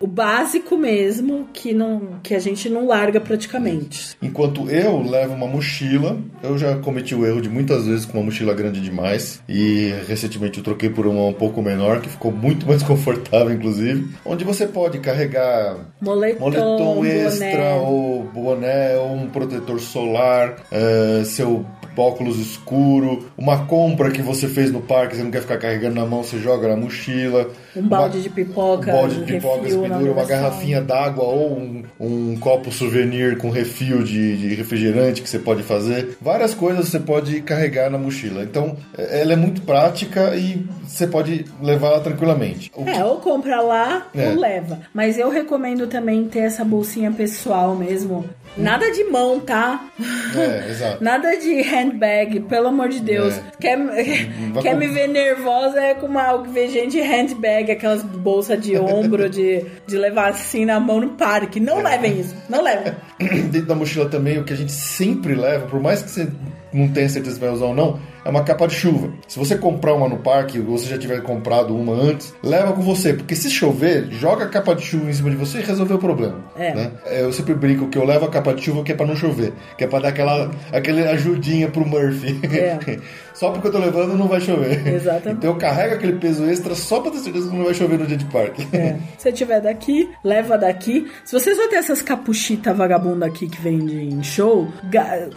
o 0.00 0.06
básico 0.06 0.76
mesmo, 0.76 1.48
que, 1.52 1.72
não, 1.72 2.20
que 2.22 2.34
a 2.34 2.38
gente 2.38 2.68
não 2.68 2.86
larga 2.86 3.20
praticamente. 3.20 4.16
Enquanto 4.22 4.68
eu 4.70 5.02
levo 5.02 5.34
uma 5.34 5.46
mochila, 5.46 6.18
eu 6.42 6.56
já 6.58 6.76
cometi 6.76 7.14
o 7.14 7.26
erro 7.26 7.40
de 7.40 7.48
muitas 7.48 7.86
vezes 7.86 8.04
com 8.04 8.18
uma 8.18 8.24
mochila 8.24 8.54
grande 8.54 8.80
demais. 8.80 9.42
E 9.48 9.92
recentemente 10.06 10.58
eu 10.58 10.64
troquei 10.64 10.90
por 10.90 11.06
uma 11.06 11.26
um 11.26 11.32
pouco 11.32 11.62
menor, 11.62 12.00
que 12.00 12.08
ficou 12.08 12.32
muito 12.32 12.66
mais 12.66 12.82
confortável, 12.84 13.52
inclusive. 13.52 14.08
Onde 14.24 14.44
você 14.44 14.66
pode 14.66 14.98
carregar 14.98 15.76
Moletom, 16.00 16.40
moletom 16.40 16.94
boné. 16.96 17.26
extra 17.26 17.74
ou 17.76 18.24
boné 18.24 18.96
ou 18.96 19.14
um 19.14 19.28
protetor 19.28 19.80
solar, 19.80 20.56
é, 20.70 21.22
seu 21.24 21.64
óculos 22.02 22.38
escuro, 22.38 23.26
uma 23.36 23.66
compra 23.66 24.10
que 24.10 24.22
você 24.22 24.48
fez 24.48 24.70
no 24.70 24.80
parque, 24.80 25.16
você 25.16 25.22
não 25.22 25.30
quer 25.30 25.40
ficar 25.42 25.58
carregando 25.58 25.94
na 25.96 26.06
mão, 26.06 26.22
você 26.22 26.38
joga 26.38 26.68
na 26.68 26.76
mochila. 26.76 27.50
Um 27.74 27.82
balde 27.86 28.22
de 28.22 28.30
pipoca. 28.30 28.90
Um 28.90 28.94
balde 28.96 29.16
de 29.24 29.32
pipoca, 29.32 29.62
pendura, 29.62 30.12
uma 30.12 30.24
garrafinha 30.24 30.80
d'água 30.80 31.24
ou 31.24 31.52
um, 31.58 31.82
um 32.00 32.36
copo 32.38 32.70
souvenir 32.72 33.38
com 33.38 33.50
refil 33.50 34.02
de, 34.02 34.36
de 34.36 34.54
refrigerante 34.54 35.22
que 35.22 35.28
você 35.28 35.38
pode 35.38 35.62
fazer. 35.62 36.16
Várias 36.20 36.54
coisas 36.54 36.88
você 36.88 37.00
pode 37.00 37.40
carregar 37.42 37.90
na 37.90 37.98
mochila. 37.98 38.42
Então, 38.42 38.76
é- 38.96 39.20
ela 39.22 39.32
é 39.32 39.36
muito 39.36 39.62
prática 39.62 40.34
e 40.36 40.64
você 40.86 41.06
pode 41.06 41.44
levar 41.62 41.88
ela 41.88 42.00
tranquilamente. 42.00 42.70
O 42.76 42.88
É, 42.88 43.04
ou 43.04 43.16
compra 43.18 43.60
lá 43.60 44.06
É. 44.14 44.28
ou 44.30 44.36
leva. 44.36 44.80
Mas 44.94 45.18
eu 45.18 45.28
recomendo 45.30 45.86
também 45.86 46.24
ter 46.28 46.40
essa 46.40 46.64
bolsinha 46.64 47.10
pessoal 47.12 47.74
mesmo. 47.74 48.24
Nada 48.56 48.90
de 48.90 49.04
mão, 49.04 49.38
tá? 49.40 49.88
É, 50.34 50.70
exato. 50.70 51.02
Nada 51.04 51.36
de 51.36 51.60
handbag, 51.62 52.40
pelo 52.40 52.68
amor 52.68 52.88
de 52.88 53.00
Deus. 53.00 53.34
É. 53.36 53.42
Quer, 53.60 53.76
Vai 53.78 54.04
quer 54.62 54.72
com- 54.72 54.78
me 54.78 54.88
ver 54.88 55.08
nervosa 55.08 55.78
é 55.80 55.94
com 55.94 56.06
uma, 56.06 56.36
ver 56.42 56.68
gente 56.68 56.92
de 56.92 57.00
handbag, 57.02 57.70
aquelas 57.70 58.02
bolsas 58.02 58.60
de 58.60 58.76
ombro 58.78 59.28
de, 59.28 59.64
de 59.86 59.98
levar 59.98 60.30
assim 60.30 60.64
na 60.64 60.80
mão 60.80 61.00
no 61.00 61.10
parque. 61.10 61.58
É. 61.58 61.62
Não 61.62 61.82
levem 61.82 62.20
isso, 62.20 62.34
não 62.48 62.62
levem. 62.62 62.94
Dentro 63.50 63.66
da 63.66 63.74
mochila 63.74 64.08
também, 64.08 64.38
o 64.38 64.44
que 64.44 64.52
a 64.52 64.56
gente 64.56 64.72
sempre 64.72 65.34
leva, 65.34 65.66
por 65.66 65.80
mais 65.80 66.02
que 66.02 66.10
você 66.10 66.28
não 66.72 66.88
tenha 66.88 67.08
certeza 67.08 67.34
se 67.36 67.40
vai 67.40 67.50
usar 67.50 67.66
ou 67.66 67.74
não, 67.74 68.00
é 68.26 68.28
uma 68.28 68.42
capa 68.42 68.66
de 68.66 68.74
chuva. 68.74 69.12
Se 69.28 69.38
você 69.38 69.56
comprar 69.56 69.94
uma 69.94 70.08
no 70.08 70.18
parque, 70.18 70.58
ou 70.58 70.76
você 70.76 70.86
já 70.86 70.98
tiver 70.98 71.22
comprado 71.22 71.76
uma 71.76 71.92
antes, 71.92 72.34
leva 72.42 72.72
com 72.72 72.82
você, 72.82 73.14
porque 73.14 73.36
se 73.36 73.48
chover, 73.48 74.08
joga 74.10 74.46
a 74.46 74.48
capa 74.48 74.74
de 74.74 74.82
chuva 74.82 75.08
em 75.08 75.12
cima 75.12 75.30
de 75.30 75.36
você 75.36 75.58
e 75.58 75.62
resolveu 75.62 75.96
o 75.96 76.00
problema. 76.00 76.40
É. 76.56 76.74
né? 76.74 76.90
É, 77.06 77.22
Eu 77.22 77.32
sempre 77.32 77.54
brinco 77.54 77.86
que 77.86 77.96
eu 77.96 78.04
levo 78.04 78.24
a 78.24 78.28
capa 78.28 78.52
de 78.52 78.62
chuva 78.62 78.82
que 78.82 78.90
é 78.90 78.96
pra 78.96 79.06
não 79.06 79.14
chover, 79.14 79.52
que 79.78 79.84
é 79.84 79.86
pra 79.86 80.00
dar 80.00 80.08
aquela, 80.08 80.50
aquela 80.72 81.10
ajudinha 81.10 81.68
pro 81.68 81.86
Murphy. 81.86 82.40
É. 82.52 82.98
só 83.32 83.50
porque 83.50 83.68
eu 83.68 83.72
tô 83.72 83.78
levando 83.78 84.16
não 84.16 84.26
vai 84.26 84.40
chover. 84.40 84.84
Exatamente. 84.88 85.38
Então 85.38 85.52
eu 85.52 85.56
carrego 85.56 85.94
aquele 85.94 86.14
peso 86.14 86.44
extra 86.46 86.74
só 86.74 87.00
pra 87.00 87.12
ter 87.12 87.18
certeza 87.18 87.48
que 87.48 87.56
não 87.56 87.64
vai 87.64 87.74
chover 87.74 87.96
no 87.96 88.06
dia 88.08 88.16
de 88.16 88.24
parque. 88.24 88.66
É. 88.72 88.96
Se 89.18 89.30
tiver 89.30 89.60
daqui, 89.60 90.10
leva 90.24 90.58
daqui. 90.58 91.08
Se 91.24 91.32
você 91.32 91.54
só 91.54 91.68
tem 91.68 91.78
essas 91.78 92.02
capuchitas 92.02 92.76
vagabunda 92.76 93.26
aqui 93.26 93.48
que 93.48 93.60
vende 93.60 93.96
em 93.96 94.22
show, 94.24 94.66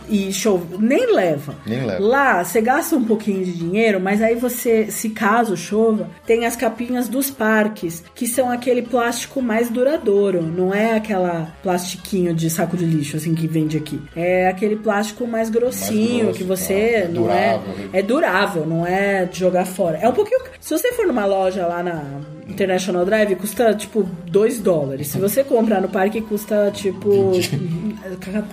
e 0.09 0.33
show, 0.33 0.65
nem 0.79 1.13
leva. 1.13 1.55
Nem 1.67 1.85
leva. 1.85 2.03
Lá, 2.03 2.43
você 2.43 2.61
gasta 2.61 2.78
um 2.95 3.03
pouquinho 3.03 3.43
de 3.43 3.51
dinheiro, 3.51 3.99
mas 3.99 4.21
aí 4.21 4.36
você, 4.36 4.89
se 4.91 5.09
caso 5.09 5.55
chova, 5.55 6.09
tem 6.25 6.45
as 6.45 6.55
capinhas 6.55 7.07
dos 7.07 7.30
parques, 7.30 8.03
que 8.15 8.27
são 8.27 8.49
aquele 8.49 8.82
plástico 8.82 9.41
mais 9.41 9.69
duradouro. 9.69 10.41
Não 10.41 10.73
é 10.73 10.93
aquela 10.93 11.53
plastiquinho 11.61 12.34
de 12.34 12.49
saco 12.49 12.77
de 12.77 12.86
lixo, 12.86 13.17
assim, 13.17 13.36
que 13.36 13.47
vende 13.47 13.77
aqui. 13.77 14.01
É 14.15 14.47
aquele 14.47 14.75
plástico 14.75 15.27
mais 15.27 15.49
grossinho, 15.49 16.25
grosso, 16.25 16.38
que 16.38 16.43
você 16.43 17.03
tá? 17.03 17.13
não 17.13 17.32
é... 17.32 17.57
Durável. 17.57 17.89
É 17.93 18.01
durável, 18.01 18.65
não 18.65 18.86
é 18.86 19.25
de 19.25 19.39
jogar 19.39 19.65
fora. 19.65 19.97
É 19.97 20.07
um 20.07 20.13
pouquinho... 20.13 20.39
Se 20.59 20.77
você 20.77 20.91
for 20.93 21.07
numa 21.07 21.25
loja 21.25 21.65
lá 21.65 21.82
na 21.84 22.03
International 22.47 23.05
Drive, 23.05 23.36
custa, 23.36 23.73
tipo, 23.73 24.03
2 24.27 24.59
dólares. 24.59 25.07
Se 25.07 25.19
você 25.19 25.43
comprar 25.43 25.82
no 25.82 25.89
parque, 25.89 26.21
custa, 26.21 26.71
tipo... 26.73 27.32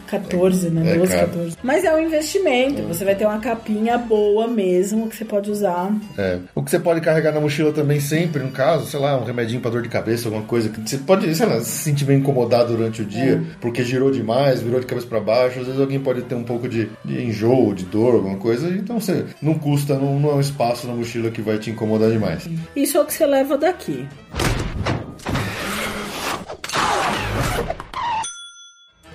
14, 0.06 0.70
né? 0.70 0.92
É 0.92 0.98
12, 0.98 1.12
caro. 1.12 1.26
14. 1.28 1.56
Mas 1.62 1.84
é 1.84 1.94
um 1.94 2.00
investimento. 2.00 2.82
Você 2.82 3.04
vai 3.04 3.14
ter 3.14 3.26
uma 3.26 3.38
capinha 3.38 3.98
boa 3.98 4.15
mesmo, 4.48 5.08
que 5.08 5.16
você 5.16 5.24
pode 5.24 5.50
usar. 5.50 5.94
É. 6.16 6.38
O 6.54 6.62
que 6.62 6.70
você 6.70 6.78
pode 6.78 7.00
carregar 7.00 7.32
na 7.32 7.40
mochila 7.40 7.72
também 7.72 8.00
sempre, 8.00 8.42
no 8.42 8.50
caso, 8.50 8.86
sei 8.86 9.00
lá, 9.00 9.18
um 9.18 9.24
remedinho 9.24 9.60
pra 9.60 9.70
dor 9.70 9.82
de 9.82 9.88
cabeça, 9.88 10.28
alguma 10.28 10.44
coisa 10.44 10.68
que 10.68 10.80
você 10.80 10.98
pode, 10.98 11.34
sei 11.34 11.46
lá, 11.46 11.60
se 11.60 11.84
sentir 11.84 12.04
bem 12.04 12.18
incomodado 12.18 12.76
durante 12.76 13.02
o 13.02 13.04
dia, 13.04 13.42
porque 13.60 13.84
girou 13.84 14.10
demais, 14.10 14.60
virou 14.60 14.80
de 14.80 14.86
cabeça 14.86 15.06
pra 15.06 15.20
baixo, 15.20 15.60
às 15.60 15.66
vezes 15.66 15.80
alguém 15.80 16.00
pode 16.00 16.22
ter 16.22 16.34
um 16.34 16.44
pouco 16.44 16.68
de, 16.68 16.88
de 17.04 17.22
enjoo, 17.22 17.74
de 17.74 17.84
dor, 17.84 18.14
alguma 18.14 18.36
coisa, 18.36 18.68
então 18.68 19.00
você 19.00 19.24
não 19.40 19.54
custa, 19.54 19.98
não, 19.98 20.18
não 20.18 20.30
é 20.30 20.34
um 20.34 20.40
espaço 20.40 20.86
na 20.86 20.94
mochila 20.94 21.30
que 21.30 21.40
vai 21.40 21.58
te 21.58 21.70
incomodar 21.70 22.10
demais. 22.10 22.48
Isso 22.74 22.96
é 22.96 23.00
o 23.00 23.04
que 23.04 23.12
você 23.12 23.26
leva 23.26 23.56
daqui. 23.58 24.06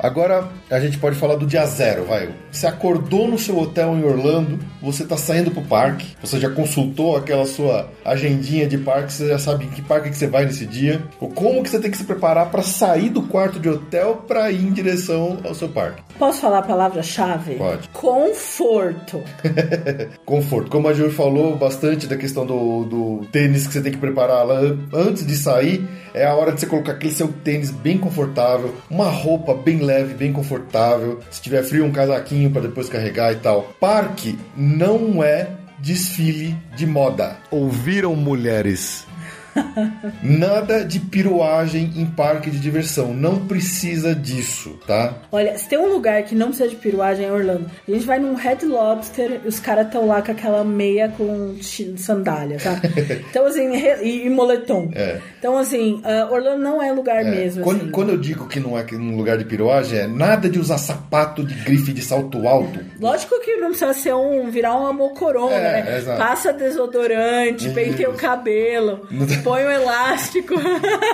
Agora 0.01 0.47
a 0.69 0.79
gente 0.79 0.97
pode 0.97 1.15
falar 1.15 1.35
do 1.35 1.45
dia 1.45 1.65
zero, 1.67 2.05
vai. 2.05 2.29
Você 2.51 2.65
acordou 2.65 3.27
no 3.27 3.37
seu 3.37 3.57
hotel 3.59 3.95
em 3.95 4.03
Orlando, 4.03 4.57
você 4.81 5.05
tá 5.05 5.15
saindo 5.15 5.51
pro 5.51 5.61
parque, 5.61 6.07
você 6.21 6.39
já 6.39 6.49
consultou 6.49 7.15
aquela 7.15 7.45
sua 7.45 7.87
agendinha 8.03 8.67
de 8.67 8.77
parque, 8.79 9.13
você 9.13 9.27
já 9.27 9.37
sabe 9.37 9.65
em 9.65 9.69
que 9.69 9.81
parque 9.81 10.09
que 10.09 10.15
você 10.17 10.25
vai 10.27 10.45
nesse 10.45 10.65
dia, 10.65 11.01
ou 11.19 11.29
como 11.29 11.61
que 11.61 11.69
você 11.69 11.79
tem 11.79 11.91
que 11.91 11.97
se 11.97 12.03
preparar 12.03 12.49
para 12.49 12.63
sair 12.63 13.09
do 13.09 13.21
quarto 13.21 13.59
de 13.59 13.69
hotel 13.69 14.23
para 14.27 14.51
ir 14.51 14.63
em 14.63 14.71
direção 14.71 15.37
ao 15.45 15.53
seu 15.53 15.69
parque. 15.69 16.01
Posso 16.17 16.41
falar 16.41 16.59
a 16.59 16.63
palavra-chave? 16.63 17.55
Pode. 17.55 17.87
Conforto. 17.89 19.21
Conforto. 20.25 20.69
Como 20.71 20.87
a 20.87 20.93
Ju 20.93 21.09
falou 21.11 21.55
bastante 21.57 22.07
da 22.07 22.17
questão 22.17 22.45
do, 22.45 22.85
do 22.85 23.25
tênis 23.31 23.67
que 23.67 23.73
você 23.73 23.81
tem 23.81 23.91
que 23.91 23.97
preparar 23.97 24.45
lá 24.45 24.55
an- 24.59 24.79
antes 24.93 25.25
de 25.25 25.35
sair, 25.35 25.87
é 26.13 26.25
a 26.25 26.35
hora 26.35 26.51
de 26.51 26.59
você 26.59 26.65
colocar 26.65 26.93
aquele 26.93 27.13
seu 27.13 27.27
tênis 27.43 27.69
bem 27.71 27.97
confortável, 27.97 28.73
uma 28.89 29.09
roupa 29.09 29.53
bem 29.53 29.77
leve, 29.79 29.90
bem 30.17 30.33
confortável. 30.33 31.19
Se 31.29 31.41
tiver 31.41 31.63
frio, 31.63 31.85
um 31.85 31.91
casaquinho 31.91 32.51
para 32.51 32.61
depois 32.63 32.89
carregar 32.89 33.31
e 33.33 33.37
tal. 33.37 33.73
Parque 33.79 34.37
não 34.55 35.23
é 35.23 35.49
desfile 35.79 36.55
de 36.75 36.85
moda. 36.85 37.37
Ouviram, 37.49 38.15
mulheres? 38.15 39.05
Nada 40.23 40.83
de 40.85 40.99
piruagem 40.99 41.91
em 41.95 42.05
parque 42.05 42.49
de 42.49 42.59
diversão. 42.59 43.13
Não 43.13 43.45
precisa 43.45 44.13
disso, 44.15 44.77
tá? 44.87 45.15
Olha, 45.31 45.57
se 45.57 45.67
tem 45.67 45.77
um 45.79 45.91
lugar 45.91 46.23
que 46.23 46.35
não 46.35 46.47
precisa 46.47 46.69
de 46.69 46.75
piruagem 46.75 47.25
é 47.25 47.31
Orlando. 47.31 47.69
A 47.87 47.91
gente 47.91 48.05
vai 48.05 48.19
num 48.19 48.35
Red 48.35 48.59
Lobster 48.65 49.41
e 49.43 49.47
os 49.47 49.59
caras 49.59 49.87
estão 49.87 50.07
lá 50.07 50.21
com 50.21 50.31
aquela 50.31 50.63
meia 50.63 51.09
com 51.09 51.55
sandália, 51.97 52.57
tá? 52.59 52.79
Então, 53.31 53.45
assim, 53.45 53.71
e, 53.75 54.25
e 54.25 54.29
moletom. 54.29 54.89
É. 54.93 55.19
Então, 55.39 55.57
assim, 55.57 56.01
ah, 56.03 56.27
Orlando 56.31 56.61
não 56.61 56.81
é 56.81 56.91
lugar 56.91 57.25
É, 57.25 57.29
mesmo. 57.29 57.63
quando, 57.63 57.81
assim. 57.81 57.91
quando 57.91 58.09
eu 58.09 58.17
digo 58.17 58.47
que 58.47 58.59
não 58.59 58.77
é 58.77 58.85
um 58.93 59.15
lugar 59.15 59.37
de 59.37 59.45
piruagem, 59.45 59.99
é 59.99 60.07
nada 60.07 60.49
de 60.49 60.59
usar 60.59 60.77
sapato 60.77 61.43
de 61.43 61.53
grife 61.63 61.93
de 61.93 62.01
salto 62.01 62.47
alto. 62.47 62.79
Lógico 62.99 63.39
que 63.41 63.55
não 63.57 63.69
precisa 63.69 63.93
ser 63.93 64.13
um, 64.13 64.49
virar 64.49 64.75
uma 64.75 64.91
mocorona, 64.93 65.55
É, 65.55 65.83
né? 65.83 65.97
exato. 65.97 66.17
Passa 66.19 66.53
desodorante, 66.53 67.69
penteia 67.69 68.09
o 68.09 68.13
cabelo, 68.13 69.07
põe 69.43 69.65
um 69.65 69.71
elástico. 69.71 70.55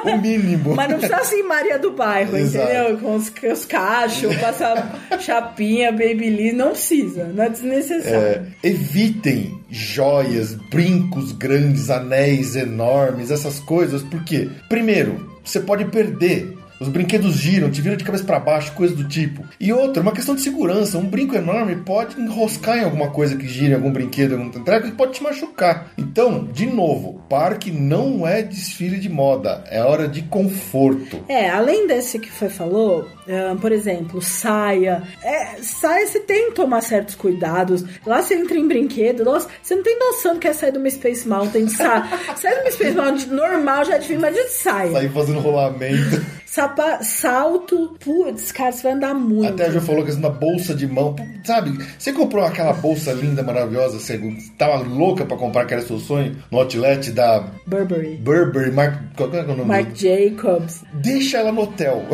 O 0.03 0.17
mínimo. 0.17 0.75
Mas 0.75 0.89
não 0.89 0.99
precisa 0.99 1.21
assim 1.21 1.43
Maria 1.43 1.79
do 1.79 1.91
Bairro, 1.91 2.37
Exato. 2.37 2.65
entendeu? 2.65 2.97
Com 2.97 3.15
os, 3.15 3.29
com 3.29 3.51
os 3.51 3.65
cachos, 3.65 4.35
passar 4.37 5.19
chapinha, 5.19 5.91
babyliss, 5.91 6.53
não 6.53 6.69
precisa, 6.71 7.25
não 7.25 7.43
é 7.43 7.49
desnecessário. 7.49 8.17
É, 8.17 8.67
evitem 8.67 9.59
joias, 9.69 10.53
brincos 10.53 11.31
grandes, 11.31 11.89
anéis 11.89 12.55
enormes, 12.55 13.31
essas 13.31 13.59
coisas, 13.59 14.03
porque, 14.03 14.49
primeiro, 14.69 15.37
você 15.43 15.59
pode 15.59 15.85
perder. 15.85 16.56
Os 16.79 16.89
brinquedos 16.89 17.35
giram, 17.35 17.71
te 17.71 17.81
viram 17.81 17.97
de 17.97 18.03
cabeça 18.03 18.23
para 18.23 18.39
baixo, 18.39 18.71
coisa 18.73 18.95
do 18.95 19.07
tipo. 19.07 19.43
E 19.59 19.73
outra, 19.73 20.01
uma 20.01 20.11
questão 20.11 20.35
de 20.35 20.41
segurança. 20.41 20.97
Um 20.97 21.05
brinco 21.05 21.35
enorme 21.35 21.75
pode 21.77 22.19
enroscar 22.19 22.77
em 22.77 22.83
alguma 22.83 23.09
coisa 23.09 23.35
que 23.35 23.47
gira, 23.47 23.75
algum 23.75 23.91
brinquedo, 23.91 24.33
algum 24.33 24.49
treco, 24.49 24.87
e 24.87 24.91
pode 24.91 25.13
te 25.13 25.23
machucar. 25.23 25.91
Então, 25.97 26.43
de 26.45 26.65
novo, 26.65 27.21
parque 27.27 27.71
não 27.71 28.27
é 28.27 28.41
desfile 28.41 28.99
de 28.99 29.09
moda, 29.09 29.63
é 29.69 29.81
hora 29.81 30.07
de 30.07 30.21
conforto. 30.23 31.23
É, 31.27 31.49
além 31.49 31.87
desse 31.87 32.19
que 32.19 32.31
foi 32.31 32.49
falou, 32.49 33.07
ah, 33.29 33.55
por 33.59 33.71
exemplo, 33.71 34.21
saia. 34.21 35.03
É, 35.21 35.61
saia 35.61 36.07
você 36.07 36.19
tem 36.19 36.49
que 36.49 36.55
tomar 36.55 36.81
certos 36.81 37.15
cuidados. 37.15 37.83
Lá 38.05 38.21
você 38.21 38.35
entra 38.35 38.57
em 38.57 38.67
brinquedo, 38.67 39.23
nossa, 39.25 39.47
você 39.61 39.75
não 39.75 39.83
tem 39.83 39.97
noção 39.99 40.33
do 40.35 40.39
que 40.39 40.47
é 40.47 40.53
sair 40.53 40.71
de 40.71 40.77
uma 40.77 40.89
Space 40.89 41.27
Mountain 41.27 41.65
de 41.65 41.73
saia. 41.73 42.05
sair 42.35 42.55
de 42.55 42.61
uma 42.61 42.71
Space 42.71 42.95
Mountain 42.95 43.27
normal 43.27 43.85
já 43.85 43.95
é 43.95 43.99
difícil, 43.99 44.21
mas 44.21 44.35
de 44.35 44.47
saia. 44.49 44.91
Sair 44.91 45.09
fazendo 45.09 45.39
rolamento. 45.39 46.37
Sapa, 46.45 47.03
salto, 47.03 47.97
putz, 47.99 48.53
cara, 48.53 48.71
você 48.71 48.81
vai 48.81 48.93
andar 48.93 49.13
muito. 49.13 49.53
Até 49.53 49.65
a 49.65 49.69
Jo 49.69 49.81
falou 49.81 50.03
que 50.05 50.13
na 50.13 50.29
bolsa 50.29 50.73
de 50.73 50.87
mão, 50.87 51.13
sabe? 51.43 51.77
Você 51.99 52.13
comprou 52.13 52.43
aquela 52.43 52.71
bolsa 52.73 53.11
linda, 53.11 53.43
maravilhosa, 53.43 53.99
você 53.99 54.19
tava 54.57 54.77
louca 54.77 55.25
pra 55.25 55.35
comprar, 55.35 55.65
que 55.65 55.73
era 55.73 55.83
seu 55.83 55.99
sonho, 55.99 56.37
no 56.49 56.57
outlet 56.57 57.11
da 57.11 57.51
Burberry. 57.67 58.15
Burberry, 58.15 58.71
Mark, 58.71 58.95
qual 59.15 59.29
que 59.29 59.37
é 59.37 59.41
o 59.41 59.47
nome? 59.47 59.65
Marc 59.65 59.93
Jacobs. 59.93 60.83
Deixa 60.93 61.37
ela 61.37 61.51
no 61.51 61.63
hotel. 61.63 62.05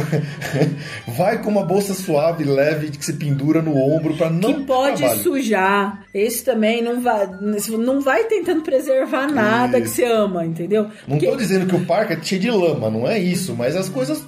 Vai 1.07 1.41
com 1.41 1.49
uma 1.49 1.63
bolsa 1.65 1.93
suave, 1.93 2.43
leve, 2.45 2.89
que 2.89 3.03
se 3.03 3.13
pendura 3.13 3.61
no 3.61 3.75
ombro 3.75 4.15
pra 4.15 4.29
não 4.29 4.53
que 4.53 4.63
pode 4.63 4.97
trabalho. 4.99 5.19
sujar. 5.21 6.03
Esse 6.13 6.43
também 6.45 6.81
não 6.81 7.01
vai, 7.01 7.27
não 7.77 7.99
vai 7.99 8.23
tentando 8.25 8.61
preservar 8.61 9.27
nada 9.31 9.79
que 9.81 9.87
Isso. 9.87 9.95
você 9.95 10.05
ama, 10.05 10.45
entendeu? 10.45 10.83
Não 11.07 11.17
Porque- 11.17 11.27
tô 11.27 11.35
dizendo 11.35 11.65
que 11.67 11.75
o 11.75 11.85
parque 11.85 12.13
é 12.13 12.21
cheio 12.21 12.39
de 12.39 12.49
lama, 12.51 12.89
não 12.89 13.07
é 13.07 13.19
isso, 13.19 13.53
mas 13.55 13.75
as 13.75 13.89
coisas, 13.89 14.23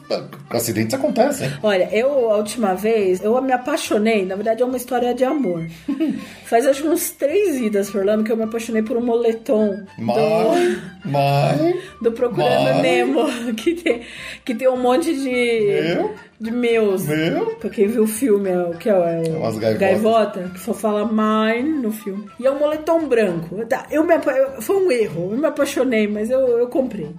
acidentes 0.49 0.93
acontecem. 0.93 1.49
Olha, 1.63 1.87
eu 1.93 2.29
a 2.31 2.37
última 2.37 2.73
vez, 2.73 3.23
eu 3.23 3.39
me 3.41 3.53
apaixonei, 3.53 4.25
na 4.25 4.35
verdade 4.35 4.61
é 4.61 4.65
uma 4.65 4.77
história 4.77 5.13
de 5.13 5.23
amor. 5.23 5.65
Faz 6.45 6.65
acho 6.67 6.81
que 6.81 6.87
uns 6.87 7.11
três 7.11 7.55
idas 7.57 7.89
por 7.89 7.99
Orlando 8.01 8.23
que 8.23 8.31
eu 8.31 8.37
me 8.37 8.43
apaixonei 8.43 8.81
por 8.83 8.97
um 8.97 9.05
moletom 9.05 9.83
Mas, 9.97 10.77
mas, 11.05 11.57
do, 11.57 11.73
do 12.09 12.11
Procurando 12.11 12.63
Mas- 12.73 12.81
Nemo, 12.81 13.25
que 13.55 13.73
tem, 13.75 14.01
que 14.43 14.53
tem 14.55 14.67
um 14.67 14.77
monte 14.77 15.13
de. 15.13 15.29
Eu? 15.29 16.13
De 16.39 16.51
meus. 16.51 17.05
Meu? 17.05 17.45
Pra 17.55 17.69
quem 17.69 17.87
viu 17.87 18.03
o 18.03 18.07
filme, 18.07 18.49
é 18.49 18.59
o 18.59 18.71
que 18.77 18.89
é, 18.89 18.93
é 18.93 19.29
Umas 19.37 19.57
gaivotas. 19.57 19.77
gaivota, 19.79 20.51
que 20.53 20.59
só 20.59 20.73
fala 20.73 21.05
mine 21.05 21.69
no 21.81 21.91
filme. 21.91 22.25
E 22.39 22.45
é 22.45 22.51
um 22.51 22.59
moletom 22.59 23.07
branco. 23.07 23.65
Tá, 23.65 23.85
Eu 23.89 24.03
me 24.03 24.13
apa- 24.13 24.55
foi 24.61 24.75
um 24.75 24.91
erro, 24.91 25.29
eu 25.31 25.37
me 25.37 25.45
apaixonei, 25.45 26.07
mas 26.07 26.29
eu, 26.29 26.39
eu 26.39 26.67
comprei. 26.67 27.09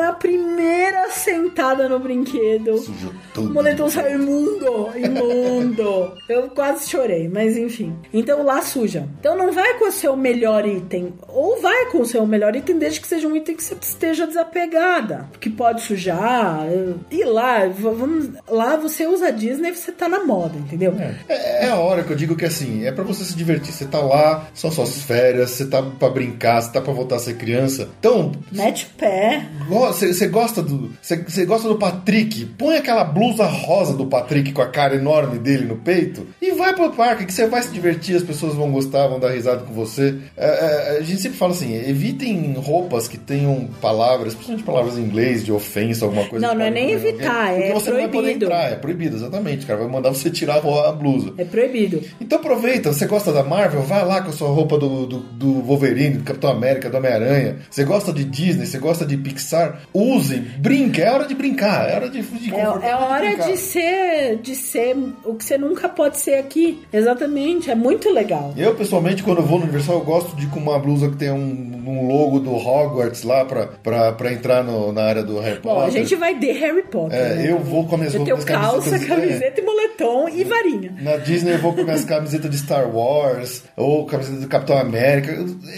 Na 0.00 0.12
primeira 0.12 1.10
sentada 1.10 1.88
no 1.88 1.98
brinquedo. 1.98 2.78
Sujou 2.78 3.10
O 3.10 3.14
tudo. 3.34 3.52
moletom 3.54 3.88
saiu 3.88 4.20
imundo, 4.20 4.88
imundo. 4.96 6.12
Eu 6.28 6.48
quase 6.50 6.88
chorei, 6.88 7.28
mas 7.28 7.56
enfim. 7.56 7.94
Então 8.12 8.42
lá 8.44 8.62
suja. 8.62 9.06
Então 9.18 9.36
não 9.36 9.52
vai 9.52 9.74
com 9.78 9.88
o 9.88 9.92
seu 9.92 10.16
melhor 10.16 10.66
item. 10.66 11.12
Ou 11.28 11.60
vai 11.60 11.86
com 11.86 12.00
o 12.02 12.06
seu 12.06 12.24
melhor 12.26 12.54
item, 12.54 12.78
desde 12.78 13.00
que 13.00 13.06
seja 13.08 13.26
um 13.28 13.34
item 13.36 13.56
que 13.56 13.62
você 13.64 13.74
esteja 13.80 14.26
desapegada. 14.26 15.28
Que 15.40 15.50
pode 15.50 15.82
sujar. 15.82 16.66
E 17.10 17.24
lá, 17.24 17.66
vamos, 17.68 18.30
lá 18.48 18.76
você 18.76 19.06
usa 19.06 19.28
a 19.28 19.30
Disney 19.30 19.70
e 19.70 19.74
você 19.74 19.92
tá 19.92 20.08
na 20.08 20.24
moda, 20.24 20.58
entendeu? 20.58 20.94
É, 21.28 21.66
é 21.66 21.68
a 21.68 21.76
hora 21.76 22.02
que 22.02 22.12
eu 22.12 22.16
digo 22.16 22.36
que 22.36 22.44
assim, 22.44 22.84
é 22.84 22.92
pra 22.92 23.04
você 23.04 23.24
se 23.24 23.34
divertir. 23.36 23.72
Você 23.72 23.84
tá 23.84 23.98
lá, 24.00 24.46
são 24.54 24.70
suas 24.70 25.02
férias, 25.02 25.50
você 25.50 25.66
tá 25.66 25.82
pra 25.82 26.08
brincar, 26.08 26.60
você 26.60 26.72
tá 26.72 26.80
pra 26.80 26.92
voltar 26.92 27.16
a 27.16 27.18
ser 27.18 27.34
criança. 27.34 27.88
Então, 27.98 28.32
Mete 28.50 28.86
o 28.86 28.98
pé. 28.98 29.46
você 29.68 30.12
você 30.12 30.26
gosta 30.26 30.62
do. 30.62 30.90
Você 31.00 31.16
você 31.16 31.44
gosta 31.44 31.68
do 31.68 31.76
Patrick? 31.76 32.46
Põe 32.58 32.76
aquela 32.76 33.04
blusa 33.04 33.44
rosa 33.44 33.94
do 33.94 34.06
Patrick 34.06 34.52
com 34.52 34.62
a 34.62 34.68
cara 34.68 34.94
enorme 34.96 35.38
dele 35.38 35.64
no 35.64 35.76
peito 35.76 36.26
e 36.40 36.52
vai 36.52 36.74
pro 36.74 36.90
parque, 36.90 37.26
que 37.26 37.32
você 37.32 37.46
vai 37.46 37.62
se 37.62 37.70
divertir, 37.70 38.16
as 38.16 38.22
pessoas 38.22 38.54
vão 38.54 38.70
gostar, 38.70 39.06
vão 39.06 39.20
dar 39.20 39.30
risada 39.30 39.62
com 39.62 39.72
você. 39.72 40.16
É, 40.36 40.46
é, 40.46 40.98
a 40.98 41.02
gente 41.02 41.20
sempre 41.20 41.38
fala 41.38 41.52
assim: 41.52 41.74
evitem 41.74 42.54
roupas 42.54 43.08
que 43.08 43.18
tenham 43.18 43.68
palavras, 43.80 44.34
principalmente 44.34 44.64
palavras 44.64 44.98
em 44.98 45.02
inglês, 45.02 45.44
de 45.44 45.52
ofensa, 45.52 46.04
alguma 46.04 46.26
coisa. 46.26 46.46
Não, 46.46 46.54
não 46.54 46.64
é 46.64 46.70
nem 46.70 46.90
evitar, 46.90 47.50
alguém, 47.50 47.70
é 47.70 47.74
você 47.74 47.90
não 47.90 47.96
vai 47.98 48.08
poder 48.08 48.20
proibido. 48.20 48.29
Entrar. 48.32 48.70
É 48.72 48.76
proibido, 48.76 49.16
exatamente, 49.16 49.66
cara. 49.66 49.78
Vai 49.80 49.88
mandar 49.88 50.10
você 50.10 50.30
tirar 50.30 50.54
a 50.56 50.88
a 50.88 50.92
blusa. 50.92 51.32
É 51.38 51.44
proibido. 51.44 52.00
Então 52.20 52.38
aproveita, 52.38 52.92
você 52.92 53.06
gosta 53.06 53.32
da 53.32 53.42
Marvel? 53.42 53.82
Vai 53.82 54.04
lá 54.04 54.20
com 54.22 54.30
a 54.30 54.32
sua 54.32 54.48
roupa 54.48 54.78
do, 54.78 55.06
do, 55.06 55.18
do 55.18 55.52
Wolverine, 55.62 56.18
do 56.18 56.24
Capitão 56.24 56.50
América, 56.50 56.88
do 56.90 56.96
Homem-Aranha. 56.96 57.56
Você 57.70 57.84
gosta 57.84 58.12
de 58.12 58.24
Disney, 58.24 58.66
você 58.66 58.78
gosta 58.78 59.04
de 59.04 59.16
Pixar? 59.16 59.80
Use, 59.92 60.36
brinque, 60.36 61.00
é 61.02 61.10
hora 61.10 61.26
de 61.26 61.34
brincar, 61.34 61.88
é 61.90 61.94
hora 61.96 62.08
de, 62.10 62.22
de 62.22 62.50
É, 62.54 62.64
confortar, 62.64 62.86
é 62.88 62.94
hora 62.94 63.26
brincar. 63.26 63.46
de 63.50 63.56
ser, 63.56 64.36
de 64.42 64.54
ser 64.54 64.96
o 65.24 65.34
que 65.34 65.44
você 65.44 65.58
nunca 65.58 65.88
pode 65.88 66.18
ser 66.18 66.34
aqui. 66.34 66.82
Exatamente, 66.92 67.70
é 67.70 67.74
muito 67.74 68.10
legal. 68.12 68.52
Eu, 68.56 68.74
pessoalmente, 68.74 69.22
quando 69.22 69.38
eu 69.38 69.44
vou 69.46 69.58
no 69.58 69.64
Universal, 69.64 69.96
eu 69.98 70.04
gosto 70.04 70.36
de 70.36 70.44
ir 70.44 70.48
com 70.50 70.60
uma 70.60 70.78
blusa 70.78 71.08
que 71.10 71.16
tem 71.16 71.30
um, 71.30 71.82
um 71.86 72.06
logo 72.06 72.38
do 72.40 72.54
Hogwarts 72.54 73.22
lá 73.22 73.44
pra, 73.44 73.66
pra, 73.66 74.12
pra 74.12 74.32
entrar 74.32 74.62
no- 74.62 74.92
na 74.92 75.02
área 75.02 75.22
do 75.22 75.38
Harry 75.40 75.60
Bom, 75.60 75.74
Potter. 75.74 75.88
a 75.88 75.90
gente 75.90 76.14
vai 76.16 76.38
de 76.38 76.50
Harry 76.52 76.82
Potter. 76.82 77.18
É, 77.18 77.34
né? 77.36 77.50
eu 77.50 77.58
vou 77.58 77.86
com 77.86 77.94
as 77.94 78.00
minhas 78.00 78.14
Eu 78.28 78.36
tenho 78.36 78.46
calça, 78.46 78.90
camisetas, 78.90 79.02
é. 79.02 79.06
camiseta 79.06 79.60
e 79.60 79.64
moletom 79.64 80.28
e 80.28 80.44
varinha. 80.44 80.94
Na 81.00 81.16
Disney 81.16 81.54
eu 81.54 81.58
vou 81.58 81.74
com 81.74 81.82
minhas 81.82 82.04
camisetas 82.04 82.50
de 82.50 82.58
Star 82.58 82.88
Wars 82.94 83.64
ou 83.76 84.06
camiseta 84.06 84.40
do 84.40 84.48
Capitão 84.48 84.78
América. 84.78 85.32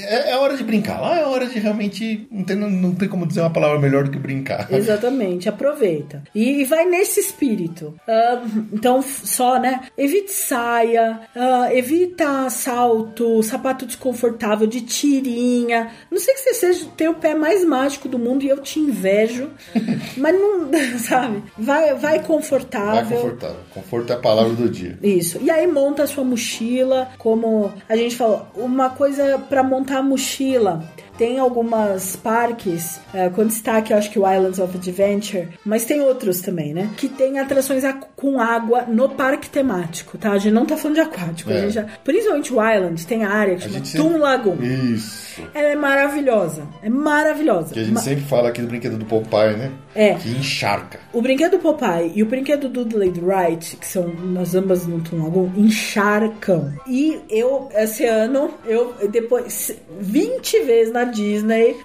É, 0.09 0.31
é 0.33 0.37
hora 0.37 0.57
de 0.57 0.65
brincar. 0.65 1.01
Lá 1.01 1.19
é 1.19 1.25
hora 1.25 1.47
de 1.47 1.59
realmente. 1.59 2.27
Não 2.31 2.45
tem, 2.45 2.57
não 2.57 2.95
tem 2.95 3.09
como 3.09 3.27
dizer 3.27 3.41
uma 3.41 3.51
palavra 3.51 3.79
melhor 3.79 4.05
do 4.05 4.11
que 4.11 4.19
brincar. 4.19 4.73
Exatamente, 4.73 5.49
aproveita. 5.49 6.23
E, 6.35 6.61
e 6.61 6.65
vai 6.65 6.85
nesse 6.85 7.21
espírito. 7.21 7.95
Ah, 8.09 8.43
então, 8.73 9.03
só, 9.03 9.59
né? 9.59 9.83
Evite 9.97 10.33
saia, 10.33 11.21
ah, 11.35 11.69
evita 11.73 12.49
salto, 12.51 13.43
sapato 13.43 13.87
desconfortável, 13.87 14.67
de 14.67 14.81
tirinha. 14.83 15.91
Não 16.11 16.19
sei 16.19 16.35
que 16.35 16.41
você 16.41 16.55
seja, 16.55 16.87
tem 16.97 17.09
o 17.09 17.15
pé 17.15 17.35
mais 17.35 17.65
mágico 17.65 18.09
do 18.09 18.19
mundo 18.19 18.45
e 18.45 18.49
eu 18.49 18.61
te 18.61 18.79
invejo. 18.79 19.51
mas 20.17 20.35
não, 20.35 20.71
sabe? 20.99 21.43
Vai, 21.57 21.95
vai 21.95 22.23
confortável. 22.37 23.05
Vai 23.05 23.17
confortável. 23.19 23.57
Conforto 23.75 24.13
é 24.13 24.17
a 24.17 24.19
palavra 24.19 24.53
do 24.55 24.69
dia. 24.69 24.99
Isso. 25.03 25.39
E 25.43 25.51
aí 25.51 25.67
monta 25.67 26.03
a 26.03 26.07
sua 26.07 26.25
mochila, 26.25 27.09
como 27.19 27.73
a 27.89 27.97
gente 27.97 28.17
falou, 28.17 28.47
uma 28.57 28.91
coisa 28.91 29.39
pra 29.49 29.63
montar 29.63 29.99
a 29.99 30.03
mochila. 30.03 30.85
Tem 31.19 31.39
algumas 31.39 32.17
parques, 32.17 32.99
eh, 33.15 33.29
com 33.29 33.47
destaque, 33.47 33.93
eu 33.93 33.99
acho 33.99 34.11
que 34.11 34.19
o 34.19 34.23
Islands 34.27 34.59
of 34.59 34.75
Adventure, 34.77 35.47
mas 35.65 35.85
tem 35.85 36.01
outros 36.01 36.41
também, 36.41 36.73
né? 36.73 36.89
Que 36.97 37.07
tem 37.07 37.39
atrações 37.39 37.85
a- 37.85 37.93
com 37.93 38.41
água 38.41 38.83
no 38.89 39.11
parque 39.11 39.49
temático, 39.51 40.17
tá? 40.17 40.33
A 40.33 40.39
gente 40.39 40.55
não 40.55 40.65
tá 40.65 40.77
falando 40.77 40.95
de 40.97 41.03
aquático. 41.03 41.51
A 41.51 41.55
É. 41.55 41.61
gente 41.63 41.73
já, 41.75 41.85
principalmente 42.03 42.53
o 42.53 42.57
Island, 42.57 43.07
tem 43.07 43.25
a 43.25 43.31
área 43.31 43.57
que 43.57 43.67
A 43.67 43.69
chama 43.69 43.85
gente 43.85 43.97
Toon 43.97 44.17
Lagoon. 44.19 44.57
Isso. 44.63 45.32
Ela 45.55 45.69
é 45.69 45.77
maravilhosa. 45.77 46.67
É 46.83 46.89
maravilhosa. 46.89 47.73
Que 47.75 47.81
a 47.81 47.85
gente 47.85 47.95
Ma- 47.95 48.01
sempre 48.01 48.25
fala 48.25 48.49
aqui 48.49 48.61
do 48.61 48.69
brinquedo 48.69 48.97
do 48.99 49.05
Popeye, 49.05 49.57
né? 49.57 49.71
É. 49.95 50.15
Que 50.15 50.31
encharca. 50.31 50.99
O 51.13 51.21
brinquedo 51.23 51.59
Popeye 51.59 52.13
e 52.15 52.23
o 52.23 52.27
brinquedo 52.27 52.69
do 52.69 52.85
Dudley 52.85 53.11
do 53.11 53.27
Wright, 53.27 53.77
que 53.77 53.87
são 53.87 54.13
as 54.41 54.55
ambas 54.55 54.87
no 54.87 55.01
Toon 55.01 55.23
Lagoon, 55.23 55.51
encharcam. 55.57 56.73
E 56.89 57.21
eu, 57.29 57.69
esse 57.75 58.05
ano, 58.05 58.51
eu 58.67 58.95
depois, 59.11 59.77
20 60.01 60.61
vezes 60.61 60.93
na 60.93 61.05
Disney, 61.05 61.77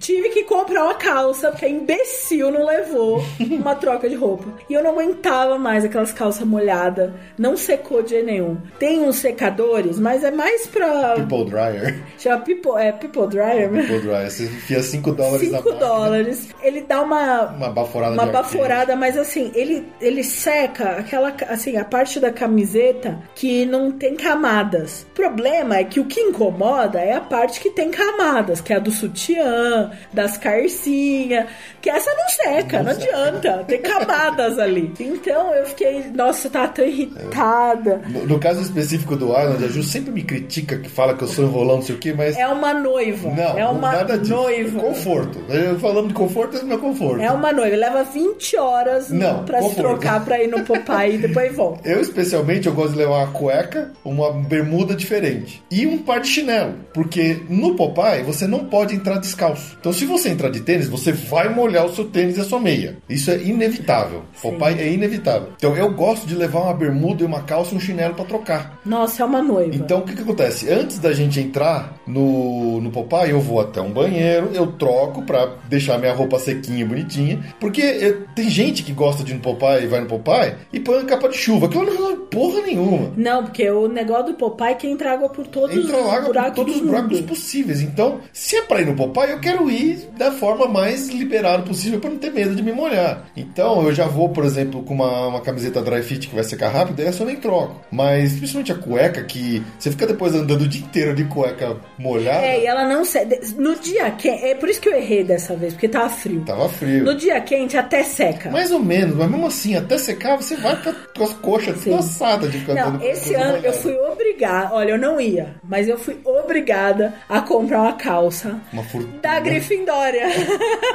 tive 0.00 0.30
que 0.30 0.44
comprar 0.44 0.84
uma 0.84 0.94
calça, 0.94 1.50
porque 1.50 1.66
a 1.66 1.68
imbecil 1.68 2.50
não 2.50 2.64
levou 2.64 3.22
uma 3.40 3.74
troca 3.74 4.08
de 4.08 4.14
roupa. 4.14 4.44
E 4.68 4.74
eu 4.74 4.82
não 4.82 4.90
aguentava 4.92 5.58
mais 5.58 5.84
aquelas 5.84 6.12
calças 6.12 6.46
molhadas. 6.46 7.10
Não 7.38 7.56
secou 7.56 8.02
de 8.02 8.10
jeito 8.10 8.26
nenhum. 8.26 8.56
Tem 8.78 9.00
uns 9.00 9.16
secadores, 9.16 9.98
mas 9.98 10.24
é 10.24 10.30
mais 10.30 10.66
pra. 10.66 11.14
People 11.16 11.44
Dryer. 11.50 12.00
Chama 12.18 12.42
People, 12.42 12.72
é, 12.80 12.89
people 12.92 13.26
Dryer, 13.26 13.70
né? 13.70 13.82
People 13.82 14.00
Dryer. 14.00 14.30
Você 14.30 14.44
enfia 14.44 14.82
5 14.82 15.12
dólares 15.12 15.50
na 15.50 15.58
5 15.58 15.70
máquina. 15.70 15.88
dólares. 15.88 16.48
Ele 16.62 16.80
dá 16.82 17.02
uma, 17.02 17.46
Uma 17.46 17.70
baforada 17.70 18.14
uma 18.14 18.26
baforada, 18.26 18.96
mas 18.96 19.16
assim, 19.16 19.50
ele, 19.54 19.86
ele 20.00 20.22
seca 20.22 20.98
aquela, 20.98 21.34
assim, 21.48 21.76
a 21.76 21.84
parte 21.84 22.20
da 22.20 22.30
camiseta 22.32 23.18
que 23.34 23.64
não 23.66 23.92
tem 23.92 24.16
camadas. 24.16 25.06
O 25.10 25.14
problema 25.14 25.76
é 25.76 25.84
que 25.84 26.00
o 26.00 26.04
que 26.04 26.20
incomoda 26.20 26.98
é 27.00 27.12
a 27.12 27.20
parte 27.20 27.60
que 27.60 27.70
tem 27.70 27.90
camadas, 27.90 28.60
que 28.60 28.72
é 28.72 28.76
a 28.76 28.78
do 28.78 28.90
sutiã, 28.90 29.90
das 30.12 30.36
carcinhas, 30.36 31.46
que 31.80 31.90
essa 31.90 32.10
não 32.14 32.28
seca, 32.28 32.82
não, 32.82 32.92
adianta, 32.92 33.64
tem 33.66 33.80
camadas 33.80 34.58
ali. 34.60 34.92
Então 34.98 35.54
eu 35.54 35.66
fiquei, 35.66 36.04
nossa, 36.14 36.48
tava 36.50 36.68
tão 36.68 36.84
irritada. 36.84 38.02
No, 38.08 38.26
no 38.26 38.38
caso 38.38 38.62
específico 38.62 39.16
do 39.16 39.28
Island, 39.28 39.64
a 39.64 39.68
Ju 39.68 39.82
sempre 39.82 40.12
me 40.12 40.22
critica 40.22 40.78
que 40.78 40.88
fala 40.88 41.16
que 41.16 41.24
eu 41.24 41.28
sou 41.28 41.44
enrolando, 41.44 41.76
não 41.76 41.82
sei 41.82 41.94
o 41.94 41.98
que, 41.98 42.12
mas. 42.12 42.36
É 42.36 42.46
uma 42.46 42.72
noiva. 42.80 43.28
Não, 43.30 43.58
é 43.58 43.66
uma 43.66 43.92
nada 43.92 44.18
disso. 44.18 44.34
noiva. 44.34 44.80
Conforto. 44.80 45.38
Falando 45.80 46.08
de 46.08 46.14
conforto, 46.14 46.56
é 46.56 46.62
meu 46.62 46.78
conforto. 46.78 47.22
É 47.22 47.30
uma 47.30 47.52
noiva, 47.52 47.76
leva 47.76 48.02
20 48.04 48.56
horas 48.56 49.10
Não, 49.10 49.44
pra 49.44 49.62
se 49.62 49.68
conforto. 49.68 49.88
trocar 50.00 50.24
pra 50.24 50.42
ir 50.42 50.48
no 50.48 50.64
Popeye 50.64 51.14
e 51.14 51.18
depois 51.18 51.54
volta. 51.54 51.80
Eu, 51.88 52.00
especialmente, 52.00 52.66
eu 52.66 52.74
gosto 52.74 52.92
de 52.92 52.98
levar 52.98 53.24
uma 53.24 53.32
cueca, 53.32 53.90
uma 54.04 54.32
bermuda 54.32 54.94
diferente 54.94 55.62
e 55.70 55.86
um 55.86 55.98
par 55.98 56.20
de 56.20 56.28
chinelo. 56.28 56.74
Porque 56.94 57.40
no 57.48 57.74
Popeye 57.74 58.22
você 58.22 58.46
não 58.46 58.64
pode 58.66 58.94
entrar 58.94 59.18
descalço. 59.18 59.76
Então, 59.80 59.92
se 59.92 60.04
você 60.04 60.28
entrar 60.28 60.50
de 60.50 60.60
tênis, 60.60 60.88
você 60.88 61.12
vai 61.12 61.48
molhar 61.48 61.84
o 61.86 61.94
seu 61.94 62.04
tênis 62.04 62.36
e 62.36 62.40
a 62.40 62.44
sua 62.44 62.60
meia. 62.60 62.96
Isso 63.08 63.30
é 63.30 63.36
inevitável. 63.38 64.22
Popeye 64.40 64.80
é 64.80 64.92
inevitável. 64.92 65.48
Então, 65.56 65.76
eu 65.76 65.92
gosto 65.92 66.26
de 66.26 66.34
levar 66.34 66.60
uma 66.60 66.74
bermuda 66.74 67.22
e 67.22 67.26
uma 67.26 67.42
calça 67.42 67.74
e 67.74 67.76
um 67.76 67.80
chinelo 67.80 68.14
pra 68.14 68.24
trocar. 68.24 68.78
Nossa, 68.84 69.22
é 69.22 69.26
uma 69.26 69.42
noiva. 69.42 69.74
Então, 69.74 69.98
o 70.00 70.02
que, 70.02 70.14
que 70.14 70.22
acontece? 70.22 70.70
Antes 70.70 70.98
da 70.98 71.12
gente 71.12 71.40
entrar 71.40 71.94
no, 72.06 72.69
no 72.78 72.90
Popeye, 72.90 73.30
eu 73.30 73.40
vou 73.40 73.60
até 73.60 73.80
um 73.80 73.90
banheiro, 73.90 74.50
eu 74.52 74.66
troco 74.72 75.22
pra 75.22 75.48
deixar 75.68 75.98
minha 75.98 76.12
roupa 76.12 76.38
sequinha, 76.38 76.84
bonitinha. 76.84 77.40
Porque 77.58 77.80
eu- 77.80 78.24
tem 78.34 78.50
gente 78.50 78.82
que 78.82 78.92
gosta 78.92 79.24
de 79.24 79.32
ir 79.32 79.34
no 79.36 79.40
Popeye 79.40 79.84
e 79.84 79.86
vai 79.86 80.00
no 80.00 80.06
Popeye 80.06 80.54
e 80.72 80.78
põe 80.80 80.96
uma 80.98 81.04
capa 81.04 81.28
de 81.28 81.36
chuva. 81.38 81.66
Aquilo 81.66 81.84
não 81.86 81.92
resolve 81.92 82.16
porra 82.30 82.60
nenhuma. 82.62 83.12
Não, 83.16 83.44
porque 83.44 83.70
o 83.70 83.88
negócio 83.88 84.26
do 84.26 84.34
Popeye 84.34 84.70
é 84.72 84.74
que 84.74 84.86
entra 84.86 85.12
água 85.12 85.28
por 85.30 85.46
todos 85.46 85.74
Entra 85.76 85.96
os 85.96 86.02
água 86.08 86.16
por 86.20 86.26
buracos 86.26 86.54
todos 86.56 86.74
do 86.74 86.80
os 86.80 86.86
buracos 86.86 87.20
possíveis. 87.22 87.80
Então, 87.80 88.20
se 88.32 88.56
é 88.56 88.62
pra 88.62 88.80
ir 88.82 88.86
no 88.86 88.94
Popeye, 88.94 89.30
eu 89.32 89.40
quero 89.40 89.70
ir 89.70 90.08
da 90.18 90.30
forma 90.32 90.66
mais 90.66 91.08
liberada 91.08 91.62
possível 91.62 91.98
pra 92.00 92.10
não 92.10 92.18
ter 92.18 92.30
medo 92.32 92.54
de 92.54 92.62
me 92.62 92.72
molhar. 92.72 93.24
Então, 93.36 93.82
eu 93.82 93.92
já 93.94 94.06
vou, 94.06 94.28
por 94.28 94.44
exemplo, 94.44 94.82
com 94.82 94.94
uma, 94.94 95.26
uma 95.28 95.40
camiseta 95.40 95.80
dry 95.80 96.02
fit 96.02 96.28
que 96.28 96.34
vai 96.34 96.44
secar 96.44 96.68
rápido, 96.70 97.00
essa 97.00 97.22
eu 97.22 97.26
nem 97.26 97.36
troco. 97.36 97.80
Mas, 97.90 98.32
principalmente 98.34 98.72
a 98.72 98.74
cueca, 98.76 99.22
que 99.24 99.62
você 99.78 99.90
fica 99.90 100.06
depois 100.06 100.34
andando 100.34 100.62
o 100.62 100.68
dia 100.68 100.82
inteiro 100.82 101.14
de 101.14 101.24
cueca 101.24 101.76
molhada. 101.98 102.44
É, 102.44 102.59
e 102.60 102.66
ela 102.66 102.84
não 102.84 103.04
cede. 103.04 103.38
No 103.56 103.74
dia 103.76 104.10
quente, 104.12 104.44
é 104.44 104.54
por 104.54 104.68
isso 104.68 104.80
que 104.80 104.88
eu 104.88 104.94
errei 104.94 105.24
dessa 105.24 105.54
vez, 105.54 105.72
porque 105.72 105.88
tava 105.88 106.08
frio. 106.10 106.42
Tava 106.46 106.68
frio. 106.68 107.04
No 107.04 107.14
dia 107.14 107.40
quente 107.40 107.76
até 107.76 108.02
seca. 108.02 108.50
Mais 108.50 108.70
ou 108.70 108.80
menos, 108.80 109.16
mas 109.16 109.30
mesmo 109.30 109.46
assim, 109.46 109.76
até 109.76 109.98
secar, 109.98 110.36
você 110.36 110.56
vai 110.56 110.76
com 110.82 110.90
a- 110.90 111.24
as 111.24 111.32
coxas 111.34 111.76
Sim. 111.78 111.90
destroçadas 111.90 112.50
de 112.52 112.58
ficar 112.58 112.72
andando 112.72 112.98
Não, 113.00 113.06
esse 113.06 113.30
coisa 113.34 113.42
ano 113.44 113.58
eu 113.64 113.72
fui 113.72 113.94
obrigada, 113.98 114.74
olha, 114.74 114.90
eu 114.92 114.98
não 114.98 115.20
ia, 115.20 115.54
mas 115.64 115.88
eu 115.88 115.98
fui 115.98 116.18
obrigada 116.24 117.14
a 117.28 117.40
comprar 117.40 117.80
uma 117.82 117.92
calça 117.94 118.58
Uma 118.72 118.82
fortuna. 118.84 119.18
da 119.20 119.40
Grifindória. 119.40 120.26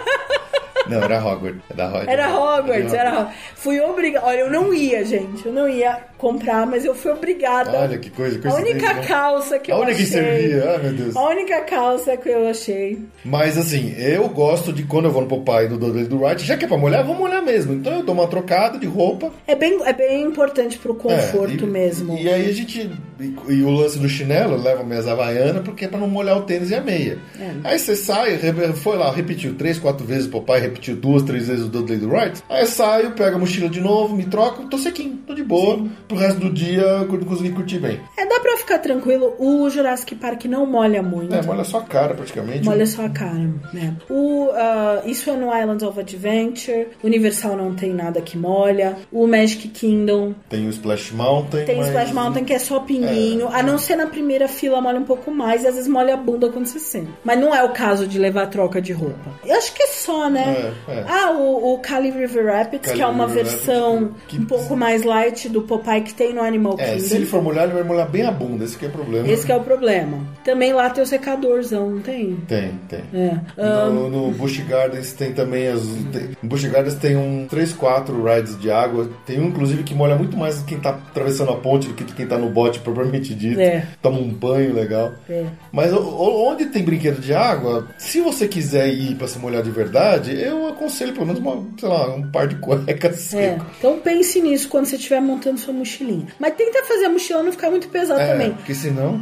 Não, 0.88 1.02
era 1.02 1.18
Hogwarts. 1.18 1.62
Era 1.72 1.88
Hogwarts. 1.88 2.08
Era 2.08 2.30
Hogwarts, 2.40 2.94
era 2.94 3.10
Hogwarts. 3.12 3.36
Fui 3.56 3.82
obrigada. 3.82 4.28
Olha, 4.28 4.40
eu 4.42 4.52
não 4.52 4.72
ia, 4.72 5.04
gente. 5.04 5.44
Eu 5.44 5.52
não 5.52 5.68
ia 5.68 5.98
comprar, 6.16 6.68
mas 6.68 6.86
eu 6.86 6.94
fui 6.94 7.12
obrigada. 7.12 7.76
Olha 7.80 7.98
que 7.98 8.12
coisa, 8.12 8.40
A 8.48 8.54
única 8.54 8.94
né? 8.94 9.04
calça 9.08 9.58
que 9.58 9.72
A 9.72 9.76
eu 9.76 9.80
única 9.82 9.98
que 9.98 10.04
achei. 10.04 10.14
servia, 10.14 10.70
ai 10.70 10.78
meu 10.78 10.94
Deus. 10.94 11.16
A 11.16 11.24
única 11.28 11.55
calça 11.61 12.15
que 12.18 12.30
eu 12.30 12.48
achei. 12.48 12.99
Mas 13.23 13.57
assim, 13.57 13.94
eu 13.98 14.27
gosto 14.30 14.72
de 14.73 14.84
quando 14.84 15.06
eu 15.06 15.11
vou 15.11 15.22
no 15.22 15.27
Popeye 15.27 15.68
do 15.68 15.77
Dudley 15.77 16.06
do 16.06 16.22
Wright, 16.22 16.44
já 16.44 16.56
que 16.57 16.65
é 16.65 16.68
pra 16.68 16.77
molhar, 16.77 17.03
vou 17.06 17.15
molhar 17.15 17.44
mesmo. 17.44 17.73
Então 17.73 17.94
eu 17.94 18.03
dou 18.03 18.15
uma 18.15 18.27
trocada 18.27 18.77
de 18.77 18.86
roupa. 18.86 19.32
É 19.48 19.56
bem, 19.56 19.80
é 19.86 19.94
bem 19.94 20.23
importante 20.23 20.77
pro 20.77 20.95
conforto 20.95 21.64
É, 21.64 21.68
e- 21.68 21.69
mesmo. 21.69 22.18
E 22.18 22.30
aí 22.30 22.49
a 22.49 22.53
gente. 22.53 22.90
E, 23.20 23.34
e 23.54 23.64
o 23.64 23.70
lance 23.70 23.98
do 23.98 24.10
chinelo, 24.10 24.54
eu 24.54 24.62
levo 24.62 24.84
minhas 24.84 25.08
havaianas, 25.08 25.64
porque 25.64 25.86
é 25.86 25.88
pra 25.88 26.00
não 26.00 26.08
molhar 26.08 26.38
o 26.38 26.44
tênis 26.44 26.70
e 26.70 26.76
a 26.76 26.82
meia. 26.82 27.18
É. 27.40 27.52
Aí 27.64 27.80
você 27.80 27.96
sai, 27.96 28.38
foi 28.74 28.98
lá, 28.98 29.12
repetiu 29.12 29.56
três, 29.56 29.80
quatro 29.80 30.06
vezes 30.06 30.28
o 30.28 30.30
Popeye, 30.30 30.62
repetiu 30.62 30.96
duas, 30.96 31.24
três 31.24 31.48
vezes 31.48 31.66
o 31.66 31.70
Dudley 31.70 31.98
do 31.98 32.10
Wright. 32.10 32.44
Aí 32.50 32.62
eu 32.62 32.68
saio, 32.68 33.12
pego 33.12 33.36
a 33.36 33.40
mochila 33.40 33.70
de 33.70 33.82
novo, 33.82 34.16
me 34.16 34.26
troco, 34.26 34.68
tô 34.68 34.78
sequinho, 34.78 35.18
tô 35.26 35.34
de 35.34 35.44
boa. 35.44 35.86
Pro 36.08 36.18
resto 36.18 36.40
do 36.40 36.50
dia 36.52 36.82
eu 36.82 37.08
consegui 37.26 37.52
curtir 37.52 37.80
bem. 37.80 38.00
É, 38.18 38.26
dá 38.26 38.40
pra 38.40 38.58
ficar 38.58 38.80
tranquilo. 38.80 39.34
O 39.40 39.70
Jurassic 39.70 40.16
Park 40.16 40.46
não 40.46 40.66
molha 40.66 41.02
muito. 41.02 41.34
É, 41.34 41.42
molha 41.42 41.64
só 41.64 41.80
a 41.80 41.84
cara 41.84 42.14
praticamente. 42.14 42.66
Molha 42.66 42.86
só 42.86 43.06
a 43.06 43.10
cara. 43.10 43.50
né? 43.74 43.96
O, 44.10 44.50
ah, 44.54 45.02
isso 45.06 45.30
é 45.30 45.36
no 45.36 45.56
Islands 45.56 45.84
of 45.84 46.00
Adventure. 46.00 46.88
Universal 47.04 47.56
não 47.56 47.74
tem 47.76 47.94
nada 47.94 48.22
que 48.22 48.38
molha. 48.38 48.98
O 49.12 49.28
Magic 49.28 49.68
Kingdom 49.70 50.34
Tem 50.50 50.68
o 50.68 50.70
Splash 50.70 51.12
Mountain. 51.12 51.66
tem 51.66 51.78
mas... 51.78 51.88
Splash 51.88 52.12
Mountain 52.12 52.44
que 52.46 52.54
é 52.54 52.60
só 52.60 52.80
pinguinho. 53.07 53.48
A 53.49 53.61
não 53.64 53.77
ser 53.77 53.95
na 53.95 54.07
primeira 54.07 54.48
fila 54.48 54.82
molha 54.82 54.99
um 54.99 55.03
pouco 55.03 55.32
mais 55.32 55.64
e 55.64 55.68
às 55.68 55.76
vezes 55.76 55.88
molha 55.90 56.14
a 56.14 56.18
bunda 56.18 56.49
quando 56.49 56.65
você 56.65 56.80
senta. 56.80 57.10
Mas 57.23 57.40
não 57.40 57.53
é 57.56 57.64
o 57.64 57.69
caso 57.69 58.07
de 58.07 58.18
levar 58.19 58.48
troca 58.48 58.82
de 58.82 58.91
roupa. 58.94 59.32
Eu 59.45 59.56
acho 59.57 59.73
que 59.73 59.84
é 59.84 59.88
só, 59.88 60.30
né? 60.30 60.72
É, 60.88 60.91
é. 60.91 61.06
Ah, 61.07 61.32
o, 61.32 61.73
o 61.73 61.80
Cali 61.80 62.10
River 62.11 62.45
Rapids, 62.48 62.82
Cali 62.88 62.98
que 62.98 63.02
é 63.03 63.07
uma 63.07 63.27
River 63.27 63.44
versão 63.45 64.11
que- 64.27 64.38
um 64.40 64.45
pouco 64.45 64.76
mais 64.76 65.03
light 65.03 65.49
do 65.49 65.61
Popeye 65.61 66.02
que 66.02 66.14
tem 66.14 66.34
no 66.34 66.41
Animal 66.41 66.76
É, 66.80 66.94
Kingdom. 66.94 66.99
se 67.07 67.15
ele 67.15 67.26
for 67.26 67.41
molhar, 67.41 67.65
ele 67.65 67.73
vai 67.73 67.84
molhar 67.84 68.10
bem 68.10 68.23
a 68.26 68.32
bunda, 68.32 68.64
esse 68.64 68.77
que 68.77 68.86
é 68.86 68.88
o 68.88 68.91
problema. 68.91 69.27
Esse 69.27 69.45
que 69.45 69.52
é 69.52 69.56
o 69.56 69.61
problema. 69.64 70.18
Também 70.44 70.73
lá 70.73 70.90
tem 70.90 71.03
o 71.03 71.07
secadorzão, 71.07 71.90
não 71.91 71.99
tem? 72.02 72.36
Tem, 72.48 72.72
tem. 72.88 73.02
É. 73.14 73.38
Ah, 73.57 73.90
No, 73.90 74.10
no 74.10 74.32
Busch 74.32 74.60
Gardens 74.68 75.14
tem 75.14 75.34
também 75.34 75.68
as. 75.68 75.82
Tem, 76.11 76.30
no 76.41 76.49
Busch 76.49 76.65
Gardens 76.65 76.95
tem 76.95 77.15
um 77.15 77.45
3, 77.49 77.73
4 77.73 78.23
rides 78.23 78.60
de 78.60 78.69
água. 78.72 79.10
Tem 79.26 79.40
um, 79.40 79.48
inclusive, 79.48 79.84
que 79.84 79.94
molha 79.94 80.15
muito 80.15 80.36
mais 80.38 80.61
quem 80.64 80.80
tá 80.80 80.90
atravessando 80.91 81.52
a 81.52 81.56
ponte 81.56 81.88
do 81.88 81.94
que 81.94 82.03
quem 82.06 82.27
tá 82.27 82.38
no 82.38 82.49
bote 82.49 82.80
propriamente 82.95 83.35
dito. 83.35 83.59
É. 83.59 83.85
Toma 84.01 84.17
um 84.19 84.30
banho 84.30 84.73
legal. 84.73 85.13
É. 85.30 85.45
Mas 85.72 85.93
onde 85.93 86.65
tem 86.67 86.84
brinquedo 86.84 87.22
de 87.22 87.34
água, 87.34 87.88
se 87.97 88.22
você 88.22 88.47
quiser 88.47 88.88
ir 88.89 89.15
pra 89.15 89.27
se 89.27 89.38
molhar 89.38 89.61
de 89.61 89.69
verdade, 89.72 90.31
eu 90.41 90.67
aconselho 90.67 91.13
pelo 91.13 91.27
menos 91.27 91.39
uma, 91.41 91.63
sei 91.80 91.89
lá, 91.89 92.15
um 92.15 92.31
par 92.31 92.47
de 92.47 92.55
cuecas 92.55 93.15
É, 93.35 93.51
seco. 93.51 93.65
então 93.77 93.99
pense 93.99 94.41
nisso 94.41 94.67
quando 94.69 94.85
você 94.85 94.95
estiver 94.95 95.19
montando 95.22 95.59
sua 95.59 95.73
mochilinha. 95.73 96.27
Mas 96.39 96.53
tenta 96.55 96.84
fazer 96.85 97.05
a 97.05 97.09
mochila 97.09 97.43
não 97.43 97.51
ficar 97.51 97.69
muito 97.69 97.88
pesada 97.89 98.22
É, 98.22 98.31
também. 98.31 98.51
porque 98.53 98.73
senão. 98.73 99.22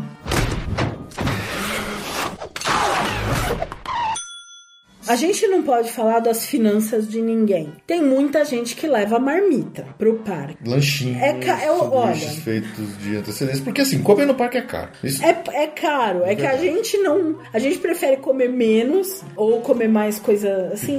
A 5.08 5.16
gente 5.16 5.46
não 5.48 5.64
pode 5.64 5.92
falar 5.92 6.20
das 6.20 6.46
finanças 6.46 7.08
de 7.08 7.22
ninguém. 7.22 7.74
Tem 7.86 8.02
muita 8.02 8.44
gente 8.46 8.76
que 8.76 8.88
leva 8.88 9.20
marmita 9.20 9.86
pro 9.98 10.16
parque. 10.20 10.58
Lanchinhos, 10.66 11.22
É 11.22 11.34
ca- 11.34 11.62
é 11.62 11.72
olha. 11.72 12.16
feitos 12.16 12.98
de 13.00 13.18
antecedência. 13.18 13.64
Porque 13.64 13.82
assim, 13.82 14.02
comer 14.02 14.26
no 14.26 14.36
parque 14.36 14.58
é 14.58 14.62
caro. 14.62 14.90
Isso 15.04 15.24
É, 15.24 15.44
é 15.54 15.68
caro, 15.68 16.24
é 16.24 16.36
que 16.36 16.46
a 16.46 16.58
gente 16.58 16.98
não. 16.98 17.38
A 17.54 17.60
gente 17.60 17.78
prefere 17.80 18.18
comer 18.18 18.50
menos 18.50 19.22
ou 19.36 19.62
comer 19.62 19.88
mais 19.90 20.20
coisa 20.20 20.70
assim. 20.74 20.98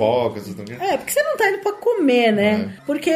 quê. 0.65 0.77
É, 0.81 0.97
porque 0.97 1.13
você 1.13 1.23
não 1.23 1.37
tá 1.37 1.49
indo 1.51 1.59
pra 1.59 1.73
comer, 1.73 2.33
né? 2.33 2.75
Porque 2.87 3.13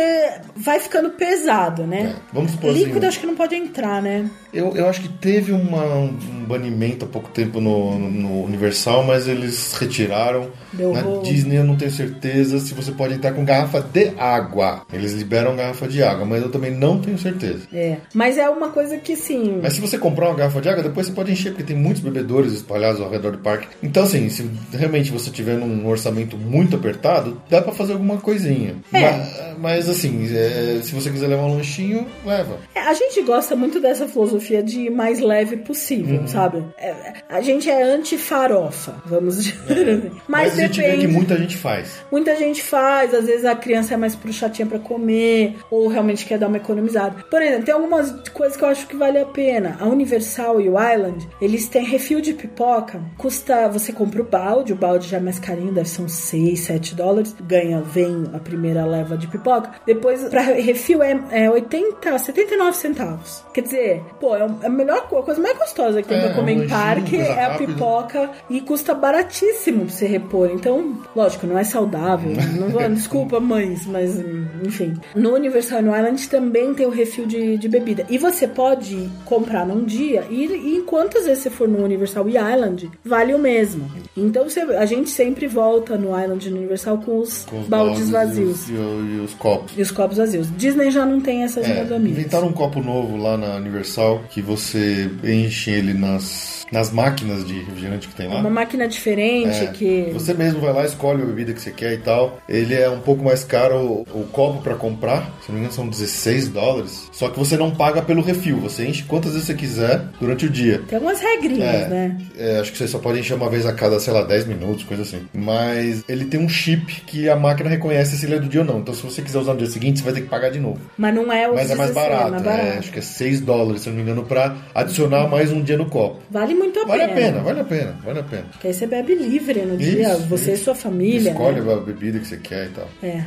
vai 0.56 0.80
ficando 0.80 1.10
pesado, 1.10 1.86
né? 1.86 2.14
É. 2.16 2.22
Vamos 2.32 2.52
supor 2.52 2.70
assim, 2.70 2.84
Líquido 2.84 3.06
acho 3.06 3.20
que 3.20 3.26
não 3.26 3.34
pode 3.36 3.54
entrar, 3.54 4.00
né? 4.02 4.28
Eu, 4.52 4.74
eu 4.76 4.88
acho 4.88 5.02
que 5.02 5.08
teve 5.08 5.52
uma- 5.52 5.84
um 5.96 6.44
banimento 6.46 7.04
há 7.04 7.08
pouco 7.08 7.28
tempo 7.28 7.60
no, 7.60 7.98
no 7.98 8.44
Universal, 8.44 9.04
mas 9.04 9.28
eles 9.28 9.74
retiraram. 9.74 10.50
Deu 10.72 10.92
Na 10.92 11.00
rolo. 11.00 11.22
Disney 11.22 11.56
eu 11.56 11.64
não 11.64 11.76
tenho 11.76 11.90
certeza 11.90 12.58
se 12.58 12.74
você 12.74 12.92
pode 12.92 13.14
entrar 13.14 13.32
com 13.32 13.44
garrafa 13.44 13.80
de 13.80 14.12
água. 14.18 14.82
Eles 14.92 15.12
liberam 15.12 15.56
garrafa 15.56 15.88
de 15.88 16.02
água, 16.02 16.24
mas 16.24 16.42
eu 16.42 16.50
também 16.50 16.70
não 16.70 17.00
tenho 17.00 17.18
certeza. 17.18 17.60
É. 17.72 17.96
Mas 18.14 18.36
é 18.38 18.48
uma 18.48 18.68
coisa 18.70 18.96
que 18.98 19.16
sim. 19.16 19.60
Mas 19.62 19.74
se 19.74 19.80
você 19.80 19.96
comprar 19.98 20.28
uma 20.28 20.36
garrafa 20.36 20.60
de 20.60 20.68
água, 20.68 20.82
depois 20.82 21.06
você 21.06 21.12
pode 21.12 21.32
encher, 21.32 21.50
porque 21.50 21.64
tem 21.64 21.76
muitos 21.76 22.02
bebedores 22.02 22.52
espalhados 22.52 23.00
ao 23.00 23.10
redor 23.10 23.32
do 23.32 23.38
parque. 23.38 23.66
Então, 23.82 24.04
assim, 24.04 24.28
se 24.28 24.48
realmente 24.72 25.10
você 25.10 25.30
tiver 25.30 25.56
num 25.56 25.86
orçamento 25.86 26.36
muito 26.36 26.76
apertado, 26.76 27.40
dá 27.48 27.62
pra 27.62 27.72
fazer 27.72 27.92
alguma 27.94 28.18
coisinha. 28.18 28.76
É. 28.92 29.00
Mas, 29.00 29.58
mas, 29.58 29.88
assim, 29.88 30.28
é, 30.34 30.80
se 30.82 30.94
você 30.94 31.10
quiser 31.10 31.28
levar 31.28 31.44
um 31.44 31.54
lanchinho, 31.56 32.06
leva. 32.24 32.58
É, 32.74 32.80
A 32.80 32.92
gente 32.94 33.22
gosta 33.22 33.54
muito 33.56 33.80
dessa 33.80 34.06
filosofia 34.08 34.62
de 34.62 34.80
ir 34.82 34.90
mais 34.90 35.20
leve 35.20 35.56
Uhum. 35.56 35.62
possível, 35.62 36.26
sabe? 36.26 36.62
É, 36.78 37.14
a 37.28 37.40
gente 37.40 37.68
é 37.70 37.82
anti-farofa, 37.82 38.94
vamos 39.06 39.36
dizer 39.38 39.54
assim. 39.68 40.10
Mas, 40.26 40.56
Mas, 40.56 40.57
gente 40.66 40.80
vê 40.80 40.86
depende. 40.86 41.06
que 41.06 41.12
muita 41.12 41.36
gente 41.36 41.56
faz. 41.56 42.04
Muita 42.10 42.36
gente 42.36 42.62
faz, 42.62 43.14
às 43.14 43.26
vezes 43.26 43.44
a 43.44 43.54
criança 43.54 43.94
é 43.94 43.96
mais 43.96 44.14
pro 44.14 44.32
chatinha 44.32 44.66
pra 44.66 44.78
comer, 44.78 45.56
ou 45.70 45.88
realmente 45.88 46.24
quer 46.24 46.38
dar 46.38 46.48
uma 46.48 46.56
economizada. 46.56 47.24
Por 47.30 47.42
exemplo, 47.42 47.64
tem 47.64 47.74
algumas 47.74 48.10
coisas 48.30 48.56
que 48.56 48.64
eu 48.64 48.68
acho 48.68 48.86
que 48.86 48.96
vale 48.96 49.18
a 49.18 49.26
pena. 49.26 49.76
A 49.80 49.86
Universal 49.86 50.60
e 50.60 50.68
o 50.68 50.74
Island, 50.78 51.28
eles 51.40 51.68
têm 51.68 51.84
refil 51.84 52.20
de 52.20 52.32
pipoca, 52.34 53.00
custa, 53.16 53.68
você 53.68 53.92
compra 53.92 54.20
o 54.20 54.24
balde, 54.24 54.72
o 54.72 54.76
balde 54.76 55.08
já 55.08 55.18
é 55.18 55.20
mais 55.20 55.38
carinho, 55.38 55.72
deve 55.72 55.88
ser 55.88 56.02
uns 56.02 56.12
6, 56.12 56.60
7 56.60 56.94
dólares, 56.94 57.34
ganha, 57.40 57.80
vem 57.80 58.24
a 58.32 58.38
primeira 58.38 58.84
leva 58.84 59.16
de 59.16 59.26
pipoca. 59.26 59.70
Depois, 59.86 60.24
pra 60.24 60.42
refil 60.42 61.02
é, 61.02 61.18
é 61.30 61.50
80, 61.50 62.18
79 62.18 62.76
centavos. 62.76 63.44
Quer 63.52 63.62
dizer, 63.62 64.02
pô, 64.20 64.36
é 64.36 64.46
a 64.64 64.68
melhor 64.68 65.08
coisa, 65.08 65.22
a 65.22 65.26
coisa 65.26 65.40
mais 65.40 65.58
gostosa 65.58 66.02
que 66.02 66.08
tem 66.08 66.18
É, 66.18 66.26
pra 66.26 66.34
comer 66.34 66.52
em 66.52 66.58
lanchinho, 66.58 66.78
parque 66.78 67.16
é 67.16 67.44
a 67.44 67.54
pipoca 67.54 68.30
e 68.48 68.60
custa 68.60 68.94
baratíssimo 68.94 69.86
pra 69.86 69.94
você 69.94 70.06
repor. 70.06 70.47
Então, 70.50 70.96
lógico, 71.14 71.46
não 71.46 71.58
é 71.58 71.64
saudável. 71.64 72.32
Não 72.58 72.68
vou- 72.68 72.86
desculpa, 72.88 73.38
mães, 73.40 73.86
mas 73.86 74.18
enfim. 74.64 74.94
No 75.14 75.34
Universal 75.34 75.80
Island 75.80 76.28
também 76.28 76.74
tem 76.74 76.86
o 76.86 76.90
refil 76.90 77.26
de, 77.26 77.56
de 77.58 77.68
bebida. 77.68 78.06
E 78.08 78.18
você 78.18 78.46
pode 78.46 79.08
comprar 79.24 79.66
num 79.66 79.84
dia 79.84 80.24
e, 80.30 80.46
e 80.46 80.76
enquanto 80.76 81.18
às 81.18 81.24
vezes 81.26 81.42
você 81.42 81.50
for 81.50 81.68
no 81.68 81.82
Universal 81.84 82.28
e 82.28 82.36
Island, 82.36 82.90
vale 83.04 83.34
o 83.34 83.38
mesmo. 83.38 83.90
Então 84.16 84.48
você- 84.48 84.60
a 84.60 84.86
gente 84.86 85.10
sempre 85.10 85.46
volta 85.46 85.96
no 85.96 86.08
Island 86.18 86.46
e 86.46 86.50
no 86.50 86.58
Universal 86.58 86.98
com 86.98 87.18
os, 87.18 87.44
Com 87.44 87.60
os 87.60 87.66
baldes 87.68 88.10
baldes 88.10 88.10
vazios. 88.10 88.68
E 88.68 88.72
os, 88.74 89.16
e 89.16 89.20
os 89.20 89.34
copos. 89.34 89.72
E 89.76 89.82
os 89.82 89.90
copos 89.90 90.16
vazios. 90.18 90.48
Disney 90.56 90.90
já 90.90 91.04
não 91.06 91.20
tem 91.20 91.44
essas 91.44 91.64
É, 91.68 91.82
modamias. 91.82 92.18
inventaram 92.18 92.48
um 92.48 92.52
copo 92.52 92.80
novo 92.82 93.16
lá 93.16 93.36
na 93.36 93.56
Universal 93.56 94.22
que 94.30 94.40
você 94.42 95.10
enche 95.22 95.70
ele 95.70 95.94
nas, 95.94 96.57
nas 96.72 96.90
máquinas 96.92 97.44
de 97.46 97.54
refrigerante 97.60 98.08
que 98.08 98.14
tem 98.14 98.28
lá. 98.28 98.36
Uma 98.40 98.50
máquina 98.50 98.86
diferente 98.88 99.64
É, 99.64 99.66
que. 99.68 100.10
Você 100.12 100.34
mesmo 100.34 100.60
vai 100.60 100.72
lá, 100.72 100.84
escolhe 100.84 101.22
a 101.22 101.26
bebida 101.26 101.52
que 101.52 101.60
você 101.60 101.70
quer 101.70 101.92
e 101.94 101.98
tal. 101.98 102.38
Ele 102.48 102.74
é 102.74 102.88
um 102.88 103.00
pouco 103.00 103.24
mais 103.24 103.44
caro 103.44 103.76
o, 103.76 104.20
o 104.20 104.24
copo 104.32 104.62
pra 104.62 104.74
comprar. 104.74 105.22
Se 105.44 105.48
não 105.48 105.54
me 105.54 105.60
engano, 105.60 105.72
são 105.72 105.88
16 105.88 106.48
dólares. 106.48 107.08
Só 107.12 107.28
que 107.28 107.38
você 107.38 107.56
não 107.56 107.70
paga 107.70 108.02
pelo 108.02 108.22
refil. 108.22 108.58
Você 108.60 108.86
enche 108.86 109.02
quantas 109.04 109.32
vezes 109.32 109.46
você 109.46 109.54
quiser 109.54 110.02
durante 110.20 110.46
o 110.46 110.50
dia. 110.50 110.82
Tem 110.88 110.96
algumas 110.96 111.20
regrinhas, 111.20 111.62
É, 111.84 111.88
né? 111.88 112.18
é, 112.36 112.58
acho 112.60 112.72
que 112.72 112.78
você 112.78 112.88
só 112.88 112.98
pode 112.98 113.18
encher 113.20 113.34
uma 113.34 113.48
vez 113.48 113.66
a 113.66 113.72
cada, 113.72 113.98
sei 114.00 114.12
lá, 114.12 114.22
10 114.22 114.46
minutos, 114.46 114.84
coisa 114.84 115.02
assim. 115.02 115.22
Mas 115.32 116.04
ele 116.08 116.24
tem 116.26 116.38
um 116.40 116.48
chip 116.48 117.00
que 117.06 117.28
a 117.28 117.36
máquina 117.36 117.68
reconhece 117.70 118.16
se 118.16 118.26
ele 118.26 118.34
é 118.36 118.38
do 118.38 118.48
dia 118.48 118.60
ou 118.60 118.66
não. 118.66 118.78
Então, 118.80 118.94
se 118.94 119.02
você 119.02 119.22
quiser 119.22 119.38
usar 119.38 119.52
no 119.52 119.58
dia 119.58 119.66
seguinte, 119.68 119.98
você 119.98 120.04
vai 120.04 120.12
ter 120.14 120.20
que 120.22 120.28
pagar 120.28 120.50
de 120.50 120.60
novo. 120.60 120.78
Mas 120.96 121.14
não 121.14 121.32
é 121.32 121.48
o 121.48 121.54
Mas 121.54 121.70
é 121.70 121.74
mais 121.74 121.90
16, 121.90 121.94
barato. 121.94 122.34
é, 122.34 122.40
barato. 122.40 122.78
acho 122.78 122.92
que 122.92 122.98
é 122.98 123.02
6 123.02 123.40
dólares, 123.40 123.82
se 123.82 123.88
não 123.88 123.96
me 123.96 124.02
engano, 124.02 124.22
pra 124.24 124.56
adicionar 124.74 125.26
mais 125.28 125.50
um 125.52 125.62
dia 125.62 125.76
no 125.76 125.86
copo. 125.86 126.20
Vale 126.30 126.54
muito 126.58 126.78
a 126.80 126.84
Vale 126.84 127.02
a 127.04 127.08
pena. 127.08 127.20
pena, 127.20 127.40
vale 127.42 127.60
a 127.60 127.64
pena, 127.64 127.96
vale 128.04 128.18
a 128.20 128.22
pena. 128.22 128.44
Que 128.60 128.66
aí 128.68 128.74
você 128.74 128.86
bebe 128.86 129.14
livre 129.14 129.60
no 129.62 129.76
dia, 129.76 130.12
Isso, 130.12 130.26
você 130.26 130.52
isso. 130.52 130.62
e 130.62 130.64
sua 130.64 130.74
família. 130.74 131.30
Escolhe 131.30 131.60
né? 131.60 131.72
a 131.72 131.76
bebida 131.76 132.18
que 132.18 132.26
você 132.26 132.36
quer 132.36 132.66
e 132.66 132.70
tal. 132.70 132.88
É. 133.02 133.22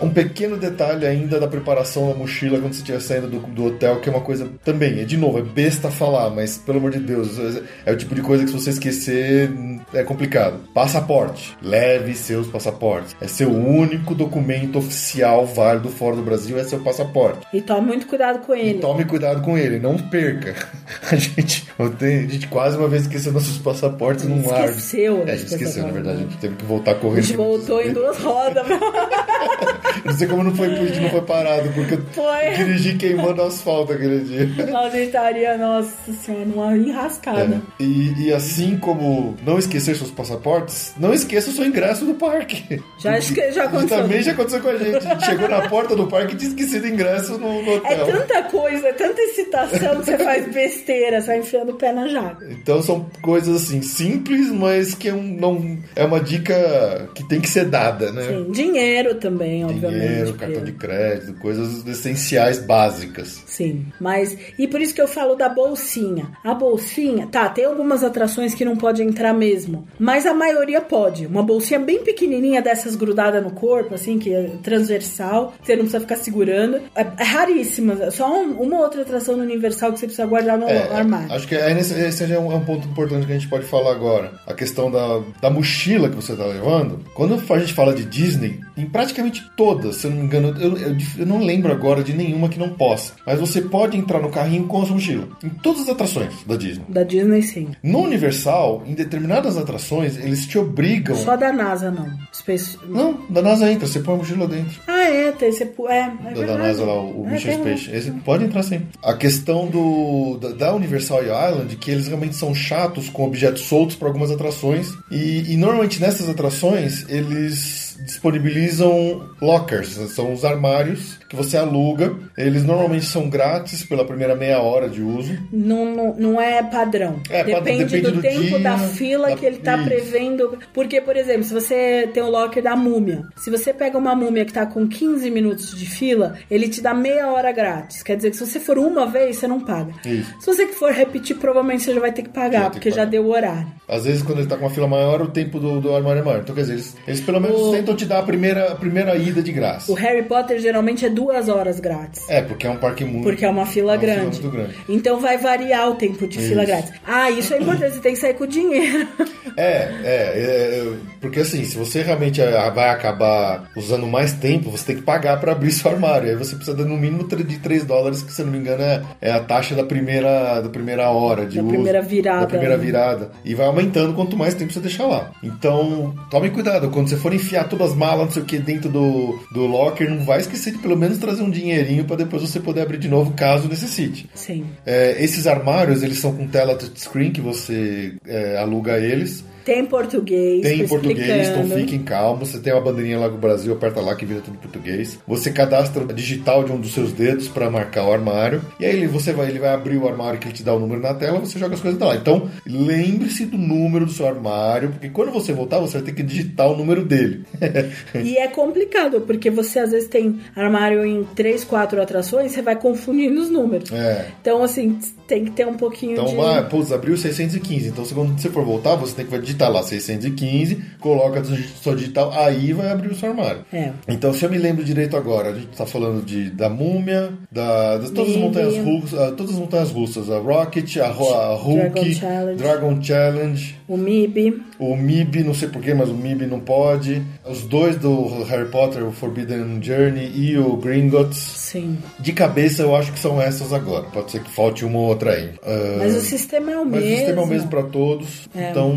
Um 0.00 0.10
pequeno 0.10 0.56
detalhe 0.56 1.06
ainda 1.06 1.40
da 1.40 1.46
preparação 1.48 2.08
da 2.08 2.14
mochila 2.14 2.58
quando 2.58 2.72
você 2.74 2.80
estiver 2.80 3.00
saindo 3.00 3.28
do, 3.28 3.38
do 3.40 3.64
hotel, 3.66 4.00
que 4.00 4.08
é 4.08 4.12
uma 4.12 4.20
coisa 4.20 4.48
também, 4.64 5.00
é 5.00 5.04
de 5.04 5.16
novo, 5.16 5.38
é 5.38 5.42
besta 5.42 5.90
falar, 5.90 6.30
mas 6.30 6.58
pelo 6.58 6.78
amor 6.78 6.90
de 6.90 6.98
Deus, 6.98 7.38
é, 7.38 7.90
é 7.90 7.92
o 7.92 7.96
tipo 7.96 8.14
de 8.14 8.20
coisa 8.22 8.44
que 8.44 8.50
se 8.50 8.56
você 8.58 8.70
esquecer 8.70 9.50
é 9.94 10.02
complicado. 10.02 10.60
Passaporte. 10.74 11.56
Leve 11.62 12.14
seus 12.14 12.46
passaportes. 12.48 13.16
É 13.20 13.26
seu 13.28 13.50
único 13.50 14.14
documento 14.14 14.78
oficial 14.78 15.46
válido 15.46 15.88
fora 15.88 16.16
do 16.16 16.22
Brasil, 16.22 16.58
é 16.58 16.64
seu 16.64 16.80
passaporte. 16.80 17.46
E 17.52 17.60
tome 17.62 17.86
muito 17.86 18.06
cuidado 18.06 18.40
com 18.40 18.54
ele. 18.54 18.78
Tome 18.78 19.04
cuidado 19.04 19.40
com 19.42 19.56
ele, 19.56 19.78
não 19.78 19.96
perca. 19.96 20.54
A 21.10 21.16
gente, 21.16 21.66
a 21.78 22.04
gente 22.32 22.48
quase 22.48 22.76
uma 22.76 22.88
vez 22.88 23.02
esqueceu 23.02 23.32
nossos 23.32 23.58
passaportes 23.58 24.24
num 24.24 24.50
ar. 24.52 24.68
Esqueceu, 24.68 25.18
É, 25.18 25.22
a 25.22 25.24
né, 25.26 25.36
gente 25.36 25.52
esqueceu, 25.52 25.86
na 25.86 25.92
verdade. 25.92 26.16
A 26.18 26.20
gente 26.22 26.36
teve 26.38 26.54
que 26.56 26.64
voltar 26.64 26.92
A 26.92 26.94
correndo. 26.94 27.22
gente 27.24 27.36
voltou 27.36 27.80
em 27.80 27.92
duas 27.92 28.16
rodas. 28.18 28.66
Não 30.06 30.12
sei 30.16 30.26
como 30.28 30.42
não 30.44 30.54
foi, 30.54 30.68
não 30.68 31.10
foi 31.10 31.20
parado, 31.22 31.68
porque 31.74 31.94
eu 31.94 32.02
Foi. 32.12 32.50
dirigi 32.56 32.94
queimando 32.96 33.42
asfalto 33.42 33.92
aquele 33.92 34.20
dia. 34.20 34.66
Nós 34.70 34.94
estaria, 34.94 35.56
nossa 35.58 36.12
senhora, 36.22 36.44
numa 36.44 36.76
enrascada. 36.76 37.60
É. 37.80 37.82
E, 37.82 38.26
e 38.26 38.32
assim 38.32 38.76
como 38.78 39.36
não 39.44 39.58
esquecer 39.58 39.96
seus 39.96 40.10
passaportes, 40.10 40.92
não 40.98 41.12
esqueça 41.12 41.50
o 41.50 41.52
seu 41.52 41.66
ingresso 41.66 42.04
do 42.04 42.14
parque. 42.14 42.80
Já, 42.98 43.18
esque- 43.18 43.52
já 43.52 43.64
aconteceu. 43.64 43.98
também 44.02 44.22
já 44.22 44.32
aconteceu 44.32 44.60
com 44.60 44.68
a 44.68 44.76
gente. 44.76 45.24
Chegou 45.24 45.48
na 45.48 45.68
porta 45.68 45.94
do 45.96 46.06
parque 46.06 46.34
e 46.34 46.36
tinha 46.36 46.50
esquecido 46.50 46.84
o 46.84 46.88
ingresso 46.88 47.38
no, 47.38 47.62
no 47.62 47.72
É 47.72 47.76
hotel. 47.76 48.06
tanta 48.06 48.42
coisa, 48.44 48.88
é 48.88 48.92
tanta 48.92 49.20
excitação 49.20 49.96
que 50.00 50.04
você 50.06 50.18
faz 50.18 50.52
besteira, 50.52 51.20
você 51.20 51.26
vai 51.26 51.38
enfiando 51.40 51.72
o 51.72 51.74
pé 51.74 51.92
na 51.92 52.08
jaca. 52.08 52.46
Então 52.50 52.80
são 52.82 53.06
coisas 53.20 53.62
assim 53.62 53.82
simples, 53.82 54.50
mas 54.50 54.94
que 54.94 55.08
é, 55.08 55.14
um, 55.14 55.22
não, 55.22 55.78
é 55.94 56.04
uma 56.04 56.20
dica 56.20 57.08
que 57.14 57.24
tem 57.28 57.40
que 57.40 57.48
ser 57.48 57.64
dada, 57.66 58.12
né? 58.12 58.22
Sim, 58.22 58.50
dinheiro 58.50 59.14
também, 59.16 59.64
obviamente. 59.64 59.80
Dinheiro, 59.90 59.95
porque- 60.32 60.44
cartão 60.46 60.64
de 60.64 60.72
crédito, 60.72 61.34
coisas 61.40 61.86
essenciais 61.86 62.58
básicas. 62.58 63.42
Sim, 63.46 63.86
mas. 64.00 64.36
E 64.58 64.66
por 64.68 64.80
isso 64.80 64.94
que 64.94 65.00
eu 65.00 65.08
falo 65.08 65.34
da 65.34 65.48
bolsinha. 65.48 66.26
A 66.44 66.54
bolsinha, 66.54 67.26
tá, 67.26 67.48
tem 67.48 67.64
algumas 67.64 68.02
atrações 68.04 68.54
que 68.54 68.64
não 68.64 68.76
pode 68.76 69.02
entrar 69.02 69.32
mesmo. 69.32 69.86
Mas 69.98 70.26
a 70.26 70.34
maioria 70.34 70.80
pode. 70.80 71.26
Uma 71.26 71.42
bolsinha 71.42 71.80
bem 71.80 72.02
pequenininha 72.02 72.60
dessas 72.62 72.96
grudada 72.96 73.40
no 73.40 73.50
corpo, 73.52 73.94
assim, 73.94 74.18
que 74.18 74.32
é 74.34 74.50
transversal, 74.62 75.54
você 75.62 75.72
não 75.74 75.82
precisa 75.82 76.00
ficar 76.00 76.16
segurando. 76.16 76.76
É, 76.94 77.06
é 77.18 77.24
raríssima. 77.24 78.10
Só 78.10 78.32
um- 78.42 78.60
uma 78.60 78.78
outra 78.80 79.02
atração 79.02 79.36
no 79.36 79.42
Universal 79.42 79.92
que 79.92 80.00
você 80.00 80.06
precisa 80.06 80.26
guardar 80.26 80.58
no 80.58 80.66
É, 80.66 80.78
armário. 80.98 81.32
Acho 81.32 81.46
que 81.48 81.54
é 81.54 81.72
esse 81.78 82.24
é 82.32 82.38
um, 82.38 82.52
é 82.52 82.54
um 82.56 82.64
ponto 82.64 82.86
importante 82.88 83.26
que 83.26 83.32
a 83.32 83.38
gente 83.38 83.48
pode 83.48 83.64
falar 83.66 83.92
agora. 83.92 84.32
A 84.46 84.54
questão 84.54 84.90
da, 84.90 85.22
da 85.40 85.50
mochila 85.50 86.08
que 86.08 86.16
você 86.16 86.32
está 86.32 86.44
levando. 86.46 87.00
Quando 87.14 87.34
a 87.52 87.58
gente 87.58 87.72
fala 87.74 87.94
de 87.94 88.04
Disney, 88.04 88.60
em 88.76 88.86
praticamente 88.86 89.42
todas, 89.56 89.85
se 89.92 90.06
eu 90.06 90.10
não 90.10 90.18
me 90.18 90.24
engano, 90.24 90.48
eu, 90.60 90.76
eu- 90.76 90.96
eu 91.18 91.26
não 91.26 91.38
lembro 91.44 91.72
agora 91.72 92.02
de 92.02 92.12
nenhuma 92.12 92.48
que 92.48 92.58
não 92.58 92.70
possa. 92.70 93.12
Mas 93.26 93.38
você 93.38 93.60
pode 93.62 93.96
entrar 93.96 94.20
no 94.20 94.30
carrinho 94.30 94.64
com 94.66 94.82
a 94.82 94.84
sua 94.86 94.94
mochila. 94.94 95.28
Em 95.44 95.48
todas 95.48 95.82
as 95.82 95.88
atrações 95.90 96.32
da 96.46 96.56
Disney. 96.56 96.84
Da 96.88 97.02
Disney, 97.02 97.42
sim. 97.42 97.68
No 97.82 98.00
Universal, 98.00 98.82
em 98.86 98.94
determinadas 98.94 99.56
atrações, 99.56 100.16
eles 100.16 100.46
te 100.46 100.58
obrigam. 100.58 101.16
Só 101.16 101.36
da 101.36 101.52
NASA, 101.52 101.90
não. 101.90 102.08
Space... 102.34 102.78
Não, 102.88 103.18
da 103.30 103.42
NASA 103.42 103.70
entra, 103.70 103.86
você 103.86 104.00
põe 104.00 104.14
a 104.14 104.18
mochila 104.18 104.46
dentro. 104.46 104.80
Ah, 104.86 105.02
é, 105.08 105.32
tem, 105.32 105.52
você, 105.52 105.64
é, 105.64 105.66
é 105.98 106.06
da, 106.08 106.30
verdade. 106.30 106.46
da 106.46 106.58
NASA 106.58 106.84
lá, 106.84 106.94
o, 107.00 107.22
o 107.22 107.26
É, 107.28 107.32
Mission 107.32 107.52
Space. 107.52 107.90
Esse 107.94 108.10
pode 108.10 108.44
entrar 108.44 108.62
sim. 108.62 108.82
A 109.02 109.14
questão 109.14 109.66
do, 109.68 110.38
da, 110.38 110.48
da 110.50 110.74
Universal 110.74 111.20
Island, 111.22 111.76
que 111.76 111.90
eles 111.90 112.06
realmente 112.08 112.36
são 112.36 112.54
chatos 112.54 113.08
com 113.08 113.24
objetos 113.26 113.62
soltos 113.62 113.96
para 113.96 114.08
algumas 114.08 114.30
atrações. 114.30 114.88
E, 115.10 115.52
e 115.52 115.56
normalmente 115.56 116.00
nessas 116.00 116.28
atrações 116.28 117.04
eles 117.08 117.85
disponibilizam 118.06 119.28
lockers, 119.40 119.88
são 120.14 120.32
os 120.32 120.44
armários 120.44 121.18
que 121.28 121.34
você 121.36 121.56
aluga. 121.56 122.14
Eles 122.36 122.64
normalmente 122.64 123.04
são 123.06 123.28
grátis 123.28 123.82
pela 123.84 124.04
primeira 124.04 124.34
meia 124.36 124.60
hora 124.60 124.88
de 124.88 125.02
uso. 125.02 125.36
Não, 125.52 125.84
não, 125.94 126.14
não 126.16 126.40
é 126.40 126.62
padrão. 126.62 127.20
É, 127.28 127.42
depende, 127.42 127.84
depende 127.84 128.00
do, 128.02 128.12
do 128.12 128.22
tempo 128.22 128.40
dia, 128.42 128.58
da 128.60 128.78
fila 128.78 129.28
da- 129.30 129.36
que 129.36 129.44
ele 129.46 129.56
tá 129.58 129.76
Isso. 129.76 129.84
prevendo. 129.84 130.58
Porque, 130.72 131.00
por 131.00 131.16
exemplo, 131.16 131.44
se 131.44 131.52
você 131.52 132.08
tem 132.14 132.22
o 132.22 132.30
locker 132.30 132.62
da 132.62 132.76
múmia, 132.76 133.24
se 133.36 133.50
você 133.50 133.72
pega 133.72 133.98
uma 133.98 134.14
múmia 134.14 134.44
que 134.44 134.52
tá 134.52 134.64
com 134.66 134.86
15 134.86 135.30
minutos 135.30 135.76
de 135.76 135.86
fila, 135.86 136.34
ele 136.50 136.68
te 136.68 136.80
dá 136.80 136.94
meia 136.94 137.28
hora 137.32 137.50
grátis. 137.52 138.02
Quer 138.02 138.16
dizer 138.16 138.30
que 138.30 138.36
se 138.36 138.46
você 138.46 138.60
for 138.60 138.78
uma 138.78 139.06
vez, 139.06 139.36
você 139.36 139.46
não 139.48 139.60
paga. 139.60 139.92
Isso. 140.04 140.32
Se 140.40 140.46
você 140.46 140.66
for 140.68 140.92
repetir, 140.92 141.36
provavelmente 141.36 141.82
você 141.82 141.94
já 141.94 142.00
vai 142.00 142.12
ter 142.12 142.22
que 142.22 142.28
pagar, 142.30 142.50
Já 142.50 142.60
tem 142.60 142.70
que 142.70 142.76
porque 142.76 142.90
já 142.90 142.96
pagar. 142.98 143.10
deu 143.10 143.24
o 143.24 143.30
horário. 143.30 143.66
Às 143.88 144.04
vezes, 144.04 144.22
quando 144.22 144.38
ele 144.38 144.48
tá 144.48 144.56
com 144.56 144.64
uma 144.64 144.70
fila 144.70 144.86
maior, 144.86 145.20
o 145.22 145.28
tempo 145.28 145.58
do, 145.58 145.80
do 145.80 145.94
armário 145.94 146.20
é 146.20 146.24
maior. 146.24 146.40
Então, 146.40 146.54
quer 146.54 146.62
dizer, 146.62 146.74
eles, 146.74 146.96
eles 147.06 147.20
pelo 147.20 147.40
menos 147.40 147.60
O- 147.60 147.72
tentam 147.72 147.95
te 147.96 148.04
dar 148.06 148.18
a 148.18 148.22
primeira, 148.22 148.72
a 148.72 148.76
primeira 148.76 149.16
ida 149.16 149.42
de 149.42 149.52
graça. 149.52 149.90
O 149.90 149.94
Harry 149.94 150.22
Potter 150.22 150.58
geralmente 150.60 151.04
é 151.06 151.08
duas 151.10 151.48
horas 151.48 151.80
grátis. 151.80 152.28
É, 152.28 152.42
porque 152.42 152.66
é 152.66 152.70
um 152.70 152.76
parque 152.76 153.04
muito. 153.04 153.24
Porque 153.24 153.44
é 153.44 153.48
uma 153.48 153.64
fila 153.66 153.86
uma 153.86 153.92
fila 153.92 153.96
grande. 153.96 154.42
muito 154.42 154.50
grande. 154.50 154.74
Então 154.88 155.20
vai 155.20 155.38
variar 155.38 155.90
o 155.90 155.94
tempo 155.94 156.26
de 156.26 156.38
fila 156.38 156.62
Isso. 156.62 156.72
grátis. 156.72 156.92
Ah, 157.06 157.30
isso 157.30 157.54
é 157.54 157.58
importante, 157.60 157.94
você 157.94 158.00
tem 158.00 158.12
que 158.12 158.18
sair 158.18 158.34
com 158.34 158.46
dinheiro. 158.46 159.08
É, 159.58 159.90
é, 160.04 160.04
é, 160.04 160.92
porque 161.18 161.40
assim, 161.40 161.64
se 161.64 161.78
você 161.78 162.02
realmente 162.02 162.42
ah, 162.42 162.68
vai 162.68 162.90
acabar 162.90 163.70
usando 163.74 164.06
mais 164.06 164.34
tempo, 164.34 164.70
você 164.70 164.84
tem 164.84 164.96
que 164.96 165.02
pagar 165.02 165.40
para 165.40 165.52
abrir 165.52 165.70
seu 165.72 165.90
armário. 165.90 166.28
Aí 166.28 166.36
você 166.36 166.54
precisa 166.56 166.76
dar 166.76 166.84
no 166.84 166.94
mínimo 166.94 167.26
de 167.26 167.58
3 167.58 167.84
dólares, 167.84 168.20
que 168.22 168.30
se 168.30 168.42
não 168.42 168.50
me 168.52 168.58
engano 168.58 168.82
é, 168.82 169.02
é 169.18 169.32
a 169.32 169.40
taxa 169.40 169.74
da 169.74 169.82
primeira, 169.82 170.60
da 170.60 170.68
primeira 170.68 171.08
hora 171.08 171.46
de 171.46 171.56
Da 171.56 171.62
uso. 171.62 171.72
primeira 171.72 172.02
virada, 172.02 172.40
Da 172.40 172.46
primeira 172.46 172.76
virada. 172.76 173.30
E 173.44 173.54
vai 173.54 173.66
aumentando 173.66 174.12
quanto 174.12 174.36
mais 174.36 174.52
tempo 174.52 174.74
você 174.74 174.80
deixar 174.80 175.06
lá. 175.06 175.30
Então, 175.42 176.14
tome 176.30 176.50
cuidado. 176.50 176.90
Quando 176.90 177.08
você 177.08 177.16
for 177.16 177.32
enfiar 177.32 177.66
todas 177.66 177.85
as 177.86 177.94
malas, 177.94 178.26
não 178.26 178.32
sei 178.32 178.42
o 178.42 178.44
que, 178.44 178.58
dentro 178.58 178.90
do, 178.90 179.38
do 179.52 179.66
locker, 179.66 180.10
não 180.10 180.24
vai 180.24 180.40
esquecer 180.40 180.72
de 180.72 180.78
pelo 180.78 180.96
menos 180.96 181.18
trazer 181.18 181.42
um 181.42 181.50
dinheirinho 181.50 182.04
para 182.04 182.16
depois 182.16 182.42
você 182.42 182.60
poder 182.60 182.82
abrir 182.82 182.98
de 182.98 183.08
novo, 183.08 183.32
caso 183.32 183.68
necessite. 183.68 184.28
Sim. 184.34 184.66
É, 184.84 185.22
esses 185.22 185.46
armários, 185.46 186.02
eles 186.02 186.18
são 186.18 186.34
com 186.34 186.46
tela 186.46 186.76
touchscreen, 186.76 187.32
que 187.32 187.40
você 187.40 188.14
é, 188.26 188.58
aluga 188.58 188.98
eles. 188.98 189.44
Tem 189.66 189.84
português. 189.84 190.62
Tem 190.62 190.80
em 190.82 190.86
português, 190.86 191.48
então 191.48 191.68
fiquem 191.76 191.98
calmos. 192.04 192.50
Você 192.50 192.60
tem 192.60 192.72
uma 192.72 192.80
bandeirinha 192.80 193.18
lá 193.18 193.26
do 193.26 193.36
Brasil, 193.36 193.72
aperta 193.72 194.00
lá 194.00 194.14
que 194.14 194.24
vira 194.24 194.40
tudo 194.40 194.54
em 194.54 194.58
português. 194.58 195.18
Você 195.26 195.50
cadastra 195.50 196.04
digital 196.14 196.62
de 196.62 196.70
um 196.70 196.78
dos 196.80 196.94
seus 196.94 197.12
dedos 197.12 197.48
para 197.48 197.68
marcar 197.68 198.06
o 198.06 198.12
armário. 198.12 198.62
E 198.78 198.84
aí 198.84 198.94
ele, 198.96 199.08
você 199.08 199.32
vai, 199.32 199.48
ele 199.48 199.58
vai 199.58 199.70
abrir 199.70 199.96
o 199.96 200.06
armário 200.06 200.38
que 200.38 200.46
ele 200.46 200.54
te 200.54 200.62
dá 200.62 200.72
o 200.72 200.78
número 200.78 201.00
na 201.00 201.12
tela, 201.14 201.40
você 201.40 201.58
joga 201.58 201.74
as 201.74 201.80
coisas 201.80 202.00
lá. 202.00 202.14
Então, 202.14 202.48
lembre-se 202.64 203.44
do 203.44 203.58
número 203.58 204.06
do 204.06 204.12
seu 204.12 204.28
armário, 204.28 204.90
porque 204.90 205.08
quando 205.08 205.32
você 205.32 205.52
voltar, 205.52 205.80
você 205.80 205.94
vai 205.94 206.02
ter 206.02 206.14
que 206.14 206.22
digitar 206.22 206.70
o 206.70 206.76
número 206.76 207.04
dele. 207.04 207.44
E 208.14 208.36
é 208.38 208.46
complicado, 208.48 209.20
porque 209.22 209.50
você 209.50 209.78
às 209.80 209.90
vezes 209.90 210.08
tem 210.08 210.38
armário 210.54 211.04
em 211.04 211.24
três, 211.24 211.64
quatro 211.64 212.00
atrações, 212.00 212.52
você 212.52 212.62
vai 212.62 212.76
confundindo 212.76 213.40
os 213.40 213.50
números. 213.50 213.90
é. 213.92 214.28
Então, 214.40 214.62
assim, 214.62 214.98
tem 215.26 215.44
que 215.44 215.50
ter 215.50 215.66
um 215.66 215.74
pouquinho 215.74 216.12
Então, 216.12 216.26
de. 216.26 216.40
ah, 216.40 216.62
putz, 216.62 216.92
abriu 216.92 217.16
615. 217.16 217.88
Então, 217.88 218.04
quando 218.06 218.38
você 218.40 218.48
for 218.48 218.64
voltar, 218.64 218.94
você 218.96 219.14
tem 219.14 219.26
que 219.26 219.38
digitar 219.38 219.70
lá 219.70 219.82
615, 219.82 220.80
coloca 221.00 221.42
sua 221.82 221.94
digital, 221.96 222.32
aí 222.32 222.72
vai 222.72 222.90
abrir 222.90 223.08
o 223.10 223.14
seu 223.14 223.30
armário. 223.30 223.64
É. 223.72 223.92
Então, 224.08 224.32
se 224.32 224.44
eu 224.44 224.50
me 224.50 224.58
lembro 224.58 224.84
direito 224.84 225.16
agora, 225.16 225.50
a 225.50 225.54
gente 225.54 225.68
tá 225.76 225.84
falando 225.86 226.24
de, 226.24 226.50
da 226.50 226.68
múmia, 226.68 227.32
da, 227.50 227.98
das 227.98 228.10
todas 228.10 228.34
as 228.34 228.40
montanhas 228.40 228.76
russas, 228.84 229.18
ah, 229.20 229.32
todas 229.32 229.52
as 229.52 229.58
montanhas 229.58 229.90
russas, 229.90 230.30
a 230.30 230.38
Rocket, 230.38 230.96
a, 230.98 231.06
a 231.06 231.54
Hulk, 231.54 231.90
Dragon 231.90 232.12
Challenge. 232.14 232.62
Dragon 232.62 233.02
Challenge, 233.02 233.76
O 233.88 233.96
MIB. 233.96 234.62
O 234.78 234.96
MIB, 234.96 235.42
não 235.44 235.54
sei 235.54 235.68
porquê, 235.68 235.94
mas 235.94 236.08
o 236.08 236.14
MIB 236.14 236.46
não 236.46 236.60
pode. 236.60 237.22
Os 237.48 237.62
dois 237.62 237.96
do 237.96 238.42
Harry 238.44 238.68
Potter, 238.68 239.04
o 239.06 239.12
Forbidden 239.12 239.80
Journey 239.82 240.30
e 240.34 240.58
o 240.58 240.76
Gringotts. 240.76 241.38
Sim. 241.38 241.98
De 242.18 242.32
cabeça, 242.32 242.82
eu 242.82 242.94
acho 242.94 243.12
que 243.12 243.18
são 243.18 243.40
essas 243.40 243.72
agora. 243.72 244.04
Pode 244.12 244.30
ser 244.30 244.42
que 244.42 244.50
falte 244.50 244.84
uma 244.84 244.98
ou 244.98 245.06
outra 245.06 245.32
aí. 245.32 245.50
Ah, 245.62 245.96
Mas 245.98 246.14
o 246.16 246.20
sistema 246.20 246.70
é 246.72 246.76
o 246.78 246.84
mas 246.84 247.00
mesmo. 247.02 247.06
o 247.14 247.16
sistema 247.18 247.42
é 247.42 247.44
o 247.44 247.48
mesmo 247.48 247.68
pra 247.68 247.82
todos, 247.82 248.48
É. 248.54 248.70
então 248.70 248.94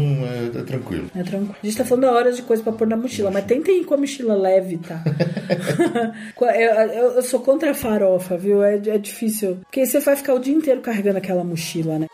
é, 0.55 0.59
é 0.59 0.63
tranquilo. 0.63 1.09
É 1.15 1.23
tranquilo. 1.23 1.55
A 1.61 1.65
gente 1.65 1.77
tá 1.77 1.85
falando 1.85 2.03
da 2.03 2.11
horas 2.11 2.35
de 2.35 2.41
coisa 2.43 2.61
pra 2.63 2.71
pôr 2.73 2.87
na 2.87 2.97
mochila, 2.97 3.31
mas 3.31 3.45
tentem 3.45 3.81
ir 3.81 3.85
com 3.85 3.93
a 3.93 3.97
mochila 3.97 4.35
leve, 4.35 4.77
tá? 4.77 5.03
eu, 6.41 6.47
eu- 6.47 7.11
eu 7.15 7.21
sou 7.23 7.39
contra 7.39 7.71
a 7.71 7.73
farofa, 7.73 8.37
viu? 8.37 8.63
É, 8.63 8.75
é 8.75 8.97
difícil. 8.97 9.57
Porque 9.65 9.85
você 9.85 9.99
vai 9.99 10.15
ficar 10.15 10.33
o 10.33 10.39
dia 10.39 10.53
inteiro 10.53 10.81
carregando 10.81 11.17
aquela 11.17 11.43
mochila, 11.43 11.99
né? 11.99 12.07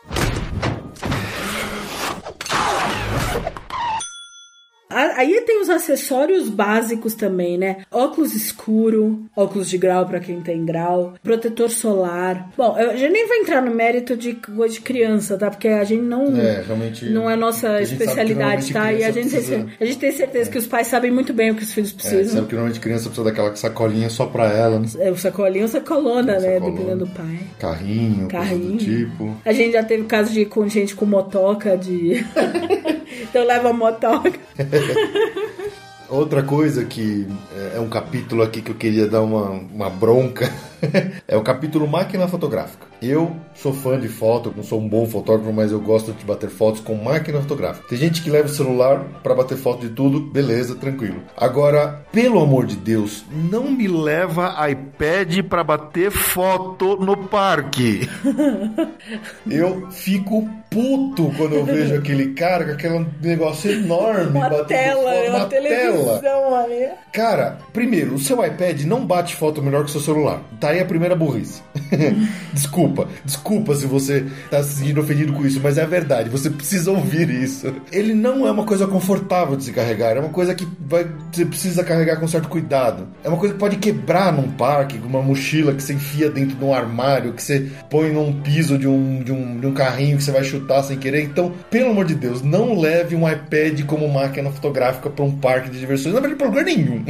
Aí 4.90 5.42
tem 5.42 5.60
os 5.62 5.70
acessórios 5.70 6.48
básicos 6.48 7.16
também, 7.16 7.58
né? 7.58 7.78
Óculos 7.92 8.34
escuro, 8.36 9.26
óculos 9.36 9.70
de 9.70 9.78
grau 9.78 10.06
pra 10.06 10.20
quem 10.20 10.42
tem 10.42 10.64
grau, 10.64 11.16
protetor 11.24 11.70
solar. 11.72 12.50
Bom, 12.56 12.78
eu 12.78 12.96
já 12.98 13.10
nem 13.10 13.28
vou 13.28 13.36
entrar 13.38 13.62
no 13.62 13.72
mérito 13.74 14.16
de 14.16 14.34
coisa 14.34 14.76
de 14.76 14.82
criança, 14.82 15.38
tá? 15.38 15.50
Porque 15.50 15.68
a 15.68 15.84
gente 15.84 16.04
não 16.04 16.36
É, 16.40 16.62
realmente. 16.66 17.10
não 17.10 17.30
é 17.30 17.36
nossa 17.36 17.82
especialidade, 17.82 18.72
tá? 18.72 18.94
E 18.94 19.04
a 19.04 19.12
gente, 19.12 19.30
tem, 19.30 19.40
precisa- 19.42 19.68
a 19.82 19.86
gente 19.86 19.98
tem 19.98 20.12
certeza 20.12 20.52
que 20.52 20.58
os 20.58 20.68
pais 20.68 20.88
sabem 20.88 21.10
muito 21.12 21.34
bem 21.34 21.52
o 21.52 21.56
que 21.56 21.64
os 21.64 21.74
filhos 21.74 21.92
É, 21.92 21.96
precisam. 21.96 22.36
sabe 22.36 22.48
que 22.48 22.54
normalmente 22.54 22.80
criança 22.80 23.06
precisa 23.10 23.24
daquela 23.26 23.56
sacolinha 23.56 24.10
só 24.10 24.28
pra 24.28 24.46
ela, 24.52 24.80
né? 24.80 24.88
É, 25.00 25.10
o 25.12 25.18
sacolinho 25.18 25.64
ou 25.64 25.68
sacolona, 25.70 26.34
né? 26.40 26.54
Sacolona. 26.54 26.72
Dependendo 26.72 27.06
do 27.06 27.12
pai. 27.12 27.40
Carrinho, 27.60 28.28
Carrinho. 28.28 28.78
tipo. 28.78 29.36
A 29.44 29.52
gente 29.52 29.74
já 29.74 29.84
teve 29.84 30.04
caso 30.04 30.32
de 30.32 30.46
com 30.46 30.68
gente 30.70 30.96
com 30.96 31.06
motoca 31.06 31.76
de. 31.76 32.24
então 33.22 33.46
leva 33.46 33.70
a 33.70 33.74
motoca. 33.74 34.40
Outra 36.08 36.44
coisa 36.44 36.86
que 36.86 37.28
é, 37.56 37.78
é 37.78 37.80
um 37.80 37.90
capítulo 37.90 38.44
aqui 38.44 38.62
que 38.62 38.70
eu 38.70 38.76
queria 38.76 39.08
dar 39.08 39.22
uma, 39.22 39.50
uma 39.50 39.90
bronca 39.90 40.52
é 41.28 41.36
o 41.36 41.42
capítulo 41.42 41.88
máquina 41.88 42.28
fotográfica. 42.28 42.86
Eu 43.02 43.36
sou 43.54 43.74
fã 43.74 44.00
de 44.00 44.08
foto, 44.08 44.54
não 44.56 44.64
sou 44.64 44.80
um 44.80 44.88
bom 44.88 45.06
fotógrafo, 45.06 45.52
mas 45.54 45.72
eu 45.72 45.80
gosto 45.80 46.14
de 46.14 46.26
bater 46.26 46.50
fotos 46.50 46.82
com 46.82 46.96
máquina 46.96 47.42
fotográfica. 47.42 47.88
Tem 47.88 47.98
gente 47.98 48.22
que 48.22 48.30
leva 48.30 48.48
o 48.48 48.52
celular 48.52 49.00
para 49.24 49.36
bater 49.36 49.58
foto 49.58 49.82
de 49.82 49.90
tudo, 49.90 50.20
beleza, 50.20 50.76
tranquilo. 50.76 51.22
Agora, 51.38 52.06
pelo 52.12 52.42
amor 52.42 52.66
de 52.66 52.76
Deus, 52.76 53.24
não 53.32 53.72
me 53.72 53.88
leva 53.88 54.56
iPad 54.70 55.44
para 55.48 55.64
bater 55.64 56.12
foto 56.12 56.98
no 56.98 57.18
parque. 57.18 58.10
eu 59.50 59.90
fico 59.92 60.50
puto 60.70 61.32
quando 61.38 61.56
eu 61.56 61.66
vejo 61.66 61.96
aquele 61.96 62.34
cara 62.34 62.66
com 62.66 62.72
aquele 62.72 63.06
negócio 63.22 63.72
enorme 63.72 64.38
Uma 64.38 64.50
batendo 64.50 64.68
tela, 64.68 65.14
foto, 65.14 65.30
uma 65.30 65.38
uma 65.38 65.46
televisão 65.46 66.22
tela. 66.22 66.64
ali. 66.64 66.88
Cara, 67.14 67.58
primeiro, 67.72 68.16
o 68.16 68.20
seu 68.20 68.44
iPad 68.46 68.82
não 68.82 69.06
bate 69.06 69.36
foto 69.36 69.62
melhor 69.62 69.84
que 69.84 69.90
o 69.90 69.92
seu 69.92 70.02
celular. 70.02 70.42
Tá 70.60 70.70
aí 70.70 70.80
a 70.82 70.86
primeira 70.86 71.16
burrice. 71.16 71.62
desculpa, 72.54 72.85
desculpa 73.24 73.76
se 73.76 73.86
você 73.86 74.26
tá 74.50 74.62
se 74.64 74.76
sentindo 74.76 75.02
ofendido 75.02 75.34
com 75.34 75.46
isso, 75.46 75.60
mas 75.62 75.78
é 75.78 75.84
a 75.84 75.88
verdade, 75.88 76.30
você 76.30 76.50
precisa 76.50 76.92
ouvir 76.92 77.30
isso. 77.30 77.74
Ele 77.92 78.14
não 78.14 78.48
é 78.48 78.52
uma 78.52 78.66
coisa 78.66 78.88
confortável 78.88 79.56
de 79.56 79.66
se 79.66 79.72
carregar, 79.72 80.16
é 80.18 80.20
uma 80.20 80.30
coisa 80.30 80.54
que 80.54 80.68
vai, 80.80 81.08
você 81.32 81.46
precisa 81.46 81.84
carregar 81.84 82.20
com 82.20 82.28
certo 82.28 82.48
cuidado. 82.50 83.08
É 83.24 83.30
uma 83.30 83.38
coisa 83.38 83.54
que 83.54 83.60
pode 83.60 83.78
quebrar 83.78 84.32
num 84.32 84.52
parque, 84.52 85.00
uma 85.04 85.22
mochila 85.22 85.74
que 85.74 85.82
você 85.82 85.94
enfia 85.94 86.30
dentro 86.30 86.56
de 86.56 86.64
um 86.64 86.74
armário, 86.74 87.34
que 87.34 87.42
você 87.42 87.68
põe 87.90 88.12
num 88.12 88.42
piso 88.42 88.78
de 88.78 88.88
um, 88.88 89.24
de 89.24 89.32
um, 89.32 89.60
de 89.60 89.68
um 89.68 89.74
carrinho 89.74 90.18
que 90.18 90.24
você 90.24 90.32
vai 90.32 90.44
chutar 90.44 90.84
sem 90.84 90.98
querer. 90.98 91.24
Então, 91.24 91.54
pelo 91.70 91.92
amor 91.92 92.06
de 92.06 92.16
Deus, 92.16 92.42
não 92.42 92.80
leve 92.80 93.16
um 93.16 93.30
iPad 93.30 93.84
como 93.86 94.08
máquina 94.08 94.50
fotográfica 94.52 95.10
para 95.10 95.26
um 95.26 95.32
parque 95.32 95.70
de 95.70 95.80
diversões. 95.80 96.14
Não 96.14 96.22
vai 96.22 96.36
pra 96.36 96.48
lugar 96.48 96.64
nenhum. 96.64 97.04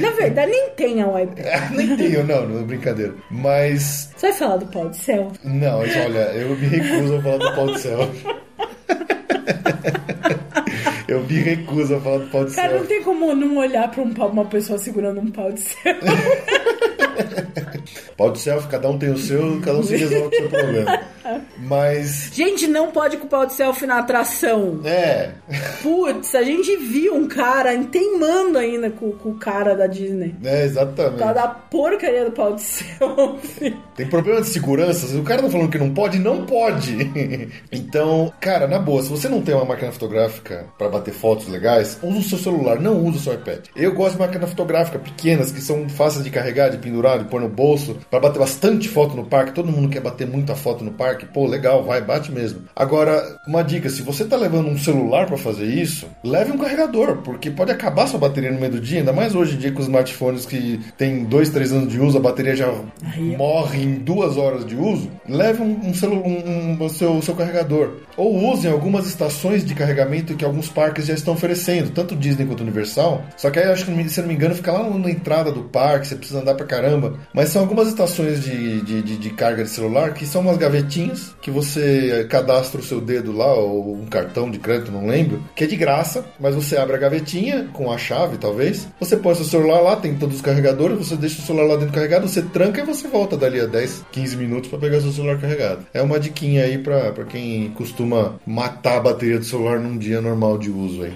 Na 0.00 0.10
verdade, 0.10 0.50
nem 0.50 0.70
tem 0.70 1.02
a 1.02 1.22
iPad. 1.22 1.44
Nem 1.74 1.96
tenho, 1.96 2.24
não, 2.24 2.48
não 2.48 2.60
é 2.60 2.62
brincadeira. 2.62 3.14
Mas, 3.30 4.10
Você 4.16 4.28
vai 4.28 4.36
falar 4.36 4.56
do 4.56 4.66
pau 4.66 4.88
de 4.96 5.04
céu? 5.04 5.32
não, 5.44 5.78
olha, 5.80 6.32
eu 6.34 6.56
me 6.56 6.66
recuso 6.66 7.16
a 7.16 7.22
falar 7.22 7.36
do 7.38 7.54
pau 7.54 7.66
de 7.66 7.80
céu. 7.80 7.98
Eu 11.06 11.20
me 11.22 11.34
recuso 11.34 11.94
a 11.96 12.00
falar 12.00 12.18
do 12.18 12.26
pau 12.30 12.44
de 12.44 12.54
Cara, 12.54 12.72
não 12.72 12.78
céu. 12.80 12.88
tem 12.88 13.02
como 13.02 13.34
não 13.34 13.56
olhar 13.58 13.90
pra 13.90 14.02
um 14.02 14.12
pau, 14.14 14.28
uma 14.30 14.44
pessoa 14.46 14.78
segurando 14.78 15.20
um 15.20 15.30
pau 15.30 15.52
de 15.52 15.60
céu. 15.60 15.94
Pau 18.16 18.30
de 18.30 18.38
céu, 18.38 18.62
cada 18.70 18.88
um 18.88 18.98
tem 18.98 19.10
o 19.10 19.18
seu, 19.18 19.60
cada 19.60 19.78
um 19.78 19.82
se 19.82 19.96
resolve 19.96 20.36
o 20.36 20.38
seu 20.40 20.48
problema. 20.48 21.00
Mas, 21.58 22.30
Gente, 22.32 22.66
não 22.66 22.90
pode 22.90 23.16
com 23.16 23.26
o 23.26 23.28
pau 23.28 23.46
de 23.46 23.54
selfie 23.54 23.86
na 23.86 23.98
atração. 23.98 24.80
é, 24.84 25.30
Putz, 25.82 26.34
a 26.34 26.42
gente 26.42 26.76
viu 26.76 27.14
um 27.14 27.26
cara 27.26 27.76
teimando 27.84 28.58
ainda 28.58 28.90
com, 28.90 29.10
com 29.12 29.30
o 29.30 29.34
cara 29.38 29.74
da 29.74 29.86
Disney. 29.86 30.34
é, 30.44 30.64
exatamente. 30.64 31.18
causa 31.18 31.34
da 31.34 31.48
porcaria 31.48 32.24
do 32.26 32.32
pau 32.32 32.54
de 32.54 32.62
selfie. 32.62 33.76
Tem 33.96 34.06
problema 34.06 34.40
de 34.42 34.48
segurança? 34.48 35.06
Se 35.06 35.16
o 35.16 35.22
cara 35.22 35.42
tá 35.42 35.48
falando 35.50 35.70
que 35.70 35.78
não 35.78 35.94
pode, 35.94 36.18
não 36.18 36.44
pode. 36.44 36.96
então, 37.72 38.32
cara, 38.40 38.66
na 38.66 38.78
boa, 38.78 39.02
se 39.02 39.08
você 39.08 39.28
não 39.28 39.40
tem 39.40 39.54
uma 39.54 39.64
máquina 39.64 39.92
fotográfica 39.92 40.66
pra 40.76 40.88
bater 40.88 41.14
fotos 41.14 41.48
legais, 41.48 41.98
usa 42.02 42.18
o 42.18 42.22
seu 42.22 42.38
celular, 42.38 42.80
não 42.80 42.98
usa 43.04 43.16
o 43.18 43.20
seu 43.20 43.34
iPad. 43.34 43.66
Eu 43.74 43.94
gosto 43.94 44.14
de 44.14 44.20
máquina 44.20 44.46
fotográfica 44.46 44.98
pequenas, 44.98 45.50
que 45.52 45.60
são 45.60 45.88
fáceis 45.88 46.24
de 46.24 46.30
carregar, 46.30 46.68
de 46.70 46.78
pendurar, 46.78 47.18
de 47.24 47.30
pôr 47.30 47.40
no 47.40 47.48
bolso, 47.48 47.96
pra 48.10 48.20
bater 48.20 48.38
bastante 48.38 48.88
foto 48.88 49.16
no 49.16 49.24
parque. 49.24 49.52
Todo 49.52 49.72
mundo 49.72 49.88
quer 49.88 50.00
bater 50.00 50.26
muita 50.26 50.54
foto 50.54 50.84
no 50.84 50.92
parque. 50.92 51.26
Pô, 51.26 51.46
legal, 51.46 51.82
vai, 51.84 52.00
bate 52.00 52.30
mesmo. 52.30 52.60
Agora, 52.76 53.36
uma 53.46 53.62
dica, 53.62 53.88
se 53.88 54.02
você 54.02 54.24
tá 54.24 54.36
levando 54.36 54.68
um 54.68 54.78
celular 54.78 55.26
pra 55.26 55.36
fazer 55.36 55.66
isso, 55.66 56.06
leve 56.22 56.52
um 56.52 56.58
carregador, 56.58 57.18
porque 57.18 57.50
pode 57.50 57.72
acabar 57.72 58.06
sua 58.06 58.18
bateria 58.20 58.50
no 58.52 58.60
meio 58.60 58.72
do 58.72 58.80
dia, 58.80 58.98
ainda 59.00 59.12
mais 59.12 59.34
hoje 59.34 59.56
em 59.56 59.58
dia 59.58 59.72
com 59.72 59.80
os 59.80 59.86
smartphones 59.86 60.46
que 60.46 60.80
tem 60.96 61.24
dois, 61.24 61.48
três 61.50 61.72
anos 61.72 61.90
de 61.90 61.98
uso, 62.00 62.18
a 62.18 62.20
bateria 62.20 62.54
já 62.54 62.72
Aí, 63.12 63.36
morre 63.36 63.82
em 63.82 63.94
duas 63.94 64.36
horas 64.36 64.64
de 64.66 64.76
uso, 64.76 65.10
leve 65.28 65.62
um, 65.62 65.88
um, 65.88 65.94
celu- 65.94 66.22
um- 66.24 66.76
um- 66.82 66.88
seu, 66.88 67.20
seu 67.22 67.34
carregador. 67.34 67.92
Ou 68.16 68.52
use 68.52 68.66
em 68.66 68.70
algumas 68.70 69.06
estações 69.06 69.64
de 69.64 69.74
carregamento 69.74 70.34
que 70.34 70.44
alguns 70.44 70.68
parques 70.68 71.06
já 71.06 71.14
estão 71.14 71.34
oferecendo, 71.34 71.90
tanto 71.90 72.14
Disney 72.14 72.46
quanto 72.46 72.60
Universal. 72.62 73.22
Só 73.36 73.50
que 73.50 73.58
aí, 73.58 73.70
acho 73.70 73.84
que, 73.86 74.08
se 74.08 74.20
não 74.20 74.28
me 74.28 74.34
engano, 74.34 74.54
fica 74.54 74.70
lá 74.72 74.88
na 74.88 75.10
entrada 75.10 75.50
do 75.50 75.62
parque, 75.62 76.06
você 76.06 76.14
precisa 76.16 76.40
andar 76.40 76.54
pra 76.54 76.66
caramba. 76.66 77.13
Mas 77.32 77.48
são 77.50 77.62
algumas 77.62 77.88
estações 77.88 78.42
de, 78.42 78.80
de, 78.82 79.02
de- 79.02 79.16
de 79.16 79.30
carga 79.30 79.64
de 79.64 79.70
celular 79.70 80.12
que 80.14 80.26
são 80.26 80.40
umas 80.42 80.56
gavetinhas 80.56 81.34
que 81.40 81.50
você 81.50 82.26
cadastra 82.28 82.80
o 82.80 82.84
seu 82.84 83.00
dedo 83.00 83.32
lá, 83.32 83.52
ou 83.54 83.94
um 83.94 84.06
cartão 84.06 84.50
de 84.50 84.58
crédito, 84.58 84.90
não 84.92 85.06
lembro, 85.06 85.42
que 85.54 85.64
é 85.64 85.66
de 85.66 85.76
graça, 85.76 86.24
mas 86.40 86.54
você 86.54 86.76
abre 86.76 86.94
a 86.96 86.98
gavetinha 86.98 87.68
com 87.72 87.90
a 87.90 87.98
chave, 87.98 88.36
talvez. 88.38 88.86
Você 89.00 89.16
põe 89.16 89.34
seu 89.34 89.44
celular 89.44 89.80
lá, 89.80 89.96
tem 89.96 90.14
todos 90.14 90.36
os 90.36 90.42
carregadores, 90.42 90.98
você 90.98 91.16
deixa 91.16 91.40
o 91.40 91.44
celular 91.44 91.64
lá 91.66 91.76
dentro 91.76 91.94
carregado, 91.94 92.28
você 92.28 92.42
tranca 92.42 92.80
e 92.80 92.84
você 92.84 93.08
volta 93.08 93.36
dali 93.36 93.60
a 93.60 93.66
10, 93.66 94.04
15 94.12 94.36
minutos 94.36 94.68
pra 94.70 94.78
pegar 94.78 95.00
seu 95.00 95.12
celular 95.12 95.38
carregado. 95.40 95.86
É 95.92 96.02
uma 96.02 96.18
diquinha 96.20 96.64
aí 96.64 96.78
pra 96.78 97.12
quem 97.28 97.70
costuma 97.70 98.34
matar 98.46 98.96
a 98.98 99.00
bateria 99.00 99.38
do 99.38 99.44
celular 99.44 99.78
num 99.78 99.96
dia 99.98 100.20
normal 100.20 100.58
de 100.58 100.70
uso 100.70 101.02
aí. 101.02 101.12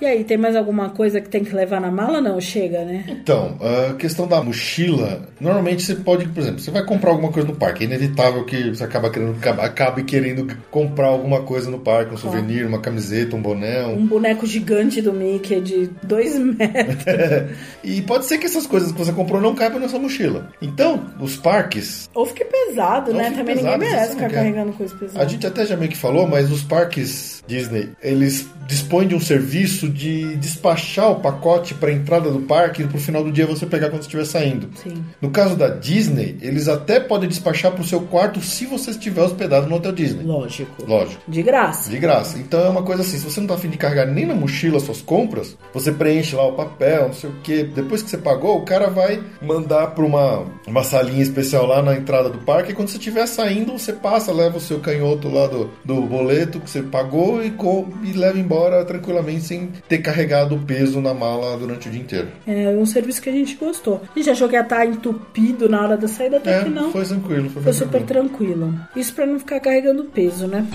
E 0.00 0.06
aí, 0.06 0.24
tem 0.24 0.36
mais 0.36 0.54
alguma 0.54 0.90
coisa 0.90 1.20
que 1.20 1.28
tem 1.28 1.44
que 1.44 1.54
levar 1.54 1.80
na 1.80 1.90
mala? 1.90 2.20
Não, 2.20 2.40
chega, 2.40 2.84
né? 2.84 3.04
Então, 3.08 3.56
a 3.60 3.94
questão 3.94 4.26
da 4.26 4.42
mochila, 4.42 5.28
normalmente 5.40 5.82
você 5.82 5.94
pode, 5.94 6.28
por 6.28 6.40
exemplo, 6.40 6.60
você 6.60 6.70
vai 6.70 6.84
comprar 6.84 7.10
alguma 7.10 7.32
coisa 7.32 7.48
no 7.48 7.56
parque, 7.56 7.84
é 7.84 7.86
inevitável 7.86 8.44
que 8.44 8.70
você 8.70 8.84
acaba 8.84 9.10
querendo, 9.10 9.36
acabe 9.60 10.04
querendo 10.04 10.46
comprar 10.70 11.08
alguma 11.08 11.42
coisa 11.42 11.70
no 11.70 11.78
parque, 11.78 12.14
um 12.14 12.16
souvenir, 12.16 12.66
uma 12.66 12.80
camiseta, 12.80 13.34
um 13.34 13.42
boné, 13.42 13.84
um 13.86 13.98
Um 13.98 14.06
boneco 14.06 14.46
gigante 14.46 15.02
do 15.02 15.12
Mickey 15.12 15.60
de 15.60 15.90
dois 16.02 16.38
metros. 16.38 17.04
e 17.82 18.00
pode 18.02 18.24
ser 18.24 18.38
que 18.38 18.46
essas 18.46 18.66
coisas 18.66 18.92
que 18.92 18.98
você 18.98 19.12
comprou 19.12 19.40
não 19.40 19.54
caibam 19.54 19.80
na 19.80 19.88
sua 19.88 19.98
mochila. 19.98 20.48
Então, 20.62 21.06
os 21.20 21.36
parques, 21.36 22.08
Ou 22.14 22.24
fique 22.26 22.44
pesado, 22.44 23.12
né? 23.12 23.30
Também 23.30 23.56
pesado, 23.56 23.78
ninguém 23.78 23.90
merece 23.90 24.14
ficar 24.14 24.30
carregando 24.30 24.72
coisa 24.72 24.94
pesada. 24.94 25.24
a 25.24 25.28
gente 25.28 25.46
até 25.46 25.66
já 25.66 25.76
meio 25.76 25.90
que 25.90 25.96
falou, 25.96 26.26
mas 26.26 26.50
os 26.50 26.62
parques 26.62 27.42
Disney, 27.46 27.90
eles 28.02 28.46
dispõem 28.66 29.08
de 29.08 29.14
um 29.14 29.20
serviço 29.20 29.87
de 29.88 30.36
despachar 30.36 31.10
o 31.10 31.16
pacote 31.20 31.74
para 31.74 31.92
entrada 31.92 32.30
do 32.30 32.40
parque 32.40 32.82
e 32.82 32.86
pro 32.86 32.98
final 32.98 33.22
do 33.24 33.32
dia 33.32 33.46
você 33.46 33.66
pegar 33.66 33.90
quando 33.90 34.02
estiver 34.02 34.24
saindo. 34.24 34.68
Sim. 34.82 35.04
No 35.20 35.30
caso 35.30 35.56
da 35.56 35.68
Disney, 35.68 36.36
eles 36.40 36.68
até 36.68 37.00
podem 37.00 37.28
despachar 37.28 37.72
pro 37.72 37.84
seu 37.84 38.00
quarto 38.02 38.40
se 38.40 38.66
você 38.66 38.90
estiver 38.90 39.22
hospedado 39.22 39.66
no 39.68 39.76
hotel 39.76 39.92
Disney. 39.92 40.24
Lógico. 40.24 40.84
Lógico. 40.86 41.20
De 41.28 41.42
graça. 41.42 41.90
De 41.90 41.98
graça. 41.98 42.38
Então 42.38 42.60
é 42.64 42.68
uma 42.68 42.82
coisa 42.82 43.02
assim, 43.02 43.18
se 43.18 43.24
você 43.24 43.40
não 43.40 43.46
tá 43.48 43.54
afim 43.54 43.68
de 43.68 43.76
carregar 43.76 44.06
nem 44.06 44.26
na 44.26 44.34
mochila 44.34 44.80
suas 44.80 45.00
compras, 45.00 45.56
você 45.72 45.92
preenche 45.92 46.34
lá 46.36 46.46
o 46.46 46.52
papel, 46.52 47.06
não 47.08 47.12
sei 47.12 47.30
o 47.30 47.34
que. 47.42 47.64
Depois 47.64 48.02
que 48.02 48.10
você 48.10 48.18
pagou, 48.18 48.56
o 48.58 48.62
cara 48.64 48.88
vai 48.90 49.22
mandar 49.42 49.88
pra 49.88 50.04
uma, 50.04 50.44
uma 50.66 50.82
salinha 50.82 51.22
especial 51.22 51.66
lá 51.66 51.82
na 51.82 51.94
entrada 51.96 52.28
do 52.28 52.38
parque. 52.38 52.72
E 52.72 52.74
quando 52.74 52.88
você 52.88 52.98
estiver 52.98 53.26
saindo, 53.26 53.72
você 53.72 53.92
passa, 53.92 54.32
leva 54.32 54.58
o 54.58 54.60
seu 54.60 54.78
canhoto 54.80 55.28
lá 55.28 55.46
do, 55.46 55.70
do 55.84 56.02
boleto 56.02 56.60
que 56.60 56.70
você 56.70 56.82
pagou 56.82 57.44
e, 57.44 57.50
co- 57.50 57.86
e 58.04 58.12
leva 58.12 58.38
embora 58.38 58.84
tranquilamente 58.84 59.42
sem 59.42 59.70
ter 59.88 59.98
carregado 59.98 60.54
o 60.54 60.58
peso 60.60 61.00
na 61.00 61.12
mala 61.12 61.56
durante 61.56 61.88
o 61.88 61.90
dia 61.90 62.00
inteiro. 62.00 62.28
É 62.46 62.68
um 62.70 62.86
serviço 62.86 63.20
que 63.20 63.28
a 63.28 63.32
gente 63.32 63.54
gostou. 63.56 64.02
A 64.14 64.18
gente 64.18 64.30
achou 64.30 64.48
que 64.48 64.54
ia 64.54 64.62
estar 64.62 64.86
entupido 64.86 65.68
na 65.68 65.82
hora 65.82 65.96
da 65.96 66.08
saída, 66.08 66.38
até 66.38 66.60
É, 66.60 66.64
que 66.64 66.70
não. 66.70 66.90
foi 66.90 67.04
tranquilo. 67.04 67.50
Foi, 67.50 67.62
Foi 67.62 67.72
super 67.72 68.02
tranquilo. 68.02 68.28
tranquilo. 68.68 68.80
Isso 68.96 69.12
pra 69.14 69.26
não 69.26 69.38
ficar 69.38 69.60
carregando 69.60 70.04
peso, 70.04 70.46
né? 70.46 70.66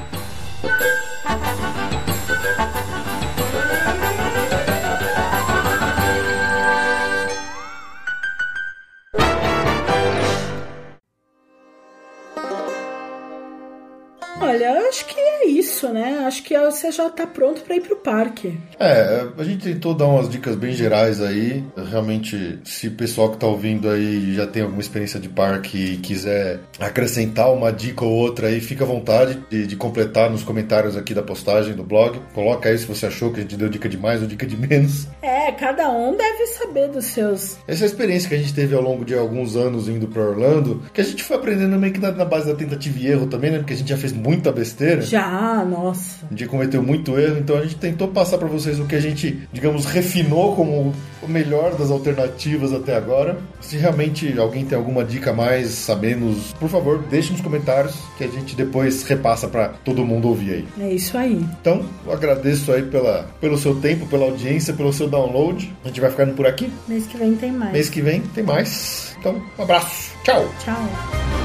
Olha, 14.54 14.66
eu 14.66 14.88
acho 14.88 15.08
que 15.08 15.20
é 15.20 15.48
isso, 15.48 15.90
né? 15.90 16.26
Acho 16.28 16.44
que 16.44 16.56
você 16.56 16.92
já 16.92 17.10
tá 17.10 17.26
pronto 17.26 17.62
pra 17.62 17.76
ir 17.76 17.82
pro 17.82 17.96
parque. 17.96 18.56
É, 18.80 19.26
a 19.36 19.44
gente 19.44 19.64
tentou 19.64 19.96
dar 19.96 20.06
umas 20.06 20.30
dicas 20.30 20.56
bem 20.56 20.74
gerais 20.74 21.20
aí. 21.20 21.64
Realmente, 21.90 22.60
se 22.64 22.88
o 22.88 22.92
pessoal 22.92 23.32
que 23.32 23.38
tá 23.38 23.48
ouvindo 23.48 23.90
aí 23.90 24.36
já 24.36 24.46
tem 24.46 24.62
alguma 24.62 24.80
experiência 24.80 25.20
de 25.20 25.28
parque 25.28 25.94
e 25.94 25.98
quiser 25.98 26.60
acrescentar 26.80 27.52
uma 27.52 27.72
dica 27.72 28.06
ou 28.06 28.12
outra 28.12 28.46
aí, 28.48 28.62
fica 28.62 28.84
à 28.84 28.88
vontade 28.88 29.44
de, 29.50 29.66
de 29.66 29.76
completar 29.76 30.30
nos 30.30 30.44
comentários 30.44 30.96
aqui 30.96 31.16
da 31.16 31.24
postagem 31.24 31.74
do 31.74 31.84
blog. 31.84 32.20
Coloca 32.36 32.70
aí 32.70 32.78
se 32.78 32.86
você 32.86 33.08
achou 33.08 33.32
que 33.32 33.40
a 33.40 33.42
gente 33.42 33.58
deu 33.58 33.70
dica 33.70 33.90
de 33.90 33.98
mais 33.98 34.22
ou 34.22 34.28
dica 34.28 34.46
de 34.46 34.56
menos. 34.56 35.08
É, 35.24 35.52
cada 35.54 35.90
um 35.90 36.16
deve 36.16 36.46
saber 36.46 36.90
dos 36.90 37.06
seus. 37.06 37.58
Essa 37.68 37.82
é 37.82 37.86
a 37.86 37.88
experiência 37.88 38.30
que 38.30 38.36
a 38.36 38.38
gente 38.38 38.54
teve 38.54 38.76
ao 38.76 38.84
longo 38.84 39.04
de 39.04 39.16
alguns 39.16 39.56
anos 39.56 39.90
indo 39.90 40.08
pra 40.08 40.22
Orlando, 40.22 40.84
que 40.94 41.02
a 41.02 41.04
gente 41.04 41.24
foi 41.24 41.38
aprendendo 41.38 41.76
meio 41.80 41.92
que 41.92 42.00
na, 42.00 42.12
na 42.12 42.26
base 42.26 42.46
da 42.46 42.54
tentativa 42.54 43.00
e 43.00 43.08
erro 43.08 43.26
também, 43.26 43.50
né? 43.50 43.58
Porque 43.58 43.74
a 43.74 43.78
gente 43.78 43.90
já 43.90 43.98
fez 43.98 44.14
muita 44.44 44.52
besteira. 44.52 45.02
Já, 45.02 45.64
nossa. 45.64 46.26
A 46.30 46.36
gente 46.36 46.48
cometeu 46.48 46.84
muito 46.84 47.18
erro, 47.18 47.38
então 47.40 47.58
a 47.58 47.62
gente 47.62 47.78
tentou 47.78 48.10
passar 48.10 48.38
para 48.38 48.48
vocês 48.48 48.80
o 48.80 48.86
que 48.86 48.96
a 48.96 49.00
gente, 49.00 49.48
digamos, 49.54 49.86
refinou 49.86 50.56
como 50.56 50.94
o 51.22 51.28
melhor 51.28 51.76
das 51.76 51.90
alternativas 51.90 52.74
até 52.74 52.96
agora. 52.96 53.38
Se 53.62 53.78
realmente 53.78 54.38
alguém 54.38 54.66
tem 54.66 54.78
alguma 54.78 55.06
dica 55.06 55.32
a 55.32 55.34
mais, 55.34 55.70
sabemos, 55.70 56.54
por 56.60 56.70
favor, 56.70 57.00
deixe 57.10 57.32
nos 57.32 57.42
comentários 57.42 57.96
que 58.18 58.26
a 58.26 58.28
gente 58.28 58.56
depois 58.56 59.04
repassa 59.04 59.48
para 59.48 59.70
todo 59.70 60.04
mundo 60.06 60.28
ouvir 60.28 60.54
aí. 60.54 60.68
É 60.80 60.94
isso 60.94 61.18
aí. 61.18 61.46
Então, 61.62 61.86
eu 62.06 62.12
agradeço 62.12 62.72
aí 62.74 62.84
pela, 62.84 63.30
pelo 63.40 63.58
seu 63.58 63.76
tempo, 63.76 64.06
pela 64.08 64.26
audiência, 64.26 64.74
pelo 64.74 64.92
seu 64.92 65.08
download. 65.08 65.74
A 65.86 65.88
gente 65.88 66.02
vai 66.02 66.10
ficando 66.10 66.34
por 66.34 66.46
aqui. 66.46 66.70
Mês 66.88 67.08
que 67.08 67.18
vem 67.18 67.36
tem 67.36 67.52
mais. 67.52 67.72
Mês 67.72 67.90
que 67.90 68.02
vem 68.02 68.22
tem 68.22 68.44
mais. 68.44 69.16
Então, 69.20 69.42
um 69.58 69.64
abraço. 69.64 70.12
Tchau. 70.24 70.46
Tchau. 70.60 71.43